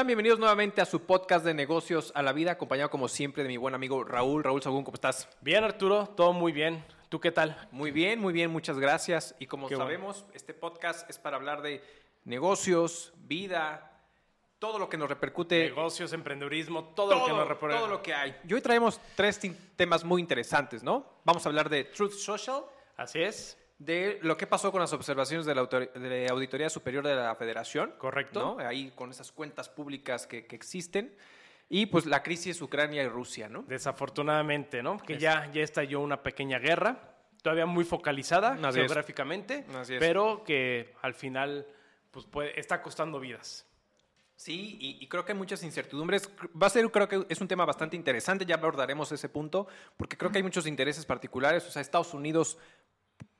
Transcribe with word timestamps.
están? 0.00 0.06
Bienvenidos 0.06 0.38
nuevamente 0.38 0.80
a 0.80 0.86
su 0.86 1.02
podcast 1.02 1.44
de 1.44 1.52
negocios 1.52 2.10
a 2.14 2.22
la 2.22 2.32
vida, 2.32 2.52
acompañado 2.52 2.88
como 2.88 3.06
siempre 3.06 3.42
de 3.42 3.50
mi 3.50 3.58
buen 3.58 3.74
amigo 3.74 4.02
Raúl. 4.02 4.42
Raúl 4.42 4.62
Sagún, 4.62 4.82
¿cómo 4.82 4.94
estás? 4.94 5.28
Bien, 5.42 5.62
Arturo, 5.62 6.06
todo 6.06 6.32
muy 6.32 6.52
bien. 6.52 6.82
¿Tú 7.10 7.20
qué 7.20 7.30
tal? 7.30 7.68
Muy 7.70 7.90
bien, 7.90 8.18
muy 8.18 8.32
bien, 8.32 8.50
muchas 8.50 8.78
gracias. 8.78 9.34
Y 9.38 9.46
como 9.46 9.68
Qué 9.68 9.76
sabemos, 9.76 10.24
este 10.32 10.54
podcast 10.54 11.08
es 11.10 11.18
para 11.18 11.36
hablar 11.36 11.60
de 11.60 11.84
negocios, 12.24 13.12
vida, 13.18 14.00
todo 14.58 14.78
lo 14.78 14.88
que 14.88 14.96
nos 14.96 15.10
repercute. 15.10 15.64
Negocios, 15.64 16.14
emprendedurismo, 16.14 16.94
todo, 16.94 17.16
lo 17.16 17.26
que 17.26 17.32
nos 17.32 17.46
reporta. 17.46 17.76
todo 17.76 17.88
lo 17.88 18.02
que 18.02 18.14
hay. 18.14 18.34
Y 18.48 18.54
hoy 18.54 18.62
traemos 18.62 18.98
tres 19.14 19.38
temas 19.76 20.02
muy 20.02 20.22
interesantes, 20.22 20.82
¿no? 20.82 21.04
Vamos 21.24 21.44
a 21.44 21.50
hablar 21.50 21.68
de 21.68 21.84
Truth 21.84 22.12
Social, 22.12 22.62
Así 22.96 23.20
es. 23.22 23.59
De 23.80 24.18
lo 24.22 24.36
que 24.36 24.46
pasó 24.46 24.70
con 24.70 24.80
las 24.80 24.92
observaciones 24.92 25.46
de 25.46 25.54
la 25.54 25.62
autor- 25.62 25.90
de 25.92 26.24
la 26.26 26.32
Auditoría 26.32 26.68
Superior 26.70 27.04
de 27.04 27.16
la 27.16 27.34
Federación. 27.34 27.94
Correcto. 27.98 28.56
¿no? 28.58 28.64
Ahí 28.66 28.92
con 28.94 29.10
esas 29.10 29.32
cuentas 29.32 29.68
públicas 29.68 30.26
que, 30.26 30.46
que 30.46 30.54
existen. 30.54 31.16
Y 31.68 31.86
pues 31.86 32.04
la 32.04 32.22
crisis 32.22 32.60
Ucrania 32.60 33.02
y 33.02 33.08
Rusia, 33.08 33.48
¿no? 33.48 33.62
Desafortunadamente, 33.62 34.82
¿no? 34.82 34.98
Que 34.98 35.18
ya, 35.18 35.50
ya 35.52 35.62
estalló 35.62 36.00
una 36.00 36.22
pequeña 36.22 36.58
guerra, 36.58 37.16
todavía 37.42 37.64
muy 37.64 37.84
focalizada 37.84 38.58
Así 38.62 38.78
geográficamente, 38.80 39.64
Así 39.74 39.94
pero 39.98 40.42
que 40.44 40.94
al 41.00 41.14
final 41.14 41.66
pues 42.10 42.26
puede- 42.26 42.58
está 42.60 42.82
costando 42.82 43.18
vidas. 43.20 43.66
Sí, 44.34 44.78
y, 44.80 45.04
y 45.04 45.06
creo 45.06 45.24
que 45.24 45.32
hay 45.32 45.38
muchas 45.38 45.62
incertidumbres. 45.62 46.28
Va 46.60 46.66
a 46.66 46.70
ser, 46.70 46.90
creo 46.90 47.06
que 47.08 47.26
es 47.28 47.40
un 47.42 47.46
tema 47.48 47.64
bastante 47.66 47.94
interesante, 47.94 48.46
ya 48.46 48.54
abordaremos 48.56 49.12
ese 49.12 49.28
punto, 49.28 49.66
porque 49.98 50.16
creo 50.16 50.32
que 50.32 50.38
hay 50.38 50.42
muchos 50.42 50.66
intereses 50.66 51.04
particulares. 51.04 51.66
O 51.66 51.70
sea, 51.70 51.82
Estados 51.82 52.14
Unidos, 52.14 52.56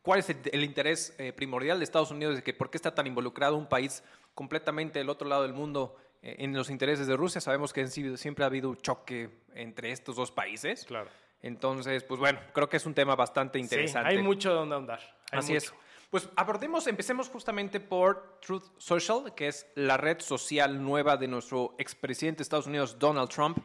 ¿cuál 0.02 0.20
es 0.20 0.30
el, 0.30 0.38
el 0.52 0.64
interés 0.64 1.14
eh, 1.18 1.32
primordial 1.32 1.78
de 1.78 1.84
Estados 1.84 2.10
Unidos? 2.10 2.36
De 2.36 2.42
que 2.42 2.54
por 2.54 2.70
qué 2.70 2.76
está 2.76 2.94
tan 2.94 3.06
involucrado 3.06 3.56
un 3.56 3.68
país 3.68 4.02
completamente 4.34 4.98
del 4.98 5.08
otro 5.08 5.28
lado 5.28 5.42
del 5.42 5.52
mundo 5.52 5.96
eh, 6.22 6.36
en 6.38 6.52
los 6.52 6.70
intereses 6.70 7.06
de 7.06 7.16
Rusia. 7.16 7.40
Sabemos 7.40 7.72
que 7.72 7.86
siempre 7.86 8.44
ha 8.44 8.46
habido 8.46 8.70
un 8.70 8.76
choque 8.76 9.30
entre 9.54 9.90
estos 9.90 10.16
dos 10.16 10.30
países. 10.30 10.84
Claro. 10.84 11.10
Entonces, 11.42 12.04
pues 12.04 12.20
bueno, 12.20 12.38
creo 12.52 12.68
que 12.68 12.76
es 12.76 12.86
un 12.86 12.94
tema 12.94 13.16
bastante 13.16 13.58
interesante. 13.58 14.10
Sí, 14.10 14.16
hay 14.16 14.22
mucho 14.22 14.52
donde 14.52 14.76
andar. 14.76 15.00
hay 15.30 15.38
Así 15.38 15.52
mucho. 15.54 15.72
es. 15.72 15.74
Pues 16.10 16.28
abordemos, 16.34 16.86
empecemos 16.88 17.28
justamente 17.28 17.78
por 17.78 18.40
Truth 18.40 18.64
Social, 18.78 19.32
que 19.34 19.46
es 19.46 19.66
la 19.76 19.96
red 19.96 20.20
social 20.20 20.82
nueva 20.82 21.16
de 21.16 21.28
nuestro 21.28 21.76
expresidente 21.78 22.38
de 22.38 22.42
Estados 22.42 22.66
Unidos, 22.66 22.98
Donald 22.98 23.30
Trump, 23.30 23.58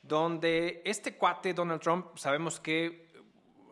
donde 0.00 0.80
este 0.86 1.16
cuate, 1.16 1.52
Donald 1.52 1.80
Trump, 1.80 2.16
sabemos 2.16 2.58
que... 2.58 3.07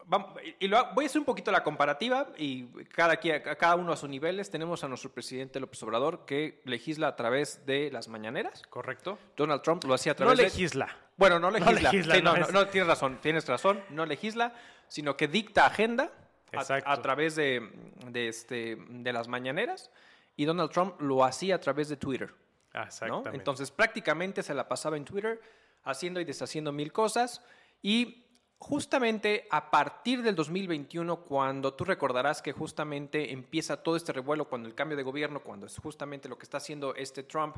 vam- 0.09 0.35
Y 0.59 0.69
lo, 0.69 0.93
voy 0.95 1.05
a 1.05 1.07
hacer 1.07 1.19
un 1.19 1.25
poquito 1.25 1.51
la 1.51 1.63
comparativa 1.63 2.29
y 2.39 2.65
cada, 2.95 3.17
cada 3.19 3.75
uno 3.77 3.93
a 3.93 3.97
sus 3.97 4.09
niveles. 4.09 4.51
Tenemos 4.51 4.83
a 4.85 4.89
nuestro 4.89 5.11
presidente 5.11 5.61
López 5.61 5.83
Obrador 5.83 6.25
que 6.27 6.61
legisla 6.65 7.09
a 7.09 7.17
través 7.17 7.65
de 7.67 7.91
las 7.91 8.09
mañaneras. 8.09 8.63
¿Correcto? 8.71 9.19
Donald 9.37 9.63
Trump 9.63 9.85
lo 9.85 9.95
hacía 9.95 10.13
a 10.13 10.15
No 10.15 10.17
través 10.19 10.39
de... 10.39 10.45
legisla. 10.45 10.97
Bueno, 11.17 11.39
no 11.39 11.51
legisla. 11.51 11.91
legisla, 11.93 12.15
Sí, 12.17 12.23
no, 12.23 12.33
no 12.33 12.39
no, 12.39 12.45
es- 12.47 12.53
no, 12.53 12.67
tienes 12.69 12.89
razón, 12.89 13.19
tienes 13.21 13.47
razón. 13.49 13.83
No 13.91 14.05
legisla, 14.07 14.55
sino 14.89 15.17
que 15.17 15.29
dicta 15.29 15.67
agenda 15.67 16.11
a, 16.53 16.93
a 16.93 17.03
través 17.03 17.37
de, 17.37 17.71
de, 18.07 18.29
este, 18.29 18.77
de 18.89 19.13
las 19.13 19.29
mañaneras. 19.29 19.91
Y 20.37 20.45
Donald 20.45 20.71
Trump 20.71 21.01
lo 21.01 21.25
hacía 21.25 21.55
a 21.57 21.61
través 21.61 21.89
de 21.89 21.97
Twitter. 21.97 22.33
¿no? 22.75 22.83
Exactamente. 22.83 23.31
Entonces 23.37 23.71
prácticamente 23.71 24.43
se 24.43 24.53
la 24.53 24.69
pasaba 24.69 24.99
en 24.99 25.05
Twitter 25.07 25.41
haciendo 25.85 26.21
y 26.21 26.25
deshaciendo 26.27 26.73
mil 26.73 26.93
cosas. 26.93 27.43
Y 27.81 28.26
justamente 28.59 29.47
a 29.51 29.71
partir 29.71 30.23
del 30.23 30.35
2021, 30.35 31.25
cuando 31.25 31.75
tú 31.75 31.85
recordarás 31.85 32.41
que 32.41 32.53
justamente 32.53 33.33
empieza 33.33 33.83
todo 33.83 33.97
este 33.97 34.13
revuelo, 34.13 34.49
cuando 34.49 34.69
el 34.69 34.75
cambio 34.75 34.97
de 34.97 35.03
gobierno, 35.03 35.41
cuando 35.41 35.67
es 35.67 35.77
justamente 35.79 36.29
lo 36.29 36.39
que 36.39 36.45
está 36.45 36.57
haciendo 36.59 36.95
este 36.95 37.23
Trump, 37.23 37.57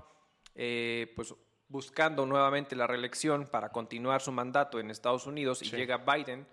eh, 0.55 1.13
pues 1.15 1.35
buscando 1.69 2.25
nuevamente 2.27 2.75
la 2.75 2.87
reelección 2.87 3.47
para 3.47 3.71
continuar 3.71 4.21
su 4.21 4.33
mandato 4.33 4.81
en 4.81 4.91
Estados 4.91 5.27
Unidos 5.27 5.63
y 5.63 5.71
llega 5.71 5.99
Biden. 5.99 6.47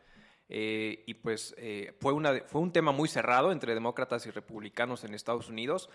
eh, 0.48 1.04
y 1.08 1.16
pues 1.16 1.56
eh, 1.58 1.96
fue, 2.00 2.14
una, 2.14 2.42
fue 2.46 2.62
un 2.62 2.72
tema 2.72 2.92
muy 2.92 3.10
cerrado 3.10 3.52
entre 3.52 3.74
demócratas 3.74 4.28
y 4.28 4.32
republicanos 4.32 5.04
en 5.04 5.16
Estados 5.16 5.50
Unidos. 5.50 5.90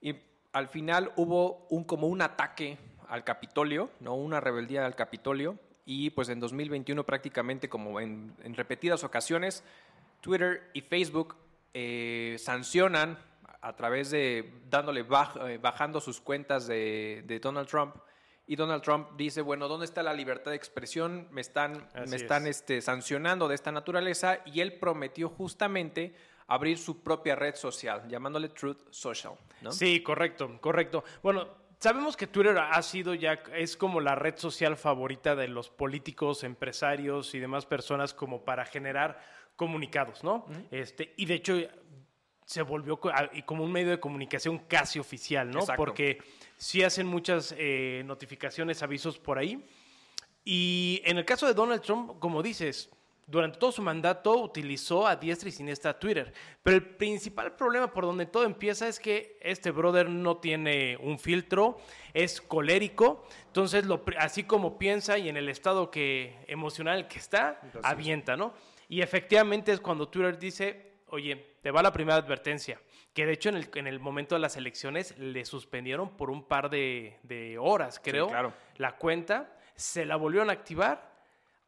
Y 0.00 0.16
al 0.52 0.68
final 0.68 1.12
hubo 1.16 1.66
un, 1.68 1.84
como 1.84 2.08
un 2.08 2.22
ataque 2.22 2.78
al 3.08 3.22
Capitolio, 3.22 3.90
¿no? 4.00 4.14
una 4.14 4.40
rebeldía 4.40 4.84
al 4.84 4.96
Capitolio. 4.96 5.58
Y 5.86 6.10
pues 6.10 6.28
en 6.30 6.40
2021 6.40 7.04
prácticamente 7.04 7.68
como 7.68 8.00
en, 8.00 8.34
en 8.42 8.54
repetidas 8.54 9.04
ocasiones, 9.04 9.62
Twitter 10.20 10.70
y 10.72 10.80
Facebook 10.80 11.36
eh, 11.74 12.36
sancionan 12.38 13.18
a 13.60 13.74
través 13.76 14.10
de 14.10 14.52
dándole 14.70 15.06
baj- 15.06 15.48
eh, 15.50 15.58
bajando 15.58 16.00
sus 16.00 16.20
cuentas 16.20 16.66
de, 16.66 17.22
de 17.26 17.38
Donald 17.40 17.68
Trump. 17.68 17.96
Y 18.46 18.56
Donald 18.56 18.82
Trump 18.82 19.08
dice, 19.16 19.40
bueno, 19.40 19.68
¿dónde 19.68 19.86
está 19.86 20.02
la 20.02 20.12
libertad 20.12 20.50
de 20.50 20.56
expresión? 20.58 21.28
Me 21.30 21.40
están, 21.40 21.88
Así 21.94 22.10
me 22.10 22.16
están 22.16 22.46
es. 22.46 22.58
este, 22.58 22.82
sancionando 22.82 23.48
de 23.48 23.54
esta 23.54 23.72
naturaleza. 23.72 24.40
Y 24.44 24.60
él 24.60 24.74
prometió 24.78 25.30
justamente 25.30 26.14
abrir 26.46 26.76
su 26.76 27.02
propia 27.02 27.36
red 27.36 27.54
social, 27.54 28.06
llamándole 28.06 28.50
Truth 28.50 28.82
Social. 28.90 29.32
¿no? 29.62 29.72
Sí, 29.72 30.02
correcto, 30.02 30.58
correcto. 30.60 31.04
Bueno, 31.22 31.48
sabemos 31.78 32.16
que 32.16 32.26
Twitter 32.26 32.58
ha 32.58 32.82
sido 32.82 33.14
ya, 33.14 33.42
es 33.54 33.76
como 33.76 34.00
la 34.00 34.14
red 34.14 34.36
social 34.36 34.76
favorita 34.76 35.34
de 35.36 35.48
los 35.48 35.70
políticos, 35.70 36.44
empresarios 36.44 37.34
y 37.34 37.38
demás 37.38 37.66
personas 37.66 38.14
como 38.14 38.44
para 38.44 38.64
generar 38.64 39.20
comunicados, 39.56 40.24
¿no? 40.24 40.46
este, 40.70 41.14
y 41.16 41.26
de 41.26 41.34
hecho 41.34 41.56
se 42.44 42.62
volvió 42.62 43.00
como 43.46 43.64
un 43.64 43.72
medio 43.72 43.90
de 43.90 44.00
comunicación 44.00 44.58
casi 44.58 44.98
oficial, 44.98 45.50
¿no? 45.50 45.60
Exacto. 45.60 45.82
Porque 45.82 46.18
sí 46.56 46.82
hacen 46.82 47.06
muchas 47.06 47.54
eh, 47.56 48.02
notificaciones, 48.04 48.82
avisos 48.82 49.18
por 49.18 49.38
ahí. 49.38 49.64
Y 50.44 51.00
en 51.04 51.16
el 51.16 51.24
caso 51.24 51.46
de 51.46 51.54
Donald 51.54 51.80
Trump, 51.80 52.18
como 52.18 52.42
dices, 52.42 52.90
durante 53.26 53.58
todo 53.58 53.72
su 53.72 53.82
mandato 53.82 54.36
utilizó 54.42 55.06
a 55.06 55.16
diestra 55.16 55.48
y 55.48 55.52
siniestra 55.52 55.98
Twitter. 55.98 56.32
Pero 56.62 56.76
el 56.76 56.84
principal 56.84 57.54
problema 57.56 57.92
por 57.92 58.04
donde 58.04 58.26
todo 58.26 58.44
empieza 58.44 58.88
es 58.88 59.00
que 59.00 59.38
este 59.40 59.70
brother 59.70 60.08
no 60.08 60.38
tiene 60.38 60.96
un 60.98 61.18
filtro, 61.18 61.78
es 62.12 62.40
colérico, 62.40 63.26
entonces 63.46 63.86
lo, 63.86 64.02
así 64.18 64.44
como 64.44 64.78
piensa 64.78 65.18
y 65.18 65.28
en 65.28 65.36
el 65.36 65.48
estado 65.48 65.90
que 65.90 66.36
emocional 66.46 67.08
que 67.08 67.18
está, 67.18 67.60
avienta, 67.82 68.36
¿no? 68.36 68.52
Y 68.88 69.00
efectivamente 69.00 69.72
es 69.72 69.80
cuando 69.80 70.08
Twitter 70.08 70.38
dice, 70.38 70.92
oye, 71.08 71.54
te 71.62 71.70
va 71.70 71.82
la 71.82 71.92
primera 71.92 72.18
advertencia, 72.18 72.80
que 73.14 73.24
de 73.24 73.32
hecho 73.32 73.48
en 73.48 73.56
el, 73.56 73.70
en 73.74 73.86
el 73.86 73.98
momento 73.98 74.34
de 74.34 74.40
las 74.40 74.56
elecciones 74.56 75.16
le 75.18 75.44
suspendieron 75.44 76.16
por 76.16 76.30
un 76.30 76.44
par 76.44 76.68
de, 76.68 77.18
de 77.22 77.56
horas, 77.58 78.00
creo, 78.02 78.28
claro. 78.28 78.52
la 78.76 78.96
cuenta, 78.96 79.56
se 79.74 80.04
la 80.04 80.16
volvieron 80.16 80.50
a 80.50 80.52
activar 80.52 81.13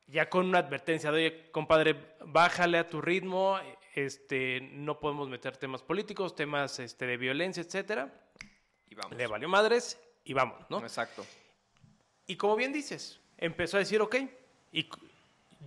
ya 0.07 0.29
con 0.31 0.47
una 0.47 0.59
advertencia 0.59 1.11
de, 1.11 1.17
oye, 1.27 1.51
compadre, 1.51 1.97
bájale 2.25 2.79
a 2.79 2.87
tu 2.87 3.01
ritmo, 3.01 3.59
este, 3.95 4.61
no 4.73 5.01
podemos 5.01 5.29
meter 5.29 5.57
temas 5.57 5.83
políticos, 5.83 6.35
temas 6.37 6.79
este, 6.79 7.07
de 7.07 7.17
violencia, 7.17 7.63
etcétera. 7.63 8.13
Y 8.89 8.95
vamos. 8.95 9.17
Le 9.17 9.27
valió 9.27 9.49
madres 9.49 10.01
y 10.25 10.33
vamos, 10.33 10.59
¿no? 10.71 10.79
Exacto. 10.81 11.25
Y 12.27 12.37
como 12.37 12.57
bien 12.57 12.73
dices, 12.73 13.21
empezó 13.39 13.77
a 13.77 13.81
decir, 13.81 14.01
ok, 14.01 14.17
y 14.73 14.89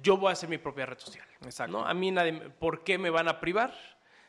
yo 0.02 0.18
voy 0.18 0.30
a 0.30 0.34
hacer 0.34 0.50
mi 0.50 0.58
propia 0.58 0.86
red 0.86 1.00
social. 1.00 1.26
Exacto. 1.44 1.72
¿no? 1.80 1.86
A 1.86 1.94
mí 1.94 2.12
nadie, 2.12 2.34
¿por 2.34 2.84
qué 2.84 2.98
me 2.98 3.10
van 3.10 3.28
a 3.28 3.40
privar 3.40 3.74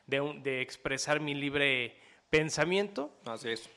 de, 0.06 0.20
un- 0.20 0.42
de 0.42 0.60
expresar 0.60 1.20
mi 1.20 1.34
libre 1.34 1.96
pensamiento? 2.30 3.12
Así 3.26 3.50
es. 3.50 3.68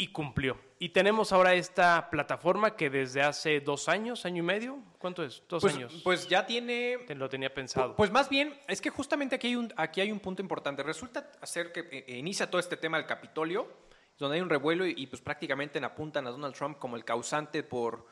Y 0.00 0.08
cumplió. 0.12 0.58
Y 0.78 0.88
tenemos 0.90 1.30
ahora 1.30 1.52
esta 1.52 2.08
plataforma 2.10 2.74
que 2.74 2.88
desde 2.88 3.20
hace 3.20 3.60
dos 3.60 3.86
años, 3.86 4.24
año 4.24 4.38
y 4.38 4.46
medio, 4.46 4.78
¿cuánto 4.98 5.22
es? 5.22 5.42
Dos 5.46 5.60
Pues, 5.62 5.74
años. 5.76 6.00
pues 6.02 6.26
ya 6.26 6.46
tiene 6.46 6.96
Te 7.06 7.14
lo 7.14 7.28
tenía 7.28 7.52
pensado. 7.52 7.94
Pues 7.96 8.10
más 8.10 8.30
bien, 8.30 8.58
es 8.66 8.80
que 8.80 8.88
justamente 8.88 9.34
aquí 9.36 9.48
hay 9.48 9.56
un, 9.56 9.70
aquí 9.76 10.00
hay 10.00 10.10
un 10.10 10.20
punto 10.20 10.40
importante. 10.40 10.82
Resulta 10.82 11.30
ser 11.42 11.70
que 11.72 11.80
eh, 12.08 12.16
inicia 12.16 12.48
todo 12.48 12.58
este 12.60 12.78
tema 12.78 12.96
del 12.96 13.06
Capitolio, 13.06 13.68
donde 14.18 14.36
hay 14.36 14.40
un 14.42 14.48
revuelo 14.48 14.86
y, 14.86 14.94
y, 14.96 15.06
pues 15.06 15.20
prácticamente 15.20 15.78
apuntan 15.84 16.26
a 16.26 16.30
Donald 16.30 16.54
Trump 16.54 16.78
como 16.78 16.96
el 16.96 17.04
causante 17.04 17.62
por, 17.62 18.06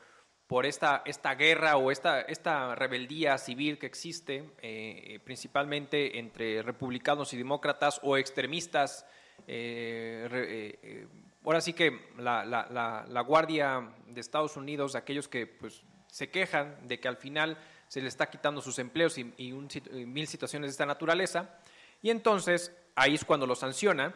por 0.45 0.67
esta, 0.67 1.01
esta 1.05 1.33
guerra 1.33 1.75
o 1.77 1.89
esta, 1.89 2.21
esta 2.21 2.75
rebeldía 2.75 3.39
civil 3.39 3.79
que 3.79 3.87
existe, 3.87 4.35
eh, 4.61 5.15
eh, 5.15 5.19
principalmente 5.25 6.19
entre 6.19 6.61
republicanos 6.61 7.33
y 7.33 7.37
demócratas 7.37 7.99
o 8.03 8.15
extremistas. 8.15 9.07
eh, 9.47 10.27
re- 10.29 10.47
eh, 10.67 10.79
eh, 10.83 11.07
ahora 11.49 11.61
sí 11.61 11.73
que 11.73 11.99
la, 12.17 12.45
la- 12.45 12.67
la- 12.69 13.05
la 13.07 13.21
Guardia 13.21 13.89
de 14.07 14.21
Estados 14.21 14.55
Unidos, 14.55 14.93
aquellos 14.95 15.27
que 15.27 15.47
pues, 15.47 15.81
se 16.07 16.29
quejan 16.29 16.87
de 16.87 16.99
que 16.99 17.07
al 17.07 17.17
final 17.17 17.57
se 17.87 18.01
le 18.01 18.07
está 18.07 18.29
quitando 18.29 18.61
sus 18.61 18.77
empleos 18.77 19.17
y, 19.17 19.33
y 19.37 19.51
un 19.51 19.67
sit- 19.67 19.91
y 19.91 20.05
mil 20.05 20.27
situaciones 20.27 20.69
de 20.69 20.71
esta 20.71 20.85
naturaleza. 20.85 21.57
Y 22.03 22.11
entonces 22.11 22.71
ahí 22.95 23.15
es 23.15 23.25
cuando 23.25 23.47
lo 23.47 23.55
sanciona. 23.55 24.13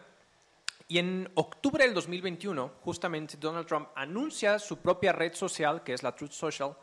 Y 0.88 1.00
en 1.00 1.30
octubre 1.36 1.84
del 1.86 1.94
2021, 1.96 2.72
justamente 2.82 3.38
Donald 3.38 3.66
Trump 3.66 3.90
anuncia 3.96 4.60
su 4.60 4.78
propia 4.78 5.12
red 5.12 5.34
social, 5.34 5.84
que 5.84 5.94
es 5.94 6.04
la 6.04 6.16
Truth 6.16 6.32
Social, 6.34 6.76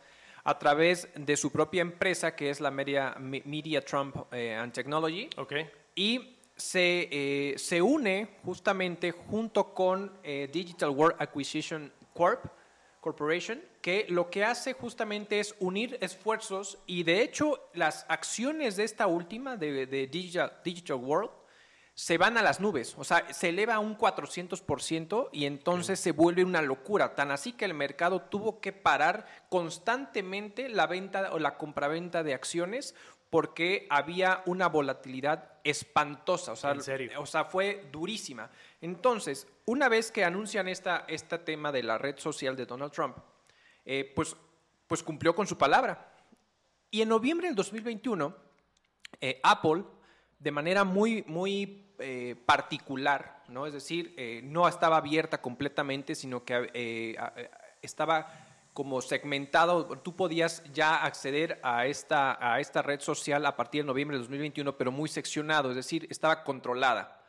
a 0.43 0.59
través 0.59 1.09
de 1.15 1.37
su 1.37 1.53
propia 1.53 1.83
empresa, 1.83 2.35
que 2.35 2.51
es 2.51 2.61
la 2.61 2.71
Media, 2.73 3.15
Me- 3.21 3.43
Media 3.45 3.85
Trump 3.85 4.17
eh, 4.33 4.55
and 4.57 4.73
Technology 4.73 5.29
ok. 5.37 5.53
y 5.95 6.39
se, 6.61 7.09
eh, 7.11 7.59
se 7.59 7.81
une 7.83 8.29
justamente 8.45 9.11
junto 9.11 9.75
con 9.75 10.13
eh, 10.23 10.49
Digital 10.53 10.91
World 10.91 11.17
Acquisition 11.19 11.93
Corp, 12.13 12.45
Corporation, 13.01 13.63
que 13.81 14.05
lo 14.11 14.29
que 14.29 14.45
hace 14.45 14.75
justamente 14.75 15.41
es 15.41 15.55
unir 15.59 15.97
esfuerzos 16.03 16.79
y 16.87 17.03
de 17.03 17.23
hecho 17.23 17.71
las 17.73 18.05
acciones 18.09 18.77
de 18.77 18.85
esta 18.85 19.07
última, 19.07 19.57
de, 19.57 19.87
de 19.87 20.07
Digital, 20.07 20.53
Digital 20.63 20.97
World, 20.97 21.31
se 21.95 22.19
van 22.19 22.39
a 22.39 22.43
las 22.43 22.61
nubes, 22.61 22.95
o 22.97 23.05
sea, 23.05 23.31
se 23.33 23.51
eleva 23.51 23.75
a 23.75 23.79
un 23.79 23.97
400% 23.99 25.29
y 25.33 25.45
entonces 25.45 26.01
se 26.01 26.13
vuelve 26.13 26.45
una 26.45 26.63
locura, 26.63 27.15
tan 27.15 27.31
así 27.31 27.53
que 27.53 27.67
el 27.67 27.75
mercado 27.75 28.23
tuvo 28.23 28.61
que 28.61 28.73
parar 28.73 29.27
constantemente 29.51 30.69
la 30.69 30.87
venta 30.87 31.31
o 31.33 31.39
la 31.39 31.59
compraventa 31.59 32.23
de 32.23 32.33
acciones 32.33 32.95
porque 33.31 33.87
había 33.89 34.43
una 34.47 34.69
volatilidad 34.69 35.61
espantosa, 35.63 36.53
o 36.53 36.57
sea, 36.57 36.73
¿En 36.73 36.83
serio? 36.83 37.21
o 37.21 37.27
sea 37.27 37.45
fue 37.45 37.89
durísima. 37.93 38.51
Entonces, 38.81 39.47
una 39.67 39.89
vez 39.89 40.11
que 40.11 40.25
anuncian 40.25 40.67
esta, 40.67 41.05
este 41.07 41.39
tema 41.39 41.71
de 41.71 41.85
la 41.85 41.97
red 41.97 42.19
social 42.19 42.57
de 42.57 42.67
Donald 42.67 42.93
Trump, 42.93 43.17
eh, 43.85 44.13
pues, 44.15 44.37
pues 44.87 45.03
cumplió 45.03 45.35
con 45.35 45.47
su 45.47 45.57
palabra. 45.57 46.13
Y 46.91 47.03
en 47.03 47.09
noviembre 47.09 47.47
del 47.47 47.55
2021, 47.55 48.35
eh, 49.21 49.41
Apple, 49.45 49.85
de 50.39 50.51
manera 50.51 50.83
muy, 50.83 51.23
muy 51.29 51.95
eh, 52.01 52.35
particular, 52.47 53.45
¿no? 53.49 53.67
Es 53.67 53.73
decir, 53.73 54.43
no 54.43 54.67
estaba 54.67 54.97
abierta 54.97 55.41
completamente, 55.41 56.17
sino 56.17 56.45
que 56.45 57.17
estaba 57.81 58.50
como 58.73 59.01
segmentado. 59.03 59.99
Tú 59.99 60.15
podías 60.15 60.63
ya 60.73 61.05
acceder 61.05 61.59
a 61.63 61.87
esta, 61.87 62.39
a 62.41 62.61
esta 62.61 62.83
red 62.83 63.01
social 63.01 63.45
a 63.47 63.57
partir 63.57 63.83
de 63.83 63.87
noviembre 63.87 64.17
de 64.17 64.23
2021, 64.23 64.77
pero 64.77 64.93
muy 64.93 65.09
seccionado, 65.09 65.71
es 65.71 65.77
decir, 65.77 66.07
estaba 66.11 66.45
controlada. 66.45 67.21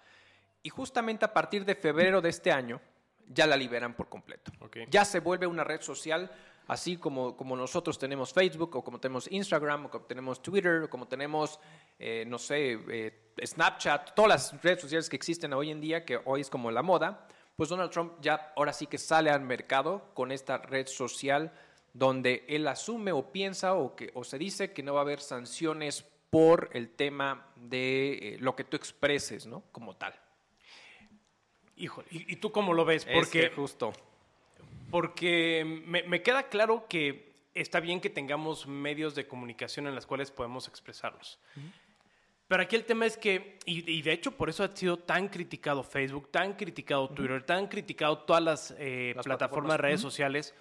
Y 0.64 0.70
justamente 0.70 1.26
a 1.26 1.34
partir 1.34 1.66
de 1.66 1.76
febrero 1.76 2.22
de 2.22 2.30
este 2.30 2.52
año, 2.52 2.80
ya 3.28 3.48
la 3.48 3.56
liberan 3.56 3.94
por 3.96 4.10
completo. 4.10 4.52
Ya 4.90 5.06
se 5.06 5.20
vuelve 5.20 5.48
una 5.48 5.64
red 5.64 5.82
social, 5.82 6.30
así 6.68 6.98
como, 6.98 7.36
como 7.36 7.56
nosotros 7.56 7.98
tenemos 7.98 8.34
Facebook, 8.34 8.76
o 8.76 8.84
como 8.84 9.00
tenemos 9.00 9.32
Instagram, 9.32 9.86
o 9.86 9.90
como 9.90 10.06
tenemos 10.06 10.42
Twitter, 10.42 10.84
o 10.84 10.90
como 10.90 11.08
tenemos, 11.08 11.60
eh, 11.98 12.26
no 12.28 12.38
sé, 12.38 12.80
eh, 12.90 13.34
Snapchat, 13.44 14.14
todas 14.14 14.30
las 14.30 14.64
redes 14.64 14.82
sociales 14.82 15.10
que 15.10 15.16
existen 15.16 15.54
hoy 15.54 15.72
en 15.72 15.82
día, 15.82 16.06
que 16.06 16.20
hoy 16.26 16.42
es 16.42 16.50
como 16.50 16.70
la 16.72 16.84
moda, 16.84 17.28
pues 17.56 17.70
Donald 17.70 17.92
Trump 17.92 18.14
ya 18.22 18.54
ahora 18.56 18.74
sí 18.74 18.88
que 18.88 18.98
sale 18.98 19.30
al 19.30 19.42
mercado 19.42 20.12
con 20.14 20.32
esta 20.32 20.58
red 20.58 20.88
social 20.88 21.52
donde 21.94 22.46
él 22.48 22.68
asume 22.68 23.12
o 23.12 23.32
piensa 23.32 23.74
o, 23.74 23.96
que, 23.96 24.12
o 24.14 24.24
se 24.24 24.38
dice 24.38 24.72
que 24.74 24.84
no 24.84 24.94
va 24.94 25.02
a 25.02 25.04
haber 25.04 25.20
sanciones 25.20 26.06
por 26.30 26.70
el 26.74 26.90
tema 26.90 27.48
de 27.58 28.14
eh, 28.14 28.38
lo 28.40 28.56
que 28.56 28.64
tú 28.64 28.78
expreses, 28.78 29.46
¿no? 29.46 29.64
Como 29.74 29.96
tal. 29.98 30.14
Híjole, 31.76 32.08
¿y, 32.12 32.34
y 32.34 32.36
tú 32.38 32.52
cómo 32.52 32.74
lo 32.74 32.86
ves? 32.86 33.06
Es 33.10 33.14
Porque, 33.14 33.50
que 33.50 33.56
justo. 33.56 33.92
porque 34.90 35.84
me, 35.86 36.04
me 36.04 36.22
queda 36.22 36.44
claro 36.44 36.86
que 36.88 37.32
está 37.54 37.80
bien 37.82 38.00
que 38.00 38.10
tengamos 38.10 38.68
medios 38.68 39.16
de 39.16 39.28
comunicación 39.28 39.88
en 39.88 39.96
los 39.96 40.06
cuales 40.06 40.32
podemos 40.32 40.68
expresarnos. 40.70 41.40
Pero 42.52 42.64
aquí 42.64 42.76
el 42.76 42.84
tema 42.84 43.06
es 43.06 43.16
que, 43.16 43.60
y, 43.66 43.90
y 43.90 44.02
de 44.02 44.12
hecho 44.12 44.34
por 44.34 44.50
eso 44.50 44.66
ha 44.66 44.76
sido 44.76 44.98
tan 44.98 45.30
criticado 45.30 45.84
Facebook, 45.84 46.32
tan 46.32 46.56
criticado 46.56 47.08
Twitter, 47.08 47.44
tan 47.44 47.68
criticado 47.68 48.18
todas 48.18 48.44
las, 48.44 48.72
eh, 48.78 49.14
Las 49.16 49.24
plataformas 49.24 49.24
plataformas. 49.24 49.72
de 49.72 49.78
redes 49.78 50.02
sociales, 50.02 50.54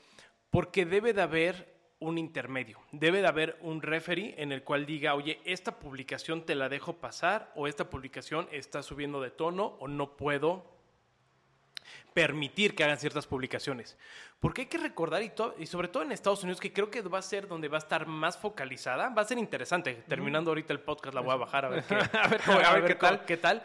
porque 0.51 0.87
debe 0.87 1.13
de 1.13 1.23
haber 1.23 1.75
un 1.99 2.17
intermedio, 2.17 2.79
debe 2.93 3.23
de 3.23 3.27
haber 3.27 3.59
un 3.61 3.83
referee 3.83 4.41
en 4.41 4.53
el 4.53 4.63
cual 4.63 4.87
diga, 4.87 5.17
oye, 5.17 5.41
esta 5.45 5.81
publicación 5.81 6.47
te 6.47 6.55
la 6.55 6.69
dejo 6.69 6.99
pasar 6.99 7.51
o 7.57 7.67
esta 7.67 7.91
publicación 7.91 8.47
está 8.53 8.85
subiendo 8.85 9.21
de 9.21 9.33
tono 9.33 9.77
o 9.81 9.89
no 9.89 10.17
puedo 10.17 10.63
permitir 12.15 12.75
que 12.75 12.85
hagan 12.85 12.99
ciertas 12.99 13.27
publicaciones. 13.27 13.97
Porque 14.41 14.63
hay 14.63 14.67
que 14.69 14.79
recordar, 14.79 15.23
y, 15.23 15.67
sobre 15.67 15.89
todo 15.89 16.03
en 16.03 16.13
Estados 16.13 16.43
Unidos, 16.43 16.61
que 16.61 16.73
creo 16.73 16.91
que 16.91 17.03
va 17.03 17.19
a 17.19 17.23
ser 17.23 17.47
donde 17.47 17.69
va 17.69 17.77
a 17.77 17.81
estar 17.81 18.07
más 18.07 18.39
focalizada, 18.39 19.09
va 19.11 19.23
a 19.23 19.25
ser 19.25 19.39
interesante. 19.39 19.95
Terminando 20.09 20.51
ahorita 20.51 20.73
el 20.73 20.81
podcast, 20.81 21.15
la 21.15 21.21
voy 21.21 21.33
a 21.33 21.37
bajar 21.37 21.65
a 21.67 21.69
ver 21.69 21.85
qué, 21.89 21.95
A 21.95 22.29
ver 22.29 22.41
cómo- 22.47 22.59
a 22.59 22.73
ver 22.75 22.85
qué 22.87 22.97
cómo- 22.99 23.17
tal. 23.17 23.25
qué 23.27 23.37
tal. 23.37 23.63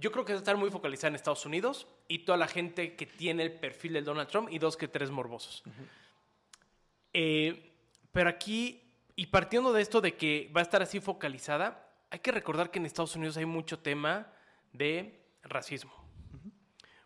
Yo 0.00 0.12
creo 0.12 0.24
que 0.24 0.32
va 0.32 0.36
a 0.36 0.40
estar 0.40 0.56
muy 0.56 0.70
focalizada 0.70 1.08
en 1.08 1.14
Estados 1.16 1.44
Unidos 1.44 1.88
y 2.06 2.20
toda 2.20 2.38
la 2.38 2.46
gente 2.46 2.94
que 2.94 3.04
tiene 3.06 3.42
el 3.42 3.52
perfil 3.52 3.94
del 3.94 4.04
Donald 4.04 4.28
Trump 4.28 4.48
y 4.52 4.58
dos 4.60 4.76
que 4.76 4.86
tres 4.86 5.10
morbosos. 5.10 5.64
Eh, 7.12 7.72
pero 8.12 8.28
aquí, 8.30 8.82
y 9.16 9.26
partiendo 9.26 9.72
de 9.72 9.82
esto 9.82 10.00
de 10.00 10.14
que 10.14 10.50
va 10.56 10.60
a 10.60 10.62
estar 10.62 10.82
así 10.82 11.00
focalizada, 11.00 11.84
hay 12.10 12.20
que 12.20 12.30
recordar 12.32 12.70
que 12.70 12.78
en 12.78 12.86
Estados 12.86 13.16
Unidos 13.16 13.36
hay 13.36 13.44
mucho 13.46 13.78
tema 13.80 14.32
de 14.72 15.20
racismo, 15.42 15.92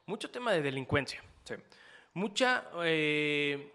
mucho 0.06 0.30
tema 0.30 0.52
de 0.52 0.62
delincuencia, 0.62 1.22
Sí. 1.44 1.54
mucha, 2.14 2.68
eh, 2.84 3.72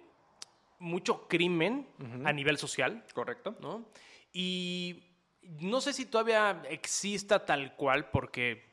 mucho 0.79 1.27
crimen 1.27 1.87
a 2.25 2.31
nivel 2.33 2.57
social, 2.57 3.03
¿Correcto? 3.13 3.55
¿no? 3.59 3.85
Y 4.31 5.03
no 5.41 5.81
sé 5.81 5.93
si 5.93 6.05
todavía 6.05 6.61
exista 6.69 7.45
tal 7.45 7.75
cual, 7.75 8.09
porque 8.11 8.65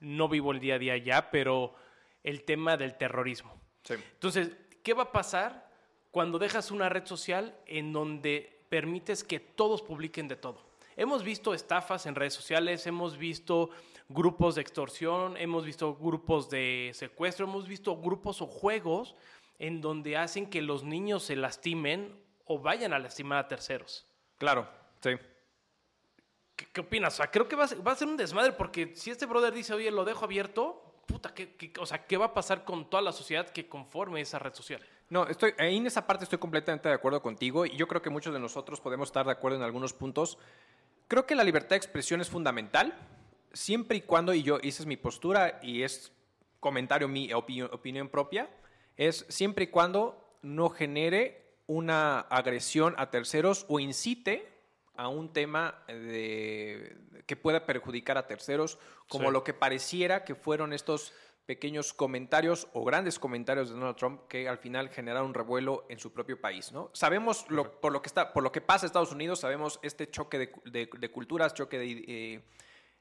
no 0.00 0.28
vivo 0.28 0.52
el 0.52 0.60
día 0.60 0.74
a 0.76 0.78
día 0.78 0.96
ya, 0.96 1.30
pero 1.30 1.74
el 2.22 2.44
tema 2.44 2.76
del 2.76 2.96
terrorismo. 2.96 3.58
Sí. 3.84 3.94
Entonces, 3.94 4.50
¿qué 4.82 4.94
va 4.94 5.04
a 5.04 5.12
pasar 5.12 5.70
cuando 6.10 6.38
dejas 6.38 6.70
una 6.70 6.88
red 6.88 7.06
social 7.06 7.56
en 7.66 7.92
donde 7.92 8.64
permites 8.68 9.24
que 9.24 9.40
todos 9.40 9.82
publiquen 9.82 10.28
de 10.28 10.36
todo? 10.36 10.64
Hemos 10.96 11.24
visto 11.24 11.54
estafas 11.54 12.04
en 12.06 12.14
redes 12.14 12.34
sociales, 12.34 12.86
hemos 12.86 13.16
visto 13.16 13.70
grupos 14.10 14.56
de 14.56 14.60
extorsión, 14.60 15.36
hemos 15.36 15.64
visto 15.64 15.94
grupos 15.94 16.50
de 16.50 16.90
secuestro, 16.94 17.46
hemos 17.46 17.66
visto 17.68 17.96
grupos 17.96 18.42
o 18.42 18.46
juegos 18.46 19.14
en 19.58 19.80
donde 19.80 20.16
hacen 20.16 20.50
que 20.50 20.60
los 20.62 20.82
niños 20.84 21.22
se 21.22 21.36
lastimen 21.36 22.20
o 22.44 22.58
vayan 22.58 22.92
a 22.92 22.98
lastimar 22.98 23.38
a 23.38 23.48
terceros. 23.48 24.06
Claro, 24.36 24.68
sí. 25.00 25.10
¿Qué, 26.56 26.66
qué 26.72 26.80
opinas? 26.80 27.14
O 27.14 27.16
sea, 27.18 27.30
creo 27.30 27.46
que 27.46 27.54
va 27.56 27.64
a, 27.64 27.68
ser, 27.68 27.86
va 27.86 27.92
a 27.92 27.96
ser 27.96 28.08
un 28.08 28.16
desmadre 28.16 28.52
porque 28.52 28.94
si 28.96 29.10
este 29.10 29.26
brother 29.26 29.54
dice, 29.54 29.74
oye, 29.74 29.90
lo 29.92 30.04
dejo 30.04 30.24
abierto, 30.24 31.02
puta, 31.06 31.32
¿qué, 31.32 31.54
qué- 31.54 31.72
o 31.78 31.86
sea, 31.86 32.04
¿qué 32.06 32.16
va 32.16 32.26
a 32.26 32.34
pasar 32.34 32.64
con 32.64 32.90
toda 32.90 33.02
la 33.02 33.12
sociedad 33.12 33.48
que 33.48 33.68
conforme 33.68 34.20
esa 34.20 34.38
red 34.40 34.54
social? 34.54 34.84
No, 35.08 35.26
estoy, 35.28 35.54
en 35.58 35.86
esa 35.86 36.06
parte 36.06 36.24
estoy 36.24 36.38
completamente 36.38 36.88
de 36.88 36.94
acuerdo 36.94 37.22
contigo 37.22 37.64
y 37.66 37.76
yo 37.76 37.86
creo 37.86 38.02
que 38.02 38.10
muchos 38.10 38.32
de 38.32 38.40
nosotros 38.40 38.80
podemos 38.80 39.08
estar 39.08 39.24
de 39.26 39.32
acuerdo 39.32 39.56
en 39.58 39.62
algunos 39.62 39.92
puntos. 39.92 40.38
Creo 41.06 41.26
que 41.26 41.34
la 41.34 41.44
libertad 41.44 41.70
de 41.70 41.76
expresión 41.76 42.20
es 42.20 42.28
fundamental, 42.30 42.96
siempre 43.52 43.98
y 43.98 44.00
cuando, 44.02 44.32
y 44.34 44.42
yo, 44.42 44.58
esa 44.62 44.82
es 44.82 44.86
mi 44.86 44.96
postura 44.96 45.58
y 45.62 45.82
es 45.82 46.12
comentario, 46.60 47.08
mi 47.08 47.30
opi- 47.30 47.68
opinión 47.72 48.08
propia, 48.08 48.48
es 48.96 49.24
siempre 49.28 49.64
y 49.64 49.68
cuando 49.68 50.38
no 50.42 50.68
genere 50.70 51.54
una 51.66 52.20
agresión 52.20 52.94
a 52.98 53.10
terceros 53.10 53.64
o 53.68 53.80
incite 53.80 54.46
a 54.96 55.08
un 55.08 55.32
tema 55.32 55.82
de, 55.86 56.96
que 57.26 57.36
pueda 57.36 57.64
perjudicar 57.64 58.18
a 58.18 58.26
terceros, 58.26 58.78
como 59.08 59.26
Sí. 59.28 59.32
lo 59.32 59.44
que 59.44 59.54
pareciera 59.54 60.24
que 60.24 60.34
fueron 60.34 60.72
estos 60.72 61.12
pequeños 61.46 61.92
comentarios 61.92 62.68
o 62.74 62.84
grandes 62.84 63.18
comentarios 63.18 63.68
de 63.70 63.74
Donald 63.74 63.96
Trump 63.96 64.28
que 64.28 64.48
al 64.48 64.58
final 64.58 64.88
generaron 64.90 65.28
un 65.28 65.34
revuelo 65.34 65.84
en 65.88 65.98
su 65.98 66.12
propio 66.12 66.40
país, 66.40 66.70
¿no? 66.70 66.90
Sabemos 66.92 67.46
lo, 67.48 67.80
por 67.80 67.92
lo 67.92 68.02
que 68.02 68.08
está, 68.08 68.32
por 68.32 68.42
lo 68.42 68.52
que 68.52 68.60
pasa 68.60 68.84
en 68.84 68.88
Estados 68.88 69.10
Unidos, 69.12 69.40
sabemos 69.40 69.80
este 69.82 70.08
choque 70.10 70.38
de, 70.38 70.52
de- 70.66 70.90
de 70.96 71.10
culturas, 71.10 71.54
choque 71.54 71.78
de, 71.78 72.04
eh, 72.06 72.42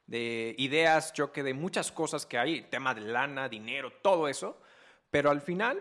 de 0.09 0.55
ideas, 0.57 1.13
choque 1.13 1.43
de 1.43 1.53
muchas 1.53 1.91
cosas 1.91 2.25
que 2.25 2.39
hay, 2.39 2.61
tema 2.61 2.95
de 2.95 3.01
lana, 3.01 3.47
dinero, 3.47 3.93
todo 4.01 4.27
eso, 4.27 4.57
pero 5.11 5.29
al 5.29 5.39
final, 5.39 5.79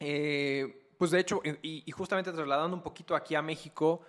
eh, 0.00 0.94
pues 0.96 1.10
de 1.10 1.20
hecho, 1.20 1.42
y, 1.60 1.90
justamente 1.90 2.32
trasladando 2.32 2.74
un 2.74 2.82
poquito 2.82 3.14
aquí 3.14 3.34
a 3.34 3.42
México, 3.42 4.00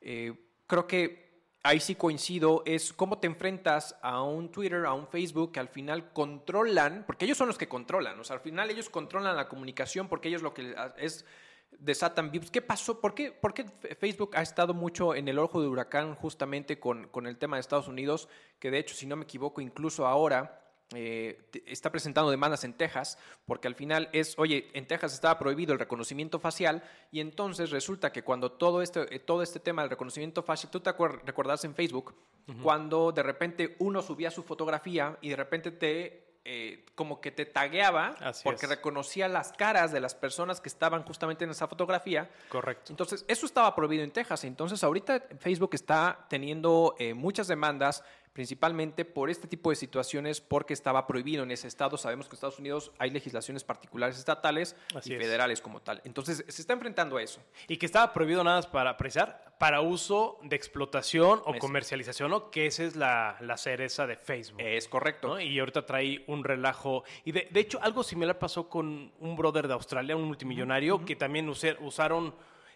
eh, 0.00 0.32
creo 0.68 0.86
que 0.86 1.26
ahí 1.64 1.80
sí 1.80 1.96
coincido, 1.96 2.62
es 2.64 2.92
cómo 2.92 3.18
te 3.18 3.26
enfrentas 3.26 3.96
a 4.02 4.22
un 4.22 4.52
Twitter, 4.52 4.86
a 4.86 4.92
un 4.92 5.08
Facebook 5.08 5.50
que 5.50 5.58
al 5.58 5.68
final 5.68 6.12
controlan, 6.12 7.02
porque 7.08 7.24
ellos 7.24 7.36
son 7.36 7.48
los 7.48 7.58
que 7.58 7.68
controlan, 7.68 8.20
o 8.20 8.22
sea, 8.22 8.36
al 8.36 8.42
final 8.42 8.70
ellos 8.70 8.88
controlan 8.88 9.34
la 9.34 9.48
comunicación 9.48 10.08
porque 10.08 10.28
ellos 10.28 10.42
lo 10.42 10.54
que 10.54 10.76
es 10.96 11.24
desatan 11.70 12.30
views. 12.30 12.50
¿Qué 12.50 12.62
pasó? 12.62 13.00
¿Por 13.00 13.14
qué, 13.14 13.32
por 13.32 13.54
qué 13.54 13.64
Facebook 13.98 14.36
ha 14.36 14.42
estado 14.42 14.74
mucho 14.74 15.14
en 15.14 15.28
el 15.28 15.38
ojo 15.38 15.60
de 15.60 15.68
huracán 15.68 16.14
justamente 16.14 16.78
con, 16.78 17.08
con 17.08 17.26
el 17.26 17.36
tema 17.38 17.56
de 17.56 17.60
Estados 17.60 17.88
Unidos? 17.88 18.28
Que 18.58 18.70
de 18.70 18.78
hecho, 18.78 18.94
si 18.94 19.06
no 19.06 19.16
me 19.16 19.24
equivoco, 19.24 19.60
incluso 19.60 20.06
ahora 20.06 20.62
eh, 20.94 21.50
está 21.66 21.90
presentando 21.90 22.30
demandas 22.30 22.62
en 22.62 22.72
Texas, 22.72 23.18
porque 23.44 23.66
al 23.66 23.74
final 23.74 24.08
es, 24.12 24.38
oye, 24.38 24.70
en 24.72 24.86
Texas 24.86 25.14
estaba 25.14 25.36
prohibido 25.36 25.72
el 25.72 25.80
reconocimiento 25.80 26.38
facial 26.38 26.84
y 27.10 27.18
entonces 27.18 27.70
resulta 27.70 28.12
que 28.12 28.22
cuando 28.22 28.52
todo 28.52 28.82
este, 28.82 29.12
eh, 29.12 29.18
todo 29.18 29.42
este 29.42 29.58
tema 29.58 29.82
del 29.82 29.90
reconocimiento 29.90 30.44
facial, 30.44 30.70
tú 30.70 30.78
te 30.78 30.92
recordás 31.24 31.64
en 31.64 31.74
Facebook, 31.74 32.14
cuando 32.62 33.10
de 33.10 33.24
repente 33.24 33.74
uno 33.80 34.00
subía 34.00 34.30
su 34.30 34.44
fotografía 34.44 35.18
y 35.20 35.30
de 35.30 35.36
repente 35.36 35.72
te... 35.72 36.25
eh, 36.48 36.84
como 36.94 37.20
que 37.20 37.32
te 37.32 37.44
tagueaba 37.44 38.14
Así 38.20 38.44
porque 38.44 38.66
es. 38.66 38.70
reconocía 38.70 39.26
las 39.26 39.52
caras 39.52 39.90
de 39.90 39.98
las 40.00 40.14
personas 40.14 40.60
que 40.60 40.68
estaban 40.68 41.02
justamente 41.02 41.42
en 41.44 41.50
esa 41.50 41.66
fotografía 41.66 42.30
Correcto. 42.48 42.92
entonces, 42.92 43.24
eso 43.26 43.46
estaba 43.46 43.74
prohibido 43.74 44.04
en 44.04 44.12
Texas. 44.12 44.44
Entonces, 44.44 44.84
ahorita 44.84 45.22
Facebook 45.40 45.70
está 45.74 46.26
teniendo 46.28 46.94
eh, 47.00 47.14
muchas 47.14 47.48
demandas 47.48 48.04
principalmente 48.36 49.06
por 49.06 49.30
este 49.30 49.48
tipo 49.48 49.70
de 49.70 49.76
situaciones, 49.76 50.42
porque 50.42 50.74
estaba 50.74 51.06
prohibido 51.06 51.42
en 51.42 51.50
ese 51.52 51.68
estado. 51.68 51.96
Sabemos 51.96 52.26
que 52.26 52.32
en 52.32 52.34
Estados 52.34 52.58
Unidos 52.58 52.92
hay 52.98 53.08
legislaciones 53.08 53.64
particulares 53.64 54.18
estatales 54.18 54.76
Así 54.94 55.10
y 55.10 55.14
es. 55.14 55.22
federales 55.22 55.62
como 55.62 55.80
tal. 55.80 56.02
Entonces, 56.04 56.44
se 56.46 56.60
está 56.60 56.74
enfrentando 56.74 57.16
a 57.16 57.22
eso. 57.22 57.40
Y 57.66 57.78
que 57.78 57.86
estaba 57.86 58.12
prohibido 58.12 58.44
nada 58.44 58.58
más 58.58 58.66
para 58.66 58.94
precisar, 58.98 59.56
para 59.58 59.80
uso 59.80 60.38
de 60.42 60.54
explotación 60.54 61.40
o 61.46 61.54
Es- 61.54 61.60
comercialización, 61.60 62.30
¿no? 62.30 62.50
Que 62.50 62.66
esa 62.66 62.84
es 62.84 62.94
la, 62.94 63.38
la 63.40 63.56
cereza 63.56 64.06
de 64.06 64.16
Facebook. 64.16 64.60
Es 64.60 64.86
correcto. 64.86 65.28
¿no? 65.28 65.40
Y 65.40 65.58
ahorita 65.58 65.86
trae 65.86 66.22
un 66.26 66.44
relajo. 66.44 67.04
Y 67.24 67.32
de, 67.32 67.48
de 67.50 67.60
hecho, 67.60 67.78
algo 67.80 68.02
similar 68.02 68.38
pasó 68.38 68.68
con 68.68 69.12
un 69.18 69.34
brother 69.36 69.66
de 69.66 69.72
Australia, 69.72 70.14
un 70.14 70.24
multimillonario, 70.24 71.02
que 71.06 71.16
también 71.16 71.48
usaron 71.48 72.34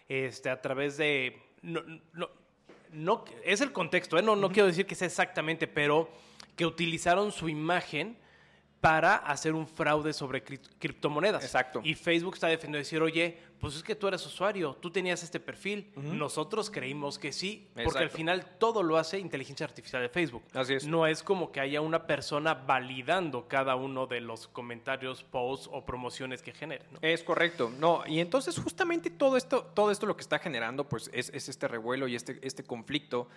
este, 0.09 0.49
a 0.49 0.59
través 0.59 0.97
de. 0.97 1.39
No, 1.61 1.83
no, 2.13 2.31
no- 2.91 3.23
es 3.43 3.61
el 3.61 3.71
contexto, 3.71 4.17
¿eh? 4.17 4.21
no, 4.21 4.35
no 4.35 4.49
quiero 4.51 4.67
decir 4.67 4.85
que 4.85 4.95
sea 4.95 5.07
exactamente, 5.07 5.67
pero 5.67 6.09
que 6.55 6.65
utilizaron 6.65 7.31
su 7.31 7.49
imagen 7.49 8.17
para 8.79 9.15
hacer 9.15 9.53
un 9.53 9.67
fraude 9.67 10.11
sobre 10.13 10.43
cript- 10.43 10.69
criptomonedas. 10.79 11.43
Exacto. 11.43 11.81
Y 11.83 11.93
Facebook 11.95 12.33
está 12.35 12.47
defendiendo 12.47 12.79
decir, 12.79 13.01
oye, 13.01 13.37
pues 13.61 13.75
es 13.75 13.83
que 13.83 13.95
tú 13.95 14.07
eres 14.07 14.25
usuario, 14.25 14.75
tú 14.81 14.89
tenías 14.89 15.21
este 15.21 15.39
perfil, 15.39 15.91
nosotros 15.95 16.71
creímos 16.71 17.19
que 17.19 17.31
sí, 17.31 17.67
porque 17.83 17.99
al 17.99 18.09
final 18.09 18.57
todo 18.57 18.81
lo 18.81 18.97
hace 18.97 19.19
inteligencia 19.19 19.65
artificial 19.65 20.01
de 20.01 20.09
Facebook. 20.09 20.43
Así 20.53 20.73
es. 20.73 20.87
No 20.87 21.05
es 21.05 21.21
como 21.21 21.51
que 21.51 21.59
haya 21.59 21.79
una 21.79 22.07
persona 22.07 22.55
validando 22.55 23.47
cada 23.47 23.75
uno 23.75 24.07
de 24.07 24.19
los 24.19 24.47
comentarios, 24.47 25.23
posts 25.23 25.69
o 25.71 25.85
promociones 25.85 26.41
que 26.41 26.53
genere. 26.53 26.85
¿no? 26.91 26.97
Es 27.01 27.23
correcto, 27.23 27.71
no, 27.79 28.03
y 28.07 28.19
entonces 28.19 28.57
justamente 28.57 29.11
todo 29.11 29.37
esto, 29.37 29.63
todo 29.75 29.91
esto 29.91 30.07
lo 30.07 30.15
que 30.15 30.21
está 30.21 30.39
generando, 30.39 30.89
pues 30.89 31.11
es, 31.13 31.29
es 31.29 31.47
este 31.47 31.67
revuelo 31.67 32.07
y 32.07 32.15
este, 32.15 32.39
este 32.41 32.63
conflicto, 32.63 33.27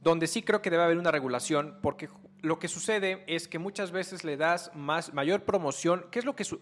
donde 0.00 0.28
sí 0.28 0.42
creo 0.42 0.62
que 0.62 0.70
debe 0.70 0.84
haber 0.84 0.98
una 0.98 1.10
regulación, 1.10 1.78
porque 1.82 2.08
lo 2.42 2.58
que 2.58 2.68
sucede 2.68 3.24
es 3.26 3.48
que 3.48 3.58
muchas 3.58 3.90
veces 3.90 4.22
le 4.24 4.36
das 4.36 4.70
más, 4.74 5.12
mayor 5.14 5.42
promoción, 5.44 6.06
¿qué 6.10 6.18
es 6.18 6.24
lo 6.24 6.36
que, 6.36 6.44
su- 6.44 6.60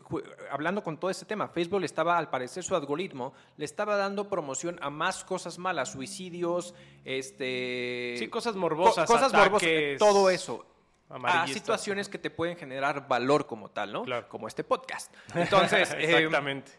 hablando 0.50 0.82
con 0.82 0.98
todo 0.98 1.10
este 1.10 1.24
tema, 1.24 1.48
Facebook 1.48 1.80
le 1.80 1.86
estaba, 1.86 2.16
al 2.16 2.30
parecer 2.30 2.62
su 2.64 2.74
algoritmo, 2.76 3.34
le 3.56 3.64
estaba 3.64 3.96
dando 3.96 4.28
promoción 4.28 4.78
a 4.82 4.88
más 4.90 5.24
cosas 5.24 5.58
malas, 5.58 5.90
suicidios, 5.92 6.74
este... 7.04 8.14
Sí, 8.18 8.28
cosas 8.28 8.56
morbosas, 8.56 9.06
co- 9.06 9.12
cosas 9.14 9.32
morbosas, 9.32 9.68
ataques 9.68 9.98
todo 9.98 10.30
eso. 10.30 10.66
A 11.10 11.46
situaciones 11.46 12.08
que 12.08 12.18
te 12.18 12.30
pueden 12.30 12.56
generar 12.56 13.06
valor 13.06 13.46
como 13.46 13.70
tal, 13.70 13.92
¿no? 13.92 14.02
Claro. 14.04 14.28
Como 14.28 14.48
este 14.48 14.64
podcast. 14.64 15.12
Entonces, 15.34 15.92
eh, 15.92 16.16
Exactamente. 16.16 16.72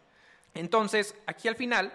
entonces, 0.53 1.15
aquí 1.27 1.47
al 1.47 1.55
final, 1.55 1.93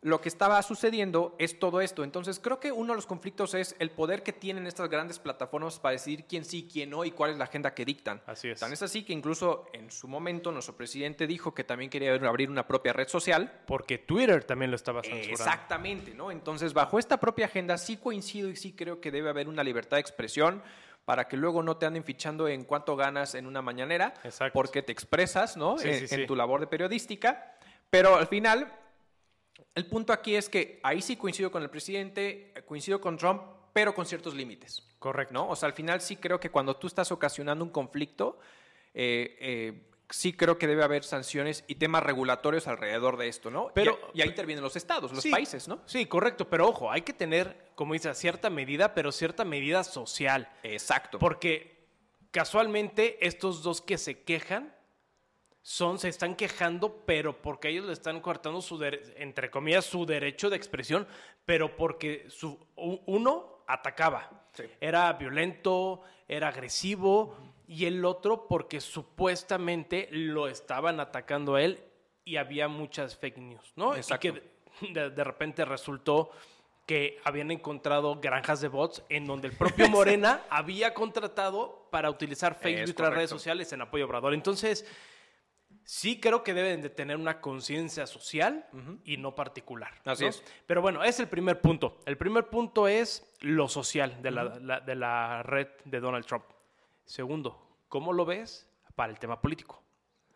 lo 0.00 0.20
que 0.20 0.28
estaba 0.28 0.62
sucediendo 0.62 1.34
es 1.38 1.58
todo 1.58 1.80
esto. 1.80 2.04
Entonces, 2.04 2.38
creo 2.38 2.60
que 2.60 2.70
uno 2.70 2.92
de 2.92 2.96
los 2.96 3.06
conflictos 3.06 3.54
es 3.54 3.74
el 3.80 3.90
poder 3.90 4.22
que 4.22 4.32
tienen 4.32 4.66
estas 4.66 4.88
grandes 4.88 5.18
plataformas 5.18 5.80
para 5.80 5.92
decidir 5.92 6.24
quién 6.26 6.44
sí, 6.44 6.68
quién 6.72 6.90
no 6.90 7.04
y 7.04 7.10
cuál 7.10 7.32
es 7.32 7.38
la 7.38 7.44
agenda 7.44 7.74
que 7.74 7.84
dictan. 7.84 8.22
Así 8.26 8.48
es. 8.48 8.60
Tan 8.60 8.72
es 8.72 8.82
así 8.82 9.02
que 9.02 9.12
incluso 9.12 9.66
en 9.72 9.90
su 9.90 10.06
momento 10.06 10.52
nuestro 10.52 10.76
presidente 10.76 11.26
dijo 11.26 11.52
que 11.52 11.64
también 11.64 11.90
quería 11.90 12.14
abrir 12.14 12.48
una 12.48 12.66
propia 12.66 12.92
red 12.92 13.08
social. 13.08 13.60
Porque 13.66 13.98
Twitter 13.98 14.44
también 14.44 14.70
lo 14.70 14.76
estaba 14.76 15.02
censurando. 15.02 15.32
Exactamente, 15.32 16.14
¿no? 16.14 16.30
Entonces, 16.30 16.72
bajo 16.74 16.98
esta 17.00 17.18
propia 17.18 17.46
agenda, 17.46 17.76
sí 17.76 17.96
coincido 17.96 18.48
y 18.48 18.56
sí 18.56 18.74
creo 18.74 19.00
que 19.00 19.10
debe 19.10 19.30
haber 19.30 19.48
una 19.48 19.64
libertad 19.64 19.96
de 19.96 20.02
expresión 20.02 20.62
para 21.04 21.26
que 21.26 21.36
luego 21.36 21.62
no 21.62 21.76
te 21.78 21.86
anden 21.86 22.04
fichando 22.04 22.46
en 22.48 22.64
cuánto 22.64 22.94
ganas 22.94 23.34
en 23.34 23.46
una 23.46 23.62
mañanera, 23.62 24.14
Exacto. 24.22 24.52
porque 24.52 24.82
te 24.82 24.92
expresas, 24.92 25.56
¿no? 25.56 25.78
Sí, 25.78 25.88
en, 25.88 26.06
sí, 26.06 26.14
en 26.14 26.20
sí. 26.20 26.26
tu 26.26 26.36
labor 26.36 26.60
de 26.60 26.66
periodística. 26.66 27.56
Pero 27.90 28.16
al 28.16 28.26
final, 28.26 28.70
el 29.74 29.86
punto 29.86 30.12
aquí 30.12 30.34
es 30.34 30.48
que 30.48 30.80
ahí 30.82 31.00
sí 31.02 31.16
coincido 31.16 31.50
con 31.50 31.62
el 31.62 31.70
presidente, 31.70 32.52
coincido 32.66 33.00
con 33.00 33.16
Trump, 33.16 33.42
pero 33.72 33.94
con 33.94 34.06
ciertos 34.06 34.34
límites. 34.34 34.84
Correcto. 34.98 35.34
¿no? 35.34 35.48
O 35.48 35.54
sea, 35.56 35.68
al 35.68 35.72
final 35.72 36.00
sí 36.00 36.16
creo 36.16 36.40
que 36.40 36.50
cuando 36.50 36.76
tú 36.76 36.86
estás 36.88 37.12
ocasionando 37.12 37.64
un 37.64 37.70
conflicto, 37.70 38.38
eh, 38.94 39.36
eh, 39.40 39.82
sí 40.10 40.32
creo 40.32 40.58
que 40.58 40.66
debe 40.66 40.82
haber 40.82 41.04
sanciones 41.04 41.62
y 41.68 41.76
temas 41.76 42.02
regulatorios 42.02 42.66
alrededor 42.66 43.16
de 43.18 43.28
esto, 43.28 43.50
¿no? 43.50 43.70
Pero- 43.74 43.98
y, 44.14 44.18
y 44.18 44.22
ahí 44.22 44.28
intervienen 44.28 44.64
los 44.64 44.74
estados, 44.74 45.12
los 45.12 45.22
Sí, 45.22 45.30
países, 45.30 45.68
¿no? 45.68 45.80
Sí, 45.86 46.06
correcto. 46.06 46.48
Pero 46.48 46.66
ojo, 46.68 46.90
hay 46.90 47.02
que 47.02 47.12
tener, 47.12 47.70
como 47.76 47.92
dices, 47.92 48.18
cierta 48.18 48.50
medida, 48.50 48.94
pero 48.94 49.12
cierta 49.12 49.44
medida 49.44 49.84
social. 49.84 50.50
Exacto. 50.64 51.18
Porque 51.20 51.86
casualmente 52.32 53.24
estos 53.26 53.62
dos 53.62 53.80
que 53.80 53.98
se 53.98 54.22
quejan 54.22 54.74
son, 55.62 55.98
se 55.98 56.08
están 56.08 56.34
quejando, 56.34 57.04
pero 57.04 57.42
porque 57.42 57.68
ellos 57.68 57.86
le 57.86 57.92
están 57.92 58.20
cortando 58.20 58.60
su, 58.62 58.82
entre 59.16 59.50
comillas, 59.50 59.84
su 59.84 60.06
derecho 60.06 60.48
de 60.50 60.56
expresión, 60.56 61.06
pero 61.44 61.76
porque 61.76 62.26
su, 62.28 62.58
uno 62.76 63.64
atacaba. 63.66 64.46
Sí. 64.54 64.64
Era 64.80 65.12
violento, 65.12 66.02
era 66.26 66.48
agresivo, 66.48 67.36
y 67.66 67.84
el 67.84 68.04
otro 68.04 68.48
porque 68.48 68.80
supuestamente 68.80 70.08
lo 70.10 70.48
estaban 70.48 71.00
atacando 71.00 71.56
a 71.56 71.62
él 71.62 71.84
y 72.24 72.36
había 72.36 72.66
muchas 72.68 73.16
fake 73.16 73.38
news, 73.38 73.72
¿no? 73.76 73.94
Y 73.94 73.98
Exacto. 73.98 74.34
que 74.80 74.90
de- 74.92 75.24
repente 75.24 75.64
resultó 75.64 76.30
que 76.86 77.20
habían 77.24 77.50
encontrado 77.50 78.18
granjas 78.20 78.62
de 78.62 78.68
bots 78.68 79.02
en 79.10 79.26
donde 79.26 79.48
el 79.48 79.54
propio 79.54 79.88
Morena 79.90 80.42
había 80.50 80.94
contratado 80.94 81.86
para 81.90 82.08
utilizar 82.08 82.54
Facebook 82.58 82.88
y 82.88 82.90
otras 82.92 83.12
redes 83.12 83.28
sociales 83.28 83.70
en 83.74 83.82
apoyo 83.82 84.04
a 84.04 84.06
Obrador. 84.06 84.32
Entonces, 84.32 84.86
sí 85.90 86.20
creo 86.20 86.44
que 86.44 86.52
deben 86.52 86.82
de 86.82 86.90
tener 86.90 87.16
una 87.16 87.40
conciencia 87.40 88.06
social 88.06 88.66
y 89.04 89.16
no 89.16 89.34
particular. 89.34 89.94
Así 90.04 90.24
¿no? 90.24 90.28
es. 90.30 90.42
Pero 90.66 90.82
bueno, 90.82 91.02
es 91.02 91.18
el 91.18 91.28
primer 91.28 91.62
punto. 91.62 91.96
El 92.04 92.18
primer 92.18 92.48
punto 92.50 92.86
es 92.88 93.26
lo 93.40 93.68
social 93.68 94.20
de, 94.20 94.30
la, 94.30 94.44
la- 94.60 94.80
de 94.80 94.94
la 94.94 95.42
red 95.42 95.68
de 95.86 95.98
Donald 95.98 96.26
Trump. 96.26 96.44
Segundo, 97.06 97.78
¿cómo 97.88 98.12
lo 98.12 98.26
ves 98.26 98.68
para 98.94 99.10
el 99.10 99.18
tema 99.18 99.40
político? 99.40 99.82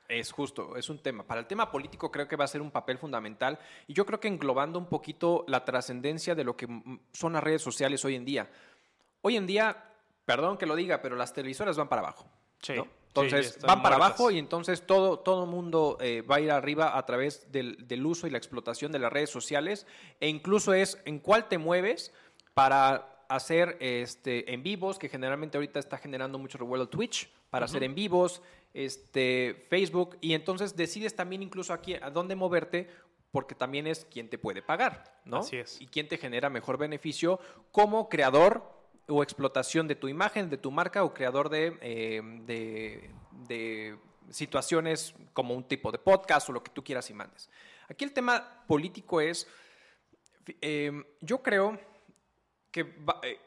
Es 0.08 0.32
justo, 0.32 0.74
es 0.76 0.88
un 0.88 1.00
tema. 1.02 1.22
Para 1.22 1.40
el 1.42 1.46
tema 1.46 1.70
político 1.70 2.10
creo 2.10 2.26
que 2.26 2.36
va 2.36 2.44
a 2.44 2.48
ser 2.48 2.62
un 2.62 2.70
papel 2.70 2.96
fundamental 2.96 3.58
y 3.86 3.92
yo 3.92 4.06
creo 4.06 4.20
que 4.20 4.28
englobando 4.28 4.78
un 4.78 4.86
poquito 4.86 5.44
la 5.48 5.66
trascendencia 5.66 6.34
de 6.34 6.44
lo 6.44 6.56
que 6.56 6.66
son 7.12 7.34
las 7.34 7.44
redes 7.44 7.60
sociales 7.60 8.02
hoy 8.06 8.14
en 8.16 8.24
día. 8.24 8.50
Hoy 9.20 9.36
en 9.36 9.46
día, 9.46 9.84
perdón 10.24 10.56
que 10.56 10.64
lo 10.64 10.76
diga, 10.76 11.02
pero 11.02 11.14
las 11.14 11.34
televisoras 11.34 11.76
van 11.76 11.88
para 11.90 12.00
abajo. 12.00 12.26
Sí, 12.62 12.72
¿no? 12.74 12.86
Entonces 13.14 13.58
van 13.60 13.82
para 13.82 13.98
muertas. 13.98 14.18
abajo 14.18 14.30
y 14.30 14.38
entonces 14.38 14.86
todo 14.86 15.18
todo 15.18 15.44
mundo 15.44 15.98
eh, 16.00 16.22
va 16.22 16.36
a 16.36 16.40
ir 16.40 16.50
arriba 16.50 16.96
a 16.96 17.04
través 17.04 17.52
del, 17.52 17.86
del 17.86 18.06
uso 18.06 18.26
y 18.26 18.30
la 18.30 18.38
explotación 18.38 18.90
de 18.90 18.98
las 18.98 19.12
redes 19.12 19.28
sociales 19.28 19.86
e 20.18 20.28
incluso 20.28 20.72
es 20.72 20.98
en 21.04 21.18
cuál 21.18 21.46
te 21.46 21.58
mueves 21.58 22.12
para 22.54 23.24
hacer 23.28 23.76
este 23.80 24.52
en 24.54 24.62
vivos 24.62 24.98
que 24.98 25.10
generalmente 25.10 25.58
ahorita 25.58 25.78
está 25.78 25.98
generando 25.98 26.38
mucho 26.38 26.56
revuelo 26.56 26.88
Twitch 26.88 27.30
para 27.50 27.66
hacer 27.66 27.82
en 27.82 27.94
vivos 27.94 28.40
este 28.72 29.66
Facebook 29.68 30.16
y 30.22 30.32
entonces 30.32 30.74
decides 30.74 31.14
también 31.14 31.42
incluso 31.42 31.74
aquí 31.74 31.94
a 31.94 32.08
dónde 32.08 32.34
moverte 32.34 32.88
porque 33.30 33.54
también 33.54 33.86
es 33.86 34.04
quien 34.04 34.28
te 34.28 34.36
puede 34.38 34.60
pagar, 34.62 35.20
¿no? 35.24 35.38
Así 35.38 35.56
es. 35.56 35.80
Y 35.80 35.86
quién 35.86 36.06
te 36.06 36.18
genera 36.18 36.50
mejor 36.50 36.76
beneficio 36.76 37.40
como 37.72 38.08
creador 38.10 38.81
o 39.12 39.22
explotación 39.22 39.86
de 39.88 39.94
tu 39.94 40.08
imagen, 40.08 40.50
de 40.50 40.58
tu 40.58 40.70
marca 40.70 41.04
o 41.04 41.12
creador 41.12 41.48
de, 41.48 41.78
eh, 41.80 42.22
de, 42.46 43.10
de 43.48 43.98
situaciones 44.30 45.14
como 45.32 45.54
un 45.54 45.64
tipo 45.64 45.92
de 45.92 45.98
podcast 45.98 46.48
o 46.48 46.52
lo 46.52 46.62
que 46.62 46.70
tú 46.70 46.82
quieras 46.82 47.08
y 47.10 47.14
mandes. 47.14 47.50
Aquí 47.88 48.04
el 48.04 48.12
tema 48.12 48.64
político 48.66 49.20
es, 49.20 49.46
eh, 50.60 50.92
yo 51.20 51.42
creo 51.42 51.78
que, 52.70 52.94
eh, 53.22 53.38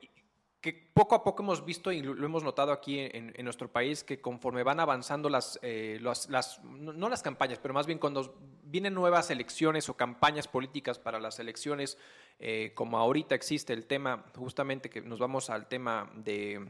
que 0.65 0.89
poco 0.93 1.13
a 1.13 1.23
poco 1.23 1.43
hemos 1.43 1.63
visto 1.63 1.91
y 1.91 2.01
lo 2.01 2.25
hemos 2.25 2.43
notado 2.43 2.71
aquí 2.71 2.99
en, 2.99 3.31
en 3.35 3.43
nuestro 3.45 3.71
país 3.71 4.03
que 4.03 4.19
conforme 4.19 4.63
van 4.63 4.79
avanzando 4.79 5.29
las, 5.29 5.59
eh, 5.61 5.99
las, 6.01 6.27
las- 6.29 6.63
no 6.63 7.07
las 7.07 7.21
campañas, 7.21 7.59
pero 7.59 7.73
más 7.75 7.85
bien 7.85 7.99
cuando 7.99 8.35
vienen 8.63 8.95
nuevas 8.95 9.29
elecciones 9.29 9.87
o 9.89 9.93
campañas 9.95 10.47
políticas 10.47 10.97
para 10.97 11.19
las 11.19 11.37
elecciones, 11.39 11.97
eh, 12.39 12.71
como 12.73 12.97
ahorita 12.97 13.35
existe 13.35 13.73
el 13.73 13.85
tema, 13.85 14.25
justamente 14.35 14.89
que 14.89 15.01
nos 15.01 15.19
vamos 15.19 15.49
al 15.51 15.67
tema 15.67 16.11
de... 16.15 16.67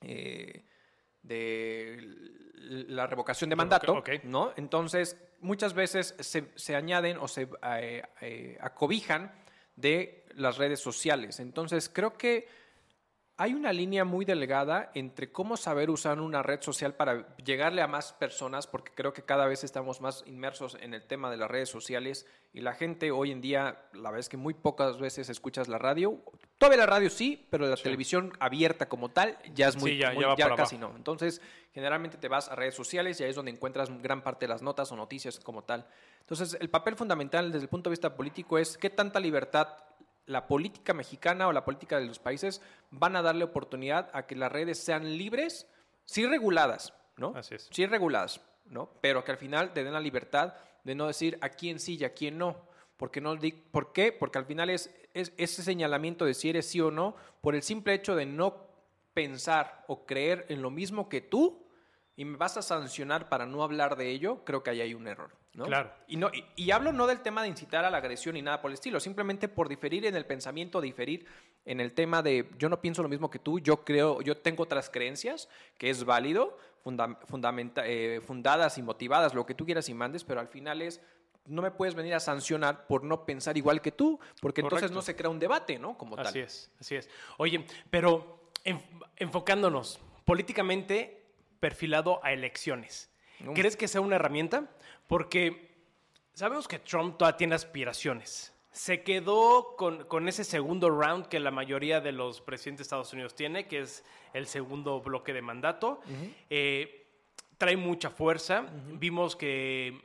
eh, 0.00 0.64
de 1.22 1.98
la 2.88 3.06
revocación 3.06 3.48
de 3.50 3.54
mandato. 3.56 3.86
¿no? 4.24 4.52
Entonces, 4.56 5.16
muchas 5.40 5.72
veces 5.74 6.16
se, 6.18 6.50
se 6.56 6.74
añaden 6.74 7.16
o 7.18 7.28
se 7.28 7.48
acobijan 8.60 9.32
de 9.76 10.26
las 10.34 10.58
redes 10.58 10.80
sociales. 10.80 11.38
Entonces, 11.40 11.88
creo 11.88 12.14
que 12.18 12.48
hay 13.42 13.54
una 13.54 13.72
línea 13.72 14.04
muy 14.04 14.24
delgada 14.24 14.92
entre 14.94 15.32
cómo 15.32 15.56
saber 15.56 15.90
usar 15.90 16.20
una 16.20 16.44
red 16.44 16.60
social 16.62 16.94
para 16.94 17.34
llegarle 17.38 17.82
a 17.82 17.88
más 17.88 18.12
personas, 18.12 18.68
porque 18.68 18.92
creo 18.94 19.12
que 19.12 19.24
cada 19.24 19.46
vez 19.46 19.64
estamos 19.64 20.00
más 20.00 20.22
inmersos 20.26 20.76
en 20.80 20.94
el 20.94 21.02
tema 21.02 21.28
de 21.28 21.36
las 21.38 21.50
redes 21.50 21.68
sociales 21.68 22.24
y 22.52 22.60
la 22.60 22.72
gente 22.74 23.10
hoy 23.10 23.32
en 23.32 23.40
día, 23.40 23.82
la 23.94 24.10
verdad 24.10 24.20
es 24.20 24.28
que 24.28 24.36
muy 24.36 24.54
pocas 24.54 25.00
veces 25.00 25.28
escuchas 25.28 25.66
la 25.66 25.78
radio. 25.78 26.20
Todavía 26.56 26.78
la 26.78 26.86
radio 26.86 27.10
sí, 27.10 27.44
pero 27.50 27.66
la 27.66 27.74
televisión 27.76 28.32
abierta 28.38 28.88
como 28.88 29.08
tal 29.08 29.36
ya 29.54 29.66
es 29.66 29.76
muy, 29.76 29.90
Sí, 29.92 29.96
ya- 29.98 30.12
muy- 30.12 30.22
ya 30.22 30.44
para 30.44 30.54
casi 30.54 30.76
abajo. 30.76 30.92
no. 30.92 30.96
Entonces, 30.96 31.40
generalmente 31.74 32.18
te 32.18 32.28
vas 32.28 32.48
a 32.48 32.54
redes 32.54 32.76
sociales 32.76 33.18
y 33.18 33.24
ahí 33.24 33.30
es 33.30 33.36
donde 33.36 33.50
encuentras 33.50 33.90
gran 34.02 34.22
parte 34.22 34.44
de 34.46 34.50
las 34.50 34.62
notas 34.62 34.92
o 34.92 34.96
noticias 34.96 35.40
como 35.40 35.64
tal. 35.64 35.84
Entonces, 36.20 36.56
el 36.60 36.70
papel 36.70 36.94
fundamental 36.94 37.50
desde 37.50 37.64
el 37.64 37.68
punto 37.68 37.90
de 37.90 37.94
vista 37.94 38.14
político 38.14 38.56
es 38.58 38.78
qué 38.78 38.88
tanta 38.88 39.18
libertad 39.18 39.66
la 40.26 40.46
política 40.46 40.94
mexicana 40.94 41.48
o 41.48 41.52
la 41.52 41.64
política 41.64 41.98
de 41.98 42.06
los 42.06 42.18
países 42.18 42.60
van 42.90 43.16
a 43.16 43.22
darle 43.22 43.44
oportunidad 43.44 44.10
a 44.12 44.26
que 44.26 44.36
las 44.36 44.52
redes 44.52 44.78
sean 44.78 45.16
libres, 45.18 45.66
sí 46.04 46.26
reguladas, 46.26 46.94
¿no? 47.16 47.32
Así 47.36 47.54
es. 47.56 47.68
Sí 47.72 47.86
reguladas, 47.86 48.40
¿no? 48.66 48.90
Pero 49.00 49.24
que 49.24 49.32
al 49.32 49.38
final 49.38 49.72
te 49.72 49.82
den 49.84 49.92
la 49.92 50.00
libertad 50.00 50.54
de 50.84 50.94
no 50.94 51.06
decir 51.06 51.38
a 51.40 51.48
quién 51.48 51.78
sí 51.78 51.96
y 52.00 52.04
a 52.04 52.14
quién 52.14 52.38
no. 52.38 52.56
Porque 52.96 53.20
no 53.20 53.34
di- 53.36 53.52
¿Por 53.52 53.92
qué? 53.92 54.12
Porque 54.12 54.38
al 54.38 54.44
final 54.46 54.70
es, 54.70 54.94
es 55.12 55.32
ese 55.36 55.62
señalamiento 55.62 56.24
de 56.24 56.34
si 56.34 56.50
eres 56.50 56.68
sí 56.68 56.80
o 56.80 56.90
no, 56.90 57.16
por 57.40 57.54
el 57.54 57.62
simple 57.62 57.94
hecho 57.94 58.14
de 58.14 58.26
no 58.26 58.68
pensar 59.14 59.84
o 59.88 60.06
creer 60.06 60.46
en 60.48 60.62
lo 60.62 60.70
mismo 60.70 61.08
que 61.08 61.20
tú 61.20 61.66
y 62.16 62.24
me 62.24 62.36
vas 62.36 62.56
a 62.56 62.62
sancionar 62.62 63.28
para 63.28 63.46
no 63.46 63.62
hablar 63.62 63.96
de 63.96 64.10
ello, 64.10 64.44
creo 64.44 64.62
que 64.62 64.70
ahí 64.70 64.80
hay 64.80 64.94
un 64.94 65.06
error. 65.08 65.32
¿No? 65.54 65.64
Claro. 65.66 65.92
Y, 66.08 66.16
no, 66.16 66.30
y, 66.32 66.44
y 66.56 66.70
hablo 66.70 66.92
no 66.92 67.06
del 67.06 67.20
tema 67.20 67.42
de 67.42 67.48
incitar 67.48 67.84
a 67.84 67.90
la 67.90 67.98
agresión 67.98 68.34
ni 68.34 68.42
nada 68.42 68.60
por 68.62 68.70
el 68.70 68.74
estilo, 68.74 69.00
simplemente 69.00 69.48
por 69.48 69.68
diferir 69.68 70.06
en 70.06 70.16
el 70.16 70.24
pensamiento, 70.26 70.80
diferir 70.80 71.26
en 71.64 71.80
el 71.80 71.92
tema 71.92 72.22
de 72.22 72.48
yo 72.58 72.68
no 72.68 72.80
pienso 72.80 73.02
lo 73.02 73.08
mismo 73.08 73.30
que 73.30 73.38
tú, 73.38 73.58
yo 73.60 73.84
creo, 73.84 74.20
yo 74.22 74.36
tengo 74.36 74.62
otras 74.62 74.88
creencias, 74.90 75.48
que 75.78 75.90
es 75.90 76.04
válido, 76.04 76.58
funda- 76.84 77.18
fundamenta- 77.28 77.84
eh, 77.86 78.20
fundadas 78.26 78.78
y 78.78 78.82
motivadas, 78.82 79.34
lo 79.34 79.44
que 79.46 79.54
tú 79.54 79.64
quieras 79.66 79.88
y 79.88 79.94
mandes, 79.94 80.24
pero 80.24 80.40
al 80.40 80.48
final 80.48 80.82
es 80.82 81.00
no 81.44 81.60
me 81.60 81.72
puedes 81.72 81.96
venir 81.96 82.14
a 82.14 82.20
sancionar 82.20 82.86
por 82.86 83.02
no 83.02 83.26
pensar 83.26 83.56
igual 83.58 83.80
que 83.82 83.90
tú, 83.90 84.20
porque 84.40 84.60
entonces 84.60 84.92
no 84.92 85.02
se 85.02 85.16
crea 85.16 85.28
un 85.28 85.40
debate, 85.40 85.76
¿no? 85.76 85.98
Como 85.98 86.16
Así 86.16 86.34
tal. 86.34 86.42
es, 86.42 86.70
así 86.80 86.94
es. 86.94 87.10
Oye, 87.36 87.64
pero 87.90 88.48
en- 88.62 88.80
enfocándonos 89.16 89.98
políticamente 90.24 91.24
perfilado 91.60 92.24
a 92.24 92.32
elecciones, 92.32 93.10
No. 93.42 93.54
¿crees 93.54 93.76
que 93.76 93.88
sea 93.88 94.00
una 94.00 94.16
herramienta? 94.16 94.68
Porque 95.08 95.70
sabemos 96.34 96.68
que 96.68 96.78
Trump 96.78 97.16
todavía 97.18 97.36
tiene 97.36 97.54
aspiraciones. 97.54 98.52
Se 98.70 99.02
quedó 99.02 99.76
con, 99.76 100.04
con 100.04 100.28
ese 100.28 100.44
segundo 100.44 100.88
round 100.88 101.26
que 101.26 101.38
la 101.40 101.50
mayoría 101.50 102.00
de 102.00 102.12
los 102.12 102.40
presidentes 102.40 102.78
de 102.78 102.82
Estados 102.84 103.12
Unidos 103.12 103.34
tiene, 103.34 103.66
que 103.68 103.80
es 103.80 104.02
el 104.32 104.46
segundo 104.46 105.00
bloque 105.00 105.32
de 105.34 105.42
mandato. 105.42 106.00
Eh, 106.48 107.06
trae 107.58 107.76
mucha 107.76 108.08
fuerza. 108.08 108.64
Vimos 108.92 109.36
que 109.36 110.00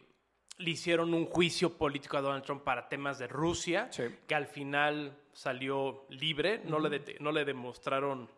le 0.58 0.70
hicieron 0.72 1.13
un 1.13 1.27
juicio 1.27 1.77
político 1.77 2.17
a 2.17 2.22
Donald 2.22 2.44
Trump 2.44 2.63
para 2.63 2.89
temas 2.89 3.20
de 3.20 3.27
Rusia, 3.27 3.88
Sí. 3.91 4.03
que 4.27 4.36
al 4.36 4.48
final 4.48 5.15
salió 5.32 6.06
libre, 6.10 6.60
no, 6.65 6.79
le 6.79 6.89
dete- 6.89 7.20
no 7.20 7.32
le 7.32 7.46
demostraron 7.46 8.29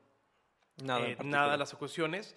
Nada, 0.84 1.08
eh, 1.08 1.18
nada 1.24 1.58
las 1.58 1.74
acusaciones. 1.74 2.36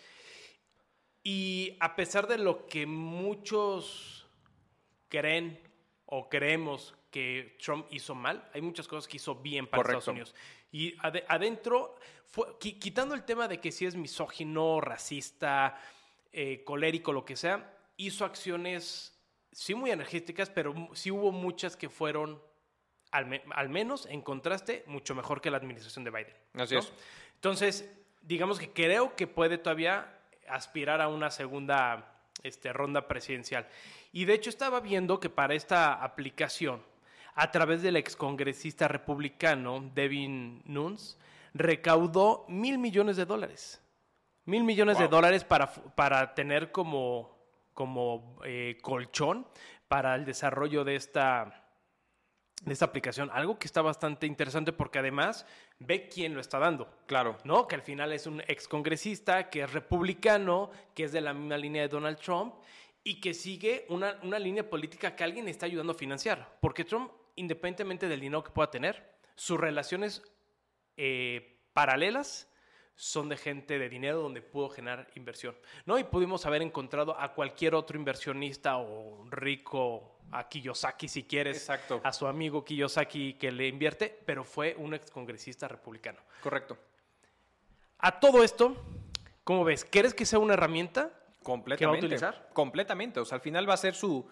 Y 1.22 1.76
a 1.80 1.94
pesar 1.94 2.26
de 2.26 2.38
lo 2.38 2.66
que 2.66 2.86
muchos 2.86 4.26
creen 5.08 5.60
o 6.06 6.28
creemos 6.28 6.94
que 7.10 7.56
Trump 7.62 7.86
hizo 7.90 8.14
mal, 8.14 8.48
hay 8.54 8.60
muchas 8.62 8.88
cosas 8.88 9.06
que 9.06 9.18
hizo 9.18 9.34
bien 9.36 9.66
para 9.66 9.82
Correcto. 9.82 9.98
Estados 9.98 10.08
Unidos. 10.14 10.34
Y 10.72 10.96
ade- 10.98 11.24
adentro, 11.28 11.94
fue, 12.26 12.58
quitando 12.58 13.14
el 13.14 13.24
tema 13.24 13.46
de 13.46 13.60
que 13.60 13.70
si 13.70 13.84
es 13.86 13.94
misógino, 13.94 14.80
racista, 14.80 15.78
eh, 16.32 16.64
colérico, 16.64 17.12
lo 17.12 17.24
que 17.24 17.36
sea, 17.36 17.78
hizo 17.98 18.24
acciones, 18.24 19.16
sí 19.52 19.74
muy 19.74 19.90
energéticas, 19.90 20.48
pero 20.50 20.74
sí 20.94 21.10
hubo 21.10 21.30
muchas 21.30 21.76
que 21.76 21.90
fueron, 21.90 22.42
al, 23.10 23.26
me- 23.26 23.42
al 23.50 23.68
menos 23.68 24.06
en 24.06 24.22
contraste, 24.22 24.82
mucho 24.86 25.14
mejor 25.14 25.42
que 25.42 25.50
la 25.50 25.58
administración 25.58 26.04
de 26.04 26.10
Biden. 26.10 26.36
Así 26.54 26.74
¿no? 26.74 26.80
es. 26.80 26.92
Entonces, 27.34 27.90
digamos 28.22 28.58
que 28.58 28.72
creo 28.72 29.14
que 29.14 29.26
puede 29.26 29.58
todavía 29.58 30.18
aspirar 30.54 31.00
a 31.00 31.08
una 31.08 31.30
segunda 31.30 32.12
este, 32.42 32.72
ronda 32.72 33.08
presidencial. 33.08 33.66
Y 34.12 34.24
de 34.24 34.34
hecho 34.34 34.50
estaba 34.50 34.80
viendo 34.80 35.20
que 35.20 35.30
para 35.30 35.54
esta 35.54 35.94
aplicación, 35.94 36.82
a 37.34 37.50
través 37.50 37.82
del 37.82 37.96
excongresista 37.96 38.88
republicano 38.88 39.90
Devin 39.94 40.62
Nunes, 40.64 41.18
recaudó 41.54 42.44
mil 42.48 42.78
millones 42.78 43.16
de 43.16 43.24
dólares. 43.24 43.80
Mil 44.44 44.64
millones 44.64 44.98
de 44.98 45.08
dólares 45.08 45.44
para, 45.44 45.72
para 45.72 46.34
tener 46.34 46.72
como, 46.72 47.38
como 47.74 48.38
eh, 48.44 48.78
colchón 48.82 49.46
para 49.88 50.14
el 50.16 50.24
desarrollo 50.24 50.84
de 50.84 50.96
esta, 50.96 51.64
de 52.62 52.72
esta 52.72 52.86
aplicación. 52.86 53.30
Algo 53.32 53.58
que 53.58 53.66
está 53.66 53.82
bastante 53.82 54.26
interesante 54.26 54.72
porque 54.72 54.98
además 54.98 55.46
ve 55.86 56.08
quién 56.08 56.34
lo 56.34 56.40
está 56.40 56.58
dando. 56.58 56.88
Claro. 57.06 57.38
¿no? 57.44 57.66
Que 57.66 57.74
al 57.74 57.82
final 57.82 58.12
es 58.12 58.26
un 58.26 58.40
excongresista 58.46 59.50
que 59.50 59.62
es 59.62 59.72
republicano, 59.72 60.70
que 60.94 61.04
es 61.04 61.12
de 61.12 61.20
la 61.20 61.32
misma 61.32 61.56
línea 61.56 61.82
de 61.82 61.88
Donald 61.88 62.18
Trump 62.18 62.54
y 63.04 63.20
que 63.20 63.34
sigue 63.34 63.86
una, 63.88 64.18
una 64.22 64.38
línea 64.38 64.68
política 64.68 65.16
que 65.16 65.24
alguien 65.24 65.48
está 65.48 65.66
ayudando 65.66 65.92
a 65.92 65.96
financiar. 65.96 66.58
Porque 66.60 66.84
Trump, 66.84 67.12
independientemente 67.36 68.08
del 68.08 68.20
dinero 68.20 68.44
que 68.44 68.50
pueda 68.50 68.70
tener, 68.70 69.12
sus 69.34 69.58
relaciones 69.58 70.22
eh, 70.96 71.58
paralelas 71.72 72.48
son 72.94 73.28
de 73.28 73.36
gente 73.36 73.78
de 73.78 73.88
dinero 73.88 74.20
donde 74.20 74.42
pudo 74.42 74.68
generar 74.68 75.08
inversión, 75.14 75.56
¿no? 75.86 75.98
Y 75.98 76.04
pudimos 76.04 76.44
haber 76.46 76.62
encontrado 76.62 77.18
a 77.18 77.32
cualquier 77.32 77.74
otro 77.74 77.96
inversionista 77.98 78.76
o 78.76 79.24
rico, 79.30 80.11
a 80.32 80.48
Kiyosaki 80.48 81.08
si 81.08 81.24
quieres, 81.24 81.56
Exacto. 81.58 82.00
a 82.02 82.12
su 82.12 82.26
amigo 82.26 82.64
Kiyosaki 82.64 83.34
que 83.34 83.52
le 83.52 83.68
invierte, 83.68 84.18
pero 84.26 84.42
fue 84.44 84.74
un 84.78 84.94
excongresista 84.94 85.68
republicano. 85.68 86.18
Correcto. 86.42 86.76
A 87.98 88.18
todo 88.18 88.42
esto, 88.42 88.76
¿cómo 89.44 89.62
ves? 89.64 89.86
¿Crees 89.88 90.14
que 90.14 90.26
sea 90.26 90.38
una 90.38 90.54
herramienta? 90.54 91.10
Completamente. 91.42 92.06
utilizar? 92.06 92.50
Completamente. 92.52 93.20
O 93.20 93.24
sea, 93.24 93.36
al 93.36 93.42
final 93.42 93.68
va 93.68 93.74
a 93.74 93.78
ser 93.78 93.94
su. 93.94 94.28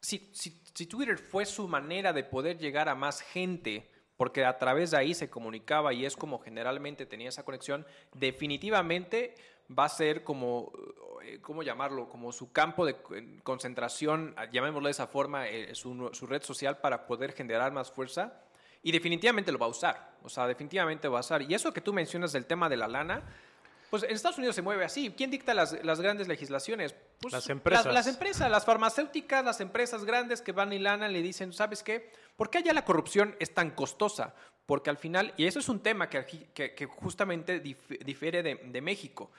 Si, 0.00 0.30
si- 0.34 0.62
si 0.74 0.86
Twitter 0.86 1.18
fue 1.18 1.44
su 1.46 1.68
manera 1.68 2.12
de 2.12 2.24
poder 2.24 2.58
llegar 2.58 2.88
a 2.88 2.94
más 2.94 3.20
gente, 3.20 3.90
porque 4.16 4.44
a 4.44 4.58
través 4.58 4.90
de 4.92 4.96
ahí 4.98 5.14
se 5.14 5.28
comunicaba 5.30 5.92
y 5.92 6.04
es 6.06 6.16
como 6.16 6.38
generalmente 6.38 7.06
tenía 7.06 7.28
esa 7.28 7.44
conexión, 7.44 7.86
definitivamente 8.14 9.34
va 9.78 9.84
a 9.84 9.88
ser 9.88 10.22
como. 10.24 10.72
eh, 11.24 11.38
¿Cómo 11.40 11.62
llamarlo? 11.62 12.08
Como 12.08 12.32
su 12.32 12.52
campo 12.52 12.84
de 12.84 12.96
eh, 13.14 13.38
concentración, 13.44 14.34
llamémoslo 14.52 14.86
de 14.88 14.92
esa 14.92 15.06
forma, 15.06 15.48
eh, 15.48 15.74
su, 15.74 16.10
su 16.12 16.26
red 16.26 16.42
social 16.42 16.78
para 16.78 17.06
poder 17.06 17.32
generar 17.32 17.72
más 17.72 17.90
fuerza. 17.90 18.34
Y 18.82 18.90
definitivamente 18.90 19.52
lo 19.52 19.58
va 19.58 19.66
a 19.66 19.70
usar. 19.70 20.12
O 20.24 20.28
sea, 20.28 20.46
definitivamente 20.48 21.06
va 21.08 21.18
a 21.18 21.20
usar. 21.20 21.42
Y 21.42 21.54
eso 21.54 21.72
que 21.72 21.80
tú 21.80 21.92
mencionas 21.92 22.32
del 22.32 22.46
tema 22.46 22.68
de 22.68 22.76
la 22.76 22.88
lana, 22.88 23.22
pues 23.90 24.02
en 24.02 24.10
Estados 24.10 24.38
Unidos 24.38 24.56
se 24.56 24.62
mueve 24.62 24.84
así. 24.84 25.12
¿Quién 25.16 25.30
dicta 25.30 25.54
las, 25.54 25.84
las 25.84 26.00
grandes 26.00 26.26
legislaciones? 26.26 26.92
Pues 27.20 27.32
Las 27.32 27.48
empresas. 27.48 27.84
Las, 27.86 27.94
las 27.94 28.06
empresas, 28.08 28.50
las 28.50 28.64
farmacéuticas, 28.64 29.44
las 29.44 29.60
empresas 29.60 30.04
grandes 30.04 30.42
que 30.42 30.50
van 30.50 30.72
y 30.72 30.80
lana 30.80 31.06
le 31.06 31.22
dicen, 31.22 31.52
¿sabes 31.52 31.84
qué? 31.84 32.10
¿Por 32.36 32.50
qué 32.50 32.58
allá 32.58 32.72
la 32.72 32.84
corrupción 32.84 33.36
es 33.38 33.54
tan 33.54 33.70
costosa? 33.70 34.34
Porque 34.66 34.90
al 34.90 34.96
final, 34.96 35.32
y 35.36 35.46
eso 35.46 35.60
es 35.60 35.68
un 35.68 35.80
tema 35.80 36.08
que, 36.08 36.24
que- 36.52 36.74
que 36.74 36.86
justamente 36.86 37.62
dif- 37.62 37.98
difiere 38.04 38.42
de, 38.42 38.56
de 38.56 38.80
México, 38.80 39.30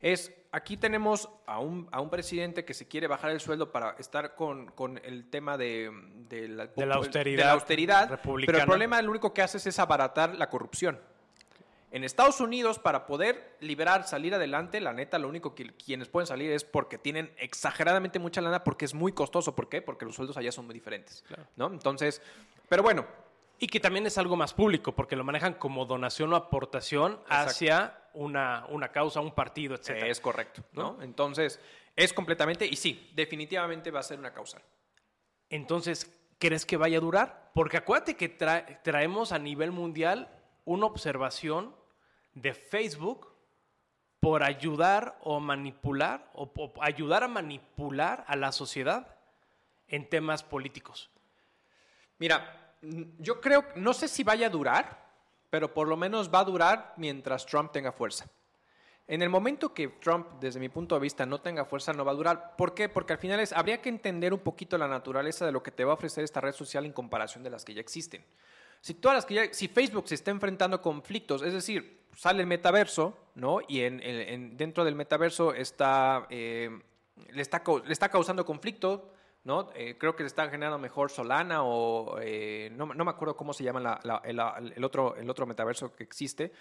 es, 0.00 0.32
aquí 0.52 0.76
tenemos 0.76 1.28
a 1.46 1.58
un, 1.60 1.88
a 1.92 2.00
un 2.00 2.10
presidente 2.10 2.64
que 2.64 2.74
se 2.74 2.88
quiere 2.88 3.06
bajar 3.06 3.30
el 3.30 3.40
sueldo 3.40 3.70
para 3.70 3.96
estar 3.98 4.34
con, 4.34 4.66
con 4.72 4.98
el 5.04 5.28
tema 5.30 5.56
de, 5.56 5.90
de 6.28 6.48
la, 6.48 6.66
De 6.66 6.86
la 6.86 6.94
austeridad 6.96 7.38
de 7.38 7.44
la 7.44 7.52
austeridad, 7.52 8.04
pero 8.06 8.16
republicana. 8.16 8.58
el 8.58 8.66
problema 8.66 9.02
lo 9.02 9.10
único 9.10 9.32
que 9.34 9.42
hace 9.42 9.56
es 9.68 9.78
abaratar 9.78 10.34
la 10.36 10.48
corrupción. 10.48 10.98
En 11.92 12.04
Estados 12.04 12.40
Unidos, 12.40 12.78
para 12.78 13.04
poder 13.04 13.56
liberar, 13.58 14.06
salir 14.06 14.32
adelante, 14.32 14.80
la 14.80 14.92
neta, 14.92 15.18
lo 15.18 15.28
único 15.28 15.56
que 15.56 15.74
quienes 15.74 16.06
pueden 16.08 16.28
salir 16.28 16.52
es 16.52 16.62
porque 16.62 16.98
tienen 16.98 17.32
exageradamente 17.36 18.20
mucha 18.20 18.40
lana, 18.40 18.62
porque 18.62 18.84
es 18.84 18.94
muy 18.94 19.10
costoso. 19.12 19.56
¿Por 19.56 19.68
qué? 19.68 19.82
Porque 19.82 20.04
los 20.04 20.14
sueldos 20.14 20.36
allá 20.36 20.52
son 20.52 20.66
muy 20.66 20.74
diferentes. 20.74 21.24
¿no? 21.56 21.66
Entonces, 21.66 22.22
pero 22.68 22.84
bueno, 22.84 23.06
Y 23.58 23.66
que 23.66 23.80
también 23.80 24.06
es 24.06 24.16
algo 24.18 24.36
más 24.36 24.54
público, 24.54 24.94
porque 24.94 25.16
lo 25.16 25.24
manejan 25.24 25.54
como 25.54 25.84
donación 25.84 26.32
o 26.32 26.36
aportación 26.36 27.20
hacia 27.28 27.98
una, 28.14 28.66
una 28.68 28.90
causa, 28.90 29.20
un 29.20 29.34
partido, 29.34 29.74
etc. 29.74 29.90
es 30.06 30.20
correcto. 30.20 30.62
¿no? 30.72 31.00
Entonces, 31.02 31.60
es 31.96 32.12
completamente, 32.12 32.66
y 32.66 32.76
sí, 32.76 33.10
definitivamente 33.14 33.90
va 33.90 34.00
a 34.00 34.04
ser 34.04 34.18
una 34.18 34.32
causal. 34.32 34.62
Entonces, 35.48 36.10
¿crees 36.38 36.64
que 36.64 36.76
vaya 36.76 36.98
a 36.98 37.00
durar? 37.00 37.50
Porque 37.54 37.76
acuérdate 37.76 38.16
que 38.16 38.38
tra- 38.38 38.80
traemos 38.82 39.32
a 39.32 39.38
nivel 39.38 39.72
mundial 39.72 40.28
una 40.64 40.86
observación 40.86 41.74
de 42.34 42.54
Facebook 42.54 43.28
por 44.20 44.42
ayudar 44.44 45.18
o 45.22 45.40
manipular 45.40 46.30
o, 46.34 46.50
o 46.56 46.72
ayudar 46.82 47.24
a 47.24 47.28
manipular 47.28 48.24
a 48.28 48.36
la 48.36 48.52
sociedad 48.52 49.16
en 49.88 50.08
temas 50.08 50.42
políticos. 50.44 51.10
Mira, 52.18 52.74
yo 53.18 53.40
creo, 53.40 53.64
no 53.76 53.92
sé 53.94 54.08
si 54.08 54.22
vaya 54.22 54.46
a 54.46 54.50
durar, 54.50 54.99
pero 55.50 55.74
por 55.74 55.88
lo 55.88 55.96
menos 55.96 56.32
va 56.32 56.40
a 56.40 56.44
durar 56.44 56.94
mientras 56.96 57.44
Trump 57.44 57.72
tenga 57.72 57.92
fuerza. 57.92 58.26
En 59.08 59.22
el 59.22 59.28
momento 59.28 59.74
que 59.74 59.88
Trump, 59.88 60.28
desde 60.40 60.60
mi 60.60 60.68
punto 60.68 60.94
de 60.94 61.00
vista, 61.00 61.26
no 61.26 61.40
tenga 61.40 61.64
fuerza, 61.64 61.92
no 61.92 62.04
va 62.04 62.12
a 62.12 62.14
durar. 62.14 62.54
¿Por 62.56 62.74
qué? 62.74 62.88
Porque 62.88 63.12
al 63.14 63.18
final 63.18 63.40
es, 63.40 63.52
habría 63.52 63.82
que 63.82 63.88
entender 63.88 64.32
un 64.32 64.38
poquito 64.38 64.78
la 64.78 64.86
naturaleza 64.86 65.44
de 65.44 65.50
lo 65.50 65.64
que 65.64 65.72
te 65.72 65.84
va 65.84 65.90
a 65.90 65.94
ofrecer 65.94 66.22
esta 66.22 66.40
red 66.40 66.52
social 66.52 66.86
en 66.86 66.92
comparación 66.92 67.42
de 67.42 67.50
las 67.50 67.64
que 67.64 67.74
ya 67.74 67.80
existen. 67.80 68.24
Si 68.80 68.94
todas 68.94 69.16
las 69.16 69.26
que 69.26 69.34
ya, 69.34 69.52
si 69.52 69.66
Facebook 69.66 70.06
se 70.08 70.14
está 70.14 70.30
enfrentando 70.30 70.76
a 70.76 70.80
conflictos, 70.82 71.42
es 71.42 71.52
decir, 71.52 72.04
sale 72.16 72.40
el 72.42 72.46
metaverso, 72.46 73.18
¿no? 73.34 73.58
Y 73.66 73.80
en, 73.80 74.00
en- 74.00 74.28
en- 74.28 74.56
dentro 74.56 74.84
del 74.84 74.94
metaverso 74.94 75.52
está, 75.54 76.26
eh, 76.30 76.70
le, 77.32 77.42
está, 77.42 77.62
le 77.84 77.92
está 77.92 78.08
causando 78.10 78.44
conflicto 78.46 79.12
¿no? 79.44 79.70
Eh, 79.74 79.96
creo 79.98 80.14
que 80.16 80.22
se 80.22 80.28
está 80.28 80.48
generando 80.50 80.78
mejor 80.78 81.10
Solana 81.10 81.62
o 81.64 82.18
eh, 82.20 82.70
no, 82.72 82.86
no 82.86 83.04
me 83.04 83.10
acuerdo 83.10 83.36
cómo 83.36 83.52
se 83.52 83.64
llama 83.64 83.80
la- 83.80 84.00
la- 84.04 84.20
el, 84.24 84.72
el 84.76 84.84
otro, 84.84 85.16
el 85.16 85.28
otro 85.30 85.46
metaverso 85.46 85.94
que 85.94 86.02
existe, 86.04 86.52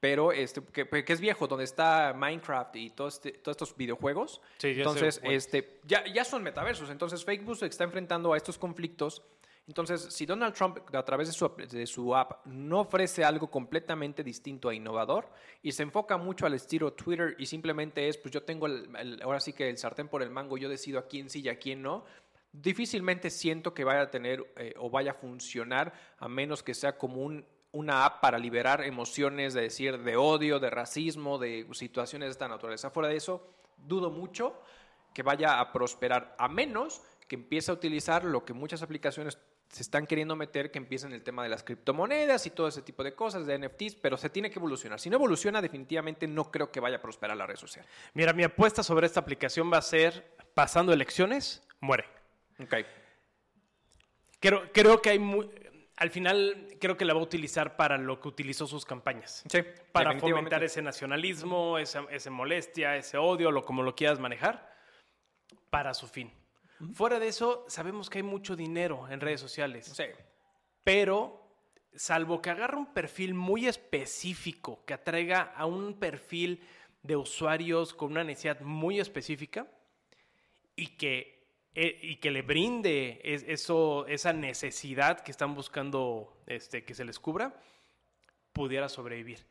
pero 0.00 0.32
este, 0.32 0.62
que, 0.64 0.88
que 1.04 1.12
es 1.12 1.20
viejo, 1.20 1.46
donde 1.46 1.64
está 1.64 2.12
Minecraft 2.16 2.74
y 2.76 2.90
todo 2.90 3.08
este- 3.08 3.32
todos 3.32 3.54
estos 3.54 3.76
videojuegos. 3.76 4.40
Sí, 4.58 4.68
ya 4.68 4.74
sé, 4.74 4.80
entonces, 4.80 5.20
bueno. 5.20 5.36
este, 5.36 5.80
ya, 5.84 6.04
ya 6.06 6.24
son 6.24 6.42
metaversos. 6.42 6.90
Entonces, 6.90 7.24
Facebook 7.24 7.56
se 7.56 7.66
está 7.66 7.84
enfrentando 7.84 8.32
a 8.32 8.36
estos 8.36 8.58
conflictos. 8.58 9.22
Entonces, 9.64 10.02
si 10.12 10.26
Donald 10.26 10.54
Trump, 10.54 10.78
a 10.92 11.04
través 11.04 11.28
de 11.28 11.32
su, 11.34 11.48
de 11.70 11.86
su 11.86 12.16
app, 12.16 12.44
no 12.46 12.80
ofrece 12.80 13.22
algo 13.24 13.48
completamente 13.48 14.24
distinto 14.24 14.72
e 14.72 14.74
innovador 14.74 15.30
y 15.62 15.70
se 15.70 15.84
enfoca 15.84 16.16
mucho 16.16 16.46
al 16.46 16.54
estilo 16.54 16.92
Twitter 16.94 17.36
y 17.38 17.46
simplemente 17.46 18.08
es, 18.08 18.18
pues 18.18 18.34
yo 18.34 18.42
tengo 18.42 18.66
el, 18.66 18.90
el- 18.98 19.22
ahora 19.22 19.38
sí 19.38 19.52
que 19.52 19.70
el 19.70 19.78
sartén 19.78 20.08
por 20.08 20.20
el 20.20 20.30
mango, 20.30 20.58
yo 20.58 20.68
decido 20.68 20.98
a 20.98 21.06
quién 21.06 21.30
sí 21.30 21.42
y 21.42 21.48
a 21.48 21.60
quién 21.60 21.80
no, 21.80 22.04
difícilmente 22.52 23.30
siento 23.30 23.74
que 23.74 23.84
vaya 23.84 24.02
a 24.02 24.10
tener 24.10 24.52
eh, 24.56 24.74
o 24.78 24.90
vaya 24.90 25.12
a 25.12 25.14
funcionar 25.14 25.92
a 26.18 26.28
menos 26.28 26.62
que 26.62 26.74
sea 26.74 26.96
como 26.98 27.22
un, 27.22 27.44
una 27.72 28.04
app 28.04 28.20
para 28.20 28.38
liberar 28.38 28.82
emociones, 28.82 29.54
de 29.54 29.62
decir, 29.62 29.98
de 29.98 30.16
odio, 30.16 30.60
de 30.60 30.70
racismo, 30.70 31.38
de 31.38 31.66
situaciones 31.72 32.28
de 32.28 32.32
esta 32.32 32.48
naturaleza. 32.48 32.90
Fuera 32.90 33.08
de 33.08 33.16
eso, 33.16 33.54
dudo 33.78 34.10
mucho 34.10 34.60
que 35.14 35.22
vaya 35.22 35.60
a 35.60 35.72
prosperar, 35.72 36.34
a 36.38 36.48
menos 36.48 37.02
que 37.26 37.36
empiece 37.36 37.70
a 37.70 37.74
utilizar 37.74 38.24
lo 38.24 38.44
que 38.44 38.52
muchas 38.52 38.82
aplicaciones 38.82 39.38
se 39.68 39.82
están 39.82 40.06
queriendo 40.06 40.36
meter, 40.36 40.70
que 40.70 40.78
empiecen 40.78 41.12
el 41.12 41.22
tema 41.22 41.42
de 41.42 41.48
las 41.48 41.62
criptomonedas 41.62 42.44
y 42.44 42.50
todo 42.50 42.68
ese 42.68 42.82
tipo 42.82 43.02
de 43.02 43.14
cosas, 43.14 43.46
de 43.46 43.58
NFTs, 43.58 43.94
pero 43.94 44.18
se 44.18 44.28
tiene 44.28 44.50
que 44.50 44.58
evolucionar. 44.58 45.00
Si 45.00 45.08
no 45.08 45.16
evoluciona, 45.16 45.62
definitivamente 45.62 46.26
no 46.26 46.50
creo 46.50 46.70
que 46.70 46.78
vaya 46.78 46.98
a 46.98 47.00
prosperar 47.00 47.38
la 47.38 47.46
red 47.46 47.56
social. 47.56 47.86
Mira, 48.12 48.34
mi 48.34 48.42
apuesta 48.42 48.82
sobre 48.82 49.06
esta 49.06 49.20
aplicación 49.20 49.72
va 49.72 49.78
a 49.78 49.82
ser, 49.82 50.36
pasando 50.52 50.92
elecciones, 50.92 51.66
muere. 51.80 52.04
Ok. 52.62 52.74
Creo, 54.40 54.72
creo 54.72 55.00
que 55.00 55.10
hay 55.10 55.18
al 55.96 56.10
final 56.10 56.76
creo 56.80 56.96
que 56.96 57.04
la 57.04 57.14
va 57.14 57.20
a 57.20 57.22
utilizar 57.22 57.76
para 57.76 57.96
lo 57.96 58.20
que 58.20 58.26
utilizó 58.26 58.66
sus 58.66 58.84
campañas. 58.84 59.44
Sí, 59.48 59.60
Para 59.92 60.18
fomentar 60.18 60.64
ese 60.64 60.82
nacionalismo, 60.82 61.78
esa, 61.78 62.04
esa 62.10 62.30
molestia, 62.30 62.96
ese 62.96 63.18
odio, 63.18 63.52
lo 63.52 63.64
como 63.64 63.82
lo 63.82 63.94
quieras 63.94 64.18
manejar, 64.18 64.68
para 65.70 65.94
su 65.94 66.08
fin. 66.08 66.32
Fuera 66.94 67.20
de 67.20 67.28
eso, 67.28 67.64
sabemos 67.68 68.10
que 68.10 68.18
hay 68.18 68.24
mucho 68.24 68.56
dinero 68.56 69.06
en 69.08 69.20
redes 69.20 69.40
sociales. 69.40 69.92
Sí. 69.94 70.04
Pero, 70.82 71.56
salvo 71.94 72.42
que 72.42 72.50
agarre 72.50 72.76
un 72.76 72.92
perfil 72.92 73.34
muy 73.34 73.68
específico, 73.68 74.84
que 74.84 74.94
atraiga 74.94 75.52
a 75.54 75.66
un 75.66 76.00
perfil 76.00 76.66
de 77.02 77.14
usuarios 77.14 77.94
con 77.94 78.10
una 78.10 78.24
necesidad 78.24 78.60
muy 78.60 78.98
específica 78.98 79.68
y 80.74 80.96
que, 80.96 81.31
eh, 81.74 81.98
y 82.02 82.16
que 82.16 82.30
le 82.30 82.42
brinde 82.42 83.20
es- 83.24 83.44
eso, 83.48 84.06
esa 84.06 84.32
necesidad 84.32 85.20
que 85.20 85.30
están 85.30 85.54
buscando 85.54 86.36
este, 86.46 86.84
que 86.84 86.94
se 86.94 87.04
les 87.04 87.18
cubra, 87.18 87.54
pudiera 88.52 88.88
sobrevivir. 88.88 89.46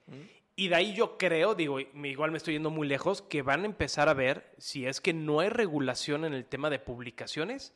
Y 0.55 0.67
de 0.67 0.75
ahí 0.75 0.93
yo 0.93 1.17
creo, 1.17 1.55
digo, 1.55 1.79
igual 1.79 2.29
me 2.31 2.37
estoy 2.37 2.53
yendo 2.53 2.69
muy 2.69 2.87
lejos, 2.87 3.21
que 3.21 3.41
van 3.41 3.63
a 3.63 3.65
empezar 3.65 4.09
a 4.09 4.13
ver 4.13 4.53
si 4.57 4.85
es 4.85 5.01
que 5.01 5.13
no 5.13 5.39
hay 5.39 5.49
regulación 5.49 6.25
en 6.25 6.33
el 6.33 6.45
tema 6.45 6.69
de 6.69 6.77
publicaciones, 6.79 7.73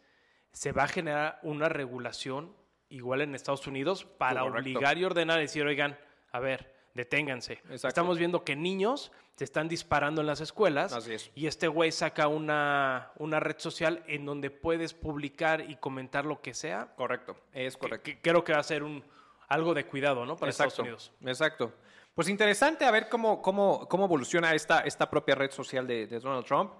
se 0.51 0.71
va 0.71 0.83
a 0.83 0.87
generar 0.87 1.39
una 1.41 1.67
regulación 1.69 2.55
igual 2.89 3.21
en 3.21 3.33
Estados 3.33 3.65
Unidos 3.65 4.05
para 4.05 4.41
Correcto. 4.41 4.59
obligar 4.59 4.97
y 4.97 5.03
ordenar 5.05 5.39
decir, 5.39 5.65
oigan, 5.65 5.97
a 6.31 6.39
ver, 6.39 6.74
deténganse. 6.95 7.53
Exacto. 7.53 7.87
Estamos 7.89 8.17
viendo 8.17 8.43
que 8.43 8.55
niños 8.55 9.11
se 9.35 9.43
están 9.43 9.67
disparando 9.67 10.21
en 10.21 10.27
las 10.27 10.41
escuelas 10.41 10.93
Así 10.93 11.13
es. 11.13 11.29
y 11.35 11.45
este 11.47 11.67
güey 11.67 11.91
saca 11.91 12.27
una, 12.27 13.11
una 13.17 13.39
red 13.39 13.57
social 13.59 14.03
en 14.07 14.25
donde 14.25 14.49
puedes 14.49 14.93
publicar 14.93 15.61
y 15.69 15.75
comentar 15.75 16.25
lo 16.25 16.41
que 16.41 16.53
sea. 16.53 16.93
Correcto, 16.95 17.35
es 17.53 17.77
correcto. 17.77 18.03
Que- 18.05 18.15
que 18.15 18.21
creo 18.21 18.43
que 18.43 18.53
va 18.53 18.59
a 18.59 18.63
ser 18.63 18.81
un, 18.81 19.03
algo 19.47 19.73
de 19.73 19.85
cuidado, 19.85 20.25
¿no? 20.25 20.35
Para 20.37 20.49
Estados 20.49 20.79
Unidos. 20.79 21.11
Exacto. 21.23 21.71
Pues 22.15 22.29
interesante 22.29 22.85
a 22.85 22.91
ver 22.91 23.09
cómo, 23.09 23.41
cómo, 23.41 23.87
cómo 23.89 24.05
evoluciona 24.05 24.53
esta, 24.55 24.79
esta 24.79 25.09
propia 25.09 25.35
red 25.35 25.51
social 25.51 25.85
de, 25.85 26.07
de 26.07 26.19
Donald 26.21 26.45
Trump. 26.45 26.71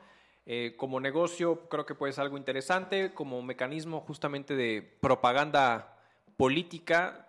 Eh, 0.46 0.76
como 0.78 1.00
negocio 1.02 1.68
creo 1.68 1.86
que 1.86 1.94
puede 1.96 2.14
ser 2.14 2.22
algo 2.24 2.38
interesante, 2.38 3.14
como 3.14 3.42
mecanismo 3.42 4.00
justamente 4.02 4.56
de 4.56 4.82
propaganda 5.02 5.98
política, 6.38 7.25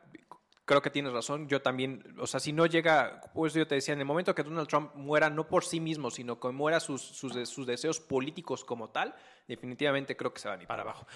creo 0.66 0.82
que 0.82 0.90
tienes 0.90 1.12
razón. 1.14 1.48
Yo 1.48 1.62
también, 1.62 2.14
o 2.18 2.26
sea, 2.26 2.38
si 2.40 2.52
no 2.52 2.66
llega, 2.66 3.22
pues 3.32 3.54
yo 3.54 3.66
te 3.66 3.76
decía, 3.76 3.94
en 3.94 4.00
el 4.00 4.04
momento 4.06 4.34
que 4.34 4.42
Donald 4.42 4.68
Trump 4.68 4.94
muera 4.94 5.30
no 5.30 5.48
por 5.48 5.64
sí 5.64 5.80
mismo, 5.80 6.10
sino 6.10 6.38
que 6.38 6.48
muera 6.48 6.78
sus, 6.80 7.00
sus, 7.00 7.48
sus 7.48 7.66
deseos 7.66 7.98
políticos 8.00 8.64
como 8.64 8.90
tal, 8.90 9.14
definitivamente 9.48 10.14
creo 10.16 10.34
que 10.34 10.40
se 10.40 10.48
van 10.48 10.58
a 10.58 10.62
ir 10.62 10.68
para 10.68 10.82
abajo. 10.82 11.06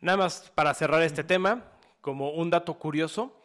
Nada 0.00 0.16
más 0.16 0.50
para 0.54 0.72
cerrar 0.72 1.02
este 1.02 1.22
tema, 1.24 1.64
como 2.00 2.30
un 2.30 2.48
dato 2.48 2.74
curioso, 2.78 3.36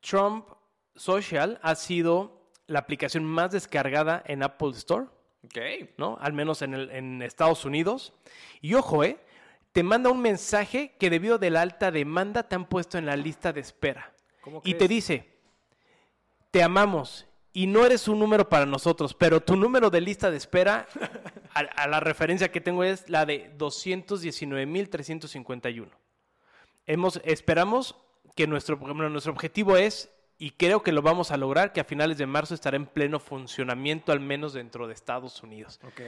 Trump 0.00 0.46
Social 0.94 1.58
ha 1.62 1.74
sido 1.74 2.40
la 2.66 2.78
aplicación 2.80 3.24
más 3.24 3.52
descargada 3.52 4.22
en 4.26 4.42
Apple 4.42 4.70
Store, 4.70 5.06
Ok. 5.44 5.58
¿no? 5.96 6.18
Al 6.20 6.32
menos 6.32 6.62
en, 6.62 6.74
el- 6.74 6.90
en 6.90 7.22
Estados 7.22 7.64
Unidos. 7.64 8.12
Y 8.60 8.74
ojo, 8.74 9.04
¿eh? 9.04 9.16
Te 9.70 9.84
manda 9.84 10.10
un 10.10 10.20
mensaje 10.20 10.96
que 10.98 11.08
debido 11.10 11.38
de 11.38 11.50
la 11.50 11.60
alta 11.60 11.92
demanda 11.92 12.42
te 12.48 12.56
han 12.56 12.64
puesto 12.64 12.98
en 12.98 13.06
la 13.06 13.14
lista 13.14 13.52
de 13.52 13.60
espera. 13.60 14.12
¿Cómo 14.46 14.58
Y 14.60 14.74
crees? 14.74 14.78
te 14.78 14.88
dice, 14.88 15.26
te 16.52 16.62
amamos 16.62 17.26
y 17.52 17.66
no 17.66 17.84
eres 17.84 18.06
un 18.06 18.20
número 18.20 18.48
para 18.48 18.64
nosotros, 18.64 19.12
pero 19.12 19.40
tu 19.40 19.56
número 19.56 19.90
de 19.90 20.00
lista 20.00 20.30
de 20.30 20.36
espera, 20.36 20.86
a, 21.54 21.60
a 21.60 21.88
la 21.88 21.98
referencia 22.00 22.52
que 22.52 22.60
tengo 22.60 22.84
es 22.84 23.08
la 23.10 23.26
de 23.26 23.52
219.351. 23.58 25.88
Hemos, 26.86 27.20
esperamos 27.24 27.96
que 28.36 28.46
nuestro, 28.46 28.76
nuestro 28.76 29.32
objetivo 29.32 29.76
es, 29.76 30.10
y 30.38 30.50
creo 30.52 30.82
que 30.82 30.92
lo 30.92 31.02
vamos 31.02 31.32
a 31.32 31.36
lograr, 31.36 31.72
que 31.72 31.80
a 31.80 31.84
finales 31.84 32.18
de 32.18 32.26
marzo 32.26 32.54
estará 32.54 32.76
en 32.76 32.86
pleno 32.86 33.18
funcionamiento, 33.18 34.12
al 34.12 34.20
menos 34.20 34.52
dentro 34.52 34.86
de 34.86 34.94
Estados 34.94 35.42
Unidos. 35.42 35.80
Ok. 35.84 36.00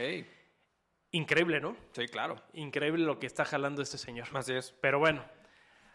Increíble, 1.11 1.61
¿no? 1.61 1.75
Sí, 1.93 2.07
claro. 2.07 2.37
Increíble 2.53 3.03
lo 3.05 3.19
que 3.19 3.27
está 3.27 3.47
jalando 3.47 3.81
este 3.81 3.97
señor. 3.97 4.29
Así 4.35 4.53
es. 4.53 4.75
Pero 4.83 4.99
bueno, 4.99 5.25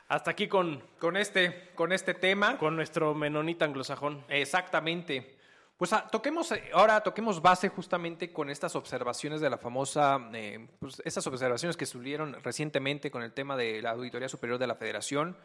hasta 0.08 0.32
aquí 0.32 0.48
con, 0.48 0.82
Con 1.00 1.18
este, 1.18 1.72
con 1.76 1.92
este 1.92 2.14
tema. 2.14 2.58
con 2.58 2.76
nuestro 2.76 3.14
menonita 3.14 3.66
anglosajón. 3.66 4.24
Exactamente. 4.30 5.38
Pues 5.78 5.92
ah, 5.92 6.08
toquemos, 6.10 6.52
eh, 6.52 6.70
ahora 6.74 7.02
toquemos 7.02 7.42
base 7.42 7.68
justamente 7.70 8.32
con 8.32 8.50
estas 8.50 8.76
observaciones 8.76 9.42
de 9.42 9.50
la 9.50 9.58
famosa, 9.58 10.30
eh, 10.34 10.68
pues 10.80 11.02
estas 11.04 11.26
observaciones 11.28 11.76
que 11.76 11.86
subieron 11.88 12.38
recientemente 12.44 13.10
con 13.10 13.24
el 13.24 13.34
tema 13.34 13.58
de 13.58 13.82
la 13.82 13.92
Auditoría 13.92 14.30
Superior 14.30 14.60
de 14.60 14.68
la 14.68 14.76
Federación. 14.76 15.36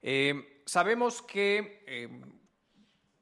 Eh, 0.00 0.62
sabemos 0.64 1.22
que 1.22 1.82
eh, 1.86 2.08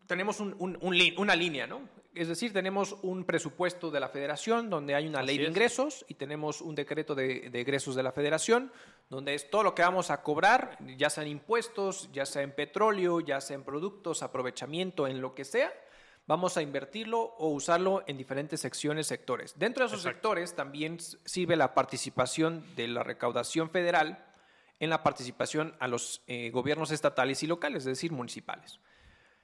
tenemos 0.06 0.38
un- 0.40 0.54
un- 0.58 0.78
un 0.80 0.96
li- 0.96 1.14
una 1.16 1.34
línea, 1.34 1.66
¿no? 1.66 1.80
Es 2.16 2.28
decir, 2.28 2.52
tenemos 2.52 2.96
un 3.02 3.24
presupuesto 3.24 3.90
de 3.90 4.00
la 4.00 4.08
federación 4.08 4.70
donde 4.70 4.94
hay 4.94 5.06
una 5.06 5.18
Así 5.20 5.26
ley 5.26 5.38
de 5.38 5.44
es. 5.44 5.50
ingresos 5.50 6.04
y 6.08 6.14
tenemos 6.14 6.60
un 6.62 6.74
decreto 6.74 7.14
de, 7.14 7.50
de 7.50 7.60
egresos 7.60 7.94
de 7.94 8.02
la 8.02 8.10
federación 8.10 8.72
donde 9.10 9.34
es 9.34 9.50
todo 9.50 9.62
lo 9.62 9.74
que 9.74 9.82
vamos 9.82 10.10
a 10.10 10.22
cobrar, 10.22 10.78
ya 10.96 11.10
sea 11.10 11.22
en 11.24 11.30
impuestos, 11.30 12.10
ya 12.12 12.26
sea 12.26 12.42
en 12.42 12.52
petróleo, 12.52 13.20
ya 13.20 13.40
sea 13.40 13.54
en 13.54 13.62
productos, 13.64 14.22
aprovechamiento, 14.22 15.06
en 15.06 15.20
lo 15.20 15.34
que 15.34 15.44
sea, 15.44 15.72
vamos 16.26 16.56
a 16.56 16.62
invertirlo 16.62 17.20
o 17.20 17.50
usarlo 17.50 18.02
en 18.06 18.16
diferentes 18.16 18.60
secciones, 18.60 19.06
sectores. 19.06 19.56
Dentro 19.58 19.84
de 19.84 19.88
esos 19.88 20.00
Exacto. 20.00 20.16
sectores 20.16 20.54
también 20.56 20.98
sirve 21.24 21.54
la 21.54 21.74
participación 21.74 22.64
de 22.74 22.88
la 22.88 23.02
recaudación 23.04 23.70
federal 23.70 24.24
en 24.80 24.90
la 24.90 25.02
participación 25.02 25.74
a 25.78 25.86
los 25.86 26.22
eh, 26.26 26.50
gobiernos 26.50 26.90
estatales 26.90 27.42
y 27.42 27.46
locales, 27.46 27.78
es 27.82 27.84
decir, 27.84 28.10
municipales. 28.12 28.80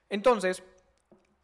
Entonces, 0.09 0.63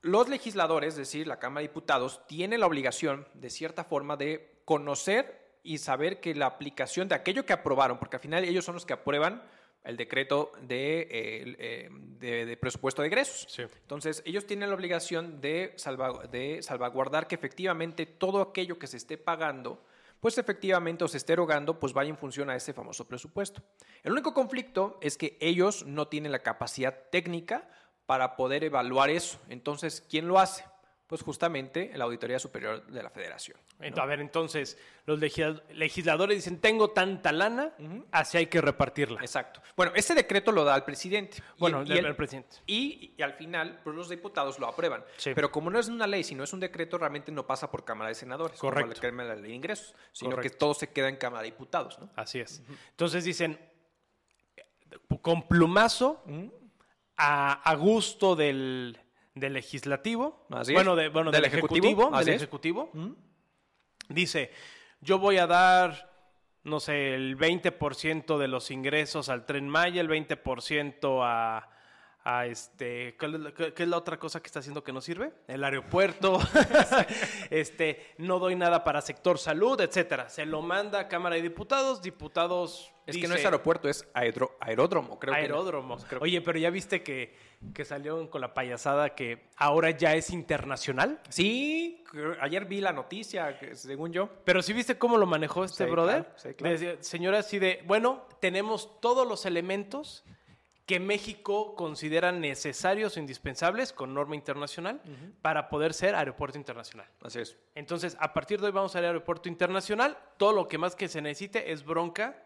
los 0.03 0.29
legisladores, 0.29 0.95
es 0.95 0.99
decir, 0.99 1.27
la 1.27 1.39
Cámara 1.39 1.63
de 1.63 1.69
Diputados, 1.69 2.27
tiene 2.27 2.59
la 2.59 2.67
obligación, 2.67 3.27
de 3.35 3.51
cierta 3.51 3.85
forma, 3.85 4.17
de 4.17 4.61
conocer 4.65 5.59
y 5.63 5.79
saber 5.79 6.21
que 6.21 6.35
la 6.35 6.47
aplicación 6.47 7.09
de 7.09 7.15
aquello 7.17 7.45
que 7.45 7.53
aprobaron, 7.53 7.99
porque 7.99 8.17
al 8.17 8.23
final 8.23 8.45
ellos 8.45 8.65
son 8.65 8.75
los 8.75 8.87
que 8.87 8.93
aprueban 8.93 9.43
el 9.85 9.97
decreto 9.97 10.53
de, 10.63 11.01
eh, 11.03 11.57
eh, 11.59 11.89
de- 11.91 12.47
de 12.47 12.57
presupuesto 12.57 13.03
de 13.03 13.09
egresos. 13.09 13.47
Sí. 13.49 13.63
Entonces, 13.63 14.23
ellos 14.27 14.47
tienen 14.47 14.69
la 14.69 14.75
obligación 14.75 15.41
de, 15.41 15.73
salva- 15.77 16.27
de 16.31 16.63
salvaguardar 16.63 17.27
que 17.27 17.35
efectivamente 17.37 18.07
todo 18.07 18.41
aquello 18.41 18.79
que 18.79 18.87
se 18.87 18.97
esté 18.99 19.17
pagando, 19.19 19.83
pues 20.21 20.37
efectivamente 20.37 21.05
o 21.05 21.09
se 21.09 21.17
esté 21.17 21.33
erogando, 21.35 21.79
pues 21.79 21.93
vaya 21.93 22.11
en 22.11 22.19
función 22.19 22.51
a 22.51 22.57
ese 22.57 22.73
famoso 22.73 23.07
presupuesto. 23.07 23.63
El 24.03 24.13
único 24.13 24.35
conflicto 24.35 24.99
es 25.01 25.17
que 25.17 25.39
ellos 25.41 25.87
no 25.87 26.09
tienen 26.09 26.33
la 26.33 26.41
capacidad 26.41 27.09
técnica 27.11 27.69
para 28.09 28.37
poder 28.37 28.65
evaluar 28.65 29.11
eso. 29.11 29.39
Entonces, 29.51 30.03
¿quién 30.09 30.27
lo 30.27 30.39
hace? 30.39 30.65
pues 31.07 31.23
justamente 31.23 31.91
la 31.95 32.05
Auditoría 32.05 32.39
Superior 32.39 32.87
de 32.87 33.03
la 33.03 33.09
Federación. 33.09 33.57
A 33.97 34.05
ver, 34.05 34.21
entonces, 34.21 34.77
los 35.07 35.19
legisla- 35.19 35.63
legisladores 35.71 36.37
dicen, 36.37 36.61
tengo 36.61 36.91
tanta 36.91 37.33
lana, 37.33 37.73
así 38.13 38.37
hay 38.37 38.47
que 38.49 38.61
repartirla. 38.61 39.19
Exacto. 39.23 39.63
Bueno, 39.75 39.93
ese 39.95 40.15
decreto 40.15 40.53
lo 40.53 40.65
da 40.65 40.77
el 40.77 40.83
presidente. 40.85 41.43
Bueno, 41.57 41.83
y 41.83 41.93
el- 41.93 42.05
el 42.05 42.15
presidente. 42.15 42.59
Y, 42.67 43.15
y 43.17 43.23
al 43.23 43.33
final, 43.33 43.81
pues 43.83 43.97
los 43.97 44.11
diputados 44.11 44.59
lo 44.59 44.67
aprueban. 44.67 45.03
Sí. 45.17 45.33
Pero 45.35 45.51
como 45.51 45.71
no 45.71 45.79
es 45.79 45.89
una 45.89 46.07
ley, 46.07 46.23
sino 46.25 46.45
es 46.45 46.53
un 46.53 46.61
decreto, 46.61 46.99
realmente 46.99 47.33
no 47.33 47.47
pasa 47.47 47.71
por 47.71 47.87
Cámara 47.87 48.09
de 48.11 48.15
Senadores. 48.15 48.59
como 48.61 48.75
Correcto. 48.75 49.01
tema 49.01 49.23
de 49.23 49.29
la 49.31 49.37
ley 49.37 49.49
de 49.53 49.57
ingresos, 49.57 49.95
sino 50.13 50.37
que 50.37 50.51
todo 50.51 50.75
se 50.75 50.91
queda 50.91 51.09
en 51.09 51.17
Cámara 51.17 51.41
de 51.45 51.53
Diputados, 51.53 51.99
¿no? 51.99 52.11
Así 52.17 52.39
es. 52.39 52.63
Entonces 52.91 53.25
dicen, 53.25 53.59
con 55.23 55.49
plumazo, 55.49 56.23
a, 57.19 57.53
a 57.53 57.75
gusto 57.75 58.37
del, 58.37 58.99
del 59.35 59.53
legislativo, 59.53 60.47
Así 60.51 60.73
bueno, 60.73 60.97
de- 60.97 61.09
bueno, 61.09 61.31
del, 61.31 61.43
Del 61.43 61.51
ejecutivo, 61.53 61.87
ejecutivo, 61.87 62.19
del 62.19 62.29
es. 62.29 62.35
ejecutivo, 62.37 62.91
dice, 64.09 64.51
yo 65.01 65.19
voy 65.19 65.39
a 65.39 65.47
dar, 65.47 66.11
no 66.65 66.81
sé, 66.81 67.15
el 67.15 67.37
20% 67.37 68.39
de 68.39 68.49
los 68.49 68.71
ingresos 68.71 69.29
al 69.29 69.45
Tren 69.47 69.69
Maya, 69.69 70.01
el 70.01 70.09
20% 70.09 71.21
a... 71.25 71.69
a 72.25 72.47
este, 72.47 73.17
¿cuál 73.19 73.35
es 73.37 73.41
la- 73.41 73.55
¿qué, 73.55 73.73
qué 73.73 73.83
es 73.85 73.89
la 73.89 73.97
otra 73.97 74.19
cosa 74.19 74.41
que 74.41 74.47
está 74.47 74.59
haciendo 74.59 74.85
que 74.85 74.93
no 74.93 75.01
sirve? 75.01 75.33
El 75.47 75.65
aeropuerto, 75.65 76.39
este, 77.51 78.07
no 78.19 78.39
doy 78.39 78.55
nada 78.57 78.85
para 78.85 79.01
sector 79.01 79.39
salud, 79.39 79.81
etcétera. 79.81 80.29
Se 80.29 80.45
lo 80.47 80.61
manda 80.63 81.01
a 81.01 81.09
Cámara 81.09 81.37
de 81.37 81.43
Diputados, 81.43 82.03
diputados 82.03 82.93
Es 83.07 83.17
que 83.17 83.29
no 83.29 83.35
es 83.35 83.45
aeropuerto, 83.45 83.89
es 83.89 84.07
aeródromo, 84.15 85.19
creo 85.19 85.35
que. 85.35 85.41
aeródromos. 85.41 86.05
Creo- 86.05 86.21
Oye, 86.21 86.41
pero 86.43 86.59
ya 86.59 86.71
viste 86.71 87.03
que, 87.03 87.35
que 87.73 87.85
salieron 87.85 88.29
con 88.29 88.41
la 88.43 88.53
payasada 88.53 89.15
que 89.15 89.49
ahora 89.57 89.91
ya 89.91 90.15
es 90.15 90.31
internacional. 90.31 91.21
Sí, 91.31 92.05
ayer 92.41 92.67
vi 92.67 92.81
la 92.81 92.93
noticia, 92.93 93.59
que 93.59 93.75
según 93.75 94.13
yo. 94.13 94.29
Pero 94.45 94.61
sí 94.61 94.73
viste 94.75 94.99
cómo 94.99 95.17
lo 95.17 95.27
manejó 95.27 95.65
este 95.65 95.85
Sí, 95.85 95.91
brother. 95.91 96.25
claro, 96.25 96.39
sí, 96.39 96.55
claro. 96.55 97.03
Señora, 97.03 97.39
así 97.39 97.59
de, 97.59 97.83
bueno, 97.87 98.27
tenemos 98.41 99.01
todos 99.01 99.27
los 99.27 99.47
elementos 99.47 100.25
que 100.89 100.99
México 100.99 101.77
considera 101.77 102.33
necesarios 102.33 103.15
o 103.17 103.21
indispensables 103.21 103.93
con 103.93 104.15
norma 104.15 104.35
internacional 104.35 105.03
para 105.43 105.69
poder 105.69 105.93
ser 105.93 106.15
aeropuerto 106.15 106.57
internacional. 106.57 107.07
Así 107.23 107.41
es. 107.41 107.59
Entonces, 107.75 108.17
a 108.19 108.33
partir 108.33 108.59
de 108.59 108.67
hoy 108.69 108.73
vamos 108.73 108.97
al 108.97 109.05
aeropuerto 109.05 109.51
internacional. 109.51 110.17
Todo 110.39 110.53
lo 110.55 110.67
que 110.67 110.79
más 110.79 110.97
que 110.97 111.07
se 111.09 111.21
necesite 111.21 111.73
es 111.73 111.85
bronca 111.85 112.43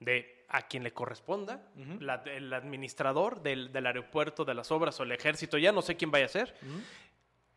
de 0.00 0.44
a 0.50 0.68
quien 0.68 0.82
le 0.82 0.92
corresponda, 0.92 1.62
la- 2.00 2.22
el 2.26 2.52
administrador 2.52 3.40
del, 3.40 3.72
del 3.72 3.86
aeropuerto, 3.86 4.44
de 4.44 4.52
las 4.52 4.70
obras 4.70 5.00
o 5.00 5.02
el 5.04 5.12
ejército, 5.12 5.56
ya 5.56 5.72
no 5.72 5.80
sé 5.80 5.96
quién 5.96 6.10
vaya 6.10 6.26
a 6.26 6.28
ser, 6.28 6.54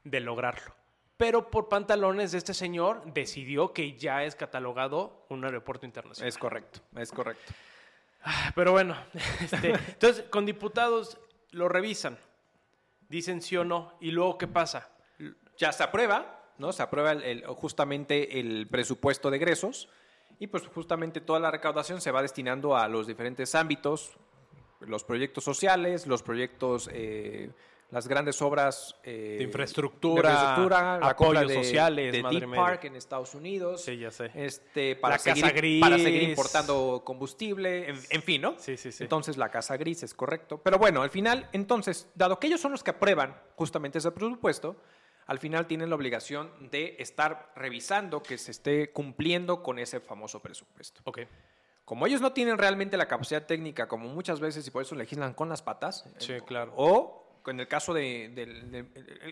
de 0.05 0.19
lograrlo. 0.21 0.73
Pero 1.17 1.51
por 1.51 1.67
pantalones 1.67 2.31
de 2.31 2.37
este 2.37 2.53
señor 2.53 3.03
decidió 3.13 3.73
que 3.73 3.97
ya 3.97 4.23
es 4.23 4.35
catalogado 4.35 5.25
un 5.29 5.43
aeropuerto 5.43 5.85
internacional. 5.85 6.29
Es 6.29 6.37
correcto, 6.37 6.79
es 6.95 7.11
correcto. 7.11 7.53
Pero 8.55 8.71
bueno, 8.71 8.95
este, 9.41 9.69
entonces 9.71 10.25
con 10.29 10.45
diputados 10.45 11.17
lo 11.51 11.69
revisan, 11.69 12.17
dicen 13.09 13.41
sí 13.41 13.57
o 13.57 13.63
no, 13.63 13.97
y 13.99 14.11
luego 14.11 14.37
¿qué 14.37 14.47
pasa? 14.47 14.89
Ya 15.57 15.71
se 15.71 15.83
aprueba, 15.83 16.53
¿no? 16.57 16.71
Se 16.71 16.83
aprueba 16.83 17.15
justamente 17.55 18.39
el 18.39 18.67
presupuesto 18.67 19.29
de 19.29 19.37
egresos 19.37 19.89
y 20.39 20.47
pues 20.47 20.67
justamente 20.67 21.21
toda 21.21 21.39
la 21.39 21.51
recaudación 21.51 22.01
se 22.01 22.11
va 22.11 22.21
destinando 22.21 22.75
a 22.75 22.87
los 22.87 23.07
diferentes 23.07 23.53
ámbitos, 23.53 24.17
los 24.79 25.03
proyectos 25.03 25.43
sociales, 25.43 26.07
los 26.07 26.23
proyectos, 26.23 26.89
eh, 26.91 27.51
las 27.91 28.07
grandes 28.07 28.41
obras 28.41 28.95
eh, 29.03 29.35
De 29.37 29.43
infraestructura, 29.43 30.29
de 30.29 30.35
infraestructura, 30.35 30.97
la 30.99 31.13
compra 31.15 31.41
apoyos 31.41 31.47
de, 31.47 31.63
sociales, 31.63 32.11
de 32.13 32.23
Deep. 32.23 32.55
Park 32.55 32.85
en 32.85 32.95
Estados 32.95 33.35
Unidos. 33.35 33.81
Sí, 33.83 33.97
ya 33.97 34.11
sé. 34.11 34.31
Este, 34.33 34.95
para, 34.95 35.15
La 35.15 35.19
seguir, 35.19 35.43
Casa 35.43 35.55
Gris. 35.55 35.81
para 35.81 35.97
seguir 35.97 36.23
importando 36.23 37.03
combustible, 37.03 37.89
en, 37.89 37.99
en 38.09 38.23
fin, 38.23 38.41
¿no? 38.41 38.55
Sí, 38.57 38.77
sí, 38.77 38.91
sí. 38.91 39.03
Entonces 39.03 39.37
la 39.37 39.49
casa 39.51 39.77
gris 39.77 40.03
es 40.03 40.13
correcto. 40.13 40.59
Pero 40.63 40.77
bueno, 40.77 41.01
al 41.03 41.09
final, 41.09 41.49
entonces, 41.51 42.09
dado 42.15 42.39
que 42.39 42.47
ellos 42.47 42.61
son 42.61 42.71
los 42.71 42.83
que 42.83 42.91
aprueban 42.91 43.35
justamente 43.55 43.97
ese 43.97 44.11
presupuesto, 44.11 44.77
al 45.27 45.39
final 45.39 45.67
tienen 45.67 45.89
la 45.89 45.95
obligación 45.95 46.49
de 46.71 46.95
estar 46.99 47.51
revisando 47.55 48.23
que 48.23 48.37
se 48.37 48.51
esté 48.51 48.91
cumpliendo 48.91 49.61
con 49.63 49.79
ese 49.79 49.99
famoso 49.99 50.41
presupuesto. 50.41 51.01
Ok. 51.05 51.19
Como 51.85 52.07
ellos 52.07 52.21
no 52.21 52.31
tienen 52.31 52.57
realmente 52.57 52.95
la 52.95 53.07
capacidad 53.07 53.45
técnica, 53.45 53.87
como 53.87 54.07
muchas 54.07 54.39
veces, 54.39 54.65
y 54.65 54.71
por 54.71 54.81
eso 54.81 54.95
legislan 54.95 55.33
con 55.33 55.49
las 55.49 55.61
patas, 55.61 56.05
Sí, 56.19 56.33
eh, 56.33 56.41
claro. 56.45 56.73
o 56.77 57.20
en 57.47 57.59
el 57.59 57.67
caso 57.67 57.93
de, 57.93 58.29
del- 58.35 58.71
de- 58.71 58.79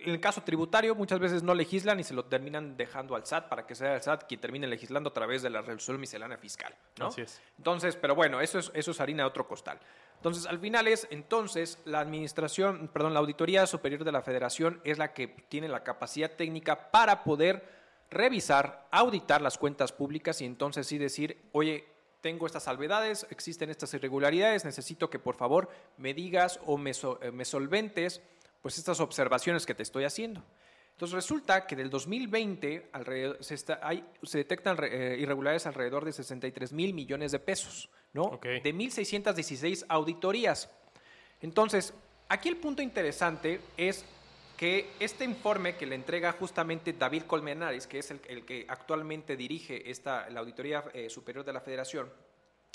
en 0.04 0.10
el 0.10 0.20
caso 0.20 0.42
tributario, 0.42 0.96
muchas 0.96 1.20
veces 1.20 1.44
no 1.44 1.54
legislan 1.54 2.00
y 2.00 2.04
se 2.04 2.14
lo 2.16 2.26
terminan 2.26 2.76
dejando 2.76 3.16
al 3.16 3.26
SAT 3.26 3.48
para 3.50 3.68
que 3.68 3.76
sea 3.76 3.96
el 3.96 4.02
SAT 4.02 4.24
quien 4.28 4.42
termine 4.42 4.66
legislando 4.66 5.10
a 5.12 5.14
través 5.14 5.42
de 5.44 5.50
la 5.52 5.62
resolución 5.62 6.00
miscelánea 6.00 6.38
fiscal. 6.38 6.74
¿no? 6.98 7.08
Así 7.08 7.22
es. 7.22 7.40
Entonces, 7.58 7.96
pero 7.96 8.16
bueno, 8.16 8.42
eso 8.42 8.58
es, 8.58 8.72
eso 8.74 8.92
es 8.92 9.00
harina 9.00 9.24
de 9.24 9.28
otro 9.28 9.48
costal. 9.48 9.80
Entonces, 10.16 10.48
al 10.48 10.60
final 10.60 10.88
es, 10.88 11.08
entonces, 11.12 11.80
la 11.86 12.00
administración, 12.02 12.90
perdón, 12.92 13.14
la 13.14 13.20
Auditoría 13.20 13.66
Superior 13.68 14.04
de 14.04 14.12
la 14.12 14.22
Federación 14.22 14.82
es 14.84 14.98
la 14.98 15.14
que 15.14 15.28
tiene 15.28 15.70
la 15.70 15.84
capacidad 15.84 16.32
técnica 16.32 16.90
para 16.92 17.24
poder 17.24 17.78
revisar, 18.10 18.88
auditar 18.92 19.42
las 19.42 19.58
cuentas 19.58 19.92
públicas 19.92 20.42
y 20.42 20.46
entonces 20.46 20.88
sí 20.88 20.98
decir, 20.98 21.38
oye, 21.52 21.88
tengo 22.22 22.46
estas 22.46 22.64
salvedades, 22.64 23.26
existen 23.30 23.70
estas 23.70 23.94
irregularidades, 23.94 24.66
necesito 24.66 25.10
que 25.10 25.20
por 25.20 25.36
favor 25.36 25.70
me 25.98 26.14
digas 26.14 26.60
o 26.66 26.78
me, 26.78 26.94
so- 26.94 27.20
eh, 27.22 27.32
me 27.32 27.46
solventes 27.46 28.22
pues 28.62 28.78
estas 28.78 29.00
observaciones 29.00 29.66
que 29.66 29.74
te 29.74 29.84
estoy 29.84 30.04
haciendo. 30.04 30.44
Entonces 30.92 31.16
resulta 31.16 31.66
que 31.66 31.78
del 31.78 31.90
2020 31.90 32.90
alrededor, 32.92 33.42
se, 33.42 33.56
está- 33.56 33.80
hay- 33.82 34.04
se 34.24 34.40
detectan 34.40 34.78
eh, 34.84 35.16
irregularidades 35.18 35.66
alrededor 35.66 36.04
de 36.04 36.12
63 36.12 36.74
mil 36.74 36.94
millones 36.94 37.32
de 37.32 37.40
pesos, 37.40 37.90
¿no? 38.12 38.34
De 38.62 38.74
1.616 38.74 39.86
auditorías. 39.88 40.70
Entonces, 41.42 41.94
aquí 42.28 42.50
el 42.50 42.58
punto 42.58 42.82
interesante 42.82 43.62
es 43.78 44.04
que 44.60 44.90
este 45.00 45.24
informe 45.24 45.78
que 45.78 45.86
le 45.86 45.96
entrega 45.96 46.34
justamente 46.34 46.92
David 46.92 47.24
Colmenares, 47.24 47.88
que 47.88 48.00
es 48.00 48.12
el, 48.12 48.20
que 48.20 48.66
actualmente 48.68 49.38
dirige 49.38 49.90
esta, 49.90 50.30
la 50.30 50.42
Auditoría 50.42 50.84
eh, 50.94 51.10
Superior 51.10 51.46
de 51.46 51.54
la 51.54 51.62
Federación, 51.62 52.12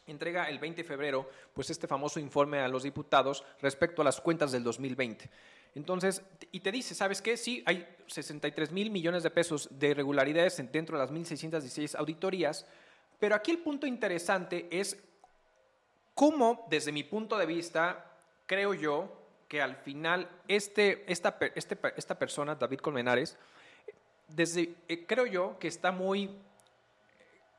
entrega 0.07 0.49
el 0.49 0.59
20 0.59 0.81
de 0.83 0.89
febrero 0.89 1.29
pues 1.53 1.69
este 1.69 1.87
famoso 1.87 2.19
informe 2.19 2.61
a 2.61 2.69
los 2.69 2.85
diputados 2.85 3.45
respecto 3.61 4.01
a 4.01 4.05
las 4.07 4.19
cuentas 4.23 4.51
del 4.51 4.65
2020. 4.65 5.29
Entonces, 5.75 6.23
y 6.53 6.61
te 6.61 6.73
dice, 6.73 6.95
¿sabes 6.95 7.21
qué? 7.21 7.37
Sí, 7.37 7.63
hay 7.67 7.87
63 8.07 8.73
mil 8.73 8.91
millones 8.91 9.23
de 9.23 9.29
pesos 9.31 9.69
de 9.71 9.89
irregularidades 9.89 10.59
en- 10.61 10.73
dentro 10.73 10.97
de 10.97 11.05
las 11.05 11.13
1.616 11.13 11.97
auditorías, 11.97 12.67
pero 13.21 13.35
aquí 13.35 13.51
el 13.51 13.59
punto 13.59 13.87
interesante 13.87 14.69
es 14.71 14.97
cómo, 16.15 16.67
desde 16.71 16.93
mi 16.93 17.03
punto 17.03 17.37
de 17.37 17.45
vista, 17.45 18.11
creo 18.47 18.73
yo 18.73 19.21
que 19.49 19.63
al 19.63 19.77
final 19.77 20.29
este, 20.49 21.11
esta, 21.11 21.37
este 21.55 21.79
esta 21.97 22.19
persona, 22.19 22.55
David 22.55 22.79
Colmenares, 22.79 23.37
desde, 24.29 24.75
eh, 24.89 25.07
creo 25.07 25.27
yo 25.27 25.59
que 25.59 25.69
está 25.69 25.93
muy 25.93 26.31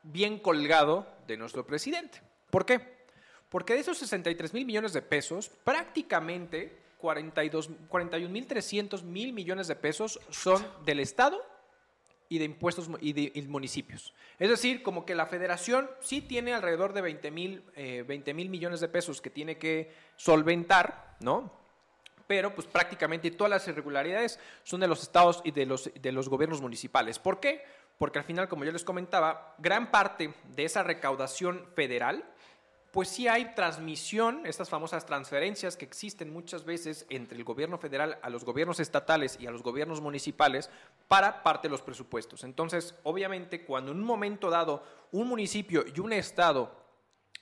bien 0.02 0.38
colgado 0.38 1.06
de 1.26 1.36
nuestro 1.36 1.66
presidente. 1.66 2.20
¿Por 2.50 2.64
qué? 2.64 2.80
Porque 3.48 3.74
de 3.74 3.80
esos 3.80 3.98
63 3.98 4.54
mil 4.54 4.66
millones 4.66 4.92
de 4.92 5.02
pesos, 5.02 5.48
prácticamente 5.48 6.76
42 6.98 7.70
41 7.88 8.32
mil 8.32 8.46
300 8.46 9.02
mil 9.04 9.32
millones 9.32 9.68
de 9.68 9.76
pesos 9.76 10.18
son 10.30 10.66
del 10.84 11.00
Estado 11.00 11.44
y 12.28 12.38
de 12.38 12.44
impuestos 12.44 12.90
y 13.00 13.12
de 13.12 13.42
municipios. 13.48 14.12
Es 14.38 14.48
decir, 14.48 14.82
como 14.82 15.04
que 15.06 15.14
la 15.14 15.26
federación 15.26 15.88
sí 16.00 16.20
tiene 16.20 16.54
alrededor 16.54 16.92
de 16.92 17.02
20 17.02 17.30
mil 18.34 18.48
millones 18.48 18.80
de 18.80 18.88
pesos 18.88 19.20
que 19.20 19.30
tiene 19.30 19.58
que 19.58 19.92
solventar, 20.16 21.16
¿no? 21.20 21.65
Pero 22.26 22.54
pues 22.54 22.66
prácticamente 22.66 23.30
todas 23.30 23.50
las 23.50 23.68
irregularidades 23.68 24.38
son 24.64 24.80
de 24.80 24.88
los 24.88 25.02
estados 25.02 25.40
y 25.44 25.50
de 25.50 25.66
los, 25.66 25.90
de 25.94 26.12
los 26.12 26.28
gobiernos 26.28 26.60
municipales. 26.60 27.18
¿Por 27.18 27.40
qué? 27.40 27.64
Porque 27.98 28.18
al 28.18 28.24
final, 28.24 28.48
como 28.48 28.64
yo 28.64 28.72
les 28.72 28.84
comentaba, 28.84 29.54
gran 29.58 29.90
parte 29.90 30.34
de 30.54 30.64
esa 30.64 30.82
recaudación 30.82 31.64
federal 31.74 32.24
pues 32.96 33.10
sí 33.10 33.28
hay 33.28 33.54
transmisión, 33.54 34.46
estas 34.46 34.70
famosas 34.70 35.04
transferencias 35.04 35.76
que 35.76 35.84
existen 35.84 36.32
muchas 36.32 36.64
veces 36.64 37.04
entre 37.10 37.36
el 37.36 37.44
gobierno 37.44 37.76
federal 37.76 38.18
a 38.22 38.30
los 38.30 38.42
gobiernos 38.42 38.80
estatales 38.80 39.36
y 39.38 39.46
a 39.46 39.50
los 39.50 39.62
gobiernos 39.62 40.00
municipales 40.00 40.70
para 41.06 41.42
parte 41.42 41.68
de 41.68 41.72
los 41.72 41.82
presupuestos. 41.82 42.42
Entonces, 42.42 42.94
obviamente, 43.02 43.66
cuando 43.66 43.92
en 43.92 43.98
un 43.98 44.04
momento 44.04 44.48
dado 44.48 44.82
un 45.12 45.28
municipio 45.28 45.84
y 45.94 46.00
un 46.00 46.14
estado 46.14 46.85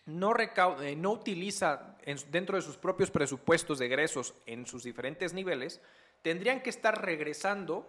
no, 0.07 0.33
recau- 0.33 0.81
eh, 0.83 0.95
no 0.97 1.13
utiliza 1.13 1.97
en- 2.03 2.19
dentro 2.31 2.57
de 2.57 2.63
sus 2.63 2.77
propios 2.77 3.11
presupuestos 3.11 3.79
de 3.79 3.87
egresos 3.87 4.35
en 4.47 4.67
sus 4.67 4.83
diferentes 4.85 5.33
niveles, 5.33 5.81
tendrían 6.23 6.61
que 6.63 6.71
estar 6.71 7.05
regresando 7.05 7.87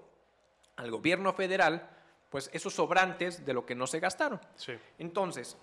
al 0.76 0.92
gobierno 0.92 1.34
federal 1.34 1.90
pues 2.30 2.50
esos 2.54 2.74
sobrantes 2.74 3.46
de 3.46 3.54
lo 3.54 3.66
que 3.66 3.76
no 3.76 3.88
se 3.88 4.00
gastaron. 4.00 4.42
Sí. 4.56 4.74
Entonces, 5.00 5.56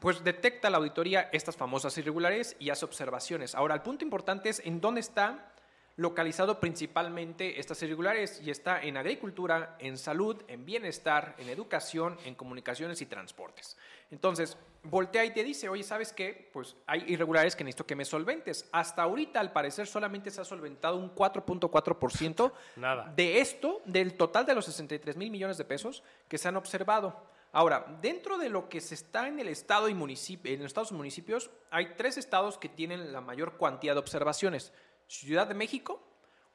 pues 0.00 0.22
detecta 0.24 0.70
la 0.70 0.78
auditoría 0.78 1.28
estas 1.32 1.56
famosas 1.56 1.96
irregularidades 1.98 2.56
y 2.58 2.70
hace 2.70 2.84
observaciones. 2.86 3.54
Ahora, 3.54 3.74
el 3.74 3.82
punto 3.82 4.04
importante 4.04 4.48
es 4.48 4.60
en 4.64 4.80
dónde 4.80 5.00
está 5.00 5.52
localizado 5.96 6.60
principalmente 6.60 7.58
estas 7.58 7.82
irregularidades 7.82 8.40
y 8.42 8.50
está 8.50 8.82
en 8.82 8.96
agricultura, 8.98 9.76
en 9.78 9.96
salud, 9.98 10.42
en 10.48 10.64
bienestar, 10.66 11.34
en 11.38 11.48
educación, 11.48 12.18
en 12.24 12.34
comunicaciones 12.34 13.00
y 13.00 13.06
transportes. 13.06 13.76
Entonces, 14.10 14.56
voltea 14.90 15.24
y 15.24 15.32
te 15.32 15.44
dice, 15.44 15.68
oye, 15.68 15.82
¿sabes 15.82 16.12
qué? 16.12 16.50
Pues 16.52 16.76
hay 16.86 17.04
irregularidades 17.08 17.56
que 17.56 17.64
necesito 17.64 17.86
que 17.86 17.96
me 17.96 18.04
solventes. 18.04 18.68
Hasta 18.72 19.02
ahorita, 19.02 19.40
al 19.40 19.52
parecer, 19.52 19.86
solamente 19.86 20.30
se 20.30 20.40
ha 20.40 20.44
solventado 20.44 20.96
un 20.96 21.14
4.4% 21.14 22.52
de 23.16 23.40
esto, 23.40 23.82
del 23.84 24.14
total 24.14 24.46
de 24.46 24.54
los 24.54 24.64
63 24.64 25.16
mil 25.16 25.30
millones 25.30 25.58
de 25.58 25.64
pesos 25.64 26.02
que 26.28 26.38
se 26.38 26.48
han 26.48 26.56
observado. 26.56 27.36
Ahora, 27.52 27.86
dentro 28.02 28.36
de 28.36 28.48
lo 28.48 28.68
que 28.68 28.80
se 28.80 28.94
está 28.94 29.28
en 29.28 29.38
el 29.38 29.48
estado 29.48 29.88
y 29.88 29.94
municipio, 29.94 30.52
en 30.52 30.58
los 30.58 30.66
estados 30.66 30.90
y 30.90 30.94
municipios, 30.94 31.50
hay 31.70 31.94
tres 31.96 32.18
estados 32.18 32.58
que 32.58 32.68
tienen 32.68 33.12
la 33.12 33.20
mayor 33.20 33.56
cuantía 33.56 33.94
de 33.94 34.00
observaciones. 34.00 34.72
Ciudad 35.06 35.46
de 35.46 35.54
México, 35.54 36.02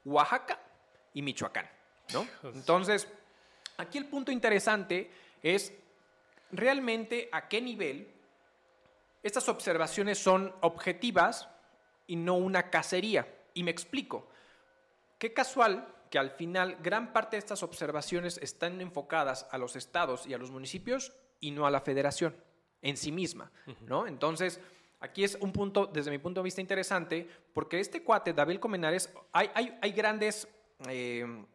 Oaxaca 0.05 0.59
y 1.13 1.21
Michoacán. 1.21 1.67
¿no? 2.13 2.27
Entonces, 2.43 3.07
aquí 3.77 3.97
el 3.97 4.05
punto 4.05 4.31
interesante 4.31 5.09
es 5.41 5.73
realmente 6.51 7.29
a 7.31 7.47
qué 7.47 7.61
nivel 7.61 8.07
estas 9.23 9.49
observaciones 9.49 10.17
son 10.17 10.53
objetivas 10.61 11.49
y 12.07 12.15
no 12.15 12.35
una 12.35 12.69
cacería. 12.69 13.27
Y 13.53 13.63
me 13.63 13.71
explico. 13.71 14.29
Qué 15.17 15.33
casual 15.33 15.87
que 16.09 16.19
al 16.19 16.31
final 16.31 16.77
gran 16.81 17.13
parte 17.13 17.35
de 17.35 17.39
estas 17.39 17.63
observaciones 17.63 18.37
están 18.39 18.81
enfocadas 18.81 19.47
a 19.51 19.57
los 19.57 19.75
estados 19.75 20.27
y 20.27 20.33
a 20.33 20.37
los 20.37 20.51
municipios 20.51 21.13
y 21.39 21.51
no 21.51 21.65
a 21.65 21.71
la 21.71 21.81
federación 21.81 22.35
en 22.81 22.97
sí 22.97 23.11
misma, 23.11 23.51
¿no? 23.81 24.07
Entonces, 24.07 24.59
aquí 24.99 25.23
es 25.23 25.37
un 25.39 25.51
punto, 25.51 25.85
desde 25.85 26.11
mi 26.11 26.17
punto 26.17 26.41
de 26.41 26.45
vista, 26.45 26.61
interesante, 26.61 27.29
porque 27.53 27.79
este 27.79 28.03
cuate, 28.03 28.33
David 28.33 28.59
Comenares, 28.59 29.13
hay, 29.31 29.49
hay, 29.53 29.77
hay 29.81 29.91
grandes, 29.91 30.47
eh, 30.89 31.45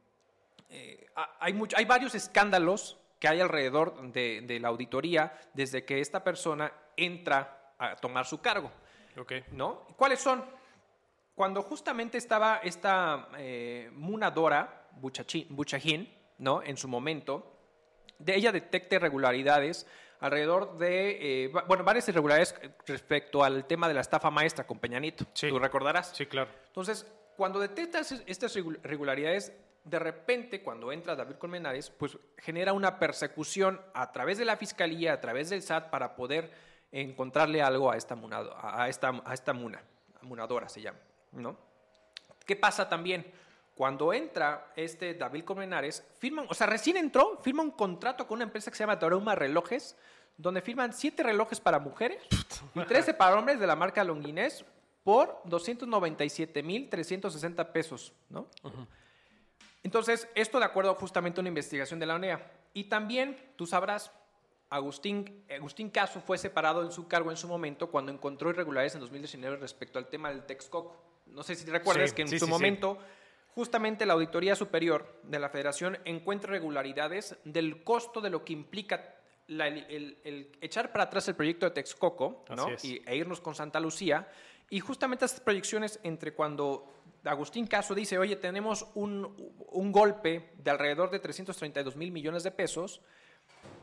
eh, 0.71 1.07
hay, 1.41 1.61
hay 1.77 1.85
varios 1.85 2.15
escándalos 2.15 2.99
que 3.19 3.29
hay 3.29 3.41
alrededor 3.41 4.13
de, 4.13 4.59
la 4.61 4.69
auditoría 4.69 5.39
desde 5.55 5.85
que 5.85 6.01
esta 6.01 6.23
persona 6.23 6.73
entra 6.97 7.75
a 7.79 7.97
tomar 7.97 8.27
su 8.27 8.41
cargo. 8.41 8.71
Okay. 9.17 9.45
¿no? 9.53 9.87
¿Cuáles 9.97 10.21
son? 10.21 10.45
Cuando 11.35 11.63
justamente 11.63 12.19
estaba 12.19 12.61
esta 12.63 13.29
eh, 13.39 13.91
Munadora 13.93 14.89
Buchajín, 15.01 16.13
¿no? 16.39 16.63
En 16.63 16.77
su 16.77 16.89
momento, 16.89 17.59
de 18.19 18.35
ella 18.37 18.53
detecta 18.53 18.97
irregularidades 18.97 19.87
alrededor 20.21 20.79
de, 20.79 21.45
eh, 21.45 21.53
bueno, 21.67 21.85
varias 21.85 22.09
irregularidades 22.09 22.55
respecto 22.87 23.45
al 23.45 23.67
tema 23.67 23.89
de 23.89 23.95
la 23.95 24.01
estafa 24.01 24.31
maestra 24.31 24.67
con 24.67 24.79
Peñanito. 24.79 25.27
Sí. 25.35 25.49
¿Tú 25.49 25.59
recordarás? 25.59 26.13
Sí, 26.15 26.27
claro. 26.27 26.51
Entonces, 26.67 27.07
cuando 27.37 27.61
detectas 27.61 28.13
estas 28.27 28.57
irregularidades, 28.57 29.53
de 29.85 29.99
repente, 29.99 30.63
cuando 30.63 30.91
entra 30.91 31.15
David 31.15 31.37
Colmenares, 31.37 31.91
pues 31.91 32.19
genera 32.39 32.73
una 32.73 32.99
persecución 32.99 33.81
a 33.95 34.11
través 34.11 34.39
de 34.39 34.45
la 34.45 34.57
fiscalía, 34.57 35.13
a 35.13 35.21
través 35.21 35.51
del 35.51 35.63
SAT, 35.63 35.91
para 35.91 36.17
poder 36.17 36.51
encontrarle 36.91 37.63
algo 37.63 37.91
a 37.91 37.97
esta, 37.97 38.17
a 38.61 38.89
esta, 38.89 39.23
a 39.25 39.35
esta 39.35 39.53
muna, 39.53 39.83
munadora 40.23 40.69
se 40.69 40.81
llama. 40.81 40.99
¿no? 41.33 41.57
¿Qué 42.45 42.57
pasa 42.57 42.89
también? 42.89 43.31
Cuando 43.75 44.13
entra 44.13 44.73
este 44.75 45.15
David 45.15 45.45
Colmenares, 45.45 46.03
firman, 46.19 46.47
o 46.49 46.55
sea, 46.55 46.67
recién 46.67 46.97
entró, 46.97 47.39
firma 47.43 47.63
un 47.63 47.73
contrato 47.73 48.27
con 48.27 48.37
una 48.37 48.45
empresa 48.45 48.71
que 48.71 48.77
se 48.77 48.83
llama 48.83 48.99
Toruma 48.99 49.35
Relojes, 49.35 49.97
donde 50.37 50.63
firman 50.63 50.93
siete 50.93 51.23
relojes 51.23 51.61
para 51.61 51.79
mujeres 51.79 52.23
y 52.75 52.81
13 52.81 53.15
para 53.15 53.37
hombres 53.37 53.61
de 53.61 53.67
la 53.67 53.77
marca 53.77 54.05
Longuinés 54.05 54.65
por 55.07 55.41
297.360 55.45 57.71
pesos, 57.71 58.13
¿no? 58.29 58.49
Entonces, 59.85 60.29
esto 60.35 60.59
de 60.59 60.65
acuerdo 60.65 60.93
justamente 60.97 61.39
a 61.39 61.43
una 61.43 61.51
investigación 61.51 62.01
de 62.01 62.07
la 62.07 62.17
ONEA. 62.17 62.51
Y 62.75 62.87
también, 62.87 63.39
tú 63.55 63.69
sabrás, 63.69 64.11
Agustín, 64.69 65.45
Agustín 65.49 65.91
Caso 65.91 66.21
fue 66.21 66.39
separado 66.39 66.83
en 66.83 66.91
su 66.91 67.07
cargo 67.07 67.31
en 67.31 67.37
su 67.37 67.47
momento 67.47 67.89
cuando 67.89 68.11
encontró 68.11 68.51
irregularidades 68.51 68.97
en 68.97 69.01
2019 69.03 69.59
respecto 69.59 70.01
al 70.01 70.09
tema 70.09 70.31
del 70.31 70.43
Texcoco. 70.43 70.97
No 71.27 71.45
sé 71.45 71.55
si 71.55 71.65
te 71.65 71.71
recuerdas 71.71 72.13
que 72.13 72.23
en 72.23 72.41
su 72.41 72.49
momento, 72.49 72.99
justamente 73.55 74.07
la 74.07 74.15
Auditoría 74.15 74.57
Superior 74.57 75.21
de 75.23 75.39
la 75.39 75.51
Federación 75.51 75.99
encuentra 76.05 76.51
irregularidades 76.51 77.37
del 77.45 77.85
costo 77.85 78.21
de 78.21 78.31
lo 78.31 78.45
que 78.45 78.55
implica 78.55 79.15
el, 79.47 80.49
echar 80.61 80.91
para 80.91 81.05
atrás 81.05 81.29
el 81.29 81.37
proyecto 81.37 81.67
de 81.67 81.71
Texcoco 81.71 82.45
y, 82.83 83.01
e 83.07 83.17
irnos 83.17 83.41
con 83.41 83.55
Santa 83.55 83.79
Lucía. 83.79 84.27
Y 84.71 84.81
justamente 84.81 85.25
estas 85.25 85.41
proyecciones 85.41 86.01
entre 86.03 86.35
cuando 86.35 86.93
Agustín 87.25 87.67
Caso 87.67 87.95
dice, 87.95 88.19
oye, 88.19 88.37
tenemos 88.37 88.87
un, 88.95 89.55
un 89.71 89.93
golpe 89.93 90.53
de 90.59 90.71
alrededor 90.71 91.11
de 91.11 91.19
332 91.19 91.97
mil 91.97 92.11
millones 92.13 92.43
de 92.43 92.51
pesos, 92.51 93.01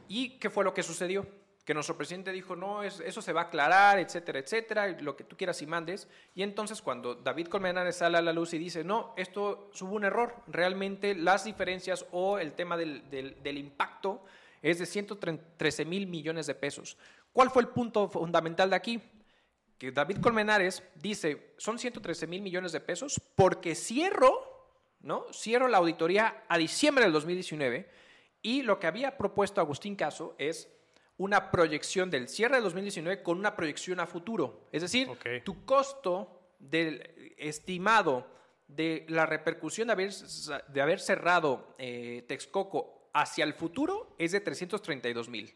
¿y 0.08 0.38
qué 0.40 0.50
fue 0.50 0.64
lo 0.64 0.74
que 0.74 0.84
sucedió? 0.84 1.26
que 1.66 1.74
nuestro 1.74 1.96
presidente 1.96 2.32
dijo, 2.32 2.56
no, 2.56 2.84
eso 2.84 3.22
se 3.22 3.34
va 3.34 3.42
a 3.42 3.44
aclarar, 3.46 3.98
etcétera, 3.98 4.40
etcétera, 4.40 4.88
lo 5.00 5.16
que 5.16 5.24
tú 5.24 5.38
quieras 5.38 5.62
y 5.62 5.66
mandes. 5.66 6.10
Y 6.36 6.44
entonces 6.44 6.82
cuando 6.82 7.16
David 7.16 7.48
Colmenares 7.48 7.98
sale 7.98 8.18
a 8.18 8.22
la 8.22 8.34
luz 8.34 8.54
y 8.54 8.58
dice, 8.58 8.84
no, 8.84 9.14
esto 9.16 9.72
hubo 9.80 9.96
un 9.96 10.04
error, 10.04 10.36
realmente 10.48 11.16
las 11.16 11.46
diferencias 11.46 12.06
o 12.12 12.38
el 12.38 12.54
tema 12.54 12.76
del, 12.76 13.10
del, 13.10 13.58
impacto 13.58 14.26
es 14.62 14.80
de 14.80 14.86
113 14.86 15.86
mil 15.86 16.08
millones 16.08 16.48
de 16.48 16.56
pesos. 16.56 16.98
¿Cuál 17.32 17.50
fue 17.50 17.62
el 17.62 17.70
punto 17.70 18.10
fundamental 18.10 18.70
de 18.70 18.76
aquí? 18.76 19.02
Que 19.78 19.92
David 19.92 20.18
Colmenares 20.22 20.84
dice, 20.96 21.54
son 21.58 21.80
113 21.80 22.28
mil 22.28 22.42
millones 22.42 22.72
de 22.72 22.80
pesos 22.80 23.22
porque 23.36 23.76
cierro, 23.76 24.70
¿no? 25.02 25.26
Cierro 25.34 25.68
la 25.68 25.80
auditoría 25.80 26.44
a 26.48 26.58
diciembre 26.58 27.04
del 27.04 27.14
2019 27.14 27.90
y 28.42 28.62
lo 28.62 28.80
que 28.80 28.88
había 28.88 29.18
propuesto 29.18 29.62
Agustín 29.62 29.96
Caso 29.96 30.36
es 30.38 30.70
una 31.18 31.52
proyección 31.52 32.10
del 32.10 32.28
cierre 32.28 32.58
de 32.58 32.62
2019 32.62 33.24
con 33.24 33.38
una 33.38 33.56
proyección 33.56 34.00
a 34.00 34.08
futuro. 34.08 34.68
Es 34.72 34.82
decir, 34.82 35.10
tu 35.44 35.66
costo 35.66 36.56
del 36.60 37.36
estimado 37.38 38.28
de 38.68 39.06
la 39.10 39.26
repercusión 39.26 39.88
de 39.88 39.94
haber, 39.94 40.14
de 40.14 40.82
haber 40.82 41.00
cerrado 41.00 41.76
eh, 41.78 42.26
Texcoco 42.28 43.10
hacia 43.14 43.44
el 43.44 43.54
futuro 43.54 44.16
es 44.18 44.32
de 44.32 44.42
332 44.42 45.30
mil. 45.30 45.56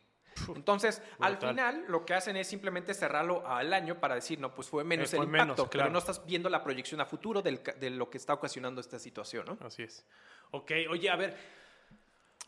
Entonces, 0.55 1.01
al 1.19 1.37
final, 1.37 1.85
lo 1.87 2.05
que 2.05 2.13
hacen 2.13 2.35
es 2.37 2.47
simplemente 2.47 2.93
cerrarlo 2.93 3.47
al 3.47 3.73
año 3.73 3.99
para 3.99 4.15
decir, 4.15 4.39
no, 4.39 4.53
pues 4.53 4.67
fue 4.69 4.83
menos 4.83 5.13
eh, 5.13 5.17
el 5.17 5.23
impacto, 5.23 5.69
pero 5.69 5.89
no 5.89 5.99
estás 5.99 6.25
viendo 6.25 6.49
la 6.49 6.63
proyección 6.63 7.01
a 7.01 7.05
futuro 7.05 7.41
de 7.41 7.89
lo 7.89 8.09
que 8.09 8.17
está 8.17 8.33
ocasionando 8.33 8.81
esta 8.81 8.99
situación, 8.99 9.45
¿no? 9.45 9.57
Así 9.65 9.83
es. 9.83 10.05
Ok, 10.51 10.71
oye, 10.89 11.09
a 11.09 11.15
ver, 11.15 11.35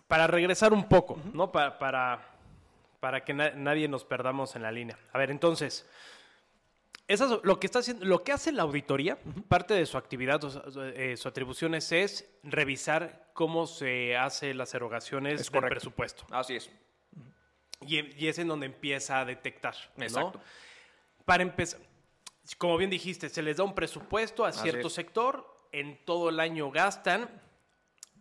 para 0.07 0.27
regresar 0.27 0.73
un 0.73 0.87
poco, 0.87 1.19
¿no? 1.33 1.51
Para, 1.51 1.77
para 1.77 2.39
para 2.99 3.23
que 3.23 3.33
nadie 3.33 3.87
nos 3.87 4.03
perdamos 4.03 4.55
en 4.55 4.63
la 4.63 4.71
línea. 4.71 4.97
A 5.13 5.17
ver, 5.17 5.31
entonces, 5.31 5.87
eso 7.07 7.41
lo 7.43 7.59
que 7.59 7.67
está 7.67 7.79
haciendo, 7.79 8.05
lo 8.05 8.23
que 8.23 8.31
hace 8.31 8.51
la 8.51 8.63
auditoría, 8.63 9.17
parte 9.47 9.73
de 9.73 9.85
su 9.85 9.97
actividad, 9.97 10.41
eh, 10.95 11.15
su 11.17 11.27
atribución 11.27 11.75
es, 11.75 12.29
revisar 12.43 13.29
cómo 13.33 13.67
se 13.67 14.17
hacen 14.17 14.57
las 14.57 14.73
erogaciones 14.73 15.49
del 15.49 15.61
presupuesto. 15.61 16.25
Así 16.31 16.57
es. 16.57 16.69
Y, 17.85 18.27
es 18.27 18.39
en 18.39 18.47
donde 18.47 18.65
empieza 18.65 19.19
a 19.19 19.25
detectar. 19.25 19.75
Exacto. 19.97 20.41
Para 21.25 21.43
empezar, 21.43 21.79
como 22.57 22.77
bien 22.77 22.89
dijiste, 22.89 23.29
se 23.29 23.41
les 23.41 23.57
da 23.57 23.63
un 23.63 23.75
presupuesto 23.75 24.45
a 24.45 24.51
cierto 24.51 24.89
sector, 24.89 25.45
en 25.71 26.03
todo 26.05 26.29
el 26.29 26.39
año 26.39 26.71
gastan, 26.71 27.29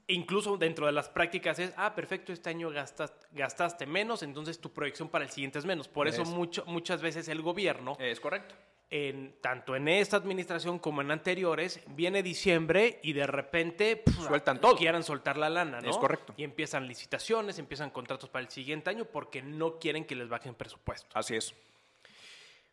incluso 0.07 0.57
dentro 0.57 0.87
de 0.87 0.92
las 0.92 1.09
prácticas 1.09 1.59
es, 1.59 1.73
ah, 1.77 1.94
perfecto, 1.94 2.33
este 2.33 2.51
año 2.51 2.71
gastaste, 2.71 3.27
gastaste 3.33 3.87
menos, 3.87 4.23
entonces 4.23 4.61
tu 4.61 4.73
proyección 4.73 5.09
para 5.09 5.25
el 5.25 5.31
siguiente 5.31 5.59
es 5.59 5.64
menos. 5.64 5.88
Por 5.88 6.09
eso 6.09 6.25
mucho, 6.25 6.64
muchas 6.66 7.01
veces 7.01 7.29
el 7.29 7.42
gobierno... 7.42 7.97
Es 7.99 8.21
correcto. 8.21 8.55
En, 8.90 9.35
tanto 9.42 9.77
en 9.77 9.87
esta 9.87 10.16
administración 10.16 10.79
como 10.79 11.03
en 11.03 11.11
anteriores, 11.11 11.81
viene 11.88 12.22
diciembre 12.22 13.01
y 13.03 13.12
de 13.12 13.27
repente 13.27 14.03
sueltan 14.27 14.61
todo. 14.61 14.77
Quieran 14.77 15.03
soltar 15.03 15.37
la 15.37 15.51
lana, 15.51 15.83
¿no? 15.83 15.90
Es 15.90 15.98
correcto. 15.98 16.33
Y 16.38 16.44
empiezan 16.44 16.88
licitaciones, 16.88 17.59
empiezan 17.59 17.90
contratos 17.90 18.31
para 18.31 18.44
el 18.44 18.51
siguiente 18.51 18.88
año 18.88 19.05
porque 19.05 19.42
no 19.42 19.79
quieren 19.79 20.07
que 20.07 20.16
les 20.16 20.29
bajen 20.29 20.55
presupuesto. 20.55 21.11
Así 21.12 21.37
es. 21.37 21.55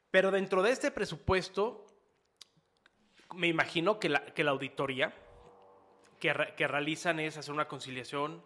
Pero 0.09 0.31
dentro 0.31 0.63
de 0.63 0.71
este 0.71 0.91
presupuesto, 0.91 1.85
me 3.35 3.47
imagino 3.47 3.99
que 3.99 4.07
la, 4.07 4.25
que 4.25 4.45
la 4.45 4.51
auditoría 4.51 5.13
que, 6.19 6.67
realizan 6.67 7.19
es 7.19 7.37
hacer 7.37 7.53
una 7.53 7.67
conciliación 7.67 8.41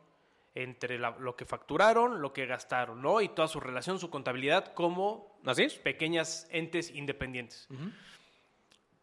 entre 0.64 0.98
lo 0.98 1.36
que 1.36 1.46
facturaron, 1.46 2.22
lo 2.22 2.34
que 2.34 2.46
gastaron, 2.46 3.02
¿no? 3.02 3.22
Y 3.22 3.30
toda 3.30 3.48
su 3.48 3.60
relación, 3.60 4.00
su 4.00 4.10
contabilidad 4.10 4.74
como 4.74 5.40
¿Así 5.46 5.68
pequeñas 5.84 6.48
entes 6.52 6.92
independientes. 6.92 7.68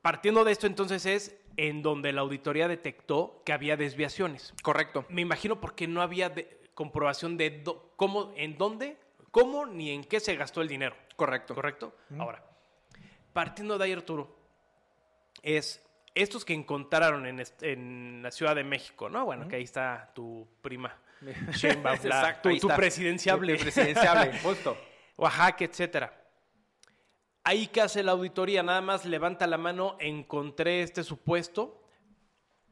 Partiendo 0.03 0.45
de 0.45 0.53
esto, 0.53 0.67
entonces, 0.67 1.07
es 1.07 1.37
en 1.57 1.83
donde 1.83 2.13
la 2.13 2.21
auditoría 2.21 2.69
detectó 2.69 3.43
que 3.45 3.53
había 3.53 3.77
desviaciones. 3.77 4.55
Correcto. 4.63 5.07
Me 5.09 5.23
imagino 5.23 5.61
porque 5.61 5.89
no 5.89 6.03
había 6.03 6.33
comprobación 6.75 7.37
de 7.37 7.65
cómo, 7.97 8.33
en 8.37 8.59
dónde, 8.59 8.99
cómo 9.31 9.67
ni 9.67 9.91
en 9.91 10.05
qué 10.05 10.21
se 10.21 10.37
gastó 10.37 10.61
el 10.61 10.69
dinero. 10.69 10.95
Correcto. 11.17 11.55
¿Correcto? 11.55 11.97
Ahora, 12.19 12.45
partiendo 13.33 13.79
de 13.79 13.85
ahí, 13.85 13.93
Arturo, 13.93 14.37
es 15.43 15.83
estos 16.15 16.45
que 16.45 16.55
encontraron 16.55 17.27
en, 17.27 18.23
la 18.23 18.31
Ciudad 18.31 18.55
de 18.55 18.65
México, 18.65 19.09
¿no? 19.09 19.25
Bueno, 19.25 19.49
que 19.49 19.57
ahí 19.57 19.63
está 19.63 20.11
tu 20.15 20.47
prima. 20.63 20.97
Sheinbaum, 21.53 21.99
la- 22.05 22.21
Exacto, 22.21 22.51
tu, 22.59 22.69
presidenciable. 22.69 23.57
Tu 23.57 23.63
presidenciable, 23.63 24.39
justo. 24.41 24.77
Oaxaca, 25.17 25.65
etcétera. 25.65 26.23
Ahí 27.45 27.69
que 27.69 27.81
hace 27.81 28.03
la 28.03 28.13
auditoría, 28.13 28.63
nada 28.63 28.81
más 28.81 29.05
levanta 29.05 29.47
la 29.47 29.57
mano, 29.57 29.97
encontré 30.01 30.83
este 30.83 31.05
supuesto. 31.05 31.83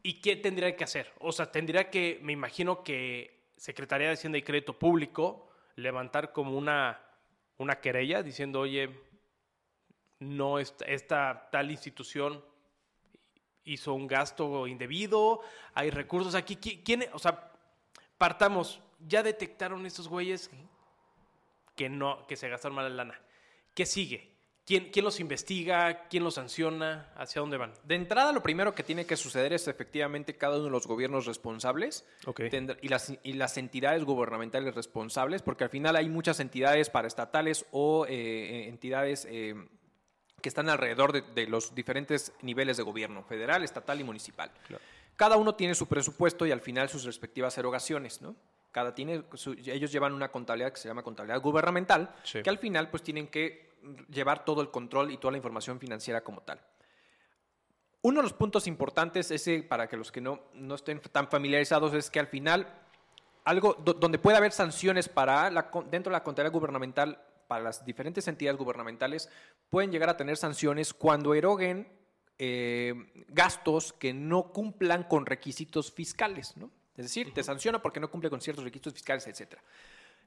¿Y 0.02 0.20
qué 0.20 0.36
tendría 0.36 0.76
que 0.76 0.84
hacer? 0.84 1.12
O 1.20 1.32
sea, 1.32 1.50
tendría 1.50 1.88
que, 1.90 2.18
me 2.22 2.32
imagino 2.32 2.82
que 2.82 3.48
Secretaría 3.56 4.08
de 4.08 4.14
Hacienda 4.14 4.36
y 4.36 4.42
Crédito 4.42 4.78
Público 4.78 5.48
levantar 5.76 6.32
como 6.32 6.58
una, 6.58 7.00
una 7.56 7.80
querella 7.80 8.22
diciendo, 8.22 8.60
oye, 8.60 8.90
no 10.18 10.58
esta, 10.58 10.84
esta 10.86 11.48
tal 11.50 11.70
institución 11.70 12.44
hizo 13.64 13.94
un 13.94 14.06
gasto 14.06 14.66
indebido, 14.66 15.40
hay 15.72 15.90
recursos 15.90 16.34
aquí. 16.34 16.56
¿Qui- 16.56 16.82
¿Quién, 16.84 17.06
o 17.12 17.18
sea, 17.18 17.50
partamos, 18.18 18.80
ya 19.06 19.22
detectaron 19.22 19.86
estos 19.86 20.08
güeyes 20.08 20.50
que 21.76 21.88
no, 21.88 22.26
que 22.26 22.36
se 22.36 22.48
gastaron 22.48 22.76
mal 22.76 22.84
la 22.96 23.04
lana. 23.04 23.20
¿Qué 23.74 23.86
sigue? 23.86 24.32
¿Quién, 24.66 24.90
¿Quién 24.90 25.04
los 25.04 25.20
investiga? 25.20 26.08
¿Quién 26.08 26.24
los 26.24 26.34
sanciona? 26.36 27.12
¿Hacia 27.16 27.40
dónde 27.40 27.58
van? 27.58 27.74
De 27.84 27.96
entrada, 27.96 28.32
lo 28.32 28.42
primero 28.42 28.74
que 28.74 28.82
tiene 28.82 29.04
que 29.04 29.14
suceder 29.16 29.52
es 29.52 29.68
efectivamente 29.68 30.36
cada 30.38 30.56
uno 30.56 30.64
de 30.66 30.70
los 30.70 30.86
gobiernos 30.86 31.26
responsables 31.26 32.06
Ok. 32.24 32.40
tendrá- 32.50 32.78
y, 32.80 32.88
las, 32.88 33.12
y 33.22 33.34
las 33.34 33.58
entidades 33.58 34.04
gubernamentales 34.04 34.74
responsables, 34.74 35.42
porque 35.42 35.64
al 35.64 35.70
final 35.70 35.96
hay 35.96 36.08
muchas 36.08 36.40
entidades 36.40 36.88
paraestatales 36.88 37.66
o 37.72 38.06
eh, 38.08 38.68
entidades 38.68 39.26
eh, 39.28 39.54
que 40.40 40.48
están 40.48 40.70
alrededor 40.70 41.12
de, 41.12 41.20
de 41.22 41.46
los 41.46 41.74
diferentes 41.74 42.32
niveles 42.40 42.78
de 42.78 42.84
gobierno, 42.84 43.22
federal, 43.22 43.64
estatal 43.64 44.00
y 44.00 44.04
municipal. 44.04 44.50
Cada 45.16 45.36
uno 45.36 45.54
tiene 45.54 45.74
su 45.74 45.86
presupuesto 45.86 46.44
y 46.46 46.50
al 46.52 46.60
final 46.60 46.88
sus 46.88 47.04
respectivas 47.04 47.56
erogaciones, 47.58 48.20
¿no? 48.20 48.34
Cada 48.72 48.94
tiene 48.94 49.24
su- 49.34 49.52
ellos 49.52 49.92
llevan 49.92 50.12
una 50.12 50.30
contabilidad 50.32 50.72
que 50.72 50.80
se 50.80 50.88
llama 50.88 51.02
contabilidad 51.04 51.40
gubernamental, 51.40 52.12
Sí. 52.24 52.42
que 52.42 52.50
al 52.50 52.58
final 52.58 52.90
pues 52.90 53.02
tienen 53.02 53.28
que 53.28 53.72
llevar 54.08 54.44
todo 54.44 54.60
el 54.62 54.70
control 54.70 55.10
y 55.12 55.18
toda 55.18 55.30
la 55.32 55.36
información 55.36 55.78
financiera 55.78 56.22
como 56.24 56.40
tal. 56.42 56.60
Uno 58.02 58.18
de 58.18 58.22
los 58.24 58.32
puntos 58.32 58.66
importantes, 58.66 59.30
ese 59.30 59.62
para 59.62 59.88
que 59.88 59.96
los 59.96 60.10
que 60.12 60.20
no, 60.20 60.40
no 60.54 60.74
estén 60.74 61.00
tan 61.00 61.28
familiarizados, 61.28 61.94
es 61.94 62.10
que 62.10 62.18
al 62.20 62.26
final 62.26 62.66
algo 63.44 63.74
do- 63.74 63.94
donde 63.94 64.18
puede 64.18 64.36
haber 64.36 64.52
sanciones 64.52 65.08
para 65.08 65.50
la, 65.50 65.70
dentro 65.90 66.10
de 66.10 66.16
la 66.18 66.24
contabilidad 66.24 66.52
gubernamental 66.52 67.22
para 67.46 67.62
las 67.62 67.84
diferentes 67.84 68.26
entidades 68.26 68.58
gubernamentales 68.58 69.28
pueden 69.70 69.92
llegar 69.92 70.08
a 70.08 70.16
tener 70.16 70.36
sanciones 70.36 70.92
cuando 70.94 71.34
eroguen 71.34 71.86
eh, 72.38 72.94
gastos 73.28 73.92
que 73.92 74.12
no 74.12 74.52
cumplan 74.52 75.04
con 75.04 75.26
requisitos 75.26 75.92
fiscales, 75.92 76.56
¿no? 76.56 76.70
Es 76.96 77.06
decir, 77.06 77.34
te 77.34 77.42
sanciona 77.42 77.82
porque 77.82 78.00
no 78.00 78.10
cumple 78.10 78.30
con 78.30 78.40
ciertos 78.40 78.64
requisitos 78.64 78.94
fiscales, 78.94 79.26
etcétera. 79.26 79.62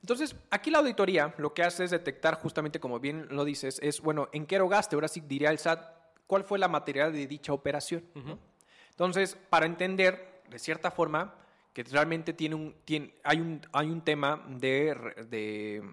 Entonces, 0.01 0.36
aquí 0.51 0.70
la 0.70 0.80
auditoría 0.80 1.34
lo 1.38 1.53
que 1.53 1.64
hace 1.64 1.86
es 1.86 1.91
detectar 1.91 2.36
justamente, 2.36 2.80
como 2.80 2.99
bien 2.99 3.28
lo 3.30 3.45
dices, 3.45 3.80
es, 3.82 4.01
bueno, 4.01 4.30
¿en 4.32 4.45
qué 4.45 4.55
erogaste? 4.55 4.95
Ahora 4.95 5.08
sí 5.08 5.22
diría 5.22 5.49
el 5.49 5.60
SAT, 5.60 5.82
¿cuál 6.28 6.43
fue 6.43 6.60
la 6.60 6.68
material 6.68 7.14
de 7.14 7.26
dicha 7.26 7.53
operación? 7.53 8.03
¿no? 8.14 8.38
Entonces, 8.91 9.38
para 9.49 9.66
entender, 9.66 10.41
de 10.49 10.60
cierta 10.60 10.91
forma, 10.91 11.36
que 11.74 11.84
realmente 11.84 12.34
tiene 12.34 12.55
un, 12.55 12.76
tiene, 12.86 13.14
hay, 13.24 13.39
un, 13.39 13.62
hay 13.72 13.88
un 13.89 14.01
tema 14.01 14.43
de, 14.49 15.84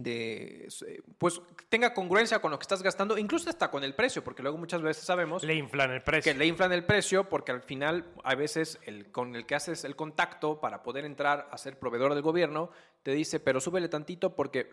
de, 0.00 0.68
eh, 0.86 1.02
pues, 1.18 1.40
tenga 1.68 1.92
congruencia 1.92 2.38
con 2.40 2.52
lo 2.52 2.58
que 2.58 2.62
estás 2.62 2.84
gastando, 2.84 3.18
incluso 3.18 3.50
hasta 3.50 3.68
con 3.68 3.82
el 3.82 3.94
precio, 3.96 4.22
porque 4.22 4.42
luego 4.42 4.56
muchas 4.56 4.80
veces 4.80 5.02
sabemos 5.02 5.42
Le 5.42 5.54
inflan 5.56 5.90
el 5.90 6.02
precio. 6.02 6.32
que 6.32 6.38
le 6.38 6.46
inflan 6.46 6.70
el 6.72 6.84
precio 6.84 7.28
porque 7.28 7.50
al 7.50 7.62
final 7.62 8.04
a 8.22 8.36
veces 8.36 8.78
el 8.84 9.10
con 9.10 9.34
el 9.34 9.44
que 9.44 9.56
haces 9.56 9.82
el 9.82 9.96
contacto 9.96 10.60
para 10.60 10.84
poder 10.84 11.04
entrar 11.04 11.48
a 11.50 11.58
ser 11.58 11.80
proveedor 11.80 12.14
del 12.14 12.22
gobierno 12.22 12.70
te 13.02 13.10
dice 13.10 13.40
pero 13.40 13.60
súbele 13.60 13.88
tantito 13.88 14.36
porque 14.36 14.70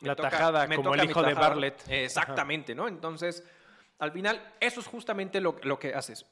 La 0.00 0.16
tajada, 0.16 0.66
como 0.66 0.90
toca 0.92 1.02
el 1.02 1.10
hijo 1.10 1.20
de 1.22 1.28
tajada". 1.34 1.48
Bartlett. 1.48 1.82
exactamente 1.88 2.74
no 2.74 2.88
entonces 2.88 3.44
al 3.98 4.12
final 4.12 4.54
eso 4.60 4.80
es 4.80 4.86
justamente 4.86 5.40
lo, 5.42 5.56
lo 5.62 5.78
que 5.78 5.94
haces 5.94 6.24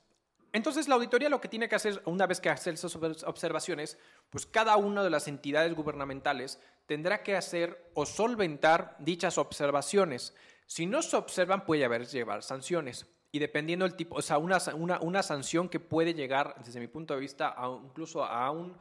entonces 0.52 0.88
la 0.88 0.94
auditoría 0.96 1.28
lo 1.28 1.40
que 1.40 1.48
tiene 1.48 1.68
que 1.68 1.76
hacer 1.76 2.02
una 2.06 2.26
vez 2.26 2.40
que 2.40 2.50
hace 2.50 2.70
esas 2.70 2.96
obs- 2.96 3.24
observaciones 3.26 3.98
pues 4.30 4.46
cada 4.46 4.76
una 4.76 5.02
de 5.04 5.10
las 5.10 5.28
entidades 5.28 5.74
gubernamentales 5.74 6.60
tendrá 6.86 7.22
que 7.22 7.36
hacer 7.36 7.90
o 7.94 8.04
solventar 8.06 8.96
dichas 8.98 9.38
observaciones 9.38 10.34
si 10.66 10.86
no 10.86 11.02
se 11.02 11.16
observan, 11.16 11.64
puede 11.64 11.84
haber 11.84 12.06
llevar 12.06 12.44
sanciones. 12.44 13.04
Y 13.32 13.40
dependiendo 13.40 13.84
del 13.84 13.96
tipo, 13.96 14.14
o 14.14 14.22
sea, 14.22 14.38
una, 14.38 14.58
una, 14.74 15.00
una 15.00 15.20
sanción 15.24 15.68
que 15.68 15.80
puede 15.80 16.14
llegar, 16.14 16.54
desde 16.64 16.78
mi 16.78 16.86
punto 16.86 17.12
de 17.14 17.18
vista, 17.18 17.52
a 17.56 17.68
incluso 17.68 18.24
a 18.24 18.48
un, 18.52 18.76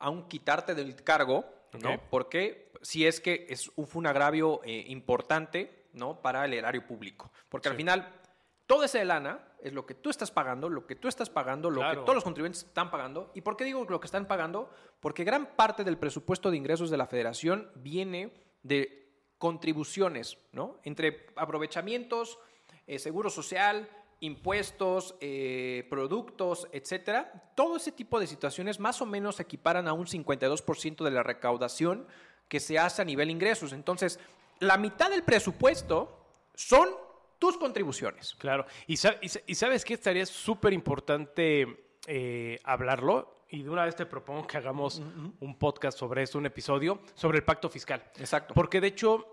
a 0.00 0.10
un 0.10 0.26
quitarte 0.26 0.74
del 0.74 0.96
cargo, 1.04 1.44
¿no? 1.80 1.94
Ok. 1.94 2.00
Porque 2.10 2.72
si 2.82 3.06
es 3.06 3.20
que 3.20 3.46
es, 3.48 3.70
un- 3.76 3.86
fue 3.86 4.00
un 4.00 4.08
agravio 4.08 4.62
eh, 4.64 4.84
importante, 4.88 5.86
¿no? 5.92 6.20
Para 6.20 6.44
el 6.44 6.54
erario 6.54 6.84
público. 6.84 7.30
Porque 7.48 7.68
al 7.68 7.74
Sí. 7.74 7.78
final, 7.78 8.12
toda 8.66 8.86
esa 8.86 9.04
lana 9.04 9.38
es 9.62 9.72
lo 9.72 9.86
que 9.86 9.94
tú 9.94 10.10
estás 10.10 10.30
pagando, 10.30 10.68
lo 10.68 10.86
que 10.86 10.96
tú 10.96 11.08
estás 11.08 11.30
pagando, 11.30 11.70
lo 11.70 11.80
Claro. 11.80 12.00
que 12.00 12.04
todos 12.04 12.16
los 12.16 12.24
contribuyentes 12.24 12.64
están 12.64 12.90
pagando. 12.90 13.30
¿Y 13.34 13.40
por 13.42 13.56
qué 13.56 13.64
digo 13.64 13.84
lo 13.88 14.00
que 14.00 14.06
están 14.06 14.26
pagando? 14.26 14.68
Porque 15.00 15.24
gran 15.24 15.54
parte 15.56 15.84
del 15.84 15.98
presupuesto 15.98 16.50
de 16.50 16.56
ingresos 16.56 16.90
de 16.90 16.96
la 16.96 17.06
federación 17.06 17.70
viene 17.76 18.32
de 18.62 19.08
contribuciones, 19.38 20.38
¿no? 20.52 20.78
Entre 20.84 21.26
aprovechamientos, 21.36 22.38
eh, 22.86 22.98
seguro 22.98 23.30
social, 23.30 23.88
impuestos, 24.20 25.16
eh, 25.20 25.86
productos, 25.90 26.68
etcétera. 26.72 27.52
Todo 27.56 27.76
ese 27.76 27.90
tipo 27.92 28.20
de 28.20 28.26
situaciones 28.28 28.78
más 28.78 29.02
o 29.02 29.06
menos 29.06 29.36
se 29.36 29.42
equiparan 29.42 29.88
a 29.88 29.92
un 29.92 30.06
52% 30.06 31.04
de 31.04 31.10
la 31.10 31.22
recaudación 31.22 32.06
que 32.48 32.60
se 32.60 32.78
hace 32.78 33.02
a 33.02 33.04
nivel 33.04 33.30
ingresos. 33.30 33.72
Entonces, 33.72 34.20
la 34.60 34.76
mitad 34.76 35.10
del 35.10 35.24
presupuesto 35.24 36.24
son 36.54 36.88
tus 37.42 37.56
contribuciones. 37.58 38.36
Claro. 38.36 38.64
Y, 38.86 38.96
sa- 38.96 39.16
y 39.20 39.28
sa- 39.28 39.40
y 39.48 39.54
sabes 39.56 39.84
que 39.84 39.94
estaría 39.94 40.24
súper 40.26 40.72
importante 40.72 41.98
eh, 42.06 42.60
hablarlo. 42.62 43.42
Y 43.48 43.64
de 43.64 43.68
una 43.70 43.84
vez 43.84 43.96
te 43.96 44.06
propongo 44.06 44.46
que 44.46 44.58
hagamos 44.58 45.02
un 45.40 45.58
podcast 45.58 45.98
sobre 45.98 46.22
esto, 46.22 46.38
un 46.38 46.46
episodio, 46.46 47.00
sobre 47.16 47.38
el 47.38 47.44
pacto 47.44 47.68
fiscal. 47.68 48.00
Exacto. 48.16 48.54
Porque 48.54 48.80
de 48.80 48.86
hecho, 48.86 49.26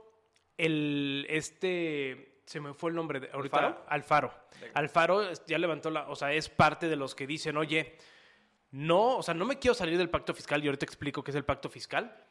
el 0.57 1.27
este 1.29 2.41
se 2.45 2.59
me 2.59 2.73
fue 2.73 2.89
el 2.89 2.95
nombre 2.95 3.19
de 3.19 3.29
ahorita. 3.31 3.57
¿Alfaro? 3.57 3.85
Alfaro. 3.87 4.33
Alfaro 4.73 5.33
ya 5.45 5.59
levantó 5.59 5.91
la, 5.91 6.09
o 6.09 6.15
sea, 6.15 6.33
es 6.33 6.49
parte 6.49 6.87
de 6.89 6.95
los 6.95 7.13
que 7.13 7.27
dicen, 7.27 7.57
oye, 7.57 7.95
no, 8.71 9.17
o 9.17 9.21
sea, 9.23 9.35
no 9.35 9.45
me 9.45 9.59
quiero 9.59 9.75
salir 9.75 9.99
del 9.99 10.09
pacto 10.09 10.33
fiscal 10.33 10.63
y 10.63 10.67
ahorita 10.67 10.83
explico 10.85 11.23
qué 11.23 11.29
es 11.29 11.35
el 11.37 11.45
pacto 11.45 11.69
fiscal, 11.69 12.25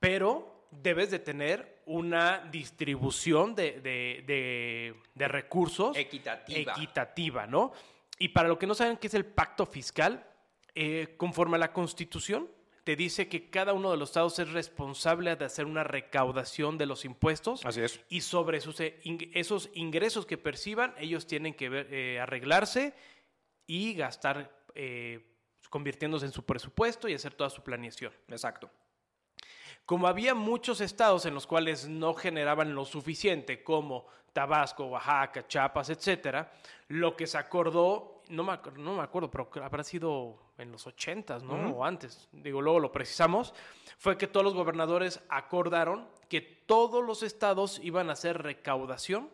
pero 0.00 0.61
debes 0.72 1.10
de 1.10 1.18
tener 1.18 1.82
una 1.86 2.38
distribución 2.50 3.54
de, 3.54 3.80
de- 3.80 4.24
de- 4.26 4.94
de 5.14 5.28
recursos 5.28 5.96
Equitativa. 5.96 6.72
equitativa, 6.72 7.46
¿no? 7.46 7.72
Y 8.18 8.28
para 8.28 8.48
los 8.48 8.58
que 8.58 8.66
no 8.66 8.74
saben 8.74 8.96
qué 8.96 9.06
es 9.08 9.14
el 9.14 9.26
pacto 9.26 9.66
fiscal, 9.66 10.26
eh, 10.74 11.14
conforme 11.16 11.56
a 11.56 11.60
la 11.60 11.72
Constitución, 11.72 12.48
te 12.84 12.96
dice 12.96 13.28
que 13.28 13.48
cada 13.50 13.74
uno 13.74 13.90
de 13.92 13.96
los 13.96 14.08
estados 14.10 14.38
es 14.40 14.50
responsable 14.52 15.36
de 15.36 15.44
hacer 15.44 15.66
una 15.66 15.84
recaudación 15.84 16.78
de 16.78 16.86
los 16.86 17.04
impuestos 17.04 17.64
Así 17.64 17.80
es. 17.80 18.00
y 18.08 18.22
sobre 18.22 18.58
esos, 18.58 18.80
eh, 18.80 18.98
esos 19.34 19.70
ingresos 19.74 20.26
que 20.26 20.36
perciban, 20.38 20.94
ellos 20.98 21.26
tienen 21.26 21.54
que 21.54 21.68
ver- 21.68 21.88
eh, 21.92 22.18
arreglarse 22.18 22.94
y 23.66 23.94
gastar, 23.94 24.50
eh, 24.74 25.24
convirtiéndose 25.70 26.26
en 26.26 26.32
su 26.32 26.44
presupuesto 26.44 27.08
y 27.08 27.14
hacer 27.14 27.34
toda 27.34 27.50
su 27.50 27.62
planeación. 27.62 28.12
Exacto. 28.28 28.70
Como 29.92 30.06
había 30.08 30.34
muchos 30.34 30.80
estados 30.80 31.26
en 31.26 31.34
los 31.34 31.46
cuales 31.46 31.86
no 31.86 32.14
generaban 32.14 32.74
lo 32.74 32.86
suficiente, 32.86 33.62
como 33.62 34.06
Tabasco, 34.32 34.86
Oaxaca, 34.86 35.46
Chiapas, 35.46 35.90
etcétera, 35.90 36.50
lo 36.88 37.14
que 37.14 37.26
se 37.26 37.36
acordó, 37.36 38.22
no 38.30 38.42
me, 38.42 38.52
acuer- 38.52 38.76
no 38.78 38.94
me 38.96 39.02
acuerdo, 39.02 39.30
pero 39.30 39.50
habrá 39.62 39.84
sido 39.84 40.38
en 40.56 40.72
los 40.72 40.86
ochentas, 40.86 41.42
¿no? 41.42 41.56
Ujú. 41.56 41.76
O 41.80 41.84
antes, 41.84 42.26
digo, 42.32 42.62
luego 42.62 42.80
lo 42.80 42.90
precisamos, 42.90 43.52
fue 43.98 44.16
que 44.16 44.26
todos 44.26 44.44
los 44.44 44.54
gobernadores 44.54 45.20
acordaron 45.28 46.08
que 46.30 46.40
todos 46.40 47.04
los 47.04 47.22
estados 47.22 47.78
iban 47.82 48.08
a 48.08 48.14
hacer 48.14 48.42
recaudación 48.42 49.28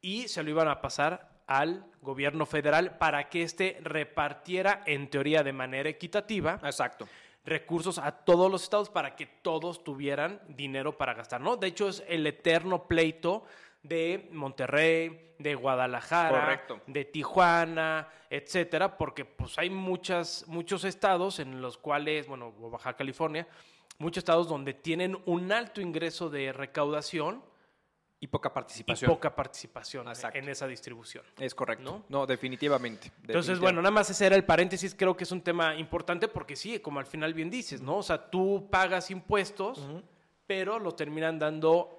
y 0.00 0.28
se 0.28 0.44
lo 0.44 0.50
iban 0.50 0.68
a 0.68 0.80
pasar 0.80 1.28
al 1.48 1.84
gobierno 2.02 2.46
federal 2.46 2.98
para 2.98 3.28
que 3.28 3.42
éste 3.42 3.78
repartiera, 3.82 4.84
en 4.86 5.10
teoría, 5.10 5.42
de 5.42 5.52
manera 5.52 5.88
equitativa, 5.88 6.60
Exacto. 6.62 7.08
Recursos 7.46 7.98
a 7.98 8.10
todos 8.10 8.50
los 8.50 8.64
estados 8.64 8.90
para 8.90 9.14
que 9.14 9.24
todos 9.24 9.82
tuvieran 9.84 10.40
dinero 10.48 10.98
para 10.98 11.14
gastar, 11.14 11.40
¿no? 11.40 11.56
De 11.56 11.68
hecho, 11.68 11.88
es 11.88 12.02
el 12.08 12.26
eterno 12.26 12.86
pleito 12.86 13.44
de 13.82 14.28
Monterrey, 14.32 15.34
de 15.38 15.54
Guadalajara, 15.54 16.40
Correcto. 16.40 16.80
de 16.88 17.04
Tijuana, 17.04 18.08
etcétera, 18.28 18.98
porque 18.98 19.24
pues 19.24 19.58
hay 19.58 19.70
muchas, 19.70 20.44
muchos 20.48 20.84
estados 20.84 21.38
en 21.38 21.62
los 21.62 21.78
cuales, 21.78 22.26
bueno, 22.26 22.52
Baja 22.52 22.94
California, 22.94 23.46
muchos 23.98 24.22
estados 24.22 24.48
donde 24.48 24.74
tienen 24.74 25.16
un 25.24 25.52
alto 25.52 25.80
ingreso 25.80 26.28
de 26.28 26.52
recaudación, 26.52 27.44
Y 28.18 28.28
poca 28.28 28.48
y 28.48 28.52
participación. 28.52 29.10
poca 29.10 29.36
participación 29.36 30.08
Exacto. 30.08 30.38
en 30.38 30.48
esa 30.48 30.66
distribución. 30.66 31.22
Es 31.38 31.54
correcto. 31.54 32.04
¿No? 32.08 32.20
¿No? 32.20 32.26
definitivamente. 32.26 33.12
Entonces, 33.26 33.58
bueno, 33.58 33.82
nada 33.82 33.90
más 33.90 34.08
ese 34.08 34.24
era 34.26 34.36
el 34.36 34.44
paréntesis, 34.44 34.94
creo 34.94 35.16
que 35.16 35.24
es 35.24 35.32
un 35.32 35.42
tema 35.42 35.74
importante 35.76 36.26
porque 36.26 36.56
sí, 36.56 36.78
como 36.80 36.98
al 36.98 37.06
final 37.06 37.34
bien 37.34 37.50
dices, 37.50 37.82
¿no? 37.82 37.98
O 37.98 38.02
sea, 38.02 38.30
tú 38.30 38.68
pagas 38.70 39.10
impuestos, 39.10 39.86
pero 40.46 40.78
lo 40.78 40.94
terminan 40.94 41.38
dando 41.38 41.92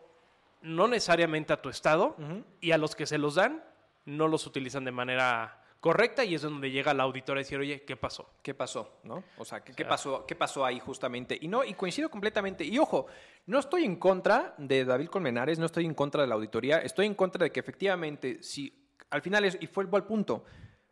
no 0.61 0.87
necesariamente 0.87 1.53
a 1.53 1.61
tu 1.61 1.69
estado 1.69 2.15
y 2.61 2.71
a 2.71 2.77
los 2.77 2.95
que 2.95 3.05
se 3.05 3.17
los 3.19 3.35
dan 3.35 3.63
no 4.05 4.27
los 4.27 4.47
utilizan 4.47 4.85
de 4.85 4.91
manera 4.91 5.56
correcta 5.79 6.23
y 6.25 6.35
es 6.35 6.41
donde 6.41 6.71
llega 6.71 6.93
la 6.93 7.03
auditora 7.03 7.39
a 7.39 7.43
decir, 7.43 7.59
oye, 7.59 7.83
¿qué 7.83 7.95
pasó? 7.95 8.29
¿Qué 8.41 8.53
pasó? 8.53 8.99
¿No? 9.03 9.23
O 9.37 9.45
sea, 9.45 9.63
¿qué, 9.63 9.73
O 9.73 9.75
qué 9.75 9.85
pasó, 9.85 10.25
¿qué 10.25 10.35
pasó 10.35 10.65
ahí 10.65 10.79
justamente? 10.79 11.37
Y 11.39 11.47
no, 11.47 11.63
y 11.63 11.73
coincido 11.73 12.09
completamente. 12.09 12.63
Y 12.63 12.77
ojo, 12.79 13.07
no 13.45 13.59
estoy 13.59 13.83
en 13.85 13.95
contra 13.95 14.55
de 14.57 14.85
David 14.85 15.07
Colmenares, 15.07 15.59
no 15.59 15.65
estoy 15.65 15.85
en 15.85 15.93
contra 15.93 16.21
de 16.21 16.27
la 16.27 16.35
auditoría, 16.35 16.79
estoy 16.79 17.05
en 17.05 17.15
contra 17.15 17.43
de 17.43 17.51
que 17.51 17.59
efectivamente, 17.59 18.41
si 18.41 18.73
al 19.09 19.21
final, 19.21 19.45
es, 19.45 19.57
y 19.61 19.67
fue 19.67 19.83
el 19.83 19.89
buen 19.89 20.03
punto, 20.03 20.43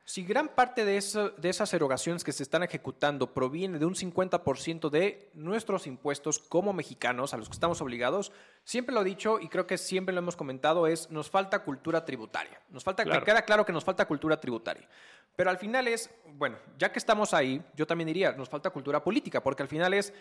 si 0.08 0.24
gran 0.24 0.50
parte 0.50 0.86
de, 0.86 0.98
eso- 0.98 1.32
de 1.32 1.50
esas 1.50 1.74
erogaciones 1.74 2.24
que 2.24 2.32
se 2.32 2.44
están 2.44 2.62
ejecutando 2.62 3.34
proviene 3.34 3.80
de 3.80 3.86
un 3.86 3.96
50% 3.96 4.90
de 4.92 5.32
nuestros 5.34 5.88
impuestos 5.88 6.38
como 6.38 6.74
mexicanos, 6.74 7.34
a 7.34 7.38
los 7.38 7.50
que 7.50 7.54
estamos 7.54 7.82
obligados, 7.82 8.32
siempre 8.64 8.94
lo 8.94 9.02
he 9.02 9.06
dicho 9.06 9.40
y 9.40 9.50
creo 9.50 9.66
que 9.66 9.80
siempre 9.80 10.14
lo 10.14 10.20
hemos 10.20 10.36
comentado, 10.36 10.86
es 10.86 11.10
nos 11.10 11.30
falta 11.32 11.64
cultura 11.64 12.06
tributaria. 12.06 12.62
Nos 12.70 12.84
falta, 12.84 13.04
Claro. 13.04 13.26
queda 13.26 13.42
claro 13.42 13.66
que 13.66 13.74
nos 13.74 13.84
falta 13.84 14.06
cultura 14.08 14.40
tributaria. 14.40 14.88
Pero 15.36 15.50
al 15.50 15.58
final 15.58 15.88
es, 15.88 16.10
bueno, 16.36 16.58
ya 16.78 16.92
que 16.92 17.00
estamos 17.00 17.34
ahí, 17.34 17.62
yo 17.76 17.88
también 17.88 18.08
diría, 18.08 18.32
nos 18.34 18.48
falta 18.48 18.70
cultura 18.70 19.04
política, 19.04 19.42
porque 19.42 19.64
al 19.64 19.70
final 19.70 19.94
es 19.96 20.14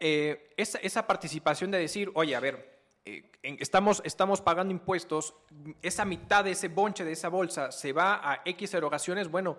eh, 0.00 0.54
esa, 0.56 0.78
esa 0.78 1.06
participación 1.06 1.70
de 1.70 1.78
decir, 1.78 2.10
oye, 2.14 2.34
a 2.34 2.40
ver, 2.40 2.79
eh, 3.42 3.56
estamos, 3.60 4.02
estamos 4.04 4.40
pagando 4.40 4.72
impuestos, 4.72 5.34
esa 5.82 6.04
mitad 6.04 6.44
de 6.44 6.52
ese 6.52 6.68
bonche, 6.68 7.04
de 7.04 7.12
esa 7.12 7.28
bolsa, 7.28 7.72
se 7.72 7.92
va 7.92 8.20
a 8.32 8.42
X 8.44 8.74
erogaciones, 8.74 9.28
bueno, 9.30 9.56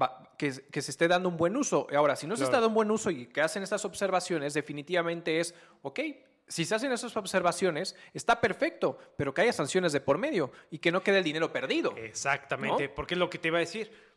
va- 0.00 0.30
que, 0.38 0.52
que 0.70 0.82
se 0.82 0.90
esté 0.90 1.08
dando 1.08 1.28
un 1.28 1.36
buen 1.36 1.56
uso. 1.56 1.86
Ahora, 1.96 2.16
si 2.16 2.26
no 2.26 2.36
se 2.36 2.44
está 2.44 2.56
dando 2.56 2.68
un 2.68 2.74
buen 2.74 2.90
uso 2.90 3.10
y 3.10 3.26
que 3.26 3.40
hacen 3.40 3.62
estas 3.62 3.84
observaciones, 3.84 4.54
definitivamente 4.54 5.40
es, 5.40 5.54
ok, 5.82 6.00
si 6.48 6.64
se 6.64 6.74
hacen 6.74 6.90
esas 6.90 7.16
observaciones, 7.16 7.94
está 8.12 8.40
perfecto, 8.40 8.98
pero 9.16 9.32
que 9.32 9.42
haya 9.42 9.52
sanciones 9.52 9.92
de 9.92 10.00
por 10.00 10.18
medio 10.18 10.50
y 10.70 10.78
que 10.78 10.90
no 10.90 11.02
quede 11.02 11.18
el 11.18 11.24
dinero 11.24 11.52
perdido. 11.52 11.94
Exactamente, 11.96 12.88
¿No? 12.88 12.94
porque 12.94 13.14
es 13.14 13.18
lo 13.18 13.30
que 13.30 13.38
te 13.38 13.48
iba 13.48 13.58
a 13.58 13.60
decir. 13.60 14.10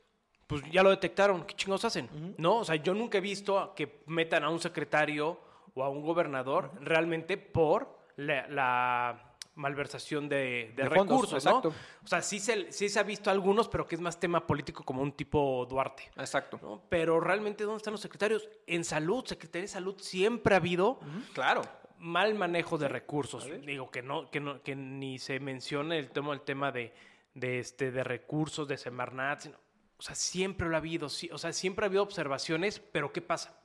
Pues 0.47 0.61
ya 0.71 0.83
lo 0.83 0.89
detectaron, 0.89 1.45
¿qué 1.45 1.55
chingados 1.55 1.85
hacen? 1.85 2.35
¿No? 2.37 2.57
O 2.57 2.65
sea, 2.65 2.75
yo 2.75 2.93
nunca 2.93 3.17
he 3.17 3.21
visto 3.21 3.73
que 3.75 4.01
metan 4.07 4.43
a 4.43 4.49
un 4.49 4.59
secretario 4.59 5.39
o 5.73 5.83
a 5.83 5.89
un 5.89 6.01
gobernador 6.01 6.71
realmente 6.81 7.37
por 7.37 7.97
la, 8.17 8.47
la 8.47 9.29
malversación 9.55 10.27
de, 10.29 10.73
de 10.75 10.83
De 10.83 10.89
fondos, 10.89 11.21
recursos, 11.21 11.45
¿no? 11.45 11.51
exacto. 11.59 11.73
O 12.03 12.07
sea, 12.07 12.21
sí 12.21 12.39
se, 12.39 12.71
sí 12.71 12.89
se 12.89 12.99
ha 12.99 13.03
visto 13.03 13.29
algunos, 13.29 13.67
pero 13.67 13.85
que 13.85 13.95
es 13.95 14.01
más 14.01 14.19
tema 14.19 14.45
político 14.47 14.83
como 14.83 15.01
un 15.01 15.11
tipo 15.11 15.65
Duarte. 15.69 16.09
Exacto. 16.17 16.59
¿no? 16.61 16.81
Pero 16.89 17.19
realmente, 17.19 17.63
¿dónde 17.63 17.77
están 17.77 17.91
los 17.93 18.01
secretarios? 18.01 18.49
En 18.67 18.83
salud, 18.83 19.23
Secretaría 19.25 19.63
de 19.63 19.67
Salud 19.67 19.95
siempre 19.99 20.55
ha 20.55 20.57
habido 20.57 20.99
Claro. 21.33 21.61
mal 21.99 22.33
manejo 22.35 22.77
de 22.77 22.87
recursos. 22.87 23.47
Digo 23.65 23.91
que 23.91 24.01
no, 24.01 24.29
que 24.31 24.39
no, 24.39 24.61
que 24.63 24.75
ni 24.75 25.19
se 25.19 25.39
mencione 25.39 25.99
el 25.99 26.09
tema, 26.09 26.33
el 26.33 26.41
tema 26.41 26.71
de, 26.71 26.93
de 27.35 27.59
este, 27.59 27.91
de 27.91 28.03
recursos, 28.03 28.67
de 28.67 28.77
Semarnat. 28.77 29.41
sino- 29.41 29.57
o 29.95 30.01
sea, 30.01 30.15
siempre 30.15 30.67
lo 30.67 30.75
ha 30.75 30.79
habido. 30.79 31.07
sí, 31.09 31.29
o 31.31 31.37
sea, 31.37 31.53
siempre 31.53 31.85
ha 31.85 31.87
habido 31.87 32.03
observaciones, 32.03 32.79
pero 32.79 33.13
¿qué 33.13 33.21
pasa? 33.21 33.55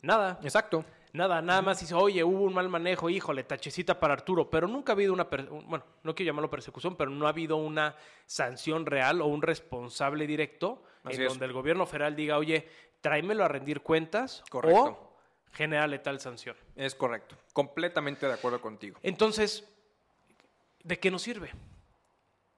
Nada. 0.00 0.38
Exacto. 0.42 0.84
Nada, 1.14 1.42
nada 1.42 1.60
más 1.60 1.78
dice, 1.80 1.94
oye, 1.94 2.24
hubo 2.24 2.44
un 2.44 2.54
mal 2.54 2.70
manejo, 2.70 3.10
híjole, 3.10 3.44
tachecita 3.44 4.00
para 4.00 4.14
Arturo, 4.14 4.48
pero 4.48 4.66
nunca 4.66 4.92
ha 4.92 4.94
habido 4.94 5.12
una, 5.12 5.24
bueno, 5.24 5.84
no 6.02 6.14
quiero 6.14 6.30
llamarlo 6.30 6.48
persecución, 6.48 6.96
pero 6.96 7.10
no 7.10 7.26
ha 7.26 7.30
habido 7.30 7.56
una 7.56 7.94
sanción 8.24 8.86
real 8.86 9.20
o 9.20 9.26
un 9.26 9.42
responsable 9.42 10.26
directo 10.26 10.82
Así 11.04 11.16
en 11.16 11.22
es. 11.24 11.28
donde 11.28 11.44
el 11.44 11.52
gobierno 11.52 11.84
federal 11.84 12.16
diga, 12.16 12.38
oye, 12.38 12.66
tráemelo 13.02 13.44
a 13.44 13.48
rendir 13.48 13.82
cuentas 13.82 14.42
Correcto. 14.48 14.84
o 14.84 15.16
generale 15.52 15.98
tal 15.98 16.18
sanción. 16.18 16.56
Es 16.76 16.94
correcto. 16.94 17.36
Completamente 17.52 18.26
de 18.26 18.32
acuerdo 18.32 18.62
contigo. 18.62 18.98
Entonces, 19.02 19.68
¿de 20.82 20.98
qué 20.98 21.10
nos 21.10 21.20
sirve? 21.20 21.50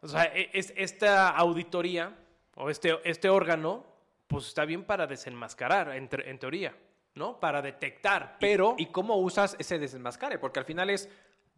O 0.01 0.07
sea, 0.07 0.27
e- 0.27 0.51
es, 0.53 0.73
esta 0.77 1.31
auditoría 1.31 2.15
o 2.55 2.71
este, 2.71 2.97
este 3.03 3.29
órgano, 3.29 3.85
pues 4.29 4.47
está 4.47 4.65
bien 4.65 4.85
para 4.85 5.09
desenmascarar, 5.09 5.97
en, 5.97 6.09
te- 6.09 6.31
en 6.31 6.39
teoría, 6.39 6.73
¿no? 7.15 7.39
Para 7.41 7.63
detectar, 7.63 8.37
pero... 8.41 8.75
¿Y 8.79 8.87
cómo 8.87 9.17
usas 9.17 9.57
ese 9.59 9.79
desenmascare? 9.79 10.39
Porque 10.39 10.59
al 10.59 10.65
final 10.65 10.91
es, 10.91 11.09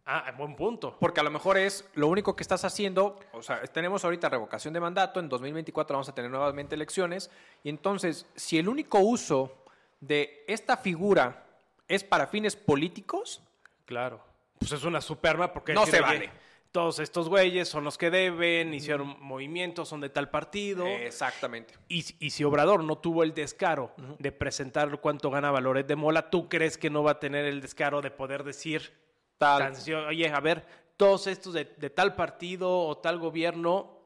ah, 0.05 0.31
buen 0.37 0.55
punto. 0.55 0.97
porque 0.99 1.19
a 1.19 1.23
lo 1.23 1.31
mejor 1.31 1.57
es 1.57 1.87
lo 1.95 2.07
único 2.07 2.35
que 2.35 2.43
estás 2.43 2.63
haciendo, 2.65 3.19
o 3.33 3.41
sea, 3.41 3.61
tenemos 3.63 4.05
ahorita 4.05 4.29
revocación 4.29 4.73
de 4.73 4.79
mandato, 4.79 5.19
en 5.19 5.29
2024 5.29 5.95
vamos 5.95 6.09
a 6.09 6.15
tener 6.15 6.31
nuevamente 6.31 6.75
elecciones, 6.75 7.29
y 7.63 7.69
entonces, 7.69 8.25
si 8.35 8.57
el 8.57 8.69
único 8.69 8.99
uso 8.99 9.51
de 9.99 10.43
esta 10.47 10.77
figura 10.77 11.45
es 11.87 12.03
para 12.03 12.27
fines 12.27 12.55
políticos, 12.55 13.41
Claro. 13.87 14.21
Pues 14.59 14.73
es 14.73 14.83
una 14.83 15.01
superma 15.01 15.51
porque... 15.51 15.73
No 15.73 15.85
se 15.85 16.01
vale. 16.01 16.29
Todos 16.77 16.99
estos 16.99 17.27
güeyes 17.27 17.67
son 17.67 17.83
los 17.85 17.97
que 17.97 18.11
deben, 18.11 18.71
hicieron 18.71 19.15
movimientos, 19.19 19.89
son 19.89 19.99
de 19.99 20.09
tal 20.09 20.29
partido. 20.29 20.85
exactamente. 20.85 21.73
Y, 21.89 22.05
y 22.19 22.29
si 22.29 22.43
Obrador 22.43 22.83
no 22.83 22.99
tuvo 22.99 23.23
el 23.23 23.33
descaro 23.33 23.95
de 24.19 24.31
presentar 24.31 24.95
cuánto 25.01 25.31
gana 25.31 25.49
Valores 25.49 25.87
de 25.87 25.95
Mola, 25.95 26.29
¿tú 26.29 26.47
crees 26.47 26.77
que 26.77 26.91
no 26.91 27.01
va 27.01 27.13
a 27.13 27.19
tener 27.19 27.45
el 27.45 27.61
descaro 27.61 27.99
de 28.03 28.11
poder 28.11 28.43
decir, 28.43 28.93
Tal. 29.39 29.59
canción, 29.59 30.05
oye, 30.05 30.29
a 30.29 30.39
ver, 30.39 30.67
todos 30.97 31.25
estos 31.25 31.53
de, 31.55 31.65
de 31.65 31.89
tal 31.89 32.13
partido 32.15 32.69
o 32.81 32.95
tal 32.99 33.17
gobierno 33.17 33.97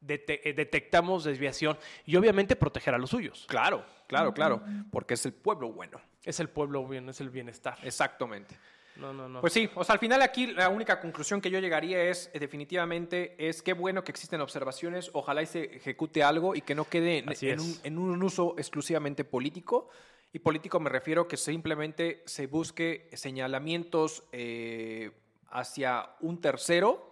dete- 0.00 0.40
eh, 0.42 0.52
detectamos 0.52 1.22
desviación 1.22 1.78
y 2.06 2.16
obviamente 2.16 2.56
proteger 2.56 2.92
a 2.94 2.98
los 2.98 3.10
suyos? 3.10 3.44
Claro, 3.46 3.84
claro, 4.08 4.34
claro, 4.34 4.62
porque 4.90 5.14
es 5.14 5.24
el 5.26 5.32
pueblo 5.32 5.70
bueno. 5.72 6.00
Es 6.24 6.40
el 6.40 6.48
pueblo 6.48 6.84
bien, 6.88 7.08
es 7.08 7.20
el 7.20 7.30
bienestar. 7.30 7.78
Exactamente. 7.84 8.58
No, 8.96 9.12
no, 9.12 9.28
no. 9.28 9.40
Pues 9.40 9.52
sí, 9.52 9.68
o 9.74 9.84
sea, 9.84 9.94
al 9.94 9.98
final 9.98 10.22
aquí 10.22 10.48
la 10.48 10.68
única 10.68 11.00
conclusión 11.00 11.40
que 11.40 11.50
yo 11.50 11.58
llegaría 11.58 12.02
es, 12.04 12.30
eh, 12.32 12.38
definitivamente, 12.38 13.34
es 13.38 13.62
qué 13.62 13.74
bueno 13.74 14.02
que 14.02 14.10
existen 14.12 14.40
observaciones, 14.40 15.10
ojalá 15.12 15.42
y 15.42 15.46
se 15.46 15.76
ejecute 15.76 16.22
algo 16.22 16.54
y 16.54 16.62
que 16.62 16.74
no 16.74 16.86
quede 16.86 17.18
en, 17.18 17.28
Así 17.28 17.48
en 17.48 17.58
es. 17.58 17.62
un, 17.62 17.80
en 17.84 17.98
un 17.98 18.22
uso 18.22 18.54
exclusivamente 18.58 19.24
político. 19.24 19.88
Y 20.32 20.38
político 20.38 20.80
me 20.80 20.90
refiero 20.90 21.28
que 21.28 21.36
simplemente 21.36 22.22
se 22.26 22.46
busque 22.46 23.08
señalamientos 23.14 24.24
eh, 24.32 25.10
hacia 25.50 26.10
un 26.20 26.40
tercero 26.40 27.10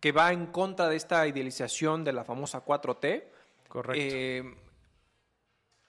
que 0.00 0.12
va 0.12 0.32
en 0.32 0.46
contra 0.46 0.88
de 0.88 0.96
esta 0.96 1.26
idealización 1.26 2.02
de 2.04 2.12
la 2.12 2.24
famosa 2.24 2.64
4T. 2.64 3.24
Correcto. 3.68 4.02
Eh, 4.04 4.42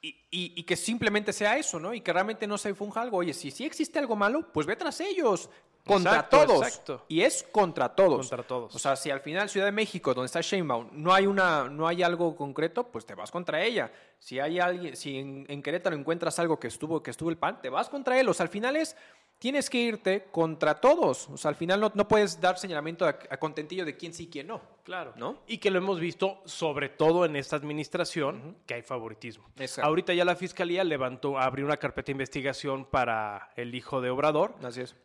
y, 0.01 0.09
y- 0.31 0.53
y 0.55 0.63
que 0.63 0.75
simplemente 0.75 1.31
sea 1.33 1.57
eso, 1.57 1.79
¿no? 1.79 1.93
Y 1.93 2.01
que 2.01 2.11
realmente 2.13 2.47
no 2.47 2.57
se 2.57 2.73
funja 2.73 3.01
algo. 3.01 3.17
Oye, 3.17 3.33
si 3.33 3.51
sí 3.51 3.65
existe 3.65 3.99
algo 3.99 4.15
malo, 4.15 4.51
pues 4.51 4.65
ve 4.65 4.75
tras 4.75 4.99
ellos. 5.01 5.49
Contra 5.85 6.11
Exacto, 6.11 6.45
todos. 6.45 6.67
exacto. 6.67 7.05
Y 7.07 7.21
es 7.21 7.43
contra 7.51 7.89
todos. 7.89 8.29
Contra 8.29 8.43
todos. 8.43 8.75
O 8.75 8.79
sea, 8.79 8.95
si 8.95 9.09
al 9.09 9.21
final 9.21 9.49
Ciudad 9.49 9.65
de 9.65 9.71
México, 9.71 10.13
donde 10.13 10.27
está 10.27 10.41
Sheinbaum, 10.41 10.89
no 10.91 11.13
hay 11.13 11.25
una, 11.25 11.69
no 11.69 11.87
hay 11.87 12.03
algo 12.03 12.35
concreto, 12.35 12.83
pues 12.87 13.05
te 13.05 13.15
vas 13.15 13.31
contra 13.31 13.63
ella. 13.63 13.91
Si 14.19 14.39
hay 14.39 14.59
alguien, 14.59 14.95
si 14.95 15.17
en, 15.17 15.45
en 15.49 15.63
Querétaro 15.63 15.95
encuentras 15.95 16.37
algo 16.37 16.59
que 16.59 16.67
estuvo, 16.67 17.01
que 17.01 17.09
estuvo 17.11 17.29
el 17.31 17.37
PAN, 17.37 17.61
te 17.61 17.69
vas 17.69 17.89
contra 17.89 18.19
él. 18.19 18.29
O 18.29 18.33
sea, 18.33 18.43
al 18.43 18.49
final 18.49 18.75
es, 18.75 18.95
tienes 19.39 19.71
que 19.71 19.79
irte 19.79 20.25
contra 20.31 20.79
todos. 20.79 21.27
O 21.29 21.37
sea, 21.37 21.49
al 21.49 21.55
final 21.55 21.79
no, 21.79 21.91
no 21.95 22.07
puedes 22.07 22.39
dar 22.39 22.59
señalamiento 22.59 23.05
a, 23.07 23.17
a 23.29 23.37
contentillo 23.37 23.83
de 23.83 23.97
quién 23.97 24.13
sí 24.13 24.25
y 24.25 24.27
quién 24.29 24.47
no. 24.47 24.61
Claro. 24.83 25.13
¿No? 25.15 25.39
Y 25.47 25.57
que 25.57 25.71
lo 25.71 25.79
hemos 25.79 25.99
visto, 25.99 26.41
sobre 26.45 26.89
todo 26.89 27.25
en 27.25 27.35
esta 27.35 27.55
administración, 27.55 28.57
que 28.67 28.75
hay 28.75 28.81
favoritismo. 28.83 29.49
Exacto. 29.57 29.87
Ahorita 29.87 30.13
ya 30.13 30.25
la 30.25 30.35
fiscalía 30.35 30.83
levantó, 30.83 31.39
abrió 31.39 31.65
una 31.65 31.77
carpeta 31.77 32.07
de 32.07 32.11
investigación 32.11 32.85
para 32.85 33.49
el 33.55 33.73
hijo 33.73 33.99
de 33.99 34.11
Obrador. 34.11 34.53
Así 34.63 34.81
es. 34.81 34.95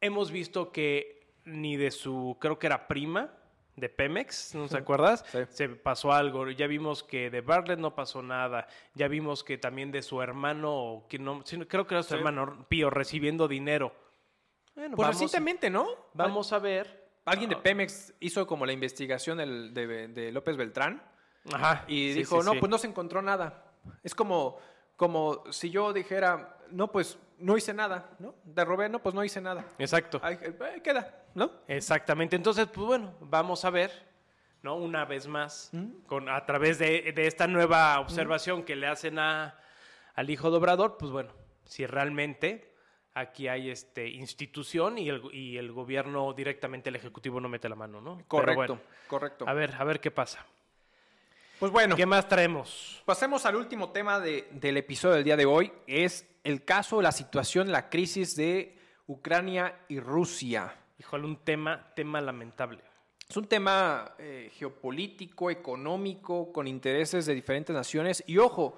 Hemos 0.00 0.30
visto 0.30 0.72
que 0.72 1.32
ni 1.44 1.76
de 1.76 1.90
su, 1.90 2.36
creo 2.40 2.58
que 2.58 2.66
era 2.66 2.86
prima 2.88 3.32
de 3.76 3.88
Pemex, 3.88 4.54
¿no 4.54 4.68
te 4.68 4.76
acuerdas? 4.78 5.24
Sí. 5.32 5.38
Se 5.50 5.68
pasó 5.68 6.12
algo. 6.12 6.50
Ya 6.50 6.66
vimos 6.66 7.02
que 7.02 7.30
de 7.30 7.40
Bartlett 7.40 7.78
no 7.78 7.94
pasó 7.94 8.22
nada. 8.22 8.66
Ya 8.94 9.08
vimos 9.08 9.44
que 9.44 9.58
también 9.58 9.90
de 9.92 10.02
su 10.02 10.20
hermano, 10.22 11.04
que 11.08 11.18
no, 11.18 11.42
creo 11.68 11.86
que 11.86 11.94
era 11.94 12.02
su 12.02 12.10
Sí. 12.10 12.14
hermano 12.16 12.66
Pío, 12.68 12.90
recibiendo 12.90 13.48
dinero. 13.48 13.92
Bueno, 14.74 14.96
Pues 14.96 15.06
vamos, 15.08 15.20
recientemente, 15.22 15.70
¿no? 15.70 15.86
vamos 16.14 16.52
a 16.52 16.58
ver. 16.58 17.06
Alguien 17.24 17.50
de 17.50 17.56
Ah, 17.56 17.62
Pemex 17.62 18.14
hizo 18.20 18.46
como 18.46 18.66
la 18.66 18.72
investigación 18.72 19.38
del- 19.38 19.74
de, 19.74 20.08
de 20.08 20.30
López 20.32 20.56
Beltrán 20.56 21.02
Ajá. 21.52 21.84
y 21.88 22.12
sí, 22.12 22.18
dijo, 22.20 22.42
no, 22.42 22.54
pues 22.54 22.70
no 22.70 22.78
se 22.78 22.86
encontró 22.86 23.20
nada. 23.20 23.72
Es 24.04 24.14
como, 24.14 24.58
como 24.96 25.42
si 25.50 25.70
yo 25.70 25.92
dijera, 25.92 26.58
no, 26.70 26.92
pues 26.92 27.18
no 27.38 27.56
hice 27.56 27.74
nada, 27.74 28.10
¿no? 28.18 28.34
De 28.44 28.64
robé, 28.64 28.88
no, 28.88 29.00
pues 29.00 29.14
no 29.14 29.24
hice 29.24 29.40
nada. 29.40 29.64
Exacto. 29.78 30.20
Ahí, 30.22 30.38
eh, 30.42 30.80
queda, 30.82 31.24
¿no? 31.34 31.50
Exactamente. 31.68 32.36
Entonces, 32.36 32.66
pues 32.66 32.86
bueno, 32.86 33.14
vamos 33.20 33.64
a 33.64 33.70
ver, 33.70 33.90
¿no? 34.62 34.76
Una 34.76 35.04
vez 35.04 35.26
más, 35.26 35.70
con, 36.06 36.28
a 36.28 36.44
través 36.46 36.78
de, 36.78 37.12
de 37.14 37.26
esta 37.26 37.46
nueva 37.46 38.00
observación 38.00 38.64
que 38.64 38.76
le 38.76 38.86
hacen 38.86 39.18
a, 39.18 39.58
al 40.14 40.30
hijo 40.30 40.50
de 40.50 40.56
Obrador, 40.56 40.96
pues 40.98 41.12
bueno, 41.12 41.32
si 41.64 41.86
realmente 41.86 42.74
aquí 43.14 43.48
hay 43.48 43.70
este 43.70 44.08
institución 44.08 44.98
y 44.98 45.08
el, 45.08 45.22
y 45.32 45.56
el 45.56 45.72
gobierno 45.72 46.32
directamente, 46.32 46.90
el 46.90 46.96
ejecutivo 46.96 47.40
no 47.40 47.48
mete 47.48 47.68
la 47.68 47.76
mano, 47.76 48.00
¿no? 48.00 48.22
Correcto, 48.28 48.56
bueno, 48.56 48.80
correcto. 49.08 49.48
a 49.48 49.54
ver, 49.54 49.74
a 49.78 49.84
ver 49.84 50.00
qué 50.00 50.10
pasa. 50.10 50.44
Pues 51.58 51.72
bueno, 51.72 51.96
¿Qué 51.96 52.04
más 52.06 52.28
traemos? 52.28 53.02
pasemos 53.06 53.46
al 53.46 53.56
último 53.56 53.90
tema 53.90 54.20
de- 54.20 54.48
del 54.52 54.76
episodio 54.76 55.14
del 55.14 55.24
día 55.24 55.36
de 55.36 55.46
hoy. 55.46 55.72
Es 55.86 56.28
el 56.44 56.64
caso, 56.64 57.00
la 57.00 57.12
situación, 57.12 57.72
la 57.72 57.88
crisis 57.88 58.36
de 58.36 58.78
Ucrania 59.06 59.80
y 59.88 59.98
Rusia. 60.00 60.74
Híjole, 60.98 61.24
un 61.24 61.36
tema, 61.44 61.92
tema 61.94 62.20
lamentable. 62.20 62.80
Es 63.28 63.36
un 63.36 63.46
tema 63.46 64.12
eh, 64.18 64.50
geopolítico, 64.54 65.50
económico, 65.50 66.52
con 66.52 66.68
intereses 66.68 67.24
de 67.26 67.34
diferentes 67.34 67.74
naciones. 67.74 68.22
Y 68.26 68.38
ojo, 68.38 68.76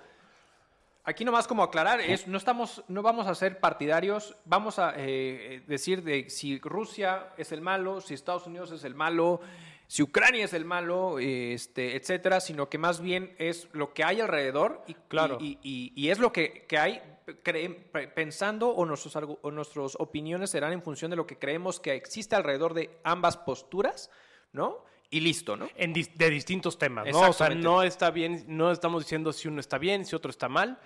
aquí 1.04 1.24
nomás 1.24 1.46
como 1.48 1.62
aclarar, 1.64 2.00
es, 2.00 2.26
no, 2.28 2.38
estamos, 2.38 2.84
no 2.88 3.02
vamos 3.02 3.26
a 3.26 3.34
ser 3.34 3.58
partidarios, 3.60 4.36
vamos 4.44 4.78
a 4.78 4.94
eh, 4.96 5.62
decir 5.66 6.02
de 6.02 6.30
si 6.30 6.58
Rusia 6.60 7.30
es 7.36 7.50
el 7.52 7.60
malo, 7.60 8.00
si 8.00 8.14
Estados 8.14 8.46
Unidos 8.46 8.70
es 8.70 8.84
el 8.84 8.94
malo, 8.94 9.40
si 9.88 10.02
Ucrania 10.02 10.44
es 10.44 10.52
el 10.52 10.64
malo, 10.64 11.18
este, 11.18 11.96
etcétera, 11.96 12.38
sino 12.40 12.68
que 12.68 12.78
más 12.78 13.00
bien 13.00 13.34
es 13.38 13.68
lo 13.72 13.92
que 13.94 14.04
hay 14.04 14.20
alrededor 14.20 14.84
y, 14.86 14.94
Claro. 14.94 15.38
y, 15.40 15.58
y- 15.62 15.92
y 15.96 16.10
es 16.10 16.18
lo 16.20 16.30
que, 16.32 16.66
que 16.68 16.78
hay 16.78 17.02
creen- 17.42 17.84
pensando 18.14 18.68
o, 18.68 18.84
nuestros, 18.86 19.16
o 19.42 19.50
nuestras 19.50 19.96
opiniones 19.98 20.50
serán 20.50 20.72
en 20.72 20.82
función 20.82 21.10
de 21.10 21.16
lo 21.16 21.26
que 21.26 21.38
creemos 21.38 21.80
que 21.80 21.94
existe 21.94 22.36
alrededor 22.36 22.74
de 22.74 22.98
ambas 23.02 23.36
posturas, 23.38 24.10
¿no? 24.52 24.84
Y 25.10 25.20
listo, 25.20 25.56
¿no? 25.56 25.68
En 25.74 25.94
dis- 25.94 26.12
de 26.14 26.28
distintos 26.30 26.78
temas, 26.78 27.06
¿no? 27.10 27.30
O 27.30 27.32
sea, 27.32 27.48
no 27.48 27.82
está 27.82 28.10
bien, 28.10 28.44
no 28.46 28.70
estamos 28.70 29.04
diciendo 29.04 29.32
si 29.32 29.48
uno 29.48 29.58
está 29.60 29.78
bien, 29.78 30.04
si 30.04 30.14
otro 30.14 30.30
está 30.30 30.48
mal, 30.50 30.78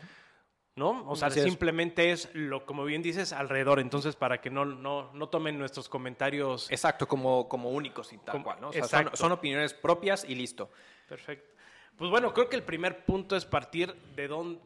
¿no? 0.75 1.09
O 1.09 1.16
sea, 1.16 1.29
Así 1.29 1.41
simplemente 1.43 2.12
es 2.12 2.31
lo, 2.35 2.64
como 2.64 2.85
bien 2.85 3.03
dices, 3.03 3.33
alrededor. 3.33 3.79
Entonces, 3.81 4.16
para 4.16 4.41
que 4.41 4.51
no, 4.51 4.64
no, 4.64 5.12
no 5.12 5.29
tomen 5.29 5.59
nuestros 5.59 5.89
comentarios. 5.89 6.70
Exacto, 6.70 7.07
como, 7.07 7.49
como 7.49 7.70
únicos 7.70 8.12
y 8.12 8.18
tal 8.18 8.33
Como- 8.33 8.45
cual, 8.45 8.61
¿no? 8.61 8.68
O 8.70 8.73
sea, 8.73 8.85
son, 8.87 9.11
son 9.14 9.33
opiniones 9.33 9.75
propias 9.75 10.25
y 10.25 10.35
listo. 10.35 10.70
Perfecto. 11.09 11.51
Pues 11.97 12.11
bueno, 12.11 12.33
creo 12.33 12.49
que 12.49 12.57
el 12.57 12.62
primer 12.62 13.05
punto 13.05 13.37
es 13.37 13.45
partir 13.45 13.95
de 14.16 14.29
dónde, 14.29 14.61